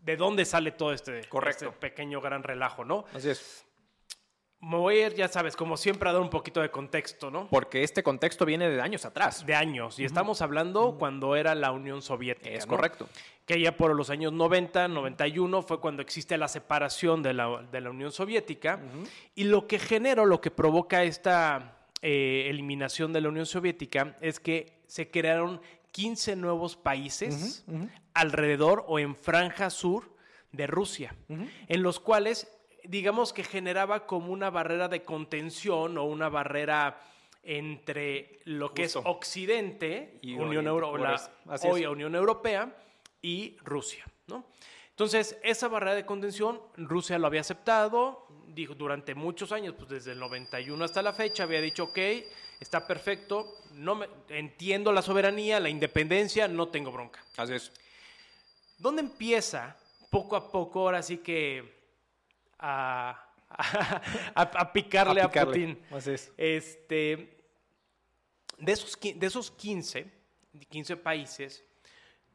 de 0.00 0.16
dónde 0.16 0.44
sale 0.44 0.70
todo 0.72 0.92
este, 0.92 1.24
Correcto. 1.28 1.66
este 1.66 1.78
pequeño 1.78 2.20
gran 2.20 2.42
relajo, 2.44 2.84
¿no? 2.84 3.04
Así 3.12 3.30
es. 3.30 3.66
Me 4.62 4.76
voy 4.76 4.98
a 4.98 5.06
ir, 5.08 5.14
ya 5.14 5.26
sabes, 5.26 5.56
como 5.56 5.76
siempre, 5.76 6.08
a 6.08 6.12
dar 6.12 6.22
un 6.22 6.30
poquito 6.30 6.60
de 6.60 6.70
contexto, 6.70 7.32
¿no? 7.32 7.48
Porque 7.48 7.82
este 7.82 8.04
contexto 8.04 8.46
viene 8.46 8.70
de 8.70 8.80
años 8.80 9.04
atrás. 9.04 9.44
De 9.44 9.56
años. 9.56 9.98
Y 9.98 10.04
estamos 10.04 10.40
hablando 10.40 10.96
cuando 11.00 11.34
era 11.34 11.56
la 11.56 11.72
Unión 11.72 12.00
Soviética. 12.00 12.50
Es 12.50 12.68
¿no? 12.68 12.76
correcto. 12.76 13.08
que 13.44 13.60
ya 13.60 13.76
por 13.76 13.92
los 13.96 14.08
años 14.08 14.32
90, 14.32 14.86
91 14.86 15.62
fue 15.62 15.80
cuando 15.80 16.00
existe 16.00 16.38
la 16.38 16.46
separación 16.46 17.24
de 17.24 17.34
la, 17.34 17.66
de 17.72 17.80
la 17.80 17.90
Unión 17.90 18.12
Soviética 18.12 18.78
y 19.34 19.44
lo 19.44 19.66
que 19.66 19.80
genera, 19.80 20.24
lo 20.24 20.40
que 20.40 20.52
provoca 20.52 21.02
esta 21.02 21.88
eh, 22.00 22.46
eliminación 22.48 23.12
de 23.12 23.20
la 23.20 23.30
Unión 23.30 23.46
Soviética 23.46 24.16
es 24.20 24.38
que 24.38 24.82
se 24.86 25.10
crearon 25.10 25.60
15 25.90 26.36
nuevos 26.36 26.76
países 26.76 27.64
alrededor 28.14 28.84
o 28.86 29.00
en 29.00 29.16
franja 29.16 29.70
sur 29.70 30.14
de 30.52 30.68
Rusia, 30.68 31.16
en 31.28 31.82
los 31.82 31.98
cuales 31.98 32.48
digamos 32.84 33.32
que 33.32 33.44
generaba 33.44 34.06
como 34.06 34.32
una 34.32 34.50
barrera 34.50 34.88
de 34.88 35.02
contención 35.02 35.98
o 35.98 36.04
una 36.04 36.28
barrera 36.28 37.00
entre 37.42 38.40
lo 38.44 38.72
que 38.72 38.84
es. 38.84 38.96
Occidente, 38.96 40.18
Y 40.22 40.34
Unión 40.34 40.66
eso. 40.66 41.30
Así 41.48 41.68
hoy. 41.68 41.86
Unión 41.86 42.14
Europea 42.14 42.74
y 43.20 43.56
Rusia, 43.64 44.04
¿no? 44.26 44.46
Entonces, 44.90 45.38
esa 45.42 45.68
barrera 45.68 45.94
de 45.94 46.06
contención, 46.06 46.60
Rusia 46.76 47.18
lo 47.18 47.26
había 47.26 47.40
aceptado, 47.40 48.26
dijo 48.48 48.74
durante 48.74 49.14
muchos 49.14 49.50
años, 49.50 49.74
pues 49.76 49.88
desde 49.88 50.12
el 50.12 50.18
91 50.18 50.84
hasta 50.84 51.02
la 51.02 51.12
fecha, 51.12 51.44
había 51.44 51.60
dicho, 51.60 51.84
ok, 51.84 51.98
está 52.60 52.86
perfecto, 52.86 53.54
no 53.72 53.94
me, 53.94 54.06
entiendo 54.28 54.92
la 54.92 55.02
soberanía, 55.02 55.58
la 55.60 55.70
independencia, 55.70 56.46
no 56.46 56.68
tengo 56.68 56.92
bronca. 56.92 57.24
Así 57.36 57.54
es. 57.54 57.72
¿Dónde 58.78 59.00
empieza 59.00 59.76
poco 60.10 60.36
a 60.36 60.52
poco, 60.52 60.80
ahora 60.80 61.02
sí 61.02 61.18
que, 61.18 61.81
a, 62.62 63.28
a- 64.34 64.40
a 64.42 64.72
picarle 64.72 65.20
a, 65.20 65.28
picarle. 65.28 65.52
Putin? 65.52 65.82
Así 65.90 66.10
es. 66.12 66.32
Este, 66.36 67.44
de 68.58 68.72
esos, 68.72 68.98
de 69.00 69.26
esos 69.26 69.50
15, 69.50 70.10
15 70.70 70.96
países, 70.96 71.64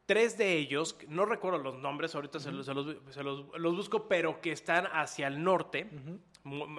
tres 0.05 0.38
de 0.38 0.53
ellos, 0.53 0.97
no 1.07 1.25
recuerdo 1.25 1.57
los 1.59 1.80
nombres, 1.80 2.13
ahorita 2.15 2.39
se, 2.39 2.51
los, 2.51 2.65
se 2.65 2.73
los- 2.73 2.95
se 3.13 3.23
los- 3.23 3.45
los 3.57 3.75
busco, 3.75 4.07
pero 4.07 4.39
que 4.41 4.51
están 4.51 4.86
hacia 4.88 5.28
el 5.28 5.43
norte, 5.43 5.89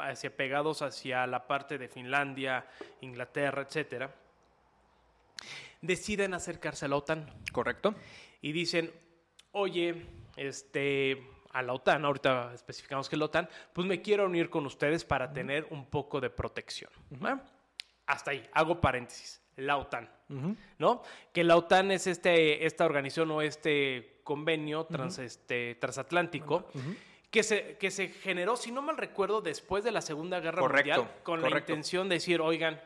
hacia, 0.03 0.35
pegados 0.37 0.83
hacia 0.83 1.27
la 1.27 1.47
parte 1.47 1.77
de 1.79 1.89
Finlandia, 1.89 2.67
Inglaterra, 3.01 3.63
etcétera, 3.63 4.15
deciden 5.81 6.35
acercarse 6.35 6.87
a 6.87 6.89
la 6.89 6.97
OTAN 6.97 7.31
Correcto. 7.53 7.95
y 8.41 8.53
dicen, 8.53 8.93
oye, 9.53 10.07
este, 10.37 11.23
a 11.59 11.63
la 11.63 11.73
OTAN, 11.73 12.05
ahorita 12.05 12.53
especificamos 12.55 13.09
que 13.09 13.17
es 13.17 13.19
la 13.19 13.25
OTAN, 13.25 13.49
pues 13.73 13.87
me 13.87 14.01
quiero 14.01 14.27
unir 14.27 14.49
con 14.49 14.65
ustedes 14.65 15.05
para 15.05 15.33
tener 15.33 15.67
un 15.71 15.87
poco 15.87 16.21
de 16.21 16.31
protección. 16.31 16.91
¿va? 17.23 17.43
Hasta 18.07 18.31
ahí, 18.31 18.49
hago 18.53 18.81
paréntesis, 18.81 19.43
la 19.57 19.77
OTAN, 19.77 20.09
¿no? 20.79 21.03
Que 21.33 21.43
la 21.43 21.57
OTAN 21.57 21.91
es 21.91 22.07
este, 22.07 22.65
esta 22.65 22.85
organización 22.85 23.31
o 23.33 23.43
este 23.43 24.21
convenio 24.23 24.85
trans, 24.85 25.19
este, 25.19 25.75
transatlántico. 25.75 26.69
Que 27.31 27.43
se, 27.43 27.77
que 27.77 27.91
se 27.91 28.09
generó, 28.09 28.57
si 28.57 28.73
no 28.73 28.81
mal 28.81 28.97
recuerdo, 28.97 29.43
después 29.43 29.85
de 29.85 29.91
la 29.91 30.01
Segunda 30.01 30.41
Guerra 30.41 30.63
Correcto, 30.63 31.03
Mundial, 31.03 31.23
con 31.23 31.43
la 31.43 31.51
intención 31.51 32.09
de 32.09 32.15
decir, 32.15 32.41
oigan, 32.41 32.81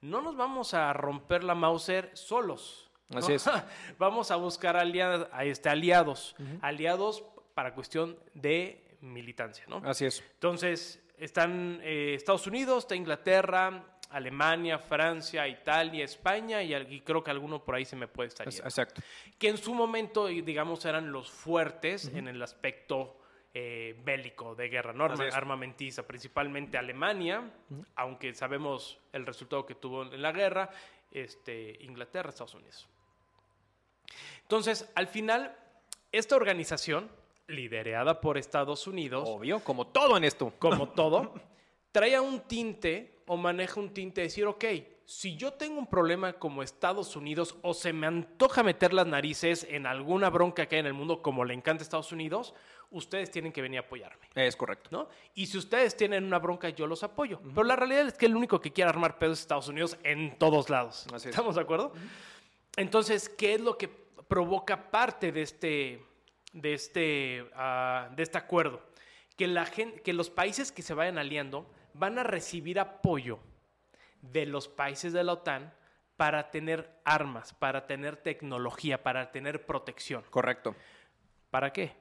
no 0.00 0.22
nos 0.22 0.34
vamos 0.34 0.72
a 0.72 0.94
romper 0.94 1.44
la 1.44 1.54
Mauser 1.54 2.10
solos. 2.14 2.90
¿no? 3.10 3.18
Así 3.18 3.34
es. 3.34 3.44
Vamos 3.98 4.30
a 4.30 4.36
buscar 4.36 4.78
a 4.78 5.44
este, 5.44 5.68
aliados, 5.68 6.34
aliados 6.62 7.22
para 7.54 7.74
cuestión 7.74 8.18
de 8.34 8.96
militancia, 9.00 9.64
¿no? 9.68 9.82
Así 9.84 10.06
es. 10.06 10.22
Entonces, 10.34 11.02
están 11.18 11.80
eh, 11.82 12.14
Estados 12.14 12.46
Unidos, 12.46 12.84
está 12.84 12.94
Inglaterra, 12.94 13.84
Alemania, 14.10 14.78
Francia, 14.78 15.48
Italia, 15.48 16.04
España 16.04 16.62
y, 16.62 17.00
creo 17.00 17.24
que 17.24 17.30
alguno 17.30 17.64
por 17.64 17.74
ahí 17.74 17.84
se 17.84 17.96
me 17.96 18.08
puede 18.08 18.28
estar 18.28 18.46
Es- 18.46 18.56
yendo. 18.56 18.68
Exacto. 18.68 19.02
Que 19.38 19.48
en 19.48 19.56
su 19.56 19.74
momento, 19.74 20.26
digamos, 20.26 20.84
eran 20.84 21.10
los 21.10 21.30
fuertes 21.30 22.06
en 22.14 22.28
el 22.28 22.40
aspecto 22.42 23.18
eh, 23.54 23.94
bélico 24.04 24.54
de 24.54 24.68
guerra, 24.68 24.92
¿no? 24.92 25.04
Armamentiza, 25.04 26.06
principalmente 26.06 26.78
Alemania, 26.78 27.50
aunque 27.96 28.34
sabemos 28.34 28.98
el 29.12 29.26
resultado 29.26 29.66
que 29.66 29.74
tuvo 29.74 30.02
en 30.04 30.22
la 30.22 30.32
guerra, 30.32 30.70
este, 31.10 31.76
Inglaterra, 31.84 32.30
Estados 32.30 32.54
Unidos. 32.54 32.88
Entonces, 34.42 34.90
al 34.94 35.06
final, 35.06 35.56
esta 36.12 36.36
organización, 36.36 37.10
liderada 37.52 38.20
por 38.20 38.38
Estados 38.38 38.86
Unidos, 38.86 39.28
Obvio, 39.28 39.60
como 39.60 39.86
todo 39.86 40.16
en 40.16 40.24
esto. 40.24 40.52
como 40.58 40.88
todo, 40.94 41.34
traía 41.92 42.20
un 42.20 42.40
tinte 42.40 43.22
o 43.26 43.36
maneja 43.36 43.78
un 43.78 43.92
tinte 43.92 44.20
de 44.20 44.26
decir, 44.26 44.46
ok, 44.46 44.64
si 45.04 45.36
yo 45.36 45.52
tengo 45.52 45.78
un 45.78 45.86
problema 45.86 46.32
como 46.32 46.62
Estados 46.62 47.16
Unidos 47.16 47.56
o 47.62 47.74
se 47.74 47.92
me 47.92 48.06
antoja 48.06 48.62
meter 48.62 48.92
las 48.92 49.06
narices 49.06 49.66
en 49.68 49.86
alguna 49.86 50.30
bronca 50.30 50.66
que 50.66 50.76
hay 50.76 50.80
en 50.80 50.86
el 50.86 50.94
mundo 50.94 51.22
como 51.22 51.44
le 51.44 51.54
encanta 51.54 51.82
a 51.82 51.84
Estados 51.84 52.12
Unidos, 52.12 52.54
ustedes 52.90 53.30
tienen 53.30 53.52
que 53.52 53.62
venir 53.62 53.80
a 53.80 53.82
apoyarme. 53.82 54.26
Es 54.34 54.56
correcto. 54.56 54.90
¿no? 54.92 55.08
Y 55.34 55.46
si 55.46 55.58
ustedes 55.58 55.96
tienen 55.96 56.24
una 56.24 56.38
bronca, 56.38 56.68
yo 56.70 56.86
los 56.86 57.02
apoyo. 57.02 57.40
Pero 57.42 57.64
la 57.64 57.76
realidad 57.76 58.06
es 58.06 58.14
que 58.14 58.26
el 58.26 58.36
único 58.36 58.60
que 58.60 58.72
quiere 58.72 58.90
armar 58.90 59.18
pedos 59.18 59.38
es 59.38 59.42
Estados 59.42 59.68
Unidos 59.68 59.96
en 60.02 60.38
todos 60.38 60.70
lados. 60.70 61.06
Así 61.12 61.28
es. 61.28 61.34
¿Estamos 61.34 61.56
de 61.56 61.60
acuerdo? 61.62 61.92
Entonces, 62.76 63.28
¿qué 63.28 63.54
es 63.54 63.60
lo 63.60 63.76
que 63.76 63.88
provoca 63.88 64.90
parte 64.90 65.30
de 65.32 65.42
este, 65.42 66.02
de 66.52 66.74
este, 66.74 67.50
ah, 67.54 68.10
de 68.14 68.22
este 68.22 68.38
acuerdo? 68.38 68.82
Que, 69.36 69.46
la 69.46 69.66
que 69.66 70.12
los 70.12 70.30
países 70.30 70.72
que 70.72 70.82
se 70.82 70.94
vayan 70.94 71.18
aliando 71.18 71.66
van 71.94 72.18
a 72.18 72.22
recibir 72.22 72.78
apoyo 72.78 73.38
de 74.20 74.46
los 74.46 74.68
países 74.68 75.12
de 75.12 75.24
la 75.24 75.32
OTAN 75.32 75.72
para 76.16 76.50
tener 76.50 77.00
armas, 77.04 77.52
para 77.52 77.86
tener 77.86 78.16
tecnología, 78.16 79.02
para 79.02 79.32
tener 79.32 79.66
protección. 79.66 80.22
Correcto. 80.30 80.76
¿Para 81.50 81.72
qué? 81.72 81.92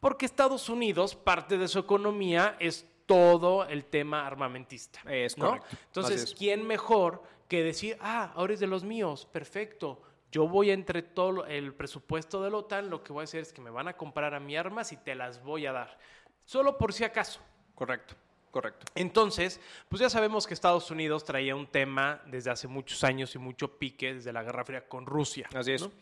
Porque 0.00 0.26
Estados 0.26 0.68
Unidos, 0.68 1.14
parte 1.14 1.56
de 1.56 1.68
su 1.68 1.78
economía 1.78 2.56
es 2.58 2.86
todo 3.06 3.64
el 3.66 3.84
tema 3.84 4.26
armamentista. 4.26 5.00
Es 5.08 5.38
¿no? 5.38 5.50
correcto. 5.50 5.76
Entonces. 5.86 6.34
¿quién 6.36 6.66
mejor 6.66 7.22
que 7.48 7.62
decir, 7.62 7.96
ah, 8.00 8.32
ahora 8.34 8.54
es 8.54 8.60
de 8.60 8.66
los 8.66 8.84
míos, 8.84 9.26
perfecto? 9.30 10.02
Yo 10.34 10.48
voy 10.48 10.72
entre 10.72 11.02
todo 11.02 11.46
el 11.46 11.74
presupuesto 11.74 12.42
de 12.42 12.50
la 12.50 12.56
OTAN, 12.56 12.90
lo 12.90 13.04
que 13.04 13.12
voy 13.12 13.20
a 13.20 13.22
hacer 13.22 13.42
es 13.42 13.52
que 13.52 13.60
me 13.60 13.70
van 13.70 13.86
a 13.86 13.96
comprar 13.96 14.34
a 14.34 14.40
mi 14.40 14.56
armas 14.56 14.90
y 14.90 14.96
te 14.96 15.14
las 15.14 15.40
voy 15.44 15.64
a 15.64 15.70
dar. 15.70 15.96
Solo 16.44 16.76
por 16.76 16.92
si 16.92 17.04
acaso. 17.04 17.38
Correcto. 17.76 18.16
Correcto. 18.50 18.84
Entonces, 18.96 19.60
pues 19.88 20.00
ya 20.00 20.10
sabemos 20.10 20.48
que 20.48 20.54
Estados 20.54 20.90
Unidos 20.90 21.22
traía 21.22 21.54
un 21.54 21.68
tema 21.68 22.20
desde 22.26 22.50
hace 22.50 22.66
muchos 22.66 23.04
años 23.04 23.32
y 23.36 23.38
mucho 23.38 23.78
pique 23.78 24.14
desde 24.14 24.32
la 24.32 24.42
Guerra 24.42 24.64
Fría 24.64 24.88
con 24.88 25.06
Rusia. 25.06 25.48
Así 25.54 25.70
es. 25.70 25.82
¿no? 25.82 25.92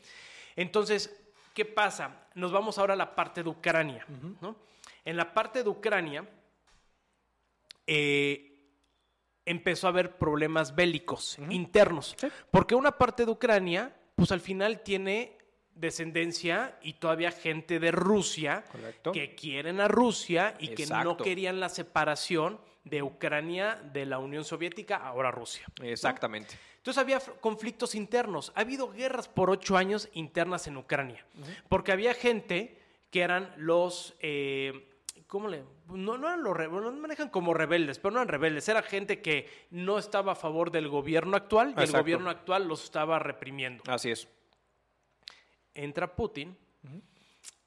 Entonces, 0.57 1.15
¿qué 1.53 1.67
pasa? 1.67 2.29
Nos 2.35 2.53
vamos 2.53 2.79
ahora 2.79 2.95
a 2.95 2.97
la 2.97 3.15
parte 3.15 3.43
de 3.43 3.51
Ucrania. 3.51 4.07
¿no? 4.41 4.57
En 5.05 5.19
la 5.19 5.35
parte 5.35 5.63
de 5.63 5.69
Ucrania, 5.69 6.27
eh, 7.87 8.49
empezó 9.45 9.89
a 9.89 9.91
haber 9.91 10.17
problemas 10.17 10.75
bélicos 10.75 11.39
internos. 11.51 12.17
Porque 12.51 12.75
una 12.75 12.97
parte 12.97 13.27
de 13.27 13.31
Ucrania, 13.31 13.95
pues 14.23 14.31
al 14.31 14.41
final 14.41 14.85
tiene 14.85 15.37
descendencia 15.75 16.79
y 16.81 16.93
todavía 16.93 17.33
gente 17.33 17.81
de 17.81 17.91
Rusia 17.91 18.65
Correcto. 18.71 19.11
que 19.11 19.35
quieren 19.35 19.81
a 19.81 19.89
Rusia 19.89 20.55
y 20.61 20.69
que 20.69 20.87
no 20.87 21.17
querían 21.17 21.59
la 21.59 21.69
separación 21.69 22.61
de 22.85 23.03
Ucrania 23.03 23.83
de 23.93 24.07
la 24.07 24.21
Unión 24.21 24.45
Soviética, 24.45 24.97
ahora 24.97 25.33
Rusia. 25.33 25.67
¿no? 25.81 25.87
Exactamente. 25.87 26.57
Entonces 26.77 27.01
había 27.01 27.19
conflictos 27.19 27.97
internos. 27.97 28.53
Ha 28.55 28.61
habido 28.61 28.93
guerras 28.93 29.27
por 29.27 29.51
ocho 29.51 29.77
años 29.77 30.09
internas 30.13 30.69
en 30.69 30.77
Ucrania. 30.77 31.27
Porque 31.69 31.91
había 31.91 32.15
gente 32.15 32.79
que 33.11 33.23
eran 33.23 33.53
los... 33.57 34.15
eh, 34.21 34.89
¿Cómo 35.33 35.49
le...? 35.49 35.65
No, 35.89 36.19
no 36.19 36.27
eran 36.27 36.43
los 36.43 36.55
rebeldes, 36.55 36.93
no 36.93 37.01
manejan 37.01 37.31
como 37.31 37.55
rebeldes, 37.55 37.99
pero 37.99 38.11
no 38.11 38.19
eran 38.19 38.29
rebeldes. 38.29 38.69
Era 38.69 38.83
gente 38.83 39.23
que 39.23 39.49
no 39.71 39.99
estaba 39.99 40.33
a 40.33 40.35
favor 40.35 40.71
del 40.71 40.91
gobierno 40.91 41.39
actual 41.39 41.75
y 41.75 41.81
el 41.81 41.91
gobierno 41.91 42.29
actual 42.29 42.69
los 42.69 42.85
estaba 42.85 43.19
reprimiendo. 43.19 43.83
Así 43.87 44.11
es. 44.11 44.29
Entra 45.73 46.15
Putin 46.15 46.55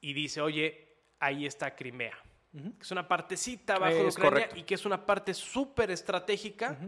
y 0.00 0.12
dice, 0.12 0.40
oye, 0.40 1.00
ahí 1.18 1.44
está 1.44 1.74
Crimea. 1.74 2.16
Que 2.52 2.82
es 2.82 2.90
una 2.92 3.08
partecita 3.08 3.74
abajo 3.74 3.94
de 3.94 4.08
Ucrania 4.10 4.30
correcto. 4.30 4.56
y 4.58 4.62
que 4.62 4.74
es 4.76 4.86
una 4.86 5.04
parte 5.04 5.34
súper 5.34 5.90
estratégica, 5.90 6.78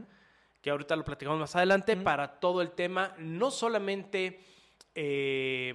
que 0.62 0.70
ahorita 0.70 0.95
lo 0.95 1.03
platicamos 1.03 1.41
más 1.41 1.57
adelante, 1.57 1.97
para 1.97 2.39
todo 2.39 2.62
el 2.62 2.70
tema, 2.70 3.16
no 3.18 3.51
solamente 3.51 4.39
eh, 4.95 5.74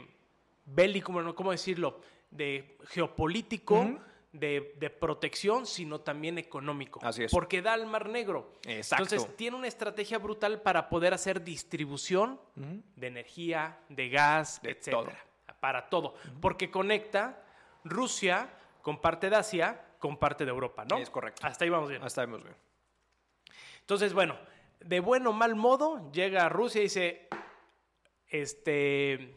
bélico, 0.64 1.12
bueno, 1.12 1.36
¿cómo 1.36 1.51
decirlo? 1.51 1.99
De 2.32 2.78
geopolítico. 2.86 3.99
De, 4.34 4.76
de 4.78 4.90
protección, 4.90 5.66
sino 5.66 6.02
también 6.02 6.38
económico. 6.38 7.00
Así 7.04 7.24
es. 7.24 7.32
Porque 7.32 7.62
da 7.62 7.74
al 7.74 7.86
Mar 7.86 8.10
Negro. 8.10 8.60
Exacto. 8.66 9.04
Entonces, 9.04 9.38
tiene 9.38 9.56
una 9.56 9.68
estrategia 9.68 10.18
brutal 10.18 10.62
para 10.62 10.90
poder 10.90 11.14
hacer 11.14 11.44
distribución 11.44 12.40
de 12.56 13.08
energía, 13.08 13.80
de 13.88 14.10
gas, 14.10 14.62
De 14.62 14.72
etcétera. 14.72 15.04
todo. 15.04 15.56
Para 15.60 15.90
todo. 15.90 16.16
Porque 16.42 16.70
conecta 16.70 17.46
Rusia 17.86 18.50
con 18.82 19.00
parte 19.00 19.30
de 19.30 19.36
Asia, 19.38 19.86
con 20.00 20.18
parte 20.18 20.44
de 20.44 20.52
Europa, 20.52 20.84
¿no? 20.84 20.98
Es 20.98 21.10
correcto. 21.10 21.46
Hasta 21.48 21.64
ahí 21.64 21.70
vamos 21.70 21.90
bien. 21.90 22.04
Hasta 22.04 22.22
vemos 22.22 22.44
bien. 22.44 22.56
Entonces, 23.80 24.14
bueno, 24.14 24.38
de 24.80 25.00
buen 25.00 25.26
o 25.28 25.32
mal 25.32 25.56
modo, 25.56 26.12
llega 26.12 26.46
a 26.46 26.50
Rusia 26.50 26.80
y 26.80 26.86
dice, 26.86 27.28
este, 28.28 29.36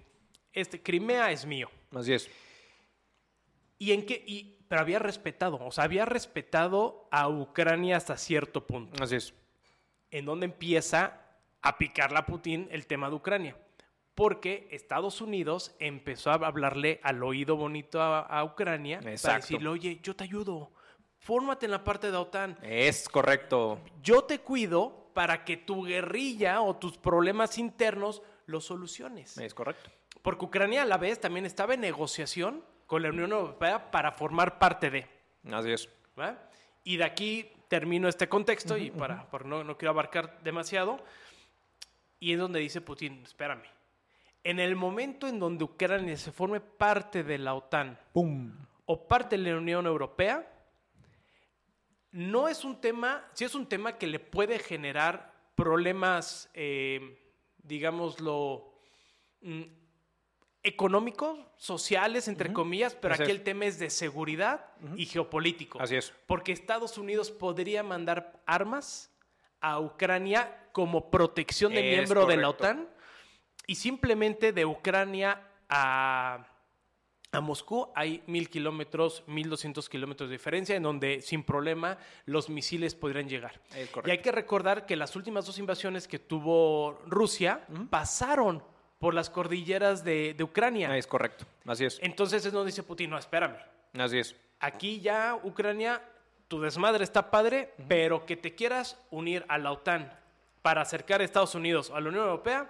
este, 0.52 0.82
Crimea 0.82 1.30
es 1.30 1.44
mío. 1.44 1.70
Así 1.94 2.14
es. 2.14 2.30
¿Y 3.78 3.92
en 3.92 4.06
qué? 4.06 4.24
Y, 4.26 4.55
pero 4.68 4.80
había 4.80 4.98
respetado, 4.98 5.58
o 5.64 5.70
sea, 5.70 5.84
había 5.84 6.04
respetado 6.04 7.08
a 7.10 7.28
Ucrania 7.28 7.96
hasta 7.96 8.16
cierto 8.16 8.66
punto. 8.66 9.02
Así 9.02 9.16
es. 9.16 9.34
En 10.10 10.24
donde 10.24 10.46
empieza 10.46 11.20
a 11.62 11.78
picarla 11.78 12.20
a 12.20 12.26
Putin 12.26 12.68
el 12.70 12.86
tema 12.86 13.08
de 13.08 13.16
Ucrania. 13.16 13.56
Porque 14.14 14.68
Estados 14.70 15.20
Unidos 15.20 15.74
empezó 15.78 16.30
a 16.30 16.34
hablarle 16.34 17.00
al 17.02 17.22
oído 17.22 17.56
bonito 17.56 18.00
a, 18.00 18.20
a 18.20 18.44
Ucrania 18.44 18.98
para 19.00 19.12
Exacto. 19.12 19.40
decirle, 19.42 19.68
oye, 19.68 20.00
yo 20.02 20.16
te 20.16 20.24
ayudo, 20.24 20.72
fórmate 21.18 21.66
en 21.66 21.72
la 21.72 21.84
parte 21.84 22.06
de 22.06 22.14
la 22.14 22.20
OTAN. 22.20 22.58
Es 22.62 23.08
correcto. 23.08 23.78
yo 24.02 24.24
te 24.24 24.38
cuido 24.40 25.10
para 25.12 25.44
que 25.44 25.56
tu 25.56 25.84
guerrilla 25.84 26.60
o 26.62 26.76
tus 26.76 26.96
problemas 26.98 27.58
internos 27.58 28.22
los 28.46 28.64
soluciones. 28.64 29.36
Es 29.38 29.52
correcto. 29.54 29.90
Porque 30.22 30.44
Ucrania 30.44 30.82
a 30.82 30.86
la 30.86 30.96
vez 30.98 31.20
también 31.20 31.44
estaba 31.46 31.74
en 31.74 31.80
negociación 31.80 32.64
con 32.86 33.02
la 33.02 33.10
Unión 33.10 33.32
Europea 33.32 33.90
para 33.90 34.12
formar 34.12 34.58
parte 34.58 34.90
de. 34.90 35.06
Así 35.52 35.72
es. 35.72 35.88
¿va? 36.18 36.38
Y 36.84 36.96
de 36.96 37.04
aquí 37.04 37.50
termino 37.68 38.08
este 38.08 38.28
contexto 38.28 38.76
y 38.76 38.90
para, 38.90 39.28
para 39.30 39.44
no, 39.44 39.64
no 39.64 39.76
quiero 39.76 39.90
abarcar 39.90 40.38
demasiado. 40.42 40.98
Y 42.18 42.32
es 42.32 42.38
donde 42.38 42.60
dice 42.60 42.80
Putin, 42.80 43.22
espérame, 43.24 43.64
en 44.42 44.60
el 44.60 44.76
momento 44.76 45.26
en 45.26 45.38
donde 45.38 45.64
Ucrania 45.64 46.16
se 46.16 46.32
forme 46.32 46.60
parte 46.60 47.22
de 47.24 47.36
la 47.36 47.54
OTAN 47.54 47.98
¡Pum! 48.12 48.52
o 48.86 49.06
parte 49.06 49.36
de 49.36 49.50
la 49.50 49.58
Unión 49.58 49.86
Europea, 49.86 50.48
no 52.12 52.48
es 52.48 52.64
un 52.64 52.80
tema, 52.80 53.28
sí 53.34 53.44
es 53.44 53.54
un 53.54 53.66
tema 53.66 53.98
que 53.98 54.06
le 54.06 54.20
puede 54.20 54.58
generar 54.58 55.34
problemas, 55.54 56.48
eh, 56.54 57.18
digámoslo, 57.58 58.72
mm, 59.42 59.62
económicos, 60.66 61.38
sociales, 61.56 62.28
entre 62.28 62.52
comillas, 62.52 62.94
pero 62.94 63.14
Así 63.14 63.22
aquí 63.22 63.32
es. 63.32 63.38
el 63.38 63.44
tema 63.44 63.64
es 63.66 63.78
de 63.78 63.88
seguridad 63.88 64.66
y 64.96 65.06
geopolítico. 65.06 65.80
Así 65.80 65.96
es. 65.96 66.12
Porque 66.26 66.52
Estados 66.52 66.98
Unidos 66.98 67.30
podría 67.30 67.82
mandar 67.82 68.42
armas 68.46 69.10
a 69.60 69.80
Ucrania 69.80 70.68
como 70.72 71.10
protección 71.10 71.72
de 71.72 71.88
Es 71.92 71.96
miembro 71.96 72.26
de 72.26 72.36
la 72.36 72.48
correcto. 72.48 72.64
OTAN 72.64 72.88
y 73.66 73.76
simplemente 73.76 74.52
de 74.52 74.66
Ucrania 74.66 75.40
a, 75.68 76.46
a 77.32 77.40
Moscú 77.40 77.90
hay 77.94 78.22
mil 78.26 78.50
kilómetros, 78.50 79.24
mil 79.26 79.48
doscientos 79.48 79.88
kilómetros 79.88 80.28
de 80.28 80.34
diferencia 80.34 80.76
en 80.76 80.82
donde 80.82 81.22
sin 81.22 81.42
problema 81.42 81.96
los 82.26 82.48
misiles 82.50 82.94
podrían 82.94 83.28
llegar. 83.28 83.60
Es 83.74 83.88
Y 83.88 83.92
correcto. 83.92 84.10
hay 84.12 84.18
que 84.18 84.32
recordar 84.32 84.84
que 84.84 84.96
las 84.96 85.16
últimas 85.16 85.46
dos 85.46 85.58
invasiones 85.58 86.06
que 86.06 86.18
tuvo 86.18 87.00
Rusia 87.06 87.66
pasaron 87.88 88.62
por 88.98 89.14
las 89.14 89.28
cordilleras 89.30 90.04
de, 90.04 90.34
de 90.34 90.44
Ucrania. 90.44 90.96
Es 90.96 91.06
correcto. 91.06 91.44
Así 91.66 91.84
es. 91.84 91.98
Entonces 92.02 92.44
es 92.46 92.52
donde 92.52 92.70
dice 92.70 92.82
Putin, 92.82 93.10
no, 93.10 93.18
espérame. 93.18 93.56
Así 93.98 94.18
es. 94.18 94.34
Aquí 94.60 95.00
ya 95.00 95.38
Ucrania, 95.42 96.02
tu 96.48 96.60
desmadre 96.60 97.04
está 97.04 97.30
padre, 97.30 97.74
pero 97.88 98.24
que 98.24 98.36
te 98.36 98.54
quieras 98.54 98.98
unir 99.10 99.44
a 99.48 99.58
la 99.58 99.72
OTAN 99.72 100.10
para 100.62 100.80
acercar 100.82 101.20
a 101.20 101.24
Estados 101.24 101.54
Unidos 101.54 101.90
a 101.94 102.00
la 102.00 102.08
Unión 102.08 102.24
Europea, 102.24 102.68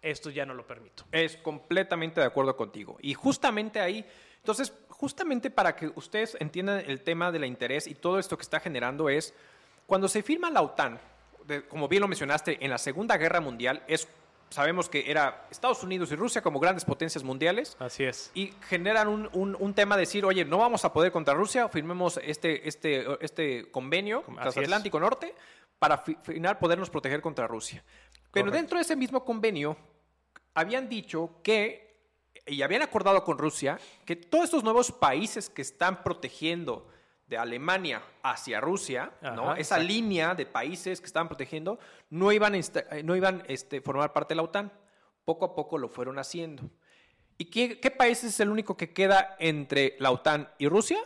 esto 0.00 0.30
ya 0.30 0.44
no 0.46 0.54
lo 0.54 0.66
permito. 0.66 1.04
Es 1.12 1.36
completamente 1.36 2.20
de 2.20 2.26
acuerdo 2.26 2.56
contigo. 2.56 2.96
Y 3.00 3.14
justamente 3.14 3.78
ahí, 3.78 4.04
entonces, 4.38 4.72
justamente 4.88 5.50
para 5.50 5.76
que 5.76 5.92
ustedes 5.94 6.36
entiendan 6.40 6.82
el 6.86 7.02
tema 7.02 7.30
del 7.30 7.44
interés 7.44 7.86
y 7.86 7.94
todo 7.94 8.18
esto 8.18 8.36
que 8.36 8.42
está 8.42 8.58
generando 8.58 9.08
es, 9.08 9.32
cuando 9.86 10.08
se 10.08 10.22
firma 10.22 10.50
la 10.50 10.62
OTAN, 10.62 10.98
de- 11.44 11.62
como 11.66 11.86
bien 11.88 12.00
lo 12.00 12.08
mencionaste, 12.08 12.64
en 12.64 12.70
la 12.70 12.78
Segunda 12.78 13.16
Guerra 13.18 13.40
Mundial, 13.40 13.82
es, 13.86 14.08
sabemos 14.52 14.88
que 14.88 15.10
era 15.10 15.46
Estados 15.50 15.82
Unidos 15.82 16.12
y 16.12 16.16
Rusia 16.16 16.42
como 16.42 16.60
grandes 16.60 16.84
potencias 16.84 17.24
mundiales, 17.24 17.76
Así 17.80 18.04
es. 18.04 18.30
y 18.34 18.52
generan 18.68 19.08
un, 19.08 19.28
un- 19.32 19.56
un 19.58 19.74
tema 19.74 19.96
de 19.96 20.00
decir, 20.00 20.24
oye, 20.24 20.44
no 20.44 20.58
vamos 20.58 20.84
a 20.84 20.92
poder 20.92 21.10
contra 21.10 21.34
Rusia, 21.34 21.68
firmemos 21.68 22.20
este, 22.22 22.68
este, 22.68 23.06
este 23.24 23.70
convenio 23.70 24.20
Así 24.26 24.34
transatlántico 24.36 25.00
norte 25.00 25.34
para 25.78 25.98
fi- 25.98 26.16
final 26.22 26.58
podernos 26.58 26.90
proteger 26.90 27.20
contra 27.20 27.46
Rusia. 27.46 27.82
Pero 28.32 28.46
Correcto. 28.46 28.56
dentro 28.56 28.78
de 28.78 28.82
ese 28.82 28.96
mismo 28.96 29.24
convenio, 29.24 29.76
habían 30.54 30.88
dicho 30.88 31.40
que, 31.42 31.96
y 32.46 32.62
habían 32.62 32.82
acordado 32.82 33.24
con 33.24 33.38
Rusia, 33.38 33.78
que 34.04 34.16
todos 34.16 34.44
estos 34.44 34.62
nuevos 34.64 34.92
países 34.92 35.50
que 35.50 35.62
están 35.62 36.02
protegiendo 36.02 36.86
de 37.32 37.38
Alemania 37.38 38.02
hacia 38.22 38.60
Rusia, 38.60 39.10
esa 39.22 39.54
exacto. 39.56 39.84
línea 39.84 40.34
de 40.34 40.44
países 40.44 41.00
que 41.00 41.06
estaban 41.06 41.28
protegiendo, 41.28 41.78
no 42.10 42.30
iban 42.30 42.54
a 42.54 42.58
eh, 42.58 43.02
no 43.02 43.16
iban 43.16 43.42
este, 43.48 43.80
formar 43.80 44.12
parte 44.12 44.32
de 44.32 44.36
la 44.36 44.42
OTAN. 44.42 44.70
Poco 45.24 45.46
a 45.46 45.54
poco 45.54 45.78
lo 45.78 45.88
fueron 45.88 46.18
haciendo. 46.18 46.62
¿Y 47.38 47.46
qué, 47.46 47.80
qué 47.80 47.90
país 47.90 48.22
es 48.22 48.38
el 48.40 48.50
único 48.50 48.76
que 48.76 48.92
queda 48.92 49.34
entre 49.38 49.96
la 49.98 50.10
OTAN 50.10 50.50
y 50.58 50.68
Rusia? 50.68 50.98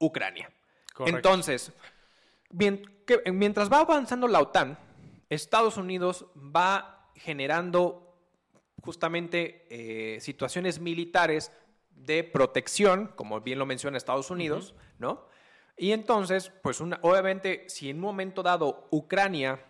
Ucrania. 0.00 0.50
Correcto. 0.92 1.16
Entonces, 1.18 1.72
bien- 2.50 2.82
que- 3.06 3.30
mientras 3.30 3.70
va 3.72 3.78
avanzando 3.80 4.26
la 4.26 4.40
OTAN, 4.40 4.76
Estados 5.28 5.76
Unidos 5.76 6.26
va 6.36 7.10
generando 7.14 8.16
justamente 8.82 9.66
eh, 9.70 10.20
situaciones 10.20 10.80
militares 10.80 11.52
de 12.04 12.24
protección, 12.24 13.12
como 13.16 13.40
bien 13.40 13.58
lo 13.58 13.66
menciona 13.66 13.96
Estados 13.96 14.30
Unidos, 14.30 14.74
¿no? 14.98 15.26
Y 15.76 15.92
entonces, 15.92 16.50
pues 16.62 16.80
una- 16.80 16.98
obviamente, 17.02 17.64
si 17.68 17.90
en 17.90 17.96
un 17.96 18.02
momento 18.02 18.42
dado 18.42 18.88
Ucrania, 18.90 19.64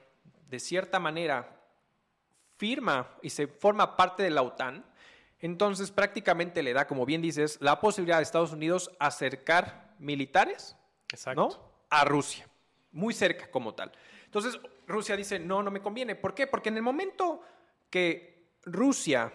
de 0.48 0.58
cierta 0.60 0.98
manera, 0.98 1.54
firma 2.56 3.16
y 3.22 3.30
se 3.30 3.46
forma 3.46 3.96
parte 3.96 4.22
de 4.22 4.30
la 4.30 4.42
OTAN, 4.42 4.84
entonces 5.40 5.90
prácticamente 5.92 6.62
le 6.62 6.72
da, 6.72 6.86
como 6.86 7.06
bien 7.06 7.22
dices, 7.22 7.58
la 7.60 7.80
posibilidad 7.80 8.18
a 8.18 8.22
Estados 8.22 8.52
Unidos 8.52 8.90
acercar 8.98 9.94
militares 9.98 10.76
Exacto. 11.12 11.48
¿no? 11.50 11.68
a 11.90 12.04
Rusia, 12.04 12.48
muy 12.90 13.14
cerca 13.14 13.50
como 13.50 13.74
tal. 13.74 13.92
Entonces 14.24 14.58
Rusia 14.86 15.16
dice, 15.16 15.38
no, 15.38 15.62
no 15.62 15.70
me 15.70 15.80
conviene. 15.80 16.16
¿Por 16.16 16.34
qué? 16.34 16.46
Porque 16.46 16.68
en 16.70 16.76
el 16.76 16.82
momento 16.82 17.40
que 17.90 18.50
Rusia 18.64 19.32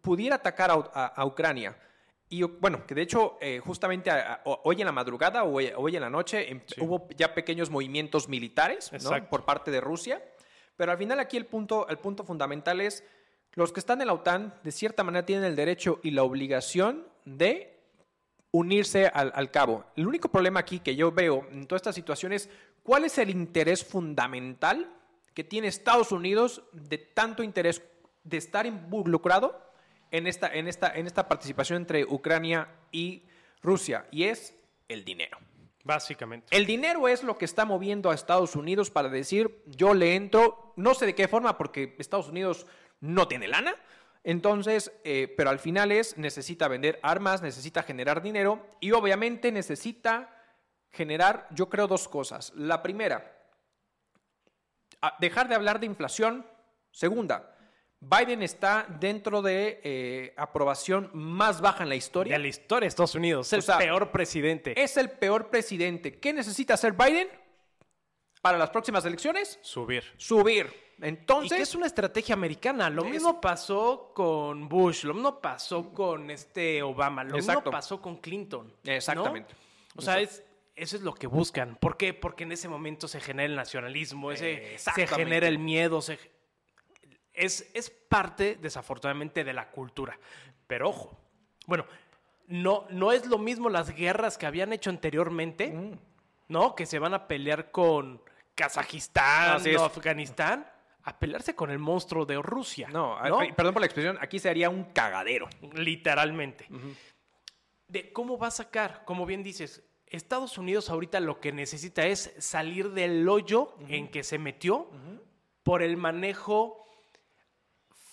pudiera 0.00 0.36
atacar 0.36 0.70
a, 0.70 0.74
a- 0.74 1.06
a 1.08 1.26
Ucrania, 1.26 1.76
y 2.30 2.42
bueno, 2.42 2.86
que 2.86 2.94
de 2.94 3.02
hecho 3.02 3.38
eh, 3.40 3.60
justamente 3.64 4.10
a- 4.10 4.34
a- 4.34 4.40
o- 4.44 4.60
hoy 4.64 4.80
en 4.80 4.86
la 4.86 4.92
madrugada 4.92 5.44
o 5.44 5.54
hoy, 5.54 5.70
hoy 5.76 5.96
en 5.96 6.02
la 6.02 6.10
noche 6.10 6.50
em- 6.50 6.60
Sí. 6.66 6.80
hubo 6.80 7.08
ya 7.16 7.34
pequeños 7.34 7.70
movimientos 7.70 8.28
militares 8.28 8.90
por 9.30 9.44
parte 9.44 9.70
de 9.70 9.80
Rusia, 9.80 10.22
pero 10.76 10.92
al 10.92 10.98
final 10.98 11.18
aquí 11.20 11.36
el 11.36 11.46
punto, 11.46 11.88
el 11.88 11.98
punto 11.98 12.24
fundamental 12.24 12.80
es, 12.80 13.02
los 13.54 13.72
que 13.72 13.80
están 13.80 14.00
en 14.00 14.06
la 14.08 14.12
OTAN 14.12 14.54
de 14.62 14.70
cierta 14.72 15.02
manera 15.02 15.24
tienen 15.26 15.44
el 15.46 15.56
derecho 15.56 16.00
y 16.02 16.10
la 16.12 16.22
obligación 16.22 17.06
de 17.24 17.74
unirse 18.50 19.06
al, 19.06 19.32
al 19.34 19.50
cabo. 19.50 19.84
El 19.96 20.06
único 20.06 20.28
problema 20.30 20.60
aquí 20.60 20.80
que 20.80 20.96
yo 20.96 21.12
veo 21.12 21.46
en 21.50 21.66
toda 21.66 21.76
esta 21.76 21.92
situación 21.92 22.32
es 22.32 22.48
cuál 22.82 23.04
es 23.04 23.18
el 23.18 23.30
interés 23.30 23.84
fundamental 23.84 24.90
que 25.34 25.44
tiene 25.44 25.68
Estados 25.68 26.12
Unidos 26.12 26.62
de 26.72 26.98
tanto 26.98 27.42
interés 27.42 27.82
de 28.24 28.36
estar 28.36 28.66
involucrado 28.66 29.60
en 30.10 30.26
esta, 30.26 30.48
en 30.52 30.68
esta, 30.68 30.94
en 30.94 31.06
esta 31.06 31.28
participación 31.28 31.78
entre 31.78 32.04
Ucrania 32.04 32.68
y 32.92 33.24
Rusia, 33.62 34.06
y 34.10 34.24
es 34.24 34.54
el 34.88 35.04
dinero. 35.04 35.38
Básicamente. 35.84 36.54
El 36.54 36.66
dinero 36.66 37.08
es 37.08 37.22
lo 37.22 37.38
que 37.38 37.46
está 37.46 37.64
moviendo 37.64 38.10
a 38.10 38.14
Estados 38.14 38.56
Unidos 38.56 38.90
para 38.90 39.08
decir, 39.08 39.62
yo 39.66 39.94
le 39.94 40.16
entro, 40.16 40.74
no 40.76 40.92
sé 40.94 41.06
de 41.06 41.14
qué 41.14 41.28
forma, 41.28 41.56
porque 41.56 41.94
Estados 41.98 42.28
Unidos 42.28 42.66
no 43.00 43.26
tiene 43.26 43.48
lana, 43.48 43.74
entonces, 44.24 44.92
eh, 45.04 45.32
pero 45.36 45.48
al 45.50 45.58
final 45.58 45.92
es, 45.92 46.18
necesita 46.18 46.68
vender 46.68 46.98
armas, 47.02 47.40
necesita 47.40 47.82
generar 47.82 48.20
dinero 48.20 48.66
y 48.80 48.92
obviamente 48.92 49.52
necesita 49.52 50.28
generar, 50.90 51.46
yo 51.52 51.68
creo, 51.68 51.86
dos 51.86 52.08
cosas. 52.08 52.52
La 52.54 52.82
primera, 52.82 53.38
dejar 55.20 55.48
de 55.48 55.54
hablar 55.54 55.80
de 55.80 55.86
inflación. 55.86 56.46
Segunda, 56.90 57.56
Biden 58.00 58.42
está 58.42 58.86
dentro 59.00 59.42
de 59.42 59.80
eh, 59.82 60.34
aprobación 60.36 61.10
más 61.12 61.60
baja 61.60 61.82
en 61.82 61.88
la 61.88 61.96
historia. 61.96 62.34
De 62.34 62.38
la 62.38 62.48
historia 62.48 62.84
de 62.84 62.88
Estados 62.88 63.14
Unidos. 63.14 63.52
Es 63.52 63.68
el 63.68 63.76
peor 63.76 64.10
presidente. 64.12 64.80
Es 64.80 64.96
el 64.96 65.10
peor 65.10 65.50
presidente. 65.50 66.18
¿Qué 66.18 66.32
necesita 66.32 66.74
hacer 66.74 66.92
Biden 66.92 67.28
para 68.40 68.56
las 68.56 68.70
próximas 68.70 69.04
elecciones? 69.04 69.58
Subir. 69.62 70.04
Subir. 70.16 70.72
Entonces. 71.00 71.52
Y 71.52 71.56
que 71.56 71.62
es 71.62 71.74
una 71.74 71.86
estrategia 71.86 72.34
americana. 72.34 72.88
Lo 72.88 73.04
mismo 73.04 73.40
pasó 73.40 74.12
con 74.14 74.68
Bush, 74.68 75.04
lo 75.04 75.14
mismo 75.14 75.40
pasó 75.40 75.92
con 75.92 76.30
este 76.30 76.82
Obama, 76.82 77.24
lo 77.24 77.36
mismo 77.36 77.64
pasó 77.64 78.00
con 78.00 78.18
Clinton. 78.18 78.72
Exactamente. 78.84 79.54
O 79.96 80.02
sea, 80.02 80.20
es, 80.20 80.44
eso 80.76 80.96
es 80.96 81.02
lo 81.02 81.14
que 81.14 81.26
buscan. 81.26 81.76
¿Por 81.76 81.96
qué? 81.96 82.14
Porque 82.14 82.44
en 82.44 82.52
ese 82.52 82.68
momento 82.68 83.08
se 83.08 83.20
genera 83.20 83.46
el 83.46 83.56
nacionalismo, 83.56 84.30
ese, 84.30 84.78
se 84.78 85.06
genera 85.08 85.48
el 85.48 85.58
miedo, 85.58 86.00
se 86.00 86.18
es, 87.38 87.90
parte, 88.08 88.58
desafortunadamente, 88.60 89.44
de 89.44 89.52
la 89.52 89.70
cultura. 89.70 90.18
Pero 90.66 90.90
ojo, 90.90 91.16
bueno, 91.66 91.86
no, 92.46 92.86
no 92.90 93.12
es 93.12 93.26
lo 93.26 93.38
mismo 93.38 93.68
las 93.68 93.94
guerras 93.94 94.38
que 94.38 94.46
habían 94.46 94.72
hecho 94.72 94.90
anteriormente, 94.90 95.68
mm. 95.68 95.98
¿no? 96.48 96.74
Que 96.74 96.86
se 96.86 96.98
van 96.98 97.14
a 97.14 97.26
pelear 97.28 97.70
con 97.70 98.20
Kazajistán 98.54 99.62
o 99.76 99.84
Afganistán 99.84 100.66
a 101.04 101.18
pelearse 101.18 101.54
con 101.54 101.70
el 101.70 101.78
monstruo 101.78 102.26
de 102.26 102.36
Rusia. 102.36 102.88
No, 102.90 103.16
perdón 103.56 103.72
por 103.72 103.80
la 103.80 103.86
expresión, 103.86 104.18
aquí 104.20 104.38
sería 104.38 104.68
un 104.68 104.84
cagadero. 104.84 105.48
Literalmente. 105.74 106.66
De 107.86 108.12
cómo 108.12 108.36
va 108.36 108.48
a 108.48 108.50
sacar, 108.50 109.04
como 109.06 109.24
bien 109.24 109.42
dices, 109.42 109.82
Estados 110.06 110.58
Unidos 110.58 110.90
ahorita 110.90 111.20
lo 111.20 111.40
que 111.40 111.52
necesita 111.52 112.06
es 112.06 112.34
salir 112.38 112.90
del 112.90 113.26
hoyo 113.28 113.74
en 113.88 114.08
que 114.08 114.22
se 114.22 114.38
metió 114.38 114.90
por 115.62 115.82
el 115.82 115.96
manejo 115.96 116.87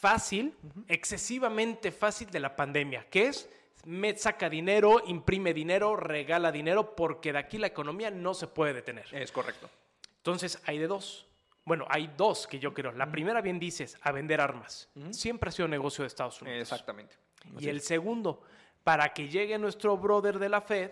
fácil, 0.05 0.53
excesivamente 0.87 1.91
fácil 1.91 2.29
de 2.29 2.39
la 2.39 2.55
pandemia, 2.55 3.09
que 3.09 3.27
es 3.27 3.49
me 3.85 4.15
saca 4.15 4.47
dinero, 4.47 5.01
imprime 5.07 5.51
dinero, 5.51 5.95
regala 5.95 6.51
dinero, 6.51 6.95
porque 6.95 7.33
de 7.33 7.39
aquí 7.39 7.57
la 7.57 7.67
economía 7.67 8.11
no 8.11 8.35
se 8.35 8.45
puede 8.45 8.73
detener. 8.73 9.07
Es 9.11 9.31
correcto. 9.31 9.67
Entonces, 10.17 10.61
hay 10.67 10.77
de 10.77 10.85
dos. 10.85 11.25
Bueno, 11.63 11.87
hay 11.89 12.11
dos 12.15 12.45
que 12.45 12.59
yo 12.59 12.71
creo. 12.71 12.91
La 12.91 13.11
primera, 13.11 13.41
bien 13.41 13.57
dices, 13.57 13.97
a 14.01 14.11
vender 14.11 14.41
armas. 14.41 14.89
Siempre 15.09 15.49
ha 15.49 15.51
sido 15.51 15.67
negocio 15.67 16.03
de 16.03 16.07
Estados 16.07 16.39
Unidos. 16.39 16.61
Exactamente. 16.61 17.15
y 17.59 17.67
el 17.67 17.81
segundo, 17.81 18.43
para 18.83 19.11
que 19.11 19.27
llegue 19.27 19.57
nuestro 19.57 19.97
brother 19.97 20.37
de 20.37 20.49
la 20.49 20.61
Fed 20.61 20.91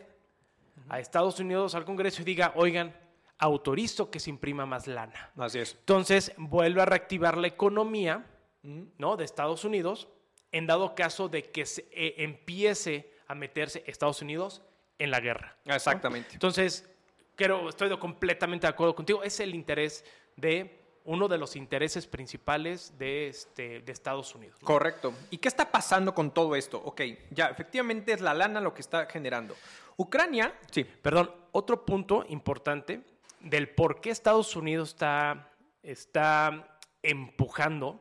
a 0.90 1.00
Estados 1.00 1.40
Unidos 1.40 1.76
al 1.76 1.86
Congreso 1.86 2.24
y 2.24 2.26
diga, 2.26 2.54
oigan, 2.56 2.96
autorizo 3.38 4.10
que 4.10 4.20
se 4.20 4.32
imprima 4.32 4.66
más 4.66 4.88
lana. 4.88 5.32
Así 5.38 5.60
es. 5.60 5.76
Entonces, 5.80 6.34
vuelve 6.38 6.82
a 6.82 6.86
reactivar 6.86 7.38
la 7.38 7.48
economía 7.48 8.26
¿no? 8.64 9.18
de 9.18 9.26
Estados 9.26 9.64
Unidos, 9.64 10.08
en 10.52 10.68
dado 10.68 10.96
caso 10.96 11.30
de 11.30 11.44
que 11.44 11.66
se, 11.66 11.88
eh, 11.92 12.16
empiece 12.18 13.12
a 13.28 13.36
meterse 13.36 13.84
Estados 13.86 14.22
Unidos 14.22 14.62
en 15.00 15.12
la 15.12 15.20
guerra. 15.20 15.58
Exactamente. 15.66 16.30
Entonces, 16.34 16.90
creo, 17.36 17.70
estoy 17.70 17.96
completamente 17.98 18.68
de 18.68 18.72
acuerdo 18.72 18.96
contigo, 18.96 19.24
es 19.24 19.40
el 19.40 19.54
interés 19.54 20.06
de 20.36 20.80
uno 21.06 21.28
de 21.28 21.38
los 21.38 21.56
intereses 21.56 22.08
principales 22.08 22.98
de, 22.98 23.28
este, 23.28 23.82
de 23.82 23.92
Estados 23.92 24.34
Unidos. 24.36 24.58
Correcto. 24.64 25.14
¿Y 25.30 25.38
qué 25.38 25.50
está 25.50 25.70
pasando 25.70 26.14
con 26.14 26.34
todo 26.34 26.56
esto? 26.56 26.82
Ok, 26.84 27.02
ya, 27.32 27.48
efectivamente 27.48 28.14
es 28.14 28.22
la 28.22 28.34
lana 28.34 28.62
lo 28.62 28.74
que 28.74 28.82
está 28.82 29.06
generando. 29.08 29.56
Ucrania. 29.98 30.58
Sí, 30.72 30.84
perdón, 30.84 31.32
otro 31.52 31.86
punto 31.86 32.26
importante 32.30 33.02
del 33.42 33.70
por 33.70 34.00
qué 34.00 34.12
Estados 34.12 34.56
Unidos 34.56 34.90
está, 34.90 35.52
está 35.82 36.80
empujando 37.02 38.00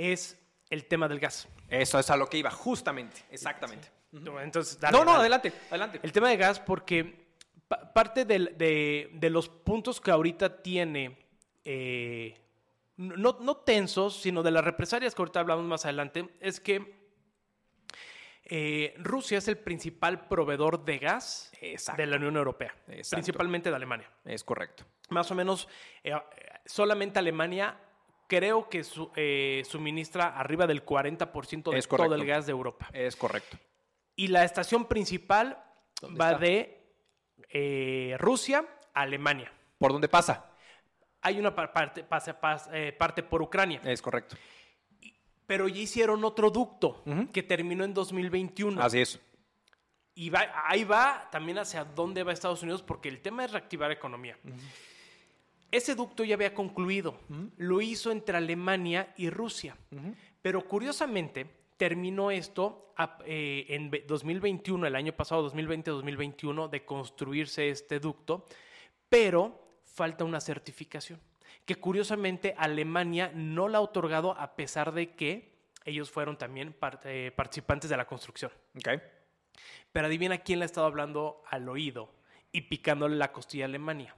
es 0.00 0.38
el 0.70 0.86
tema 0.86 1.08
del 1.08 1.20
gas. 1.20 1.48
Eso 1.68 1.98
es 1.98 2.10
a 2.10 2.16
lo 2.16 2.28
que 2.28 2.38
iba, 2.38 2.50
justamente, 2.50 3.22
exactamente. 3.30 3.88
Entonces, 4.12 4.78
no, 4.90 5.04
no, 5.04 5.14
adelante, 5.14 5.52
adelante. 5.68 6.00
El 6.02 6.12
tema 6.12 6.30
de 6.30 6.36
gas, 6.36 6.58
porque 6.58 7.28
parte 7.68 8.24
de, 8.24 9.30
los 9.30 9.48
puntos 9.48 10.00
que 10.00 10.10
ahorita 10.10 10.62
tiene, 10.62 11.18
eh, 11.64 12.36
no, 12.96 13.38
no, 13.40 13.56
tensos, 13.58 14.20
sino 14.20 14.42
de 14.42 14.50
las 14.50 14.64
represalias 14.64 15.14
que 15.14 15.22
ahorita 15.22 15.40
hablamos 15.40 15.64
más 15.64 15.84
adelante, 15.84 16.28
es 16.40 16.58
que 16.60 17.00
eh, 18.44 18.94
Rusia 18.98 19.38
es 19.38 19.46
el 19.46 19.58
principal 19.58 20.26
proveedor 20.26 20.84
de 20.84 20.98
gas 20.98 21.52
de 21.96 22.06
la 22.06 22.16
Unión 22.16 22.36
Europea, 22.36 22.74
principalmente 23.10 23.70
de 23.70 23.76
Alemania. 23.76 24.10
Es 24.24 24.42
correcto. 24.42 24.84
Más 25.10 25.30
o 25.30 25.36
menos, 25.36 25.68
eh, 26.02 26.12
solamente 26.66 27.20
Alemania 27.20 27.78
creo 28.30 28.68
que 28.68 28.84
eh, 29.16 29.62
suministra 29.68 30.38
arriba 30.38 30.68
del 30.68 30.86
40% 30.86 31.72
de 31.72 31.82
todo 31.82 32.14
el 32.14 32.24
gas 32.24 32.46
de 32.46 32.52
Europa. 32.52 32.88
Es 32.92 33.16
correcto. 33.16 33.58
Y 34.14 34.28
la 34.28 34.44
estación 34.44 34.86
principal 34.86 35.60
va 36.18 36.34
de 36.34 36.94
eh, 37.48 38.14
Rusia 38.20 38.64
a 38.94 39.00
Alemania. 39.00 39.52
¿Por 39.78 39.90
dónde 39.90 40.08
pasa? 40.08 40.52
Hay 41.22 41.40
una 41.40 41.54
parte, 41.54 42.06
eh, 42.72 42.92
parte 42.96 43.24
por 43.24 43.42
Ucrania. 43.42 43.80
Es 43.84 44.00
correcto. 44.00 44.36
Pero 45.46 45.66
ya 45.66 45.80
hicieron 45.80 46.24
otro 46.24 46.50
ducto 46.50 47.02
que 47.32 47.42
terminó 47.42 47.82
en 47.82 47.92
2021. 47.92 48.80
Así 48.80 49.00
es. 49.00 49.20
Y 50.14 50.30
ahí 50.66 50.84
va 50.84 51.28
también 51.32 51.58
hacia 51.58 51.84
dónde 51.84 52.22
va 52.22 52.32
Estados 52.32 52.62
Unidos, 52.62 52.82
porque 52.82 53.08
el 53.08 53.20
tema 53.20 53.44
es 53.44 53.50
reactivar 53.50 53.90
economía. 53.90 54.38
Ese 55.70 55.94
ducto 55.94 56.24
ya 56.24 56.34
había 56.34 56.54
concluido. 56.54 57.18
Lo 57.56 57.80
hizo 57.80 58.10
entre 58.10 58.36
Alemania 58.36 59.12
y 59.16 59.30
Rusia. 59.30 59.76
Pero 60.42 60.66
curiosamente, 60.66 61.46
terminó 61.76 62.30
esto 62.30 62.92
eh, 63.24 63.66
en 63.68 63.90
2021, 64.06 64.86
el 64.86 64.94
año 64.94 65.12
pasado, 65.12 65.50
2020-2021, 65.50 66.68
de 66.68 66.84
construirse 66.84 67.70
este 67.70 68.00
ducto, 68.00 68.44
pero 69.08 69.58
falta 69.84 70.24
una 70.24 70.40
certificación, 70.40 71.20
que 71.64 71.76
curiosamente 71.76 72.54
Alemania 72.58 73.32
no 73.34 73.68
la 73.68 73.78
ha 73.78 73.80
otorgado 73.80 74.38
a 74.38 74.56
pesar 74.56 74.92
de 74.92 75.14
que 75.14 75.50
ellos 75.84 76.10
fueron 76.10 76.36
también 76.36 76.74
eh, 77.04 77.32
participantes 77.34 77.88
de 77.88 77.96
la 77.96 78.06
construcción. 78.06 78.50
Okay. 78.76 79.00
Pero 79.92 80.06
adivina 80.06 80.38
quién 80.38 80.58
le 80.58 80.64
ha 80.64 80.66
estado 80.66 80.86
hablando 80.86 81.42
al 81.48 81.68
oído 81.68 82.12
y 82.52 82.62
picándole 82.62 83.16
la 83.16 83.32
costilla 83.32 83.64
a 83.64 83.68
Alemania. 83.68 84.14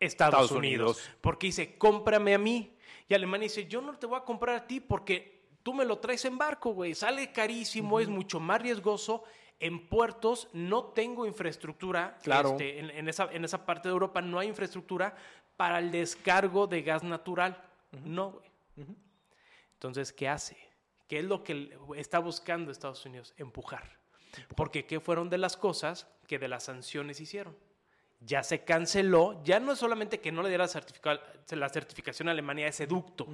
Estados, 0.00 0.50
Unidos. 0.50 1.08
Porque 1.20 1.48
dice, 1.48 1.76
cómprame 1.78 2.34
a 2.34 2.38
mí. 2.38 2.76
Y 3.08 3.14
Alemania 3.14 3.44
dice, 3.44 3.66
yo 3.66 3.80
no 3.80 3.96
te 3.98 4.06
voy 4.06 4.18
a 4.18 4.24
comprar 4.24 4.56
a 4.56 4.66
ti 4.66 4.80
porque 4.80 5.48
tú 5.62 5.72
me 5.74 5.84
lo 5.84 5.98
traes 5.98 6.24
en 6.24 6.38
barco, 6.38 6.70
güey. 6.70 6.94
Sale 6.94 7.32
carísimo, 7.32 8.00
es 8.00 8.08
mucho 8.08 8.40
más 8.40 8.60
riesgoso. 8.60 9.24
En 9.58 9.88
puertos 9.88 10.48
no 10.52 10.84
tengo 10.86 11.26
infraestructura. 11.26 12.18
Claro. 12.22 12.50
Este, 12.50 12.78
en, 12.78 13.08
esa, 13.08 13.28
en 13.32 13.44
esa 13.44 13.64
parte 13.64 13.88
de 13.88 13.92
Europa 13.92 14.20
no 14.20 14.38
hay 14.38 14.48
infraestructura 14.48 15.16
para 15.56 15.78
el 15.78 15.90
descargo 15.90 16.66
de 16.66 16.82
gas 16.82 17.02
natural. 17.02 17.62
No, 18.04 18.32
güey. 18.32 18.50
Entonces, 19.74 20.12
¿qué 20.12 20.28
hace? 20.28 20.56
¿Qué 21.08 21.20
es 21.20 21.24
lo 21.24 21.44
que 21.44 21.76
está 21.96 22.18
buscando 22.18 22.70
Estados 22.70 23.04
Unidos? 23.06 23.34
Empujar. 23.36 23.98
Porque 24.56 24.86
¿qué 24.86 25.00
fueron 25.00 25.30
de 25.30 25.38
las 25.38 25.56
cosas 25.56 26.06
que 26.26 26.38
de 26.38 26.48
las 26.48 26.64
sanciones 26.64 27.20
hicieron? 27.20 27.56
Ya 28.20 28.42
se 28.42 28.64
canceló. 28.64 29.42
Ya 29.44 29.60
no 29.60 29.72
es 29.72 29.78
solamente 29.78 30.20
que 30.20 30.32
no 30.32 30.42
le 30.42 30.48
diera 30.48 30.66
la 31.50 31.68
certificación 31.68 32.28
a 32.28 32.32
Alemania 32.32 32.66
a 32.66 32.70
ese 32.70 32.86
ducto 32.86 33.26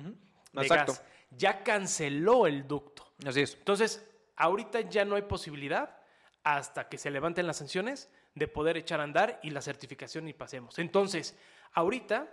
de 0.52 0.68
gas, 0.68 1.02
ya 1.30 1.62
canceló 1.62 2.46
el 2.46 2.66
ducto. 2.66 3.12
Así 3.26 3.40
es. 3.40 3.54
Entonces, 3.54 4.06
ahorita 4.36 4.80
ya 4.82 5.04
no 5.04 5.16
hay 5.16 5.22
posibilidad, 5.22 5.98
hasta 6.44 6.88
que 6.88 6.98
se 6.98 7.10
levanten 7.10 7.46
las 7.46 7.58
sanciones, 7.58 8.10
de 8.34 8.48
poder 8.48 8.76
echar 8.76 9.00
a 9.00 9.04
andar 9.04 9.38
y 9.42 9.50
la 9.50 9.60
certificación 9.60 10.26
y 10.28 10.32
pasemos. 10.32 10.78
Entonces, 10.78 11.36
ahorita, 11.72 12.28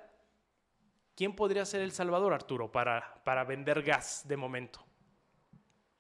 ¿quién 1.16 1.36
podría 1.36 1.66
ser 1.66 1.82
El 1.82 1.92
Salvador, 1.92 2.34
Arturo, 2.34 2.72
para, 2.72 3.22
para 3.24 3.44
vender 3.44 3.84
gas 3.84 4.28
de 4.28 4.38
momento? 4.38 4.86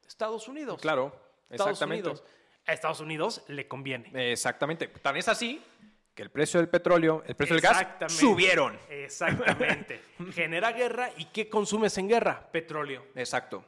Estados 0.07 0.47
Unidos. 0.47 0.81
Claro, 0.81 1.13
Estados 1.49 1.81
Unidos. 1.81 2.23
a 2.65 2.73
Estados 2.73 2.99
Unidos 2.99 3.43
le 3.47 3.67
conviene. 3.67 4.31
Exactamente. 4.31 4.87
Tan 4.87 5.17
es 5.17 5.27
así 5.27 5.61
que 6.19 6.23
el 6.23 6.31
precio 6.31 6.59
del 6.59 6.67
petróleo, 6.67 7.23
el 7.25 7.33
precio 7.33 7.55
del 7.55 7.61
gas 7.61 8.11
subieron. 8.11 8.77
Exactamente. 8.89 10.01
Genera 10.33 10.73
guerra 10.73 11.11
y 11.15 11.23
¿qué 11.23 11.47
consumes 11.47 11.97
en 11.97 12.09
guerra? 12.09 12.45
Petróleo. 12.51 13.05
Exacto. 13.15 13.63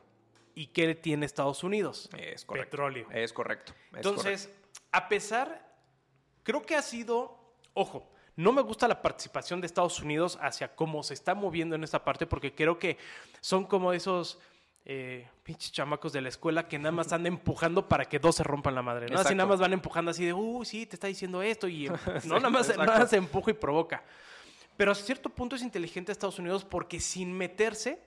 ¿Y 0.53 0.67
qué 0.67 0.93
tiene 0.95 1.25
Estados 1.25 1.63
Unidos? 1.63 2.09
Es 2.17 2.43
correcto. 2.43 2.71
Petróleo. 2.71 3.07
Es 3.09 3.31
correcto. 3.31 3.71
Es 3.91 3.95
Entonces, 3.95 4.47
correcto. 4.47 4.79
a 4.91 5.07
pesar, 5.07 5.75
creo 6.43 6.61
que 6.61 6.75
ha 6.75 6.81
sido, 6.81 7.55
ojo, 7.73 8.11
no 8.35 8.51
me 8.51 8.61
gusta 8.61 8.85
la 8.85 9.01
participación 9.01 9.61
de 9.61 9.67
Estados 9.67 10.01
Unidos 10.01 10.37
hacia 10.41 10.75
cómo 10.75 11.03
se 11.03 11.13
está 11.13 11.33
moviendo 11.33 11.77
en 11.77 11.85
esta 11.85 12.03
parte, 12.03 12.27
porque 12.27 12.53
creo 12.53 12.77
que 12.77 12.97
son 13.39 13.63
como 13.65 13.93
esos 13.93 14.39
eh, 14.85 15.27
pinches 15.43 15.71
chamacos 15.71 16.11
de 16.11 16.21
la 16.21 16.29
escuela 16.29 16.67
que 16.67 16.77
nada 16.79 16.91
más 16.91 17.07
están 17.07 17.25
empujando 17.25 17.87
para 17.87 18.05
que 18.05 18.19
dos 18.19 18.35
se 18.35 18.43
rompan 18.43 18.75
la 18.75 18.81
madre. 18.81 19.07
¿no? 19.07 19.13
Así 19.13 19.21
Exacto. 19.21 19.35
nada 19.35 19.49
más 19.49 19.59
van 19.59 19.73
empujando 19.73 20.11
así 20.11 20.25
de, 20.25 20.33
uh, 20.33 20.65
sí, 20.65 20.85
te 20.85 20.95
está 20.95 21.07
diciendo 21.07 21.41
esto, 21.41 21.67
y 21.67 21.87
em, 21.87 21.93
no, 22.25 22.35
nada 22.37 22.49
más, 22.49 22.69
nada 22.69 22.99
más 22.99 23.09
se 23.09 23.17
empuja 23.17 23.51
y 23.51 23.53
provoca. 23.53 24.03
Pero 24.77 24.91
a 24.91 24.95
cierto 24.95 25.29
punto 25.29 25.55
es 25.55 25.61
inteligente 25.61 26.11
Estados 26.11 26.39
Unidos 26.39 26.65
porque 26.65 26.99
sin 26.99 27.37
meterse 27.37 28.01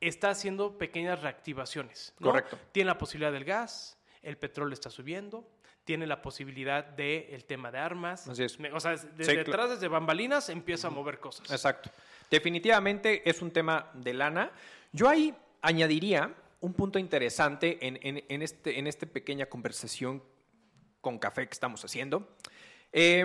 está 0.00 0.30
haciendo 0.30 0.76
pequeñas 0.76 1.22
reactivaciones. 1.22 2.14
¿no? 2.18 2.28
Correcto. 2.28 2.58
Tiene 2.72 2.88
la 2.88 2.98
posibilidad 2.98 3.32
del 3.32 3.44
gas, 3.44 3.98
el 4.22 4.36
petróleo 4.36 4.74
está 4.74 4.90
subiendo, 4.90 5.48
tiene 5.88 6.06
la 6.06 6.20
posibilidad 6.20 6.84
del 6.84 7.46
tema 7.46 7.70
de 7.72 7.78
armas. 7.78 8.28
Así 8.28 8.42
es. 8.44 8.58
O 8.74 8.78
sea, 8.78 8.90
desde 8.90 9.32
Sí, 9.32 9.38
atrás, 9.38 9.70
desde 9.70 9.88
bambalinas, 9.88 10.50
empieza 10.50 10.88
a 10.88 10.90
mover 10.90 11.18
cosas. 11.18 11.50
Exacto. 11.50 11.88
Definitivamente 12.30 13.22
es 13.26 13.40
un 13.40 13.50
tema 13.50 13.90
de 13.94 14.12
lana. 14.12 14.50
Yo 14.92 15.08
ahí 15.08 15.34
añadiría 15.62 16.34
un 16.60 16.74
punto 16.74 16.98
interesante 16.98 17.78
en, 17.80 17.98
en- 18.02 18.22
en 18.28 18.42
este, 18.42 18.78
en 18.78 18.86
esta 18.86 19.06
pequeña 19.06 19.46
conversación 19.46 20.22
con 21.00 21.18
café 21.18 21.46
que 21.46 21.54
estamos 21.54 21.82
haciendo. 21.82 22.28
Eh, 22.92 23.24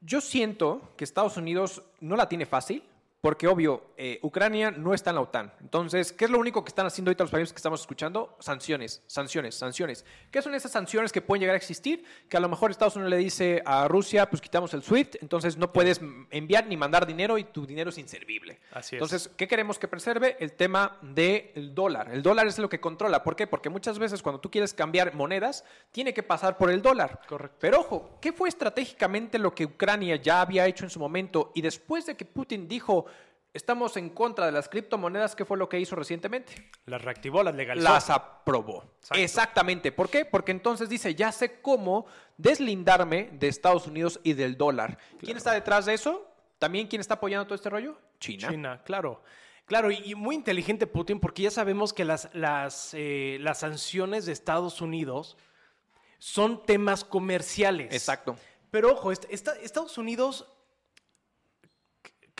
yo 0.00 0.22
siento 0.22 0.94
que 0.96 1.04
Estados 1.04 1.36
Unidos 1.36 1.82
no 2.00 2.16
la 2.16 2.26
tiene 2.26 2.46
fácil, 2.46 2.82
porque 3.20 3.46
obvio, 3.46 3.92
eh, 3.98 4.18
Ucrania 4.22 4.70
no 4.70 4.94
está 4.94 5.10
en 5.10 5.16
la 5.16 5.22
OTAN. 5.22 5.52
Entonces, 5.60 6.12
¿qué 6.12 6.24
es 6.24 6.30
lo 6.30 6.38
único 6.38 6.64
que 6.64 6.70
están 6.70 6.86
haciendo 6.86 7.10
ahorita 7.10 7.24
los 7.24 7.30
países 7.30 7.52
que 7.52 7.58
estamos 7.58 7.80
escuchando? 7.80 8.34
Sanciones, 8.40 9.02
sanciones, 9.06 9.54
sanciones. 9.54 10.06
¿Qué 10.30 10.40
son 10.40 10.54
esas 10.54 10.72
sanciones 10.72 11.12
que 11.12 11.20
pueden 11.20 11.40
llegar 11.40 11.54
a 11.54 11.58
existir? 11.58 12.02
Que 12.30 12.38
a 12.38 12.40
lo 12.40 12.48
mejor 12.48 12.70
Estados 12.70 12.96
Unidos 12.96 13.10
le 13.10 13.18
dice 13.18 13.62
a 13.66 13.86
Rusia, 13.88 14.30
pues 14.30 14.40
quitamos 14.40 14.72
el 14.72 14.82
SWIFT, 14.82 15.16
entonces 15.20 15.58
no 15.58 15.70
puedes 15.70 16.00
enviar 16.30 16.66
ni 16.66 16.78
mandar 16.78 17.06
dinero 17.06 17.36
y 17.36 17.44
tu 17.44 17.66
dinero 17.66 17.90
es 17.90 17.98
inservible. 17.98 18.58
Así 18.72 18.96
es. 18.96 19.02
Entonces, 19.02 19.28
¿qué 19.36 19.46
queremos 19.46 19.78
que 19.78 19.86
preserve? 19.86 20.38
El 20.40 20.52
tema 20.52 20.96
del 21.02 21.74
dólar. 21.74 22.10
El 22.10 22.22
dólar 22.22 22.46
es 22.46 22.58
lo 22.58 22.70
que 22.70 22.80
controla. 22.80 23.22
¿Por 23.22 23.36
qué? 23.36 23.46
Porque 23.46 23.68
muchas 23.68 23.98
veces 23.98 24.22
cuando 24.22 24.40
tú 24.40 24.50
quieres 24.50 24.72
cambiar 24.72 25.14
monedas, 25.14 25.64
tiene 25.92 26.14
que 26.14 26.22
pasar 26.22 26.56
por 26.56 26.70
el 26.70 26.80
dólar. 26.80 27.20
Correcto. 27.28 27.58
Pero 27.60 27.80
ojo, 27.80 28.18
¿qué 28.22 28.32
fue 28.32 28.48
estratégicamente 28.48 29.38
lo 29.38 29.54
que 29.54 29.66
Ucrania 29.66 30.16
ya 30.16 30.40
había 30.40 30.66
hecho 30.66 30.84
en 30.84 30.90
su 30.90 30.98
momento? 30.98 31.52
Y 31.54 31.60
después 31.60 32.06
de 32.06 32.16
que 32.16 32.24
Putin 32.24 32.66
dijo, 32.66 33.06
estamos 33.52 33.96
en 33.96 34.10
contra 34.10 34.46
de 34.46 34.52
las 34.52 34.68
criptomonedas, 34.68 35.34
¿qué 35.34 35.44
fue 35.44 35.56
lo 35.58 35.68
que 35.68 35.80
hizo 35.80 35.96
recientemente? 35.96 36.70
Las 36.86 37.02
reactivó, 37.02 37.42
las 37.42 37.54
legalizó. 37.54 37.88
Las 37.88 38.10
aprobó. 38.10 38.84
Exacto. 38.98 39.14
Exactamente. 39.22 39.92
¿Por 39.92 40.08
qué? 40.08 40.24
Porque 40.24 40.52
entonces 40.52 40.88
dice, 40.88 41.14
ya 41.14 41.32
sé 41.32 41.60
cómo 41.60 42.06
deslindarme 42.36 43.30
de 43.32 43.48
Estados 43.48 43.86
Unidos 43.86 44.20
y 44.22 44.32
del 44.34 44.56
dólar. 44.56 44.98
¿Quién 45.18 45.36
está 45.36 45.52
detrás 45.52 45.86
de 45.86 45.94
eso? 45.94 46.26
¿También 46.58 46.86
quién 46.86 47.00
está 47.00 47.14
apoyando 47.14 47.44
todo 47.46 47.54
este 47.54 47.70
rollo? 47.70 47.98
China. 48.18 48.48
China, 48.50 48.82
claro. 48.84 49.22
Claro, 49.66 49.90
y, 49.90 50.14
muy 50.16 50.34
inteligente 50.34 50.86
Putin 50.88 51.20
porque 51.20 51.42
ya 51.42 51.50
sabemos 51.50 51.92
que 51.92 52.04
las, 52.04 52.28
las, 52.34 52.90
eh, 52.92 53.38
las 53.40 53.60
sanciones 53.60 54.26
de 54.26 54.32
Estados 54.32 54.80
Unidos 54.80 55.36
son 56.18 56.64
temas 56.66 57.04
comerciales. 57.04 57.92
Exacto. 57.94 58.36
Pero 58.70 58.92
ojo, 58.92 59.12
est- 59.12 59.26
esta- 59.30 59.54
Estados 59.60 59.96
Unidos 59.96 60.46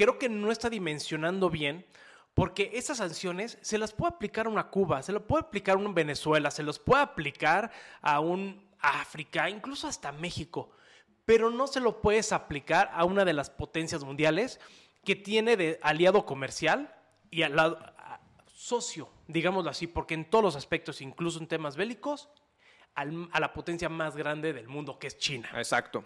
creo 0.00 0.18
que 0.18 0.30
no 0.30 0.50
está 0.50 0.70
dimensionando 0.70 1.50
bien 1.50 1.84
porque 2.32 2.70
esas 2.72 2.96
sanciones 2.96 3.58
se 3.60 3.76
las 3.76 3.92
puede 3.92 4.14
aplicar 4.14 4.46
a 4.46 4.48
una 4.48 4.70
Cuba, 4.70 5.02
se 5.02 5.12
las 5.12 5.24
puede 5.24 5.42
aplicar 5.42 5.76
a 5.76 5.78
un 5.78 5.92
Venezuela, 5.92 6.50
se 6.50 6.62
los 6.62 6.78
puede 6.78 7.02
aplicar 7.02 7.70
a 8.00 8.20
un 8.20 8.66
África, 8.78 9.50
incluso 9.50 9.86
hasta 9.86 10.10
México, 10.10 10.70
pero 11.26 11.50
no 11.50 11.66
se 11.66 11.80
lo 11.80 12.00
puedes 12.00 12.32
aplicar 12.32 12.90
a 12.94 13.04
una 13.04 13.26
de 13.26 13.34
las 13.34 13.50
potencias 13.50 14.02
mundiales 14.02 14.58
que 15.04 15.16
tiene 15.16 15.58
de 15.58 15.78
aliado 15.82 16.24
comercial 16.24 16.94
y 17.30 17.42
al 17.42 17.56
lado 17.56 17.78
socio, 18.46 19.10
digámoslo 19.28 19.68
así, 19.68 19.86
porque 19.86 20.14
en 20.14 20.30
todos 20.30 20.42
los 20.42 20.56
aspectos, 20.56 21.02
incluso 21.02 21.40
en 21.40 21.46
temas 21.46 21.76
bélicos, 21.76 22.30
al- 22.94 23.28
a 23.32 23.40
la 23.40 23.52
potencia 23.52 23.88
más 23.88 24.16
grande 24.16 24.52
del 24.52 24.68
mundo, 24.68 24.98
que 24.98 25.06
es 25.06 25.18
China. 25.18 25.48
Exacto. 25.56 26.04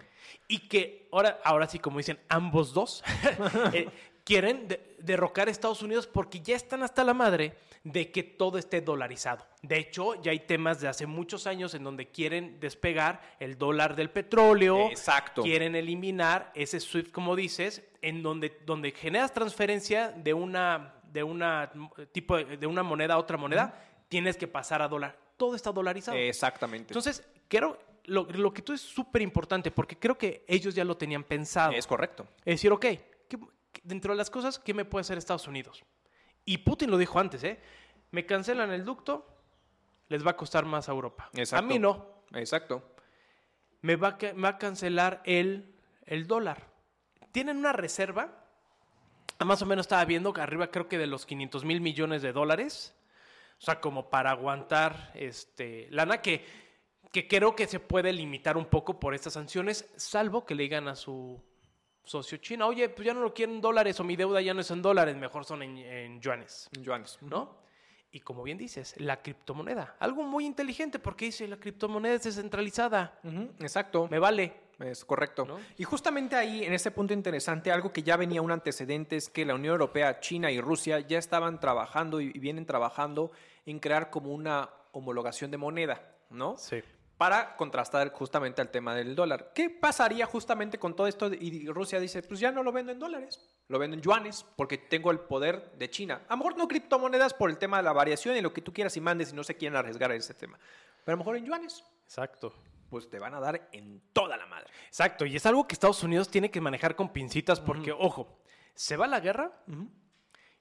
Y 0.49 0.69
que 0.69 1.09
ahora, 1.13 1.39
ahora 1.45 1.67
sí, 1.69 1.79
como 1.79 1.99
dicen 1.99 2.19
ambos 2.29 2.73
dos, 2.73 3.03
eh, 3.73 3.89
quieren 4.25 4.69
de- 4.69 4.97
derrocar 5.01 5.49
a 5.49 5.51
Estados 5.51 5.83
Unidos 5.83 6.07
porque 6.07 6.41
ya 6.41 6.57
están 6.57 6.83
hasta 6.83 7.05
la 7.05 7.15
madre 7.15 7.55
de 7.85 8.11
que 8.11 8.23
todo 8.23 8.57
esté 8.57 8.81
dolarizado. 8.81 9.47
De 9.61 9.77
hecho, 9.77 10.15
ya 10.23 10.31
hay 10.33 10.41
temas 10.41 10.81
de 10.81 10.89
hace 10.89 11.07
muchos 11.07 11.47
años 11.47 11.75
en 11.75 11.85
donde 11.85 12.09
quieren 12.09 12.59
despegar 12.59 13.21
el 13.39 13.59
dólar 13.59 13.95
del 13.95 14.09
petróleo. 14.09 14.89
Exacto. 14.89 15.43
Quieren 15.43 15.75
eliminar 15.77 16.51
ese 16.55 16.81
SWIFT, 16.81 17.13
como 17.13 17.37
dices, 17.37 17.83
en 18.01 18.23
donde, 18.23 18.59
donde 18.65 18.91
generas 18.93 19.35
transferencia 19.35 20.11
de 20.13 20.33
una, 20.33 20.95
de 21.13 21.23
una 21.23 21.71
tipo 22.13 22.39
de, 22.39 22.57
de 22.57 22.67
una 22.67 22.83
moneda 22.83 23.15
a 23.15 23.19
otra 23.19 23.37
moneda, 23.37 23.79
tienes 24.09 24.39
que 24.39 24.47
pasar 24.49 24.81
a 24.81 24.89
dólar. 24.89 25.19
Todo 25.37 25.55
está 25.57 25.73
dolarizado. 25.73 26.17
Exactamente. 26.17 26.93
Entonces, 26.93 27.25
creo, 27.49 27.79
lo, 28.05 28.25
lo 28.25 28.53
que 28.53 28.63
tú 28.63 28.73
es 28.73 28.81
súper 28.81 29.23
importante 29.23 29.71
porque 29.71 29.99
creo 29.99 30.17
que 30.17 30.45
ellos 30.49 30.75
ya 30.75 30.85
lo 30.85 30.97
tenían 30.97 31.25
pensado. 31.25 31.73
es 31.73 31.87
correcto. 31.87 32.27
Es 32.45 32.55
decir, 32.55 32.71
ok, 32.73 32.81
¿qué- 32.81 33.01
qué- 33.29 33.81
dentro 33.83 34.13
de 34.13 34.17
las 34.19 34.31
cosas, 34.31 34.59
¿qué 34.59 34.73
me 34.75 34.85
puede 34.85 35.01
hacer 35.03 35.19
Estados 35.19 35.49
Unidos? 35.49 35.83
Y 36.45 36.59
Putin 36.59 36.91
lo 36.91 36.99
dijo 36.99 37.19
antes, 37.19 37.43
¿eh? 37.45 37.59
Me 38.11 38.27
cancelan 38.27 38.71
el 38.71 38.85
ducto, 38.85 39.27
les 40.09 40.25
va 40.25 40.33
a 40.33 40.37
costar 40.37 40.65
más 40.65 40.89
a 40.89 40.93
Europa. 40.93 41.31
Exacto. 41.35 41.65
A 41.65 41.69
mí 41.69 41.79
no. 41.79 42.23
Exacto. 42.35 42.95
Me 43.81 43.97
va 43.97 44.09
a, 44.09 44.19
me 44.35 44.43
va 44.43 44.49
a 44.51 44.59
cancelar 44.59 45.21
el, 45.25 45.75
el 46.07 46.27
dólar. 46.27 46.69
Tienen 47.33 47.57
una 47.57 47.73
reserva, 47.73 48.45
más 49.45 49.61
o 49.63 49.67
menos 49.67 49.85
estaba 49.85 50.05
viendo 50.05 50.33
que 50.33 50.41
arriba 50.41 50.69
creo 50.71 50.89
que 50.89 50.97
de 50.99 51.07
los 51.07 51.27
500 51.27 51.65
mil 51.65 51.81
millones 51.81 52.23
de 52.23 52.33
dólares. 52.33 52.95
O 53.59 53.65
sea, 53.65 53.81
como 53.81 54.11
para 54.11 54.31
aguantar 54.31 55.13
este, 55.15 55.89
lana 55.91 56.21
que, 56.21 56.45
que 57.13 57.27
creo 57.29 57.55
que 57.55 57.67
se 57.67 57.81
puede 57.81 58.13
limitar 58.13 58.57
un 58.57 58.67
poco 58.67 58.99
por 59.01 59.15
estas 59.15 59.35
sanciones, 59.35 59.89
salvo 59.97 60.45
que 60.45 60.55
le 60.55 60.65
digan 60.65 60.89
a 60.89 60.97
su 60.97 61.43
socio 62.05 62.39
China, 62.39 62.67
oye, 62.67 62.89
pues 62.89 63.07
ya 63.07 63.15
no 63.15 63.21
lo 63.21 63.33
quieren 63.33 63.57
en 63.57 63.61
dólares 63.61 63.99
o 64.01 64.05
mi 64.05 64.17
deuda 64.17 64.41
ya 64.43 64.53
no 64.53 64.61
es 64.61 64.71
en 64.71 64.83
dólares, 64.83 65.17
mejor 65.17 65.45
son 65.45 65.63
en, 65.63 65.79
en 65.79 66.21
yuanes, 66.21 66.69
Yuanes. 66.73 67.19
¿no? 67.23 67.65
Y 68.11 68.21
como 68.21 68.43
bien 68.43 68.59
dices, 68.59 68.95
la 68.99 69.23
criptomoneda, 69.23 69.97
algo 69.99 70.23
muy 70.23 70.45
inteligente 70.45 70.99
porque 70.99 71.25
dice, 71.27 71.49
la 71.49 71.57
criptomoneda 71.57 72.15
es 72.15 72.25
descentralizada, 72.25 73.19
Exacto. 73.59 74.07
me 74.09 74.19
vale. 74.19 74.64
Es 74.81 75.05
correcto. 75.05 75.47
¿No? 75.47 75.59
Y 75.79 75.85
justamente 75.85 76.37
ahí, 76.37 76.65
en 76.65 76.73
ese 76.73 76.91
punto 76.91 77.15
interesante, 77.15 77.73
algo 77.73 77.93
que 77.93 78.03
ya 78.03 78.17
venía 78.17 78.43
un 78.43 78.51
antecedente 78.51 79.17
es 79.17 79.29
que 79.29 79.47
la 79.47 79.55
Unión 79.55 79.73
Europea, 79.73 80.21
China 80.21 80.51
y 80.51 80.61
Rusia 80.61 81.01
ya 81.01 81.19
estaban 81.19 81.61
trabajando 81.61 82.21
y 82.21 82.35
y 82.35 82.39
vienen 82.41 82.67
trabajando 82.67 83.31
en 83.65 83.79
crear 83.79 84.11
como 84.11 84.33
una 84.33 84.69
homologación 84.93 85.51
de 85.51 85.57
moneda, 85.57 86.03
¿no? 86.31 86.57
Sí. 86.59 86.83
Para 87.17 87.57
contrastar 87.57 88.11
justamente 88.11 88.61
al 88.61 88.71
tema 88.71 88.95
del 88.95 89.15
dólar. 89.15 89.53
¿Qué 89.55 89.71
pasaría 89.71 90.27
justamente 90.27 90.79
con 90.79 90.97
todo 90.97 91.07
esto? 91.07 91.33
Y 91.33 91.69
Rusia 91.69 92.01
dice, 92.01 92.23
pues 92.23 92.41
ya 92.41 92.51
no 92.51 92.65
lo 92.65 92.73
vendo 92.73 92.91
en 92.91 92.99
dólares, 92.99 93.41
lo 93.69 93.79
vendo 93.79 93.97
en 93.97 94.03
yuanes 94.03 94.45
porque 94.57 94.79
tengo 94.79 95.13
el 95.13 95.21
poder 95.21 95.73
de 95.79 95.89
China. 95.89 96.23
A 96.29 96.33
lo 96.33 96.39
mejor 96.39 96.59
no 96.59 96.67
criptomonedas 96.67 97.35
por 97.35 97.51
el 97.51 97.57
tema 97.57 97.77
de 97.77 97.85
la 97.85 97.93
variación 97.93 98.37
y 98.37 98.41
lo 98.41 98.53
que 98.53 98.61
tú 98.61 98.73
quieras 98.73 98.97
y 98.97 99.01
mandes 99.01 99.33
y 99.33 99.37
no 99.37 99.45
se 99.45 99.57
quieren 99.57 99.77
arriesgar 99.77 100.11
a 100.11 100.17
ese 100.17 100.35
tema. 100.35 100.59
Pero 101.05 101.15
a 101.15 101.17
lo 101.17 101.19
mejor 101.19 101.37
en 101.37 101.47
yuanes, 101.47 101.85
Exacto. 102.05 102.53
Pues 102.89 103.09
te 103.11 103.19
van 103.19 103.35
a 103.35 103.41
dar 103.41 103.69
en 103.73 104.01
toda 104.13 104.37
la 104.37 104.47
madre. 104.47 104.71
Exacto, 104.87 105.25
y 105.27 105.37
es 105.37 105.47
algo 105.47 105.67
que 105.67 105.75
Estados 105.75 106.03
Unidos 106.03 106.29
tiene 106.29 106.51
que 106.51 106.61
manejar 106.61 106.95
con 106.97 107.13
pincitas 107.13 107.61
porque, 107.61 107.93
ojo, 107.93 108.39
se 108.75 108.97
va 108.97 109.05
a 109.07 109.09
la 109.09 109.21
guerra 109.21 109.53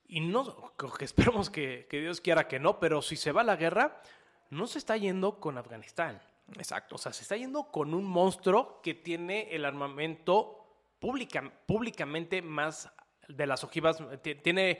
y 0.07 0.19
no, 0.19 0.73
que 0.97 1.05
esperemos 1.05 1.49
que, 1.49 1.87
que 1.89 2.01
Dios 2.01 2.21
quiera 2.21 2.47
que 2.47 2.59
no, 2.59 2.79
pero 2.79 3.01
si 3.01 3.15
se 3.15 3.31
va 3.31 3.41
a 3.41 3.45
la 3.45 3.55
guerra, 3.55 4.01
no 4.49 4.67
se 4.67 4.77
está 4.77 4.97
yendo 4.97 5.39
con 5.39 5.57
Afganistán. 5.57 6.21
Exacto. 6.57 6.95
O 6.95 6.97
sea, 6.97 7.13
se 7.13 7.23
está 7.23 7.35
yendo 7.37 7.71
con 7.71 7.93
un 7.93 8.03
monstruo 8.05 8.81
que 8.81 8.93
tiene 8.93 9.47
el 9.55 9.65
armamento 9.65 10.59
pública, 10.99 11.41
públicamente 11.65 12.41
más 12.41 12.91
de 13.27 13.47
las 13.47 13.63
ojivas, 13.63 13.97
ti- 14.21 14.35
tiene 14.35 14.79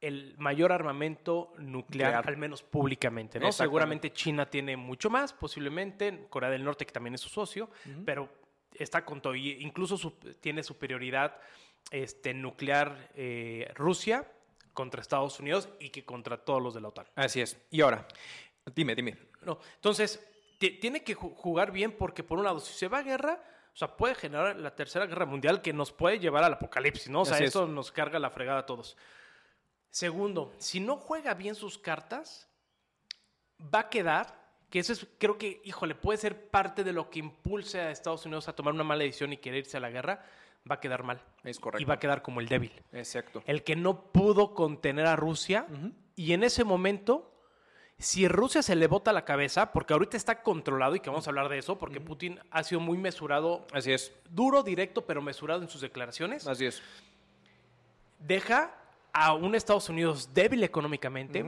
el 0.00 0.34
mayor 0.38 0.72
armamento 0.72 1.52
nuclear, 1.58 2.12
Nuclear. 2.12 2.28
al 2.28 2.36
menos 2.36 2.62
públicamente, 2.62 3.40
¿no? 3.40 3.50
Seguramente 3.52 4.12
China 4.12 4.48
tiene 4.48 4.76
mucho 4.76 5.08
más, 5.10 5.32
posiblemente 5.32 6.26
Corea 6.28 6.50
del 6.50 6.64
Norte, 6.64 6.84
que 6.84 6.92
también 6.92 7.14
es 7.14 7.20
su 7.20 7.28
socio, 7.28 7.70
pero 8.04 8.28
está 8.74 9.04
con 9.04 9.20
todo, 9.22 9.34
y 9.34 9.52
incluso 9.62 9.96
su- 9.96 10.10
tiene 10.40 10.62
superioridad 10.62 11.38
este, 11.90 12.34
nuclear 12.34 13.10
eh, 13.14 13.70
Rusia 13.74 14.30
contra 14.74 15.00
Estados 15.00 15.40
Unidos 15.40 15.68
y 15.80 15.88
que 15.90 16.04
contra 16.04 16.36
todos 16.36 16.62
los 16.62 16.74
de 16.74 16.80
la 16.82 16.88
OTAN. 16.88 17.06
Así 17.14 17.40
es. 17.40 17.56
Y 17.70 17.80
ahora, 17.80 18.06
dime, 18.74 18.94
dime. 18.94 19.16
No, 19.42 19.58
entonces, 19.76 20.22
ti- 20.58 20.72
tiene 20.78 21.02
que 21.04 21.16
ju- 21.16 21.34
jugar 21.34 21.72
bien 21.72 21.92
porque, 21.92 22.22
por 22.22 22.38
un 22.38 22.44
lado, 22.44 22.60
si 22.60 22.74
se 22.74 22.88
va 22.88 22.98
a 22.98 23.02
guerra, 23.02 23.42
o 23.72 23.76
sea, 23.76 23.96
puede 23.96 24.14
generar 24.14 24.56
la 24.56 24.74
tercera 24.74 25.06
guerra 25.06 25.24
mundial 25.24 25.62
que 25.62 25.72
nos 25.72 25.92
puede 25.92 26.18
llevar 26.18 26.44
al 26.44 26.54
apocalipsis, 26.54 27.08
¿no? 27.08 27.22
O 27.22 27.24
sea, 27.24 27.36
Así 27.36 27.44
es. 27.44 27.48
esto 27.48 27.66
nos 27.66 27.92
carga 27.92 28.18
la 28.18 28.28
fregada 28.30 28.60
a 28.60 28.66
todos. 28.66 28.96
Segundo, 29.90 30.52
si 30.58 30.80
no 30.80 30.96
juega 30.96 31.34
bien 31.34 31.54
sus 31.54 31.78
cartas, 31.78 32.48
va 33.74 33.80
a 33.80 33.88
quedar, 33.88 34.38
que 34.70 34.78
eso 34.80 34.92
es, 34.92 35.06
creo 35.18 35.38
que, 35.38 35.60
híjole, 35.64 35.94
puede 35.94 36.18
ser 36.18 36.50
parte 36.50 36.84
de 36.84 36.92
lo 36.92 37.08
que 37.10 37.20
impulse 37.20 37.80
a 37.80 37.90
Estados 37.90 38.26
Unidos 38.26 38.48
a 38.48 38.54
tomar 38.54 38.74
una 38.74 38.84
mala 38.84 39.04
decisión 39.04 39.32
y 39.32 39.38
querer 39.38 39.60
irse 39.60 39.76
a 39.76 39.80
la 39.80 39.90
guerra, 39.90 40.22
va 40.70 40.74
a 40.76 40.80
quedar 40.80 41.02
mal. 41.02 41.22
Es 41.44 41.58
correcto. 41.60 41.80
Y 41.82 41.84
va 41.84 41.94
a 41.94 41.98
quedar 41.98 42.22
como 42.22 42.40
el 42.40 42.48
débil. 42.48 42.72
Exacto. 42.92 43.42
El 43.46 43.62
que 43.62 43.76
no 43.76 44.12
pudo 44.12 44.52
contener 44.54 45.06
a 45.06 45.16
Rusia. 45.16 45.66
Y 46.16 46.32
en 46.32 46.42
ese 46.42 46.64
momento, 46.64 47.32
si 47.98 48.26
Rusia 48.28 48.62
se 48.62 48.74
le 48.74 48.88
bota 48.88 49.12
la 49.12 49.24
cabeza, 49.24 49.72
porque 49.72 49.92
ahorita 49.92 50.16
está 50.16 50.42
controlado 50.42 50.96
y 50.96 51.00
que 51.00 51.08
vamos 51.08 51.26
a 51.26 51.30
hablar 51.30 51.48
de 51.48 51.58
eso, 51.58 51.78
porque 51.78 52.00
Putin 52.00 52.40
ha 52.50 52.64
sido 52.64 52.80
muy 52.80 52.98
mesurado, 52.98 53.66
Así 53.72 53.92
es. 53.92 54.12
duro, 54.28 54.62
directo, 54.62 55.06
pero 55.06 55.22
mesurado 55.22 55.62
en 55.62 55.68
sus 55.68 55.80
declaraciones, 55.80 56.46
Así 56.46 56.66
es. 56.66 56.82
deja 58.18 58.74
a 59.18 59.32
un 59.32 59.54
Estados 59.54 59.88
Unidos 59.88 60.28
débil 60.34 60.62
económicamente, 60.62 61.42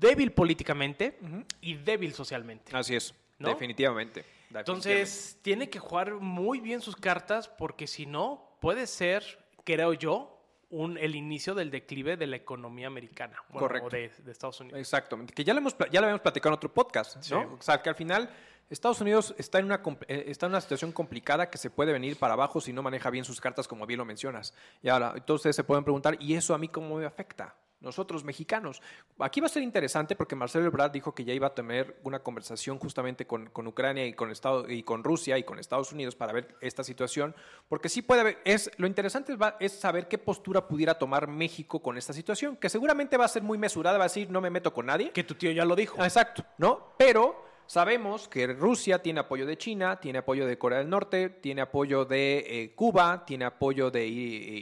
débil 0.00 0.32
políticamente 0.32 1.16
y 1.60 1.74
débil 1.74 2.12
socialmente. 2.12 2.72
Así 2.74 2.96
es. 2.96 3.14
¿No? 3.38 3.50
Definitivamente. 3.50 4.22
Definitivamente. 4.22 4.58
Entonces, 4.58 5.38
tiene 5.42 5.70
que 5.70 5.78
jugar 5.78 6.14
muy 6.14 6.58
bien 6.58 6.80
sus 6.80 6.96
cartas 6.96 7.48
porque 7.48 7.86
si 7.86 8.04
no, 8.04 8.56
puede 8.60 8.88
ser, 8.88 9.22
creo 9.62 9.92
yo, 9.92 10.42
un, 10.70 10.98
el 10.98 11.14
inicio 11.14 11.54
del 11.54 11.70
declive 11.70 12.16
de 12.16 12.26
la 12.26 12.34
economía 12.34 12.88
americana. 12.88 13.36
Bueno, 13.48 13.60
Correcto. 13.60 13.86
o 13.86 13.90
de, 13.90 14.10
de 14.24 14.32
Estados 14.32 14.58
Unidos. 14.60 14.80
Exactamente. 14.80 15.32
Que 15.32 15.44
ya 15.44 15.54
lo, 15.54 15.60
hemos, 15.60 15.76
ya 15.92 16.00
lo 16.00 16.06
habíamos 16.06 16.20
platicado 16.20 16.52
en 16.52 16.56
otro 16.56 16.74
podcast, 16.74 17.16
¿no? 17.16 17.22
Sí. 17.22 17.34
O 17.34 17.62
sea, 17.62 17.80
que 17.80 17.90
al 17.90 17.94
final 17.94 18.28
Estados 18.70 19.00
Unidos 19.00 19.34
está 19.38 19.58
en, 19.58 19.64
una, 19.66 19.80
eh, 20.08 20.24
está 20.28 20.46
en 20.46 20.52
una 20.52 20.60
situación 20.60 20.92
complicada 20.92 21.48
que 21.50 21.56
se 21.58 21.70
puede 21.70 21.92
venir 21.92 22.18
para 22.18 22.34
abajo 22.34 22.60
si 22.60 22.72
no 22.72 22.82
maneja 22.82 23.08
bien 23.10 23.24
sus 23.24 23.40
cartas, 23.40 23.66
como 23.66 23.86
bien 23.86 23.98
lo 23.98 24.04
mencionas. 24.04 24.52
Y 24.82 24.88
ahora, 24.88 25.12
entonces 25.16 25.56
se 25.56 25.64
pueden 25.64 25.84
preguntar, 25.84 26.16
¿y 26.20 26.34
eso 26.34 26.54
a 26.54 26.58
mí 26.58 26.68
cómo 26.68 26.96
me 26.96 27.06
afecta? 27.06 27.54
Nosotros, 27.80 28.24
mexicanos. 28.24 28.82
Aquí 29.20 29.40
va 29.40 29.46
a 29.46 29.48
ser 29.50 29.62
interesante 29.62 30.16
porque 30.16 30.34
Marcelo 30.34 30.66
Ebrard 30.66 30.90
dijo 30.90 31.14
que 31.14 31.24
ya 31.24 31.32
iba 31.32 31.46
a 31.46 31.54
tener 31.54 31.96
una 32.02 32.18
conversación 32.18 32.76
justamente 32.80 33.24
con, 33.24 33.50
con 33.50 33.68
Ucrania 33.68 34.04
y 34.04 34.14
con, 34.14 34.32
Estado, 34.32 34.68
y 34.68 34.82
con 34.82 35.04
Rusia 35.04 35.38
y 35.38 35.44
con 35.44 35.60
Estados 35.60 35.92
Unidos 35.92 36.16
para 36.16 36.32
ver 36.32 36.56
esta 36.60 36.82
situación, 36.82 37.36
porque 37.68 37.88
sí 37.88 38.02
puede 38.02 38.22
haber, 38.22 38.38
es, 38.44 38.68
lo 38.78 38.88
interesante 38.88 39.36
va- 39.36 39.56
es 39.60 39.78
saber 39.78 40.08
qué 40.08 40.18
postura 40.18 40.66
pudiera 40.66 40.98
tomar 40.98 41.28
México 41.28 41.80
con 41.80 41.96
esta 41.96 42.12
situación, 42.12 42.56
que 42.56 42.68
seguramente 42.68 43.16
va 43.16 43.26
a 43.26 43.28
ser 43.28 43.44
muy 43.44 43.58
mesurada, 43.58 43.96
va 43.96 44.04
a 44.04 44.08
decir, 44.08 44.28
no 44.28 44.40
me 44.40 44.50
meto 44.50 44.72
con 44.74 44.86
nadie. 44.86 45.12
Que 45.12 45.22
tu 45.22 45.36
tío 45.36 45.52
ya 45.52 45.64
lo 45.64 45.76
dijo. 45.76 45.98
Ah, 46.00 46.04
Exacto, 46.06 46.44
¿no? 46.58 46.94
Pero 46.98 47.46
sabemos 47.68 48.26
que 48.28 48.46
Rusia 48.48 48.98
tiene 49.00 49.20
apoyo 49.20 49.46
de 49.46 49.56
China, 49.58 50.00
tiene 50.00 50.18
apoyo 50.18 50.46
de 50.46 50.58
Corea 50.58 50.78
del 50.78 50.88
Norte, 50.88 51.28
tiene 51.28 51.60
apoyo 51.60 52.04
de 52.04 52.38
eh, 52.48 52.74
Cuba, 52.74 53.24
tiene 53.26 53.44
apoyo 53.44 53.90
de 53.90 54.06
I- 54.06 54.10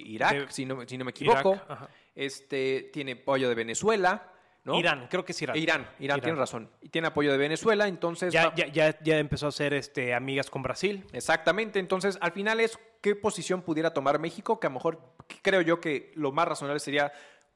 I- 0.07 0.15
Irak, 0.15 0.33
De- 0.33 0.53
si, 0.53 0.67
no, 0.67 0.87
si 0.87 0.99
no 0.99 1.05
me 1.05 1.13
equivoco. 1.13 1.55
Irak, 1.55 1.89
este, 2.15 2.91
tiene 2.93 3.13
apoyo 3.13 3.49
de 3.49 3.55
Venezuela, 3.55 4.33
¿no? 4.65 4.79
Irán, 4.79 5.07
creo 5.09 5.25
que 5.25 5.31
es 5.33 5.41
Irán. 5.41 5.57
E 5.57 5.61
Irán, 5.61 5.89
Irán, 6.01 6.21
tiene 6.21 6.37
razón. 6.39 6.69
Y 6.83 6.89
tiene 6.89 7.07
apoyo 7.09 7.31
de 7.31 7.39
Venezuela, 7.39 7.87
entonces... 7.87 8.33
Ya, 8.33 8.53
ya, 8.57 8.67
ya, 8.67 8.99
ya 9.01 9.19
empezó 9.19 9.47
a 9.47 9.49
hacer 9.51 9.73
este, 9.75 10.13
amigas 10.13 10.51
con 10.51 10.63
Brasil. 10.63 11.05
Exactamente, 11.13 11.79
entonces 11.79 12.19
al 12.21 12.33
final 12.33 12.59
es 12.59 12.79
qué 13.01 13.15
posición 13.15 13.63
pudiera 13.63 13.95
tomar 13.95 14.19
México, 14.19 14.59
que 14.59 14.67
a 14.67 14.71
lo 14.71 14.75
mejor 14.75 14.99
creo 15.43 15.61
yo 15.61 15.81
que 15.81 16.11
lo 16.17 16.33
más 16.33 16.49
razonable 16.49 16.81
sería 16.81 17.13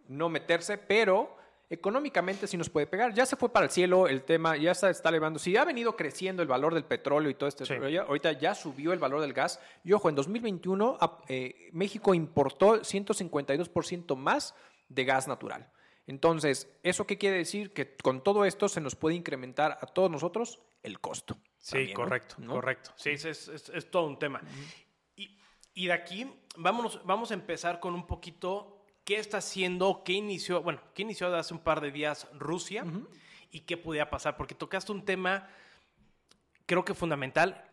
no 0.06 0.28
meterse, 0.28 0.78
pero 0.78 1.36
económicamente 1.70 2.46
sí 2.46 2.56
nos 2.56 2.68
puede 2.68 2.86
pegar. 2.86 3.14
Ya 3.14 3.24
se 3.24 3.36
fue 3.36 3.48
para 3.52 3.64
el 3.66 3.70
cielo 3.70 4.08
el 4.08 4.24
tema, 4.24 4.56
ya 4.56 4.74
se 4.74 4.90
está 4.90 5.08
elevando. 5.08 5.38
Si 5.38 5.56
ha 5.56 5.64
venido 5.64 5.96
creciendo 5.96 6.42
el 6.42 6.48
valor 6.48 6.74
del 6.74 6.84
petróleo 6.84 7.30
y 7.30 7.34
todo 7.34 7.48
este 7.48 7.64
Sí. 7.64 7.74
rollo, 7.76 8.02
ahorita 8.02 8.32
ya 8.32 8.54
subió 8.54 8.92
el 8.92 8.98
valor 8.98 9.20
del 9.20 9.32
gas. 9.32 9.60
Y 9.84 9.92
ojo, 9.92 10.08
en 10.08 10.16
2021 10.16 10.98
a- 11.00 11.22
eh, 11.28 11.70
México 11.72 12.12
importó 12.12 12.82
152% 12.84 14.16
más 14.16 14.54
de 14.88 15.04
gas 15.04 15.28
natural. 15.28 15.70
Entonces, 16.06 16.68
¿eso 16.82 17.06
qué 17.06 17.16
quiere 17.18 17.36
decir? 17.36 17.72
Que 17.72 17.96
con 17.96 18.22
todo 18.24 18.44
esto 18.44 18.68
se 18.68 18.80
nos 18.80 18.96
puede 18.96 19.14
incrementar 19.14 19.78
a 19.80 19.86
todos 19.86 20.10
nosotros 20.10 20.60
el 20.82 20.98
costo. 20.98 21.36
Sí, 21.58 21.92
correcto, 21.92 22.34
¿No? 22.38 22.54
correcto. 22.54 22.90
Sí, 22.96 23.10
es, 23.10 23.24
es- 23.24 23.46
es- 23.48 23.68
es 23.68 23.90
todo 23.90 24.06
un 24.06 24.18
tema. 24.18 24.40
y, 25.14 25.38
y 25.74 25.86
de 25.86 25.92
aquí 25.92 26.26
vámonos, 26.56 27.00
vamos 27.04 27.30
a 27.30 27.34
empezar 27.34 27.78
con 27.78 27.94
un 27.94 28.06
poquito 28.06 28.79
qué 29.10 29.18
está 29.18 29.38
haciendo, 29.38 30.02
qué 30.04 30.12
inició, 30.12 30.62
bueno, 30.62 30.80
qué 30.94 31.02
inició 31.02 31.34
hace 31.34 31.52
un 31.52 31.58
par 31.58 31.80
de 31.80 31.90
días 31.90 32.28
Rusia 32.38 32.84
y 33.50 33.62
qué 33.62 33.76
podía 33.76 34.08
pasar, 34.08 34.36
porque 34.36 34.54
tocaste 34.54 34.92
un 34.92 35.04
tema, 35.04 35.48
creo 36.64 36.84
que 36.84 36.94
fundamental 36.94 37.68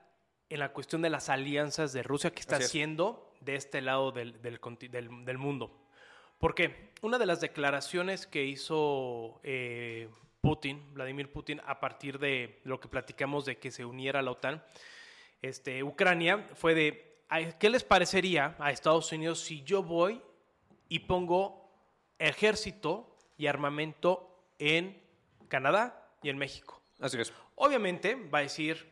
en 0.49 0.57
la 0.57 0.73
cuestión 0.73 1.03
de 1.03 1.11
las 1.11 1.29
alianzas 1.29 1.93
de 1.93 2.01
Rusia 2.01 2.31
que 2.31 2.39
está 2.39 2.57
es. 2.57 2.65
haciendo 2.65 3.35
de 3.41 3.55
este 3.55 3.81
lado 3.81 4.11
del, 4.11 4.41
del 4.41 4.59
conti- 4.59 4.89
del- 4.89 5.25
del 5.25 5.37
mundo. 5.37 5.79
Porque 6.39 6.89
una 7.03 7.19
de 7.19 7.27
las 7.27 7.39
declaraciones 7.39 8.25
que 8.25 8.43
hizo 8.45 9.39
eh, 9.43 10.09
Putin, 10.41 10.91
Vladimir 10.95 11.31
Putin, 11.31 11.61
a 11.67 11.79
partir 11.79 12.17
de 12.17 12.61
lo 12.63 12.79
que 12.79 12.87
platicamos 12.87 13.45
de 13.45 13.59
que 13.59 13.69
se 13.69 13.85
uniera 13.85 14.21
a 14.21 14.23
la 14.23 14.31
OTAN, 14.31 14.63
este, 15.43 15.83
Ucrania, 15.83 16.49
fue 16.55 16.73
de, 16.73 17.21
"Ay, 17.29 17.53
¿qué 17.59 17.69
les 17.69 17.83
parecería 17.83 18.55
a 18.57 18.71
Estados 18.71 19.11
Unidos 19.11 19.39
si 19.41 19.61
yo 19.61 19.83
voy 19.83 20.19
y 20.89 20.99
pongo 20.99 21.69
ejército 22.19 23.15
y 23.37 23.47
armamento 23.47 24.29
en 24.59 25.01
Canadá 25.47 26.09
y 26.21 26.29
en 26.29 26.37
México? 26.37 26.81
Así 26.99 27.19
es. 27.19 27.31
Obviamente 27.55 28.15
va 28.15 28.39
a 28.39 28.41
decir, 28.41 28.91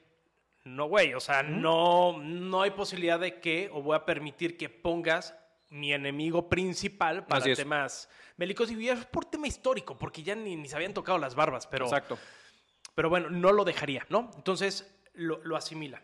no, 0.64 0.88
güey, 0.88 1.14
o 1.14 1.20
sea, 1.20 1.44
no, 1.44 2.18
no 2.20 2.62
hay 2.62 2.72
posibilidad 2.72 3.20
de 3.20 3.40
que, 3.40 3.70
o 3.74 3.82
voy 3.82 3.96
a 3.96 4.06
permitir 4.06 4.58
que 4.58 4.70
pongas 4.70 5.36
mi 5.70 5.94
enemigo 5.94 6.48
principal 6.50 7.26
para 7.26 7.42
Así 7.42 7.52
es. 7.52 7.58
temas 7.58 8.10
bélicos 8.38 8.72
y 8.72 8.90
es 8.90 9.06
por 9.06 9.26
tema 9.26 9.48
histórico, 9.48 9.98
porque 9.98 10.24
ya 10.24 10.36
ni, 10.36 10.56
ni 10.56 10.68
se 10.68 10.76
habían 10.76 10.94
tocado 10.94 11.18
las 11.18 11.36
barbas, 11.36 11.68
pero, 11.68 11.86
Exacto. 11.86 12.18
pero 12.94 13.10
bueno, 13.10 13.30
no 13.30 13.52
lo 13.52 13.64
dejaría, 13.64 14.06
¿no? 14.10 14.32
Entonces 14.36 14.92
lo, 15.14 15.44
lo 15.44 15.56
asimila. 15.56 16.02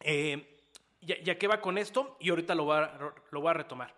Eh, 0.00 0.60
ya, 1.00 1.20
ya 1.22 1.38
que 1.38 1.48
va 1.48 1.60
con 1.60 1.78
esto, 1.78 2.16
y 2.20 2.30
ahorita 2.30 2.54
lo 2.54 2.64
voy 2.64 2.78
a, 2.78 3.12
lo 3.30 3.40
voy 3.40 3.50
a 3.50 3.54
retomar. 3.54 3.94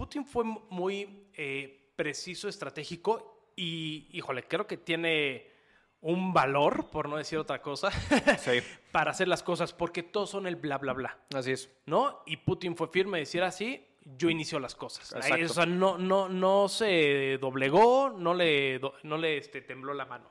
Putin 0.00 0.24
fue 0.24 0.44
muy 0.44 1.26
eh, 1.34 1.92
preciso, 1.94 2.48
estratégico, 2.48 3.50
y 3.54 4.08
híjole, 4.12 4.48
creo 4.48 4.66
que 4.66 4.78
tiene 4.78 5.46
un 6.00 6.32
valor, 6.32 6.88
por 6.88 7.06
no 7.06 7.18
decir 7.18 7.36
otra 7.36 7.60
cosa, 7.60 7.90
Sí. 8.38 8.60
para 8.92 9.10
hacer 9.10 9.28
las 9.28 9.42
cosas, 9.42 9.74
porque 9.74 10.02
todos 10.02 10.30
son 10.30 10.46
el 10.46 10.56
bla, 10.56 10.78
bla, 10.78 10.94
bla. 10.94 11.18
Así 11.34 11.52
es. 11.52 11.68
¿no? 11.84 12.22
Y 12.24 12.38
Putin 12.38 12.74
fue 12.78 12.88
firme 12.88 13.18
de 13.18 13.24
decir 13.24 13.42
así, 13.42 13.86
yo 14.16 14.30
inicio 14.30 14.58
las 14.58 14.74
cosas. 14.74 15.12
Exacto. 15.12 15.44
O 15.44 15.48
sea, 15.50 15.66
no, 15.66 15.98
no, 15.98 16.30
no 16.30 16.70
se 16.70 17.36
doblegó, 17.38 18.08
no 18.08 18.32
le, 18.32 18.80
no 19.02 19.18
le 19.18 19.36
este, 19.36 19.60
tembló 19.60 19.92
la 19.92 20.06
mano. 20.06 20.30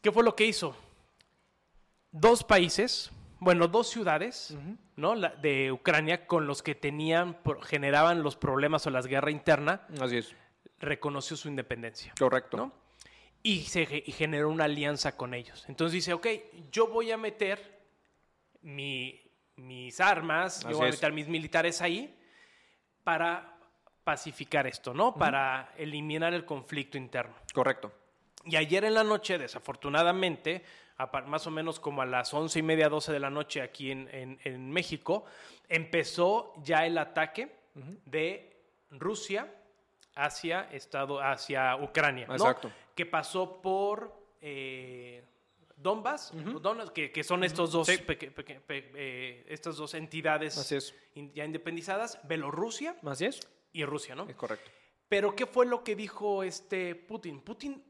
¿Qué 0.00 0.12
fue 0.12 0.22
lo 0.22 0.36
que 0.36 0.46
hizo? 0.46 0.76
Dos 2.12 2.44
países, 2.44 3.10
bueno, 3.44 3.68
dos 3.68 3.88
ciudades, 3.88 4.56
¿no? 4.96 5.14
La- 5.14 5.30
de 5.30 5.70
Ucrania 5.70 6.26
con 6.26 6.46
los 6.46 6.62
que 6.62 6.74
tenían, 6.74 7.38
generaban 7.62 8.22
los 8.22 8.36
problemas 8.36 8.86
o 8.86 8.90
las 8.90 9.06
guerras 9.06 9.32
internas, 9.32 9.80
Así 10.00 10.16
es. 10.18 10.34
reconoció 10.80 11.36
su 11.36 11.48
independencia. 11.48 12.12
Correcto. 12.18 12.56
¿no? 12.56 12.72
Y, 13.42 13.62
se, 13.62 14.02
y 14.06 14.12
generó 14.12 14.48
una 14.48 14.64
alianza 14.64 15.16
con 15.16 15.34
ellos. 15.34 15.64
Entonces 15.68 15.92
dice, 15.92 16.12
ok, 16.14 16.26
yo 16.72 16.88
voy 16.88 17.10
a 17.12 17.16
meter 17.16 17.82
mi- 18.62 19.20
mis 19.56 20.00
armas, 20.00 20.62
yo 20.68 20.76
voy 20.78 20.86
a 20.86 20.88
es. 20.88 20.96
meter 20.96 21.12
mis 21.12 21.28
militares 21.28 21.80
ahí 21.82 22.18
para 23.04 23.58
pacificar 24.02 24.66
esto, 24.66 24.92
¿no? 24.94 25.14
Para 25.14 25.72
eliminar 25.76 26.34
el 26.34 26.44
conflicto 26.44 26.96
interno. 26.98 27.34
Correcto. 27.52 27.92
Y 28.46 28.56
ayer 28.56 28.84
en 28.84 28.94
la 28.94 29.04
noche, 29.04 29.38
desafortunadamente, 29.38 30.64
a 30.96 31.06
más 31.22 31.46
o 31.46 31.50
menos 31.50 31.80
como 31.80 32.02
a 32.02 32.06
las 32.06 32.32
once 32.34 32.58
y 32.58 32.62
media, 32.62 32.88
12 32.88 33.12
de 33.12 33.20
la 33.20 33.30
noche 33.30 33.60
aquí 33.62 33.90
en, 33.90 34.08
en- 34.12 34.38
en 34.44 34.70
México, 34.70 35.24
empezó 35.68 36.52
ya 36.62 36.86
el 36.86 36.98
ataque 36.98 37.52
de 38.06 38.56
Rusia 38.90 39.52
hacia, 40.14 40.62
Estado, 40.70 41.20
hacia 41.20 41.74
Ucrania, 41.76 42.26
¿no? 42.28 42.34
Exacto. 42.34 42.70
Que 42.94 43.06
pasó 43.06 43.60
por 43.60 44.14
eh, 44.40 45.24
Donbass, 45.76 46.32
Donbass, 46.62 46.92
que, 46.92 47.10
que 47.10 47.24
son 47.24 47.42
estos 47.42 47.72
dos, 47.72 47.88
Sí. 47.88 47.98
pe- 47.98 48.32
eh, 48.68 49.44
estas 49.48 49.76
dos 49.76 49.94
entidades 49.94 51.00
in- 51.16 51.32
ya 51.34 51.44
independizadas, 51.44 52.20
Bielorrusia 52.28 52.94
Así 53.04 53.24
es. 53.26 53.40
y 53.72 53.84
Rusia, 53.84 54.14
¿no? 54.14 54.28
Es 54.28 54.36
correcto. 54.36 54.70
Pero 55.08 55.34
¿qué 55.34 55.46
fue 55.46 55.66
lo 55.66 55.82
que 55.82 55.96
dijo 55.96 56.44
este 56.44 56.94
Putin? 56.94 57.40
Putin 57.40 57.82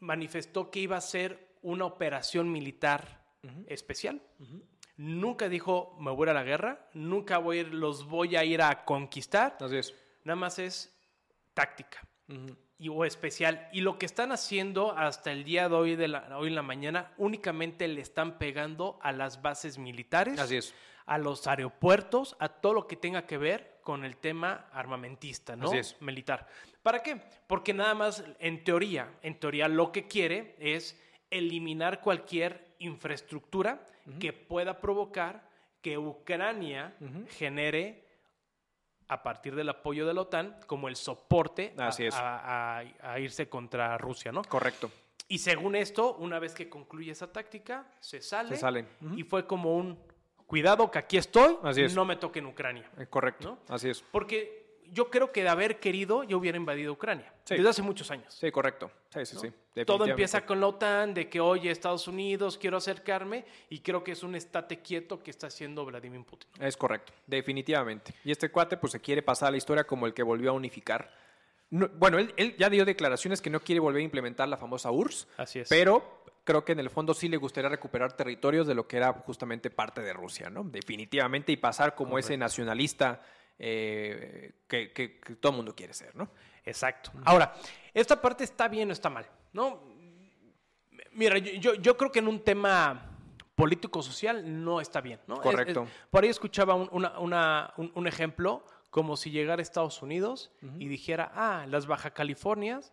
manifestó 0.00 0.70
que 0.70 0.80
iba 0.80 0.96
a 0.96 1.00
ser 1.00 1.49
una 1.62 1.84
operación 1.84 2.50
militar 2.50 3.24
especial. 3.66 4.20
Nunca 4.96 5.48
dijo 5.48 5.96
me 5.98 6.10
voy 6.10 6.28
a 6.28 6.34
la 6.34 6.42
guerra, 6.42 6.88
nunca 6.92 7.38
voy 7.38 7.58
a 7.58 7.60
ir, 7.62 7.74
los 7.74 8.04
voy 8.06 8.36
a 8.36 8.44
ir 8.44 8.60
a 8.60 8.84
conquistar. 8.84 9.56
Así 9.60 9.76
es. 9.76 9.94
Nada 10.24 10.36
más 10.36 10.58
es 10.58 10.94
táctica. 11.54 12.06
y, 12.78 12.88
o 12.88 13.04
especial. 13.04 13.68
Y 13.72 13.80
lo 13.80 13.98
que 13.98 14.06
están 14.06 14.32
haciendo 14.32 14.92
hasta 14.92 15.32
el 15.32 15.44
día 15.44 15.68
de 15.68 15.74
hoy, 15.74 15.96
de 15.96 16.08
la, 16.08 16.38
hoy 16.38 16.48
en 16.48 16.54
la 16.54 16.62
mañana, 16.62 17.12
únicamente 17.18 17.88
le 17.88 18.00
están 18.00 18.38
pegando 18.38 18.98
a 19.02 19.12
las 19.12 19.42
bases 19.42 19.78
militares, 19.78 20.38
Así 20.38 20.56
es. 20.56 20.74
a 21.06 21.18
los 21.18 21.46
aeropuertos, 21.46 22.36
a 22.38 22.48
todo 22.48 22.74
lo 22.74 22.86
que 22.86 22.96
tenga 22.96 23.26
que 23.26 23.38
ver 23.38 23.80
con 23.82 24.04
el 24.04 24.16
tema 24.16 24.66
armamentista, 24.72 25.56
¿no? 25.56 25.68
Así 25.68 25.78
es. 25.78 25.96
Militar. 26.00 26.46
¿Para 26.82 27.02
qué? 27.02 27.20
Porque 27.46 27.74
nada 27.74 27.94
más, 27.94 28.24
en 28.38 28.64
teoría, 28.64 29.18
en 29.22 29.38
teoría 29.40 29.68
lo 29.68 29.92
que 29.92 30.06
quiere 30.06 30.56
es 30.58 30.98
eliminar 31.30 32.00
cualquier 32.00 32.74
infraestructura 32.78 33.86
que 34.18 34.32
pueda 34.32 34.80
provocar 34.80 35.48
que 35.82 35.96
Ucrania 35.96 36.94
genere 37.30 38.04
a 39.08 39.22
partir 39.22 39.54
del 39.54 39.68
apoyo 39.68 40.06
de 40.06 40.14
la 40.14 40.22
OTAN 40.22 40.56
como 40.66 40.88
el 40.88 40.96
soporte 40.96 41.74
a, 41.78 41.88
Así 41.88 42.04
es. 42.06 42.14
a- 42.14 42.78
a- 42.78 42.84
a 43.02 43.18
irse 43.20 43.48
contra 43.48 43.96
Rusia, 43.98 44.30
¿no? 44.32 44.42
Correcto. 44.42 44.90
Y 45.28 45.38
según 45.38 45.76
esto, 45.76 46.14
una 46.16 46.38
vez 46.38 46.54
que 46.54 46.68
concluye 46.68 47.12
esa 47.12 47.32
táctica, 47.32 47.86
se 48.00 48.20
sale. 48.20 48.50
Se 48.50 48.56
salen. 48.56 48.88
Ujú. 49.00 49.14
Y 49.18 49.22
fue 49.22 49.46
como 49.46 49.76
un 49.76 49.98
cuidado 50.46 50.90
que 50.90 50.98
aquí 50.98 51.16
estoy, 51.16 51.56
Así 51.62 51.82
es. 51.82 51.94
no 51.94 52.04
me 52.04 52.16
toque 52.16 52.40
en 52.40 52.46
Ucrania. 52.46 52.90
Eh, 52.98 53.06
Correcto. 53.06 53.58
Así 53.68 53.88
es. 53.90 54.02
Porque 54.02 54.59
yo 54.92 55.10
creo 55.10 55.32
que 55.32 55.42
de 55.42 55.48
haber 55.48 55.78
querido, 55.80 56.24
yo 56.24 56.38
hubiera 56.38 56.56
invadido 56.56 56.92
Ucrania. 56.92 57.32
Sí. 57.44 57.54
Desde 57.56 57.68
hace 57.70 57.82
muchos 57.82 58.10
años. 58.10 58.32
Sí, 58.34 58.50
correcto. 58.50 58.90
Sí, 59.12 59.24
sí, 59.26 59.36
sí. 59.40 59.84
Todo 59.84 60.06
empieza 60.06 60.44
con 60.46 60.60
la 60.60 60.66
OTAN, 60.68 61.14
de 61.14 61.28
que, 61.28 61.40
oye, 61.40 61.70
Estados 61.70 62.06
Unidos, 62.08 62.58
quiero 62.58 62.76
acercarme, 62.76 63.44
y 63.68 63.80
creo 63.80 64.02
que 64.04 64.12
es 64.12 64.22
un 64.22 64.34
estate 64.34 64.80
quieto 64.80 65.22
que 65.22 65.30
está 65.30 65.46
haciendo 65.48 65.84
Vladimir 65.84 66.24
Putin. 66.24 66.48
Es 66.60 66.76
correcto, 66.76 67.12
definitivamente. 67.26 68.14
Y 68.24 68.30
este 68.30 68.50
cuate 68.50 68.76
pues 68.76 68.92
se 68.92 69.00
quiere 69.00 69.22
pasar 69.22 69.48
a 69.48 69.50
la 69.52 69.56
historia 69.56 69.84
como 69.84 70.06
el 70.06 70.14
que 70.14 70.22
volvió 70.22 70.50
a 70.50 70.52
unificar. 70.54 71.10
No- 71.70 71.88
bueno, 71.88 72.18
él, 72.18 72.34
él 72.36 72.56
ya 72.58 72.68
dio 72.68 72.84
declaraciones 72.84 73.40
que 73.40 73.50
no 73.50 73.60
quiere 73.60 73.80
volver 73.80 74.00
a 74.00 74.04
implementar 74.04 74.48
la 74.48 74.56
famosa 74.56 74.90
URSS, 74.90 75.28
Así 75.36 75.60
es. 75.60 75.68
pero 75.68 76.24
creo 76.44 76.64
que 76.64 76.72
en 76.72 76.80
el 76.80 76.90
fondo 76.90 77.14
sí 77.14 77.28
le 77.28 77.36
gustaría 77.36 77.68
recuperar 77.70 78.12
territorios 78.14 78.66
de 78.66 78.74
lo 78.74 78.88
que 78.88 78.96
era 78.96 79.12
justamente 79.12 79.70
parte 79.70 80.00
de 80.00 80.12
Rusia, 80.12 80.50
¿no? 80.50 80.64
Definitivamente 80.64 81.52
y 81.52 81.56
pasar 81.56 81.94
como 81.94 82.18
ese 82.18 82.36
nacionalista 82.36 83.22
eh, 83.62 84.52
que, 84.66 84.92
que- 84.92 85.20
que 85.20 85.36
todo 85.36 85.52
el 85.52 85.56
mundo 85.56 85.74
quiere 85.76 85.92
ser, 85.92 86.16
¿no? 86.16 86.30
Exacto. 86.64 87.10
Ahora, 87.24 87.54
esta 87.94 88.20
parte 88.20 88.44
está 88.44 88.66
bien 88.68 88.88
o 88.90 88.92
está 88.92 89.10
mal, 89.10 89.26
¿no? 89.52 89.82
Mira, 91.12 91.38
yo, 91.38 91.96
creo 91.96 92.10
que 92.12 92.20
en 92.20 92.28
un 92.28 92.40
tema 92.42 93.06
político-social 93.54 94.64
no 94.64 94.80
está 94.80 95.00
bien, 95.00 95.20
¿no? 95.26 95.40
Correcto. 95.40 95.82
es- 95.82 95.90
por 96.10 96.24
ahí 96.24 96.30
escuchaba 96.30 96.74
un, 96.74 96.88
una- 96.92 97.18
una- 97.18 97.74
un- 97.76 97.92
un 97.94 98.06
ejemplo 98.06 98.64
como 98.90 99.16
si 99.16 99.30
llegara 99.30 99.60
a 99.60 99.62
Estados 99.62 100.02
Unidos 100.02 100.50
y 100.78 100.88
dijera, 100.88 101.30
ah, 101.34 101.66
las 101.68 101.86
Baja 101.86 102.10
Californias 102.12 102.92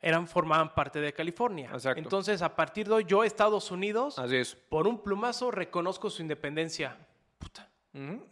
eran, 0.00 0.26
formaban 0.28 0.74
parte 0.74 1.00
de 1.00 1.12
California. 1.12 1.70
Exacto. 1.72 2.00
Entonces, 2.00 2.42
a 2.42 2.54
partir 2.56 2.86
de 2.88 2.94
hoy, 2.94 3.04
yo, 3.06 3.24
Estados 3.24 3.70
Unidos, 3.70 4.18
Así 4.18 4.36
es. 4.36 4.54
por 4.54 4.86
un 4.86 5.02
plumazo, 5.02 5.50
reconozco 5.50 6.10
su 6.10 6.22
independencia. 6.22 6.96
Puta. 7.38 7.68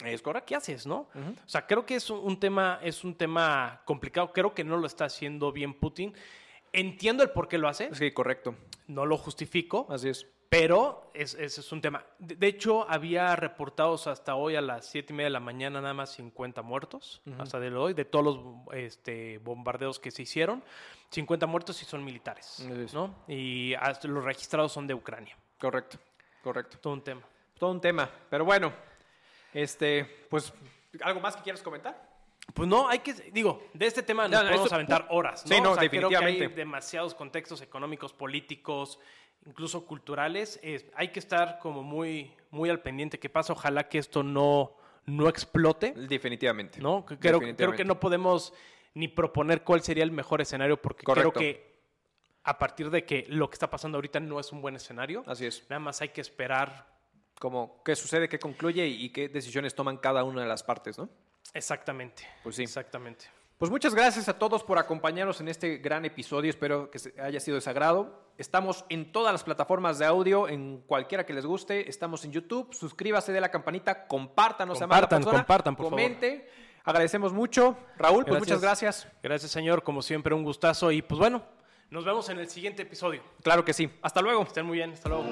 Es 0.05 0.23
correcto. 0.23 0.47
¿qué 0.47 0.57
haces, 0.57 0.87
no? 0.87 1.09
O 1.15 1.49
sea, 1.49 1.67
creo 1.67 1.85
que 1.85 1.95
es 1.97 2.09
un, 2.11 2.41
tema, 2.41 2.79
es 2.83 3.05
un 3.05 3.15
tema 3.15 3.83
complicado. 3.85 4.33
Creo 4.33 4.55
que 4.55 4.65
no 4.65 4.77
lo 4.77 4.87
está 4.87 5.05
haciendo 5.07 5.53
bien 5.53 5.75
Putin. 5.75 6.15
Entiendo 6.73 7.23
el 7.23 7.31
por 7.31 7.49
qué 7.49 7.59
lo 7.59 7.69
hace, 7.69 7.95
Sí, 7.95 8.13
correcto. 8.13 8.55
no 8.87 9.05
lo 9.05 9.17
justifico, 9.19 9.87
Así 9.91 10.09
es. 10.09 10.25
pero 10.49 11.11
es- 11.15 11.35
ese 11.35 11.61
es 11.63 11.73
un 11.73 11.81
tema. 11.81 12.05
De, 12.21 12.37
de 12.37 12.47
hecho, 12.47 12.89
había 12.89 13.35
reportados 13.35 14.07
hasta 14.07 14.37
hoy 14.37 14.55
a 14.55 14.61
las 14.61 14.87
siete 14.87 15.13
y 15.13 15.17
media 15.17 15.27
de 15.27 15.31
la 15.31 15.41
mañana 15.41 15.81
nada 15.81 15.95
más 15.95 16.11
50 16.13 16.63
muertos, 16.63 17.23
hasta 17.39 17.59
de 17.59 17.75
hoy, 17.75 17.93
de 17.95 18.05
todos 18.05 18.25
los 18.25 18.75
este, 18.77 19.39
bombardeos 19.39 19.99
que 19.99 20.11
se 20.13 20.23
hicieron. 20.23 20.63
50 21.11 21.47
muertos 21.49 21.83
y 21.83 21.85
son 21.87 22.05
militares. 22.05 22.65
¿no? 22.95 23.17
Y 23.27 23.75
hasta 23.75 24.07
los 24.07 24.23
registrados 24.25 24.71
son 24.73 24.87
de 24.87 24.95
Ucrania. 24.95 25.37
Correcto. 25.59 25.99
Correcto. 26.41 26.79
Todo 26.79 26.93
un 26.93 27.03
tema. 27.03 27.23
Todo 27.59 27.71
un 27.73 27.81
tema. 27.81 28.09
Pero 28.31 28.45
bueno, 28.45 28.73
este, 29.53 30.05
pues, 30.29 30.53
¿algo 31.03 31.21
más 31.21 31.37
que 31.37 31.43
quieras 31.43 31.63
comentar? 31.63 32.09
Pues 32.55 32.69
no, 32.69 32.89
hay 32.89 32.99
que, 33.01 33.13
digo, 33.33 33.63
de 33.75 33.87
este 33.87 34.03
tema 34.03 34.25
nos 34.27 34.33
No, 34.33 34.41
podemos 34.49 34.65
esto- 34.67 34.75
aventar 34.75 35.07
horas, 35.11 35.45
¿no? 35.47 35.55
Sí, 35.55 35.61
no, 35.63 35.73
O 35.73 35.75
sea, 35.77 35.89
Creo 35.89 36.09
que 36.09 36.17
hay 36.17 36.23
definitivamente. 36.23 36.57
demasiados 36.57 37.15
contextos 37.15 37.63
económicos, 37.63 38.13
políticos, 38.13 38.99
incluso 39.47 39.87
culturales. 39.87 40.59
Es- 40.63 40.87
hay 40.97 41.09
que 41.09 41.21
estar 41.21 41.59
como 41.61 41.83
muy, 41.83 42.33
muy 42.51 42.69
al 42.71 42.81
pendiente 42.81 43.19
qué 43.21 43.29
pasa. 43.29 43.53
Ojalá 43.53 43.89
que 43.89 43.99
esto 43.99 44.23
no, 44.25 44.77
no 45.07 45.29
explote, 45.29 45.93
Definitivamente. 45.93 46.81
¿no? 46.81 47.05
Creo, 47.07 47.19
creo 47.21 47.39
que 47.39 47.47
Definitivamente. 47.47 47.85
no 47.85 48.01
podemos 48.01 48.53
ni 48.95 49.07
proponer 49.07 49.63
cuál 49.63 49.83
sería 49.83 50.03
el 50.03 50.11
mejor 50.11 50.41
escenario 50.41 50.81
porque 50.83 51.05
Correcto. 51.05 51.33
creo 51.33 51.41
que 51.55 51.71
a 52.43 52.59
partir 52.59 52.91
de 52.91 53.05
que 53.05 53.27
lo 53.29 53.49
que 53.49 53.55
está 53.55 53.71
pasando 53.71 53.97
ahorita 53.99 54.19
no 54.19 54.41
es 54.41 54.51
un 54.51 54.61
buen 54.61 54.75
escenario, 54.75 55.23
Así 55.27 55.47
es. 55.47 55.63
nada 55.71 55.79
más 55.79 56.01
hay 56.01 56.09
que 56.09 56.21
esperar 56.21 56.89
Como 57.41 57.83
qué 57.83 57.97
sucede, 57.97 58.29
qué 58.29 58.39
concluye 58.39 58.87
y, 58.87 59.07
y 59.07 59.11
qué 59.11 59.29
decisiones 59.29 59.75
toman 59.75 59.97
cada 59.97 60.23
una 60.23 60.43
de 60.43 60.47
las 60.47 60.63
partes, 60.63 60.97
¿no? 60.99 61.09
exactamente. 61.55 62.23
Pues 62.45 62.55
sí. 62.55 62.63
Exactamente. 62.63 63.25
Pues 63.59 63.71
muchas 63.71 63.95
gracias 63.95 64.29
a 64.29 64.39
todos 64.39 64.63
por 64.63 64.79
acompañarnos 64.79 65.41
en 65.41 65.49
este 65.49 65.79
gran 65.79 66.05
episodio. 66.05 66.49
Espero 66.49 66.91
que 66.91 66.99
haya 67.21 67.41
sido 67.41 67.57
de 67.57 67.61
sagrado. 67.61 68.31
Estamos 68.39 68.85
en 68.89 69.11
todas 69.11 69.33
las 69.33 69.43
plataformas 69.43 69.99
de 69.99 70.07
audio, 70.07 70.49
en 70.49 70.83
cualquiera 70.87 71.27
que 71.27 71.33
les 71.33 71.45
guste. 71.45 71.89
Estamos 71.89 72.25
en 72.25 72.33
YouTube. 72.33 72.73
Suscríbase 72.73 73.33
de 73.33 73.41
la 73.41 73.51
campanita, 73.51 74.07
compártanos 74.07 74.81
a 74.81 74.87
más 74.87 75.01
Compartan, 75.01 75.23
compartan, 75.23 75.77
por 75.77 75.87
favor. 75.87 75.99
comente. 75.99 76.49
Agradecemos 76.85 77.33
mucho. 77.33 77.77
Raúl, 77.97 78.25
pues 78.25 78.39
muchas 78.39 78.61
gracias. 78.61 79.09
Gracias, 79.23 79.51
señor. 79.51 79.83
Como 79.83 80.03
siempre, 80.03 80.35
un 80.35 80.45
gustazo. 80.45 80.91
Y 80.93 81.03
pues 81.03 81.19
bueno, 81.19 81.43
nos 81.91 82.05
vemos 82.05 82.29
en 82.29 82.39
el 82.39 82.49
siguiente 82.49 82.83
episodio. 82.83 83.23
Claro 83.43 83.65
que 83.65 83.73
sí. 83.73 83.91
Hasta 84.03 84.23
luego. 84.23 84.43
Estén 84.43 84.65
muy 84.67 84.77
bien. 84.79 84.93
Hasta 84.93 85.09
luego. 85.09 85.25